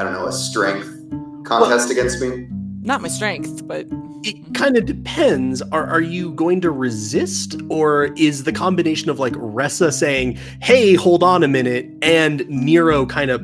I 0.00 0.04
don't 0.04 0.12
know 0.12 0.26
a 0.26 0.32
strength 0.32 0.88
contest 1.44 1.90
against 1.90 2.20
me? 2.20 2.48
Not 2.84 3.00
my 3.00 3.08
strength, 3.08 3.66
but 3.66 3.86
it 4.24 4.54
kind 4.54 4.76
of 4.76 4.86
depends 4.86 5.62
are, 5.62 5.86
are 5.86 6.00
you 6.00 6.32
going 6.32 6.60
to 6.62 6.70
resist 6.70 7.60
or 7.68 8.06
is 8.16 8.42
the 8.42 8.52
combination 8.52 9.08
of 9.08 9.18
like 9.18 9.32
ressa 9.34 9.92
saying 9.92 10.38
hey 10.60 10.94
hold 10.94 11.24
on 11.24 11.42
a 11.42 11.48
minute 11.48 11.88
and 12.02 12.48
nero 12.48 13.04
kind 13.04 13.32
of 13.32 13.42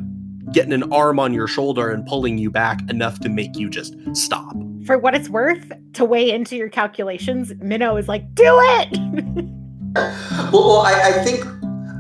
getting 0.53 0.73
an 0.73 0.93
arm 0.93 1.19
on 1.19 1.35
your 1.35 1.49
shoulder 1.49 1.91
and 1.91 2.07
pulling 2.07 2.39
you 2.39 2.51
back 2.51 2.81
enough 2.91 3.19
to 3.21 3.29
make 3.29 3.57
you 3.57 3.69
just 3.69 3.95
stop 4.13 4.55
For 4.87 4.99
what 4.99 5.15
it's 5.15 5.29
worth, 5.29 5.73
to 5.95 6.05
weigh 6.05 6.31
into 6.31 6.57
your 6.57 6.69
calculations, 6.69 7.53
Minnow 7.61 7.97
is 7.97 8.09
like, 8.09 8.35
do 8.35 8.59
it! 8.61 9.45
Well, 10.53 10.53
well 10.53 10.81
I, 10.81 11.09
I 11.09 11.25
think 11.25 11.45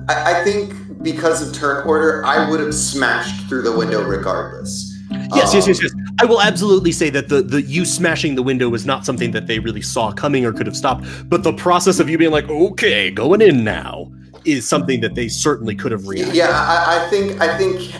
I, 0.08 0.40
I 0.40 0.44
think 0.44 1.02
because 1.02 1.46
of 1.46 1.54
turn 1.54 1.86
order, 1.86 2.24
I 2.24 2.48
would 2.48 2.60
have 2.60 2.74
smashed 2.74 3.48
through 3.48 3.62
the 3.62 3.76
window 3.76 4.04
regardless. 4.04 4.87
Yes, 5.34 5.54
yes, 5.54 5.64
Um, 5.64 5.68
yes, 5.70 5.82
yes. 5.82 5.92
I 6.20 6.24
will 6.24 6.40
absolutely 6.40 6.92
say 6.92 7.10
that 7.10 7.28
the 7.28 7.42
the 7.42 7.62
you 7.62 7.84
smashing 7.84 8.34
the 8.34 8.42
window 8.42 8.68
was 8.68 8.86
not 8.86 9.04
something 9.04 9.30
that 9.32 9.46
they 9.46 9.58
really 9.58 9.82
saw 9.82 10.12
coming 10.12 10.44
or 10.44 10.52
could 10.52 10.66
have 10.66 10.76
stopped. 10.76 11.04
But 11.28 11.42
the 11.42 11.52
process 11.52 12.00
of 12.00 12.08
you 12.08 12.18
being 12.18 12.32
like, 12.32 12.48
okay, 12.48 13.10
going 13.10 13.40
in 13.40 13.64
now, 13.64 14.10
is 14.44 14.66
something 14.66 15.00
that 15.00 15.14
they 15.14 15.28
certainly 15.28 15.74
could 15.74 15.92
have 15.92 16.06
reacted. 16.06 16.34
Yeah, 16.34 16.50
I, 16.50 17.04
I 17.04 17.10
think 17.10 17.40
I 17.40 17.56
think 17.56 17.90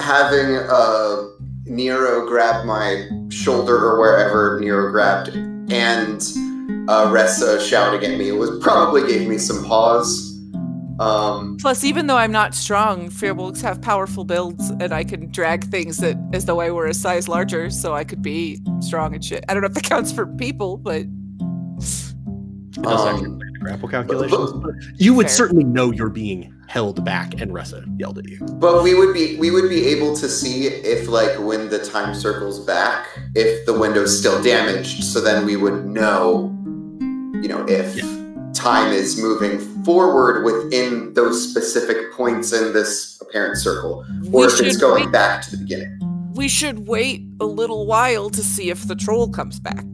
having 0.00 0.56
uh, 0.56 1.28
Nero 1.64 2.26
grab 2.26 2.64
my 2.64 3.08
shoulder 3.30 3.76
or 3.76 3.98
wherever 3.98 4.58
Nero 4.60 4.90
grabbed, 4.90 5.28
and 5.72 6.20
uh, 6.88 7.06
Ressa 7.08 7.60
shouting 7.60 8.08
at 8.08 8.18
me 8.18 8.32
was 8.32 8.58
probably 8.60 9.06
gave 9.06 9.28
me 9.28 9.38
some 9.38 9.64
pause. 9.64 10.25
Um, 10.98 11.56
plus, 11.60 11.84
even 11.84 12.06
though 12.06 12.16
I'm 12.16 12.32
not 12.32 12.54
strong, 12.54 13.10
Furbolgs 13.10 13.60
have 13.62 13.82
powerful 13.82 14.24
builds 14.24 14.70
and 14.70 14.92
I 14.92 15.04
can 15.04 15.30
drag 15.30 15.64
things 15.64 15.98
that 15.98 16.16
as 16.32 16.46
though 16.46 16.60
I 16.60 16.70
were 16.70 16.86
a 16.86 16.94
size 16.94 17.28
larger, 17.28 17.68
so 17.70 17.94
I 17.94 18.04
could 18.04 18.22
be 18.22 18.60
strong 18.80 19.14
and 19.14 19.22
shit. 19.24 19.44
I 19.48 19.52
don't 19.54 19.60
know 19.62 19.66
if 19.68 19.74
that 19.74 19.82
counts 19.94 20.10
for 20.12 20.26
people, 20.26 20.78
but 20.78 21.02
It 21.02 22.82
does 22.82 23.00
Um, 23.00 23.38
play 23.38 23.48
grapple 23.60 23.88
calculations. 23.88 24.52
but 24.52 24.74
you 24.96 25.12
would 25.14 25.26
Fair. 25.26 25.34
certainly 25.36 25.64
know 25.64 25.90
you're 25.92 26.08
being 26.10 26.52
held 26.68 27.04
back, 27.04 27.40
and 27.40 27.52
Ressa 27.52 27.84
yelled 27.98 28.18
at 28.18 28.28
you. 28.28 28.38
but 28.54 28.82
we 28.82 28.94
would 28.94 29.14
be 29.14 29.36
we 29.38 29.50
would 29.50 29.68
be 29.68 29.86
able 29.86 30.16
to 30.16 30.28
see 30.28 30.66
if 30.66 31.08
like 31.08 31.38
when 31.38 31.68
the 31.68 31.78
time 31.78 32.14
circles 32.14 32.58
back, 32.64 33.06
if 33.34 33.64
the 33.66 33.72
window's 33.78 34.18
still 34.18 34.42
damaged. 34.42 35.04
So 35.04 35.20
then 35.20 35.46
we 35.46 35.56
would 35.56 35.86
know, 35.86 36.52
you 37.40 37.48
know, 37.48 37.64
if 37.68 37.94
time 38.52 38.92
is 38.92 39.20
moving 39.20 39.58
forward 39.86 40.42
within 40.44 41.14
those 41.14 41.48
specific 41.48 42.12
points 42.12 42.52
in 42.52 42.72
this 42.72 43.18
apparent 43.22 43.56
circle, 43.56 44.04
or 44.32 44.40
we 44.40 44.44
if 44.46 44.60
it's 44.60 44.76
going 44.76 45.04
wait. 45.04 45.12
back 45.12 45.42
to 45.42 45.52
the 45.52 45.58
beginning. 45.58 45.96
We 46.34 46.48
should 46.48 46.88
wait 46.88 47.22
a 47.40 47.46
little 47.46 47.86
while 47.86 48.28
to 48.30 48.42
see 48.42 48.68
if 48.68 48.88
the 48.88 48.96
troll 48.96 49.28
comes 49.30 49.60
back. 49.60 49.84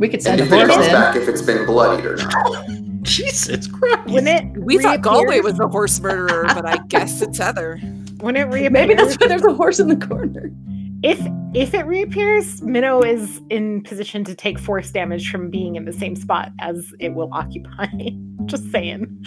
We 0.00 0.08
could 0.08 0.22
send 0.22 0.40
And 0.40 0.52
a 0.52 0.56
if 0.56 0.64
it 0.64 0.66
comes 0.72 0.86
in. 0.86 0.92
back 0.92 1.14
if 1.16 1.28
it's 1.28 1.40
been 1.42 1.64
bloodied 1.66 2.04
or 2.04 2.16
not. 2.16 2.66
Jesus 3.02 3.66
Christ! 3.68 4.08
when 4.08 4.26
it 4.26 4.44
We 4.58 4.78
thought 4.78 5.00
Galway 5.02 5.40
was 5.40 5.54
the 5.54 5.68
horse 5.68 6.00
murderer, 6.00 6.44
but 6.52 6.66
I 6.66 6.78
guess 6.88 7.22
it's 7.22 7.38
Heather. 7.38 7.76
when 8.20 8.34
it 8.36 8.42
reappears, 8.48 8.72
Maybe 8.72 8.94
that's 8.94 9.16
why 9.18 9.28
there's 9.28 9.44
a 9.44 9.54
horse 9.54 9.78
in 9.78 9.86
the 9.88 9.96
corner. 10.06 10.50
If 11.02 11.20
if 11.54 11.74
it 11.74 11.84
reappears, 11.86 12.62
Minnow 12.62 13.02
is 13.02 13.40
in 13.50 13.82
position 13.82 14.22
to 14.24 14.34
take 14.34 14.58
force 14.58 14.90
damage 14.90 15.30
from 15.30 15.50
being 15.50 15.74
in 15.76 15.84
the 15.84 15.92
same 15.92 16.14
spot 16.14 16.52
as 16.60 16.92
it 17.00 17.14
will 17.14 17.30
occupy. 17.32 17.86
Just 18.46 18.70
saying. 18.70 19.24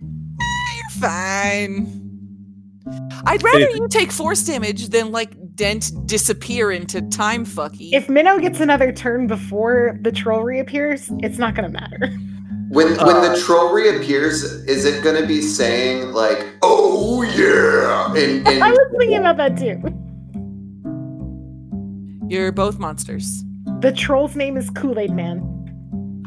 You're 0.00 1.00
fine. 1.00 1.96
I'd 3.26 3.42
rather 3.42 3.60
If- 3.68 3.76
you 3.76 3.88
take 3.88 4.10
force 4.10 4.42
damage 4.42 4.88
than 4.88 5.12
like 5.12 5.32
Dent 5.54 5.92
disappear 6.06 6.70
into 6.72 7.02
time 7.02 7.44
fucky. 7.44 7.90
If 7.92 8.08
Minnow 8.08 8.38
gets 8.38 8.60
another 8.60 8.92
turn 8.92 9.26
before 9.26 9.98
the 10.02 10.10
troll 10.10 10.42
reappears, 10.42 11.10
it's 11.18 11.36
not 11.38 11.54
going 11.54 11.70
to 11.70 11.72
matter. 11.72 12.08
When 12.70 12.88
when 12.96 13.16
Uh, 13.16 13.34
the 13.34 13.40
troll 13.40 13.72
reappears, 13.74 14.42
is 14.44 14.84
it 14.84 15.02
gonna 15.02 15.26
be 15.26 15.42
saying 15.42 16.12
like, 16.12 16.46
"Oh 16.62 17.22
yeah"? 17.22 18.14
In, 18.14 18.46
in, 18.46 18.62
I 18.62 18.70
was 18.70 18.94
thinking 18.96 19.18
about 19.18 19.36
that 19.38 19.58
too. 19.58 19.82
You're 22.30 22.52
both 22.52 22.78
monsters. 22.78 23.42
The 23.80 23.90
troll's 23.92 24.36
name 24.36 24.56
is 24.56 24.70
Kool 24.70 25.00
Aid 25.00 25.10
Man. 25.10 25.42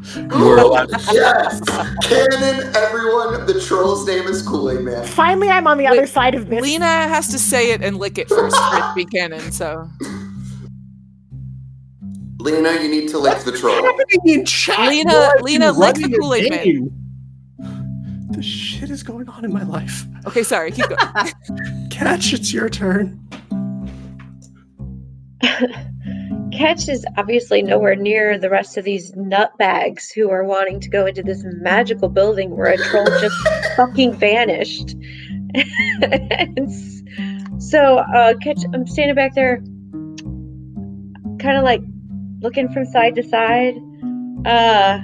You're 0.16 0.58
allowed- 0.60 0.90
yes, 1.14 1.62
canon, 2.04 2.76
everyone. 2.76 3.46
The 3.46 3.64
troll's 3.66 4.06
name 4.06 4.28
is 4.28 4.42
Kool 4.42 4.70
Aid 4.70 4.82
Man. 4.82 5.06
Finally, 5.08 5.48
I'm 5.50 5.66
on 5.66 5.78
the 5.78 5.86
Wait, 5.86 5.92
other 5.98 6.06
side 6.06 6.36
of 6.36 6.50
this. 6.50 6.62
Lena 6.62 6.86
has 6.86 7.30
to 7.30 7.40
say 7.40 7.72
it 7.72 7.82
and 7.82 7.98
lick 7.98 8.18
it 8.18 8.28
first 8.28 8.54
for 8.58 8.76
it 8.78 8.82
to 8.82 8.92
be 8.96 9.06
canon, 9.06 9.50
so 9.54 9.88
Lena, 12.40 12.74
you 12.82 12.90
need 12.90 13.08
to 13.08 13.18
lick 13.18 13.40
the 13.46 13.54
troll. 13.54 13.74
happening 13.82 14.20
in 14.40 14.44
chat? 14.46 14.90
Lena- 14.90 15.10
Why 15.14 15.26
are 15.28 15.40
Lena, 15.42 15.66
you 15.68 15.72
lick 15.72 15.96
the 15.96 16.02
running 16.02 16.16
a 16.16 16.20
Kool-Aid 16.20 16.50
Man. 16.50 16.64
game? 16.66 16.92
The 18.32 18.44
shit 18.44 18.90
is 18.90 19.04
going 19.04 19.30
on 19.30 19.46
in 19.46 19.54
my 19.54 19.64
life. 19.64 20.06
okay, 20.28 20.44
sorry, 20.44 20.72
keep 20.72 20.86
going. 20.90 21.00
Catch, 21.90 22.34
it's 22.34 22.52
your 22.52 22.68
turn. 22.68 23.22
Catch 26.54 26.88
is 26.88 27.06
obviously 27.18 27.62
nowhere 27.62 27.96
near 27.96 28.38
the 28.38 28.50
rest 28.50 28.78
of 28.78 28.86
these 28.86 29.12
nutbags 29.14 30.12
who 30.12 30.30
are 30.30 30.44
wanting 30.44 30.80
to 30.82 30.90
go 30.90 31.06
into 31.06 31.24
this 31.24 31.44
magical 31.44 32.10
building 32.10 32.56
where 32.56 32.68
a 32.68 32.78
troll 32.78 33.06
just 33.20 33.36
fucking 33.76 34.14
vanished. 34.14 34.96
so, 37.60 37.98
uh, 37.98 38.34
Catch, 38.44 38.64
I'm 38.74 38.88
standing 38.88 39.16
back 39.16 39.36
there, 39.36 39.58
kind 41.40 41.58
of 41.58 41.64
like 41.64 41.82
looking 42.42 42.70
from 42.70 42.86
side 42.86 43.16
to 43.16 43.24
side. 43.24 43.76
Uh, 44.46 45.00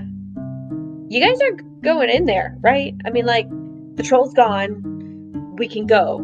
you 1.10 1.20
guys 1.20 1.42
are 1.42 1.52
going 1.82 2.10
in 2.10 2.26
there, 2.26 2.58
right? 2.62 2.94
I 3.06 3.10
mean, 3.10 3.26
like, 3.26 3.50
the 3.96 4.04
troll's 4.04 4.34
gone. 4.34 5.56
We 5.58 5.68
can 5.68 5.88
go 5.88 6.20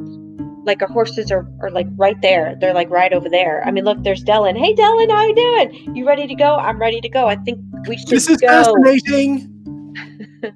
like 0.66 0.82
our 0.82 0.88
horses 0.88 1.32
are, 1.32 1.48
are 1.62 1.70
like 1.70 1.88
right 1.96 2.20
there. 2.22 2.56
They're 2.60 2.74
like 2.74 2.90
right 2.90 3.14
over 3.14 3.30
there. 3.30 3.64
I 3.66 3.72
mean, 3.72 3.86
look, 3.86 4.04
there's 4.04 4.24
Dylan. 4.24 4.58
Hey, 4.58 4.74
Dylan, 4.74 5.12
how 5.12 5.26
you 5.26 5.36
doing? 5.36 5.96
You 5.96 6.08
ready 6.08 6.28
to 6.28 6.36
go? 6.36 6.56
I'm 6.56 6.80
ready 6.80 7.00
to 7.02 7.10
go. 7.10 7.28
I 7.28 7.36
think 7.38 7.60
we 7.88 7.98
should 7.98 8.10
This 8.10 8.28
is 8.28 8.38
go. 8.38 8.48
fascinating. 8.48 9.52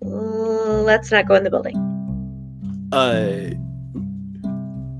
Let's 0.00 1.10
not 1.10 1.26
go 1.26 1.34
in 1.34 1.44
the 1.44 1.50
building. 1.50 1.76
Uh, 2.92 3.50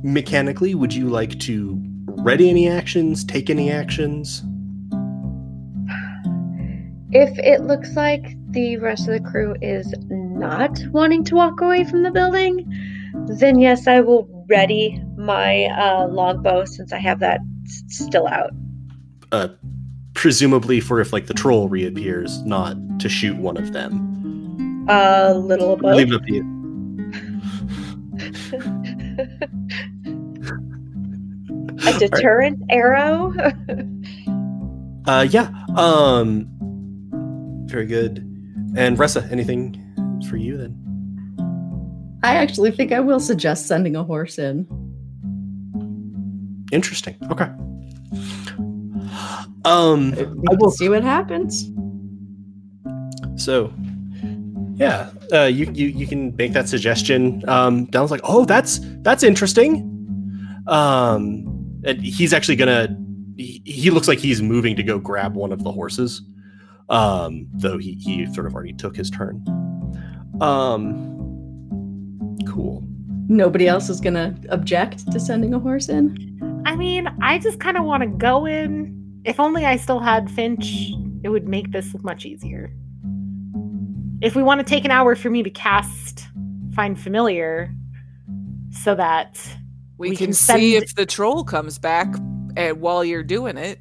mechanically, 0.03 0.75
would 0.75 0.93
you 0.93 1.09
like 1.09 1.39
to 1.41 1.81
ready 2.19 2.51
any 2.51 2.69
actions, 2.69 3.25
take 3.25 3.49
any 3.49 3.71
actions? 3.71 4.43
If 7.13 7.39
it 7.39 7.63
looks 7.63 7.95
like 7.95 8.25
the 8.51 8.79
rest 8.79 9.07
of 9.07 9.15
the 9.15 9.21
crew 9.31 9.55
is 9.63 9.95
not 10.09 10.77
wanting 10.91 11.23
to 11.25 11.37
walk 11.37 11.61
away 11.61 11.85
from 11.85 12.03
the 12.03 12.11
building, 12.11 12.67
then 13.39 13.59
yes, 13.59 13.87
I 13.87 14.01
will 14.01 14.29
ready 14.49 15.03
my 15.17 15.65
uh, 15.67 16.07
longbow 16.09 16.65
since 16.65 16.93
I 16.93 16.99
have 16.99 17.21
that 17.21 17.41
s- 17.65 17.83
still 17.89 18.27
out. 18.27 18.51
Uh, 19.33 19.49
presumably 20.15 20.81
for 20.81 21.01
if 21.01 21.13
like 21.13 21.27
the 21.27 21.35
troll 21.35 21.69
reappears, 21.69 22.43
not 22.43 22.77
to 23.01 23.09
shoot 23.09 23.37
one 23.37 23.57
of 23.57 23.73
them. 23.73 24.87
A 24.89 25.35
little 25.35 25.73
of 25.73 25.81
both. 25.81 25.97
Leave 25.97 26.13
it 26.13 26.15
up 26.15 26.23
to 26.25 26.35
you. 26.35 26.51
A 31.87 31.93
deterrent 31.99 32.63
arrow. 32.71 33.33
Uh, 35.07 35.27
yeah. 35.29 35.51
Um, 35.77 36.49
very 37.67 37.87
good. 37.87 38.19
And 38.77 38.97
Ressa, 38.99 39.31
anything 39.31 39.81
for 40.29 40.37
you 40.37 40.57
then? 40.57 40.81
I 42.25 42.37
actually 42.37 42.71
think 42.71 42.91
I 42.91 43.01
will 43.01 43.21
suggest 43.21 43.67
sending 43.67 43.97
a 43.97 44.03
horse 44.03 44.39
in. 44.39 44.67
Interesting. 46.73 47.17
Okay. 47.31 47.51
Um, 49.67 50.15
I 50.51 50.55
will 50.55 50.71
see 50.71 50.89
what 50.89 51.03
happens. 51.03 51.71
so 53.37 53.73
yeah, 54.77 55.11
uh, 55.33 55.45
you 55.45 55.71
you 55.75 55.89
you 55.89 56.07
can 56.07 56.35
make 56.37 56.55
that 56.55 56.67
suggestion. 56.67 57.47
Um, 57.47 57.85
Donald's 57.87 58.11
like, 58.11 58.23
oh, 58.25 58.47
that's 58.47 58.81
that's 59.03 59.23
interesting. 59.23 59.77
Um, 60.67 61.81
and 61.85 62.01
he's 62.01 62.33
actually 62.33 62.57
gonna. 62.57 62.97
He, 63.37 63.61
he 63.67 63.91
looks 63.91 64.09
like 64.09 64.19
he's 64.19 64.41
moving 64.41 64.77
to 64.77 64.83
go 64.83 64.99
grab 64.99 65.35
one 65.35 65.53
of 65.53 65.63
the 65.63 65.71
horses. 65.71 66.23
Um, 66.89 67.49
though 67.53 67.77
he 67.77 67.95
he 68.01 68.33
sort 68.33 68.47
of 68.47 68.55
already 68.55 68.73
took 68.73 68.97
his 68.97 69.11
turn. 69.11 69.45
Um, 70.41 71.14
cool. 72.49 72.83
Nobody 73.29 73.67
else 73.69 73.89
is 73.89 74.01
gonna 74.01 74.39
object 74.51 75.11
to 75.13 75.19
sending 75.21 75.55
a 75.55 75.59
horse 75.59 75.89
in. 75.89 76.63
I 76.67 76.77
mean, 76.77 77.09
I 77.23 77.39
just 77.39 77.61
kind 77.61 77.77
of 77.77 77.85
want 77.85 78.03
to 78.03 78.07
go 78.07 78.47
in. 78.47 79.21
If 79.25 79.41
only 79.41 79.65
I 79.65 79.77
still 79.77 80.01
had 80.01 80.31
Finch, 80.31 80.93
it 81.23 81.29
would 81.31 81.49
make 81.49 81.73
this 81.73 81.95
much 82.03 82.27
easier. 82.27 82.73
If 84.21 84.35
we 84.35 84.43
want 84.43 84.61
to 84.61 84.65
take 84.65 84.85
an 84.85 84.91
hour 84.91 85.15
for 85.15 85.31
me 85.31 85.43
to 85.43 85.51
cast 85.51 86.27
Find 86.75 86.99
Familiar, 86.99 87.75
so 88.71 88.95
that 88.95 89.39
We, 89.99 90.11
We 90.11 90.17
can, 90.17 90.27
can 90.27 90.35
see 90.35 90.73
send- 90.73 90.85
if 90.85 90.95
the 90.95 91.07
troll 91.07 91.45
comes 91.45 91.79
back 91.79 92.15
uh, 92.57 92.71
while 92.71 93.05
you're 93.05 93.23
doing 93.23 93.57
it. 93.57 93.79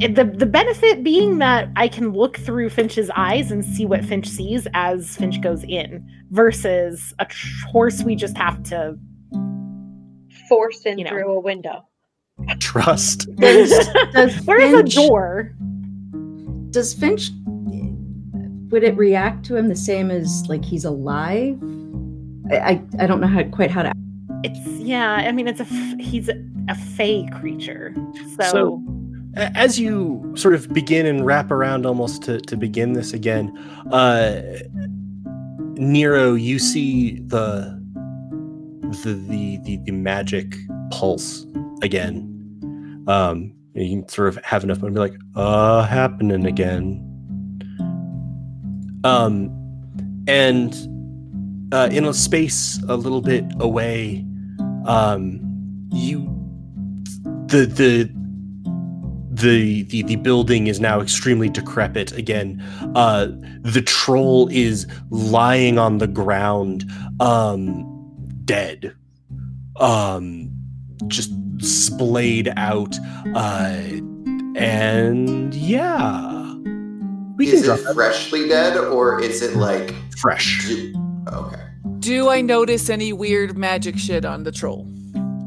It- 0.00 0.14
the 0.14 0.24
the 0.24 0.46
benefit 0.46 1.02
being 1.02 1.38
that 1.38 1.68
I 1.76 1.88
can 1.88 2.12
look 2.12 2.36
through 2.38 2.70
Finch's 2.70 3.10
eyes 3.16 3.50
and 3.50 3.64
see 3.64 3.86
what 3.86 4.04
Finch 4.04 4.28
sees 4.28 4.66
as 4.74 5.16
Finch 5.16 5.40
goes 5.40 5.64
in, 5.64 6.06
versus 6.30 7.14
a 7.18 7.24
tr- 7.24 7.66
horse 7.68 8.02
we 8.02 8.14
just 8.16 8.36
have 8.36 8.62
to. 8.64 8.96
Force 10.48 10.82
in 10.86 10.98
You 10.98 11.04
know. 11.04 11.10
through 11.10 11.32
a 11.32 11.40
window. 11.40 11.86
Trust. 12.60 13.28
Does, 13.36 13.70
does 14.12 14.36
There 14.44 14.60
is 14.60 14.74
a 14.74 14.82
door. 15.06 15.54
Does 16.70 16.92
Finch 16.94 17.30
would 18.70 18.82
it 18.82 18.96
react 18.96 19.44
to 19.46 19.56
him 19.56 19.68
the 19.68 19.76
same 19.76 20.10
as 20.10 20.44
like 20.48 20.64
he's 20.64 20.84
alive? 20.84 21.58
I 22.50 22.56
I, 22.58 22.82
I 23.00 23.06
don't 23.06 23.20
know 23.20 23.26
how 23.26 23.42
quite 23.44 23.70
how 23.70 23.82
to. 23.82 23.92
It's 24.44 24.58
yeah. 24.80 25.12
I 25.14 25.32
mean, 25.32 25.48
it's 25.48 25.60
a 25.60 25.64
f- 25.64 25.98
he's 25.98 26.28
a, 26.28 26.34
a 26.68 26.74
fey 26.74 27.26
creature, 27.32 27.94
so, 28.38 28.50
So- 28.50 28.82
A- 28.86 28.95
as 29.36 29.78
you 29.78 30.32
sort 30.36 30.54
of 30.54 30.72
begin 30.72 31.06
and 31.06 31.26
wrap 31.26 31.50
around 31.50 31.84
almost 31.84 32.22
to, 32.22 32.40
to 32.40 32.56
begin 32.56 32.94
this 32.94 33.12
again 33.12 33.56
uh 33.92 34.40
nero 35.76 36.34
you 36.34 36.58
see 36.58 37.20
the 37.20 37.76
the 39.02 39.14
the 39.14 39.58
the, 39.64 39.76
the 39.84 39.92
magic 39.92 40.56
pulse 40.90 41.46
again. 41.82 42.32
Um 43.08 43.52
you 43.74 44.00
can 44.00 44.08
sort 44.08 44.28
of 44.28 44.42
have 44.44 44.64
enough 44.64 44.82
and 44.82 44.94
be 44.94 45.00
like 45.00 45.16
uh 45.34 45.82
happening 45.84 46.46
again. 46.46 47.02
Um 49.04 49.50
and 50.26 50.74
uh 51.72 51.88
in 51.92 52.04
a 52.04 52.14
space 52.14 52.82
a 52.88 52.96
little 52.96 53.20
bit 53.20 53.44
away 53.60 54.24
um 54.86 55.40
you 55.92 56.24
the 57.48 57.66
the 57.66 58.15
the, 59.36 59.82
the 59.84 60.02
the 60.02 60.16
building 60.16 60.66
is 60.66 60.80
now 60.80 61.00
extremely 61.00 61.48
decrepit 61.48 62.12
again. 62.12 62.62
Uh, 62.94 63.28
the 63.62 63.82
troll 63.82 64.48
is 64.50 64.86
lying 65.10 65.78
on 65.78 65.98
the 65.98 66.06
ground, 66.06 66.90
um, 67.20 67.84
dead, 68.44 68.94
um, 69.78 70.50
just 71.06 71.30
splayed 71.58 72.52
out, 72.56 72.96
uh, 73.34 73.82
and 74.56 75.54
yeah, 75.54 76.54
we 77.36 77.48
is 77.48 77.60
can 77.60 77.62
drop 77.64 77.78
it 77.80 77.84
that 77.84 77.94
freshly 77.94 78.48
dead 78.48 78.78
or 78.78 79.20
is 79.20 79.42
it 79.42 79.56
like 79.56 79.94
fresh. 80.18 80.70
okay? 81.30 81.62
Do 81.98 82.30
I 82.30 82.40
notice 82.40 82.88
any 82.88 83.12
weird 83.12 83.58
magic 83.58 83.98
shit 83.98 84.24
on 84.24 84.44
the 84.44 84.52
troll? 84.52 84.90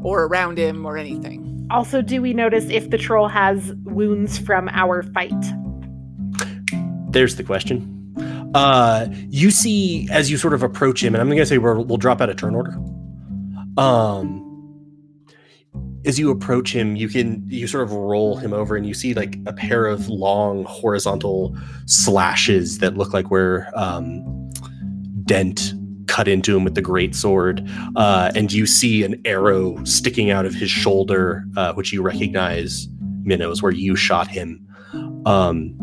Or 0.02 0.24
around 0.24 0.58
him 0.58 0.86
or 0.86 0.96
anything? 0.96 1.49
Also, 1.70 2.02
do 2.02 2.20
we 2.20 2.32
notice 2.32 2.66
if 2.68 2.90
the 2.90 2.98
troll 2.98 3.28
has 3.28 3.72
wounds 3.84 4.38
from 4.38 4.68
our 4.70 5.02
fight? 5.02 5.32
There's 7.10 7.36
the 7.36 7.44
question. 7.44 7.96
Uh, 8.54 9.08
you 9.28 9.50
see 9.50 10.08
as 10.10 10.30
you 10.30 10.36
sort 10.36 10.54
of 10.54 10.62
approach 10.62 11.02
him, 11.02 11.14
and 11.14 11.22
I'm 11.22 11.28
gonna 11.28 11.46
say 11.46 11.58
we're, 11.58 11.80
we'll 11.80 11.98
drop 11.98 12.20
out 12.20 12.28
a 12.28 12.34
turn 12.34 12.54
order. 12.54 12.76
Um, 13.76 14.46
as 16.04 16.18
you 16.18 16.30
approach 16.30 16.74
him, 16.74 16.96
you 16.96 17.08
can 17.08 17.44
you 17.48 17.66
sort 17.66 17.84
of 17.84 17.92
roll 17.92 18.36
him 18.36 18.52
over, 18.52 18.76
and 18.76 18.86
you 18.86 18.94
see 18.94 19.14
like 19.14 19.38
a 19.46 19.52
pair 19.52 19.86
of 19.86 20.08
long 20.08 20.64
horizontal 20.64 21.56
slashes 21.86 22.78
that 22.78 22.96
look 22.96 23.12
like 23.12 23.30
where 23.30 23.70
um, 23.74 24.50
Dent 25.24 25.74
cut 26.10 26.26
into 26.26 26.56
him 26.56 26.64
with 26.64 26.74
the 26.74 26.82
great 26.82 27.14
sword, 27.14 27.66
uh, 27.94 28.32
and 28.34 28.52
you 28.52 28.66
see 28.66 29.04
an 29.04 29.20
arrow 29.24 29.82
sticking 29.84 30.30
out 30.30 30.44
of 30.44 30.52
his 30.52 30.68
shoulder, 30.68 31.44
uh, 31.56 31.72
which 31.74 31.92
you 31.92 32.02
recognize, 32.02 32.88
Minnows, 33.22 33.62
where 33.62 33.72
you 33.72 33.94
shot 33.94 34.26
him. 34.26 34.66
Um, 35.24 35.76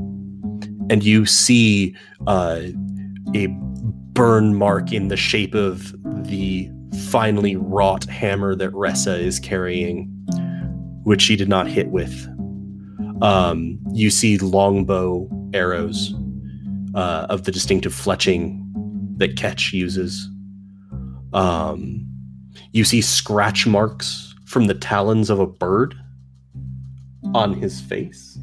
and 0.89 1.01
you 1.01 1.25
see 1.25 1.95
uh, 2.27 2.61
a 3.33 3.47
burn 4.13 4.53
mark 4.55 4.91
in 4.91 5.07
the 5.07 5.15
shape 5.15 5.55
of 5.55 5.95
the 6.27 6.69
finely 7.09 7.55
wrought 7.55 8.03
hammer 8.05 8.53
that 8.55 8.71
Ressa 8.71 9.17
is 9.17 9.39
carrying, 9.39 10.07
which 11.03 11.21
she 11.21 11.37
did 11.37 11.47
not 11.47 11.67
hit 11.67 11.87
with. 11.87 12.27
Um, 13.21 13.79
you 13.93 14.09
see 14.09 14.37
longbow 14.39 15.29
arrows 15.53 16.13
uh, 16.95 17.27
of 17.29 17.45
the 17.45 17.51
distinctive 17.51 17.93
fletching 17.93 18.66
that 19.17 19.35
Ketch 19.37 19.73
uses. 19.73 20.29
Um, 21.33 22.07
you 22.71 22.83
see 22.83 23.01
scratch 23.01 23.67
marks 23.67 24.33
from 24.45 24.65
the 24.65 24.73
talons 24.73 25.29
of 25.29 25.39
a 25.39 25.47
bird 25.47 25.95
on 27.33 27.53
his 27.53 27.81
face. 27.81 28.37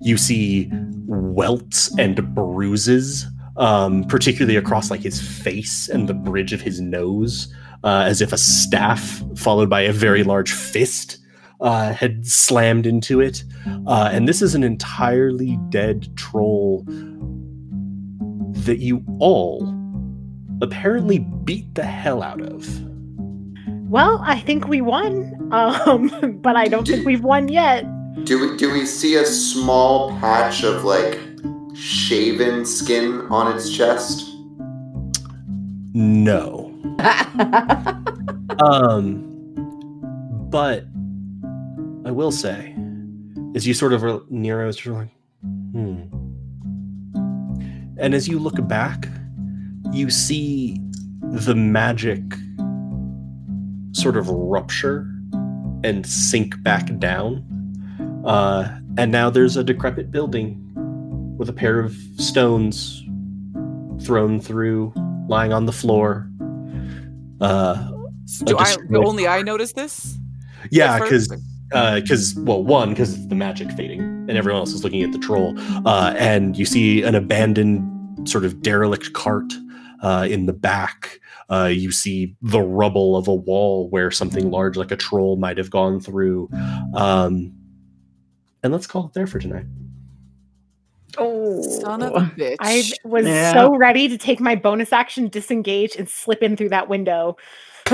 You 0.00 0.16
see 0.16 0.70
welts 1.06 1.96
and 1.98 2.34
bruises, 2.34 3.26
um, 3.56 4.04
particularly 4.04 4.56
across 4.56 4.90
like 4.90 5.00
his 5.00 5.20
face 5.20 5.88
and 5.88 6.08
the 6.08 6.14
bridge 6.14 6.52
of 6.52 6.60
his 6.60 6.80
nose, 6.80 7.52
uh, 7.84 8.04
as 8.06 8.20
if 8.20 8.32
a 8.32 8.38
staff 8.38 9.22
followed 9.36 9.68
by 9.68 9.80
a 9.80 9.92
very 9.92 10.22
large 10.22 10.52
fist 10.52 11.18
uh, 11.60 11.92
had 11.92 12.26
slammed 12.26 12.86
into 12.86 13.20
it. 13.20 13.44
Uh, 13.86 14.10
and 14.12 14.28
this 14.28 14.42
is 14.42 14.54
an 14.54 14.64
entirely 14.64 15.58
dead 15.68 16.08
troll 16.16 16.84
that 18.64 18.78
you 18.78 19.04
all 19.18 19.81
apparently 20.62 21.18
beat 21.18 21.74
the 21.74 21.84
hell 21.84 22.22
out 22.22 22.40
of. 22.40 22.66
Well, 23.90 24.22
I 24.24 24.40
think 24.40 24.68
we 24.68 24.80
won, 24.80 25.50
um, 25.52 26.38
but 26.42 26.56
I 26.56 26.68
don't 26.68 26.86
think 26.86 27.04
we've 27.04 27.24
won 27.24 27.48
yet. 27.48 27.84
Do 28.24 28.38
we 28.38 28.56
do 28.56 28.72
we 28.72 28.86
see 28.86 29.16
a 29.16 29.26
small 29.26 30.16
patch 30.18 30.62
of 30.62 30.84
like 30.84 31.18
shaven 31.74 32.64
skin 32.64 33.26
on 33.30 33.54
its 33.54 33.70
chest? 33.70 34.28
No. 35.94 36.70
Um, 38.58 39.24
but 40.50 40.84
I 42.04 42.10
will 42.10 42.30
say, 42.30 42.76
as 43.54 43.66
you 43.66 43.72
sort 43.72 43.94
of 43.94 44.04
are 44.04 44.20
Nero's 44.28 44.80
sort 44.80 44.94
of 44.94 45.02
like, 45.02 45.08
hmm. 45.72 46.02
And 47.98 48.14
as 48.14 48.28
you 48.28 48.38
look 48.38 48.56
back, 48.68 49.08
you 49.92 50.10
see 50.10 50.80
the 51.20 51.54
magic 51.54 52.22
sort 53.92 54.16
of 54.16 54.28
rupture 54.28 55.06
and 55.84 56.06
sink 56.06 56.60
back 56.62 56.98
down. 56.98 57.44
Uh, 58.24 58.78
and 58.96 59.12
now 59.12 59.28
there's 59.30 59.56
a 59.56 59.64
decrepit 59.64 60.10
building 60.10 60.58
with 61.36 61.48
a 61.48 61.52
pair 61.52 61.78
of 61.78 61.94
stones 62.18 63.02
thrown 64.02 64.40
through, 64.40 64.92
lying 65.28 65.52
on 65.52 65.66
the 65.66 65.72
floor. 65.72 66.28
Uh, 67.40 67.90
do 68.44 68.56
I, 68.58 68.76
only 68.94 69.26
I 69.26 69.42
notice 69.42 69.72
this? 69.72 70.18
yeah, 70.70 70.98
because 70.98 71.28
because 71.68 72.34
well, 72.38 72.62
one 72.62 72.90
because 72.90 73.14
it's 73.14 73.26
the 73.26 73.34
magic 73.34 73.70
fading, 73.72 74.00
and 74.00 74.30
everyone 74.30 74.60
else 74.60 74.72
is 74.72 74.84
looking 74.84 75.02
at 75.02 75.12
the 75.12 75.18
troll, 75.18 75.54
uh, 75.86 76.14
and 76.16 76.56
you 76.56 76.64
see 76.64 77.02
an 77.02 77.14
abandoned 77.14 78.28
sort 78.28 78.44
of 78.44 78.62
derelict 78.62 79.12
cart 79.14 79.52
uh, 80.02 80.26
in 80.28 80.46
the 80.46 80.52
back. 80.52 81.20
Uh, 81.50 81.66
you 81.72 81.90
see 81.90 82.36
the 82.42 82.60
rubble 82.60 83.16
of 83.16 83.28
a 83.28 83.34
wall 83.34 83.88
where 83.90 84.10
something 84.10 84.50
large 84.50 84.76
like 84.76 84.90
a 84.90 84.96
troll 84.96 85.36
might 85.36 85.58
have 85.58 85.70
gone 85.70 86.00
through. 86.00 86.48
Um, 86.94 87.52
and 88.62 88.72
let's 88.72 88.86
call 88.86 89.06
it 89.06 89.12
there 89.14 89.26
for 89.26 89.38
tonight. 89.38 89.66
Oh, 91.18 91.60
Son 91.62 92.02
of 92.02 92.12
a 92.14 92.20
bitch. 92.36 92.56
I 92.60 92.82
was 93.04 93.26
Yeah. 93.26 93.52
so 93.52 93.76
ready 93.76 94.08
to 94.08 94.16
take 94.16 94.40
my 94.40 94.54
bonus 94.54 94.92
action, 94.92 95.28
disengage, 95.28 95.94
and 95.96 96.08
slip 96.08 96.42
in 96.42 96.56
through 96.56 96.70
that 96.70 96.88
window. 96.88 97.36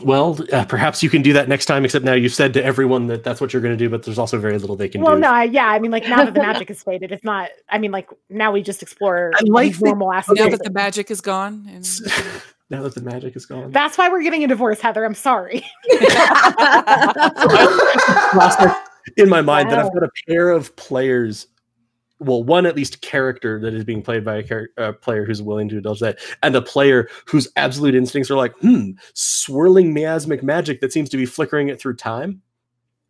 Well, 0.00 0.38
uh, 0.52 0.64
perhaps 0.64 1.02
you 1.02 1.10
can 1.10 1.22
do 1.22 1.32
that 1.34 1.48
next 1.48 1.66
time. 1.66 1.84
Except 1.84 2.04
now 2.04 2.14
you've 2.14 2.34
said 2.34 2.54
to 2.54 2.64
everyone 2.64 3.06
that 3.08 3.24
that's 3.24 3.40
what 3.40 3.52
you're 3.52 3.62
going 3.62 3.76
to 3.76 3.84
do, 3.84 3.90
but 3.90 4.02
there's 4.02 4.18
also 4.18 4.38
very 4.38 4.58
little 4.58 4.74
they 4.74 4.88
can 4.88 5.02
well, 5.02 5.16
do. 5.16 5.20
Well, 5.20 5.32
no, 5.32 5.36
I, 5.36 5.44
yeah, 5.44 5.68
I 5.68 5.78
mean, 5.78 5.90
like 5.90 6.08
now 6.08 6.24
that 6.24 6.34
the 6.34 6.40
magic 6.40 6.70
is 6.70 6.82
faded, 6.82 7.12
it's 7.12 7.24
not. 7.24 7.50
I 7.68 7.78
mean, 7.78 7.90
like 7.90 8.08
now 8.30 8.52
we 8.52 8.62
just 8.62 8.82
explore 8.82 9.32
I 9.34 9.40
like 9.44 9.72
these 9.72 9.78
that- 9.80 9.86
normal 9.86 10.12
now 10.12 10.48
that 10.48 10.62
the 10.62 10.70
magic 10.70 11.10
is 11.10 11.20
gone. 11.20 11.66
And 11.68 11.86
now 12.70 12.82
that 12.82 12.94
the 12.94 13.02
magic 13.02 13.36
is 13.36 13.44
gone. 13.46 13.70
That's 13.70 13.98
why 13.98 14.08
we're 14.08 14.22
getting 14.22 14.44
a 14.44 14.48
divorce, 14.48 14.80
Heather. 14.80 15.04
I'm 15.04 15.14
sorry. 15.14 15.64
process 18.30 18.76
in 19.16 19.28
my 19.28 19.42
mind 19.42 19.70
that 19.70 19.78
I've 19.78 19.92
got 19.92 20.02
a 20.04 20.10
pair 20.26 20.50
of 20.50 20.74
players. 20.76 21.46
Well, 22.22 22.42
one 22.42 22.66
at 22.66 22.76
least 22.76 23.02
character 23.02 23.60
that 23.60 23.74
is 23.74 23.84
being 23.84 24.02
played 24.02 24.24
by 24.24 24.36
a 24.36 24.42
char- 24.42 24.70
uh, 24.78 24.92
player 24.92 25.24
who's 25.24 25.42
willing 25.42 25.68
to 25.70 25.76
indulge 25.76 26.00
that, 26.00 26.18
and 26.42 26.54
a 26.54 26.62
player 26.62 27.08
whose 27.26 27.48
absolute 27.56 27.94
instincts 27.94 28.30
are 28.30 28.36
like, 28.36 28.56
hmm, 28.58 28.90
swirling 29.14 29.92
miasmic 29.92 30.42
magic 30.42 30.80
that 30.80 30.92
seems 30.92 31.08
to 31.10 31.16
be 31.16 31.26
flickering 31.26 31.68
it 31.68 31.80
through 31.80 31.96
time. 31.96 32.40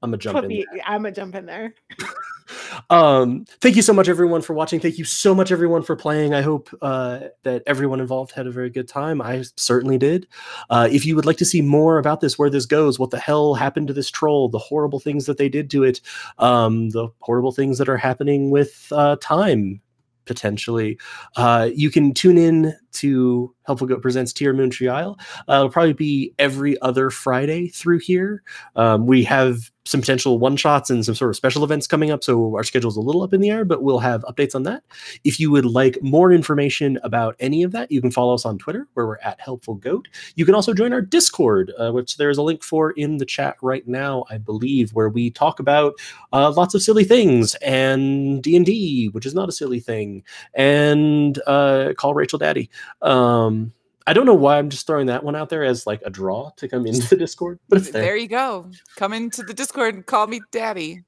I'm 0.02 0.10
gonna 0.10 0.18
jump 0.18 0.42
in. 0.42 0.48
me, 0.48 0.66
I'm 0.84 1.02
gonna 1.02 1.12
jump 1.12 1.34
in 1.34 1.46
there. 1.46 1.74
um 2.90 3.44
thank 3.60 3.76
you 3.76 3.82
so 3.82 3.92
much 3.92 4.08
everyone 4.08 4.42
for 4.42 4.54
watching. 4.54 4.80
Thank 4.80 4.98
you 4.98 5.04
so 5.04 5.34
much 5.34 5.52
everyone 5.52 5.82
for 5.82 5.96
playing. 5.96 6.34
I 6.34 6.42
hope 6.42 6.68
uh 6.82 7.20
that 7.44 7.62
everyone 7.66 8.00
involved 8.00 8.32
had 8.32 8.46
a 8.46 8.50
very 8.50 8.70
good 8.70 8.88
time. 8.88 9.20
I 9.22 9.44
certainly 9.56 9.98
did. 9.98 10.26
Uh 10.70 10.88
if 10.90 11.06
you 11.06 11.14
would 11.16 11.26
like 11.26 11.36
to 11.38 11.44
see 11.44 11.62
more 11.62 11.98
about 11.98 12.20
this 12.20 12.38
where 12.38 12.50
this 12.50 12.66
goes 12.66 12.98
what 12.98 13.10
the 13.10 13.20
hell 13.20 13.54
happened 13.54 13.88
to 13.88 13.94
this 13.94 14.10
troll 14.10 14.48
the 14.48 14.58
horrible 14.58 14.98
things 14.98 15.26
that 15.26 15.38
they 15.38 15.48
did 15.48 15.70
to 15.70 15.84
it 15.84 16.00
um 16.38 16.90
the 16.90 17.08
horrible 17.20 17.52
things 17.52 17.78
that 17.78 17.88
are 17.88 17.96
happening 17.96 18.50
with 18.50 18.88
uh 18.92 19.16
time 19.20 19.80
potentially 20.24 20.98
uh 21.36 21.68
you 21.74 21.90
can 21.90 22.14
tune 22.14 22.38
in 22.38 22.74
to 22.92 23.54
helpful 23.66 23.86
goat 23.86 24.02
presents 24.02 24.32
tier 24.32 24.52
moon 24.52 24.70
tree 24.70 24.88
isle. 24.88 25.18
Uh, 25.48 25.54
it'll 25.54 25.70
probably 25.70 25.92
be 25.92 26.34
every 26.38 26.80
other 26.82 27.10
friday 27.10 27.68
through 27.68 27.98
here. 27.98 28.42
Um, 28.76 29.06
we 29.06 29.24
have 29.24 29.70
some 29.84 30.00
potential 30.00 30.38
one 30.38 30.56
shots 30.56 30.90
and 30.90 31.04
some 31.04 31.14
sort 31.14 31.30
of 31.30 31.36
special 31.36 31.64
events 31.64 31.86
coming 31.86 32.10
up, 32.10 32.22
so 32.22 32.54
our 32.54 32.62
schedule's 32.62 32.96
a 32.96 33.00
little 33.00 33.22
up 33.22 33.32
in 33.32 33.40
the 33.40 33.50
air, 33.50 33.64
but 33.64 33.82
we'll 33.82 33.98
have 33.98 34.22
updates 34.22 34.54
on 34.54 34.62
that. 34.62 34.84
If 35.24 35.40
you 35.40 35.50
would 35.50 35.64
like 35.64 35.98
more 36.02 36.32
information 36.32 36.98
about 37.02 37.34
any 37.40 37.62
of 37.62 37.72
that, 37.72 37.90
you 37.90 38.00
can 38.00 38.10
follow 38.10 38.34
us 38.34 38.44
on 38.44 38.58
Twitter, 38.58 38.86
where 38.94 39.06
we're 39.06 39.18
at 39.18 39.40
Helpful 39.40 39.74
Goat. 39.74 40.08
You 40.36 40.44
can 40.44 40.54
also 40.54 40.72
join 40.72 40.92
our 40.92 41.00
Discord, 41.00 41.72
uh, 41.78 41.90
which 41.90 42.16
there 42.16 42.30
is 42.30 42.38
a 42.38 42.42
link 42.42 42.62
for 42.62 42.92
in 42.92 43.16
the 43.16 43.26
chat 43.26 43.56
right 43.60 43.86
now, 43.86 44.24
I 44.30 44.38
believe, 44.38 44.92
where 44.92 45.08
we 45.08 45.30
talk 45.30 45.58
about 45.58 45.94
uh, 46.32 46.52
lots 46.56 46.74
of 46.74 46.82
silly 46.82 47.04
things 47.04 47.54
and 47.56 48.42
D 48.42 48.56
and 48.56 48.66
D, 48.66 49.08
which 49.08 49.26
is 49.26 49.34
not 49.34 49.48
a 49.48 49.52
silly 49.52 49.80
thing, 49.80 50.22
and 50.54 51.40
uh, 51.46 51.92
call 51.96 52.14
Rachel 52.14 52.38
Daddy. 52.38 52.70
Um, 53.00 53.72
I 54.06 54.12
don't 54.12 54.26
know 54.26 54.34
why 54.34 54.58
I'm 54.58 54.68
just 54.68 54.86
throwing 54.86 55.06
that 55.06 55.22
one 55.22 55.36
out 55.36 55.48
there 55.48 55.64
as 55.64 55.86
like 55.86 56.02
a 56.04 56.10
draw 56.10 56.50
to 56.56 56.68
come 56.68 56.86
into 56.86 57.08
the 57.08 57.16
Discord, 57.16 57.58
but 57.68 57.78
it's 57.78 57.90
there. 57.90 58.02
there 58.02 58.16
you 58.16 58.28
go. 58.28 58.70
Come 58.96 59.12
into 59.12 59.42
the 59.42 59.54
Discord 59.54 59.94
and 59.94 60.04
call 60.04 60.26
me 60.26 60.40
daddy. 60.50 61.02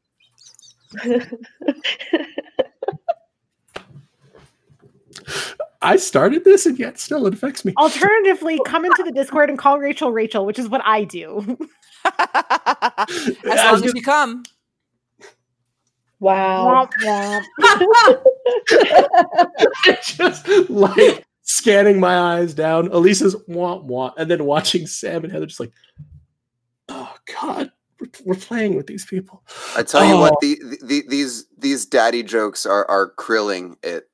I 5.82 5.96
started 5.96 6.44
this, 6.44 6.66
and 6.66 6.78
yet 6.78 6.98
still 6.98 7.26
it 7.26 7.34
affects 7.34 7.64
me. 7.64 7.74
Alternatively, 7.76 8.58
come 8.66 8.84
into 8.84 9.02
the 9.02 9.12
Discord 9.12 9.50
and 9.50 9.58
call 9.58 9.78
Rachel 9.78 10.12
Rachel, 10.12 10.46
which 10.46 10.58
is 10.58 10.68
what 10.68 10.80
I 10.84 11.04
do. 11.04 11.58
as 12.18 13.28
long 13.44 13.84
as 13.84 13.94
you 13.94 14.02
come. 14.02 14.44
Wow. 16.20 16.88
Womp 17.02 17.44
womp. 17.60 18.24
just 20.02 20.48
like 20.70 21.26
scanning 21.44 22.00
my 22.00 22.18
eyes 22.18 22.54
down. 22.54 22.88
Elisa's 22.88 23.36
want 23.46 23.84
want, 23.84 24.14
and 24.18 24.30
then 24.30 24.44
watching 24.44 24.86
Sam 24.86 25.24
and 25.24 25.32
Heather 25.32 25.46
just 25.46 25.60
like, 25.60 25.72
oh 26.88 27.14
god, 27.40 27.70
we're, 28.00 28.08
we're 28.24 28.34
playing 28.34 28.76
with 28.76 28.86
these 28.86 29.04
people. 29.06 29.42
I 29.76 29.82
tell 29.82 30.04
you 30.04 30.16
what, 30.18 30.34
Oh. 30.34 30.38
the, 30.40 30.58
the, 30.82 31.04
these 31.08 31.46
these 31.56 31.86
daddy 31.86 32.22
jokes 32.22 32.66
are 32.66 32.84
are 32.90 33.10
krilling 33.10 33.76
it. 33.82 34.10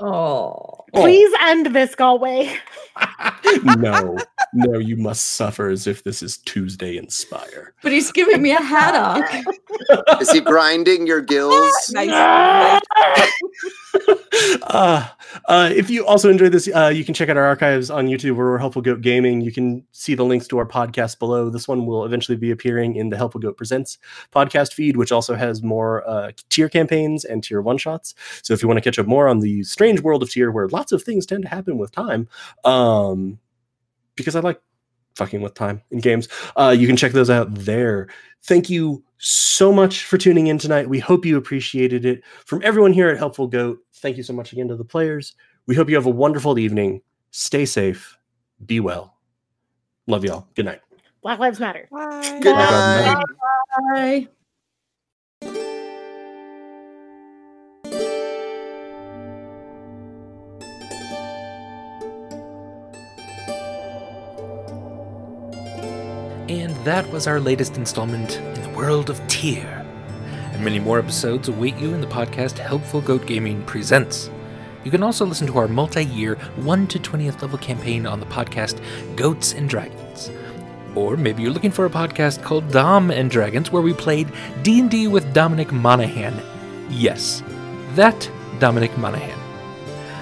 Oh. 0.00 0.83
Please 0.94 1.32
end 1.40 1.74
this, 1.74 1.94
Galway. 1.94 2.56
no, 3.64 4.16
no, 4.52 4.78
you 4.78 4.96
must 4.96 5.30
suffer 5.30 5.68
as 5.68 5.86
if 5.86 6.04
this 6.04 6.22
is 6.22 6.38
Tuesday 6.38 6.96
Inspire. 6.96 7.74
But 7.82 7.92
he's 7.92 8.12
giving 8.12 8.40
me 8.40 8.52
a 8.52 8.60
haddock. 8.60 9.28
Is 10.20 10.30
he 10.30 10.40
grinding 10.40 11.06
your 11.06 11.20
gills? 11.20 11.72
Nice. 11.94 12.08
nice. 12.08 13.32
uh, 14.62 15.08
uh, 15.46 15.70
if 15.74 15.90
you 15.90 16.04
also 16.06 16.30
enjoyed 16.30 16.52
this, 16.52 16.68
uh, 16.74 16.90
you 16.94 17.04
can 17.04 17.14
check 17.14 17.28
out 17.28 17.36
our 17.36 17.44
archives 17.44 17.90
on 17.90 18.06
YouTube 18.06 18.36
where 18.36 18.46
we're 18.46 18.58
Helpful 18.58 18.82
Goat 18.82 19.00
Gaming. 19.00 19.40
You 19.40 19.52
can 19.52 19.84
see 19.92 20.14
the 20.14 20.24
links 20.24 20.48
to 20.48 20.58
our 20.58 20.66
podcast 20.66 21.18
below. 21.18 21.50
This 21.50 21.68
one 21.68 21.86
will 21.86 22.04
eventually 22.04 22.36
be 22.36 22.50
appearing 22.50 22.96
in 22.96 23.10
the 23.10 23.16
Helpful 23.16 23.40
Goat 23.40 23.56
Presents 23.56 23.98
podcast 24.32 24.72
feed, 24.72 24.96
which 24.96 25.12
also 25.12 25.34
has 25.34 25.62
more 25.62 26.08
uh, 26.08 26.32
tier 26.48 26.68
campaigns 26.68 27.24
and 27.24 27.44
tier 27.44 27.60
one 27.60 27.78
shots. 27.78 28.14
So 28.42 28.54
if 28.54 28.62
you 28.62 28.68
want 28.68 28.78
to 28.78 28.82
catch 28.82 28.98
up 28.98 29.06
more 29.06 29.28
on 29.28 29.40
the 29.40 29.62
strange 29.62 30.00
world 30.00 30.22
of 30.22 30.30
tier 30.30 30.50
where 30.50 30.68
lots 30.68 30.83
of 30.92 31.02
things 31.02 31.26
tend 31.26 31.42
to 31.42 31.48
happen 31.48 31.78
with 31.78 31.92
time, 31.92 32.28
um, 32.64 33.38
because 34.16 34.36
I 34.36 34.40
like 34.40 34.60
fucking 35.16 35.40
with 35.40 35.54
time 35.54 35.82
in 35.90 35.98
games, 36.00 36.28
uh, 36.56 36.74
you 36.76 36.86
can 36.86 36.96
check 36.96 37.12
those 37.12 37.30
out 37.30 37.54
there. 37.54 38.08
Thank 38.42 38.68
you 38.68 39.02
so 39.18 39.72
much 39.72 40.04
for 40.04 40.18
tuning 40.18 40.48
in 40.48 40.58
tonight. 40.58 40.88
We 40.88 40.98
hope 40.98 41.24
you 41.24 41.36
appreciated 41.36 42.04
it. 42.04 42.22
From 42.44 42.60
everyone 42.64 42.92
here 42.92 43.08
at 43.08 43.18
Helpful 43.18 43.46
Goat, 43.46 43.78
thank 43.94 44.16
you 44.16 44.22
so 44.22 44.32
much 44.32 44.52
again 44.52 44.68
to 44.68 44.76
the 44.76 44.84
players. 44.84 45.34
We 45.66 45.74
hope 45.74 45.88
you 45.88 45.94
have 45.94 46.06
a 46.06 46.10
wonderful 46.10 46.58
evening. 46.58 47.00
Stay 47.30 47.64
safe. 47.64 48.18
Be 48.66 48.80
well. 48.80 49.16
Love 50.06 50.24
y'all. 50.24 50.46
Good 50.54 50.66
night. 50.66 50.80
Black 51.22 51.38
Lives 51.38 51.58
Matter. 51.58 51.88
Bye. 51.90 52.38
Good 52.42 52.54
Bye. 52.54 53.14
night. 53.14 53.24
Bye. 53.94 54.28
That 66.84 67.10
was 67.10 67.26
our 67.26 67.40
latest 67.40 67.78
installment 67.78 68.36
in 68.36 68.60
the 68.60 68.68
world 68.76 69.08
of 69.08 69.26
tier. 69.26 69.86
And 70.52 70.62
many 70.62 70.78
more 70.78 70.98
episodes 70.98 71.48
await 71.48 71.76
you 71.76 71.94
in 71.94 72.02
the 72.02 72.06
podcast 72.06 72.58
Helpful 72.58 73.00
Goat 73.00 73.26
Gaming 73.26 73.64
Presents. 73.64 74.30
You 74.84 74.90
can 74.90 75.02
also 75.02 75.24
listen 75.24 75.46
to 75.46 75.56
our 75.56 75.66
multi-year 75.66 76.34
1 76.34 76.86
to 76.88 76.98
20th 76.98 77.40
level 77.40 77.56
campaign 77.56 78.04
on 78.06 78.20
the 78.20 78.26
podcast 78.26 78.82
Goats 79.16 79.54
and 79.54 79.66
Dragons. 79.66 80.30
Or 80.94 81.16
maybe 81.16 81.42
you're 81.42 81.52
looking 81.52 81.70
for 81.70 81.86
a 81.86 81.90
podcast 81.90 82.42
called 82.42 82.70
Dom 82.70 83.10
and 83.10 83.30
Dragons 83.30 83.72
where 83.72 83.82
we 83.82 83.94
played 83.94 84.30
D&D 84.62 85.08
with 85.08 85.32
Dominic 85.32 85.72
Monaghan. 85.72 86.38
Yes, 86.90 87.42
that 87.94 88.30
Dominic 88.58 88.96
Monaghan. 88.98 89.38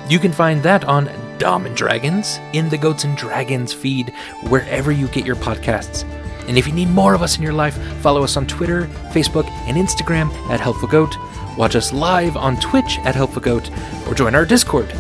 You 0.09 0.20
can 0.20 0.32
find 0.32 0.62
that 0.62 0.84
on 0.84 1.10
Dom 1.39 1.66
and 1.66 1.76
Dragons 1.76 2.39
in 2.52 2.68
the 2.68 2.78
Goats 2.78 3.02
and 3.02 3.16
Dragons 3.16 3.72
feed 3.72 4.10
wherever 4.48 4.93
you 4.93 5.09
get 5.09 5.26
your 5.26 5.36
podcasts. 5.36 6.05
And 6.52 6.58
if 6.58 6.66
you 6.66 6.74
need 6.74 6.90
more 6.90 7.14
of 7.14 7.22
us 7.22 7.38
in 7.38 7.42
your 7.42 7.54
life, 7.54 7.74
follow 8.02 8.22
us 8.22 8.36
on 8.36 8.46
Twitter, 8.46 8.82
Facebook, 9.14 9.48
and 9.66 9.78
Instagram 9.78 10.30
at 10.50 10.60
Helpful 10.60 10.86
Goat. 10.86 11.16
Watch 11.56 11.76
us 11.76 11.94
live 11.94 12.36
on 12.36 12.60
Twitch 12.60 12.98
at 13.04 13.14
Helpful 13.14 13.40
Goat, 13.40 13.70
or 14.06 14.12
join 14.12 14.34
our 14.34 14.44
Discord. 14.44 14.90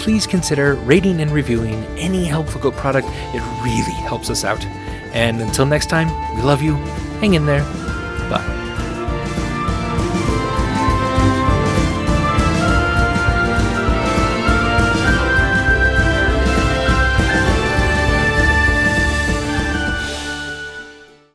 Please 0.00 0.26
consider 0.26 0.74
rating 0.74 1.20
and 1.20 1.30
reviewing 1.30 1.84
any 1.96 2.24
Helpful 2.24 2.60
Goat 2.60 2.74
product. 2.74 3.06
It 3.08 3.62
really 3.62 3.92
helps 3.92 4.30
us 4.30 4.42
out. 4.42 4.66
And 5.14 5.40
until 5.40 5.64
next 5.64 5.86
time, 5.86 6.08
we 6.34 6.42
love 6.42 6.60
you. 6.60 6.74
Hang 7.20 7.34
in 7.34 7.46
there. 7.46 7.62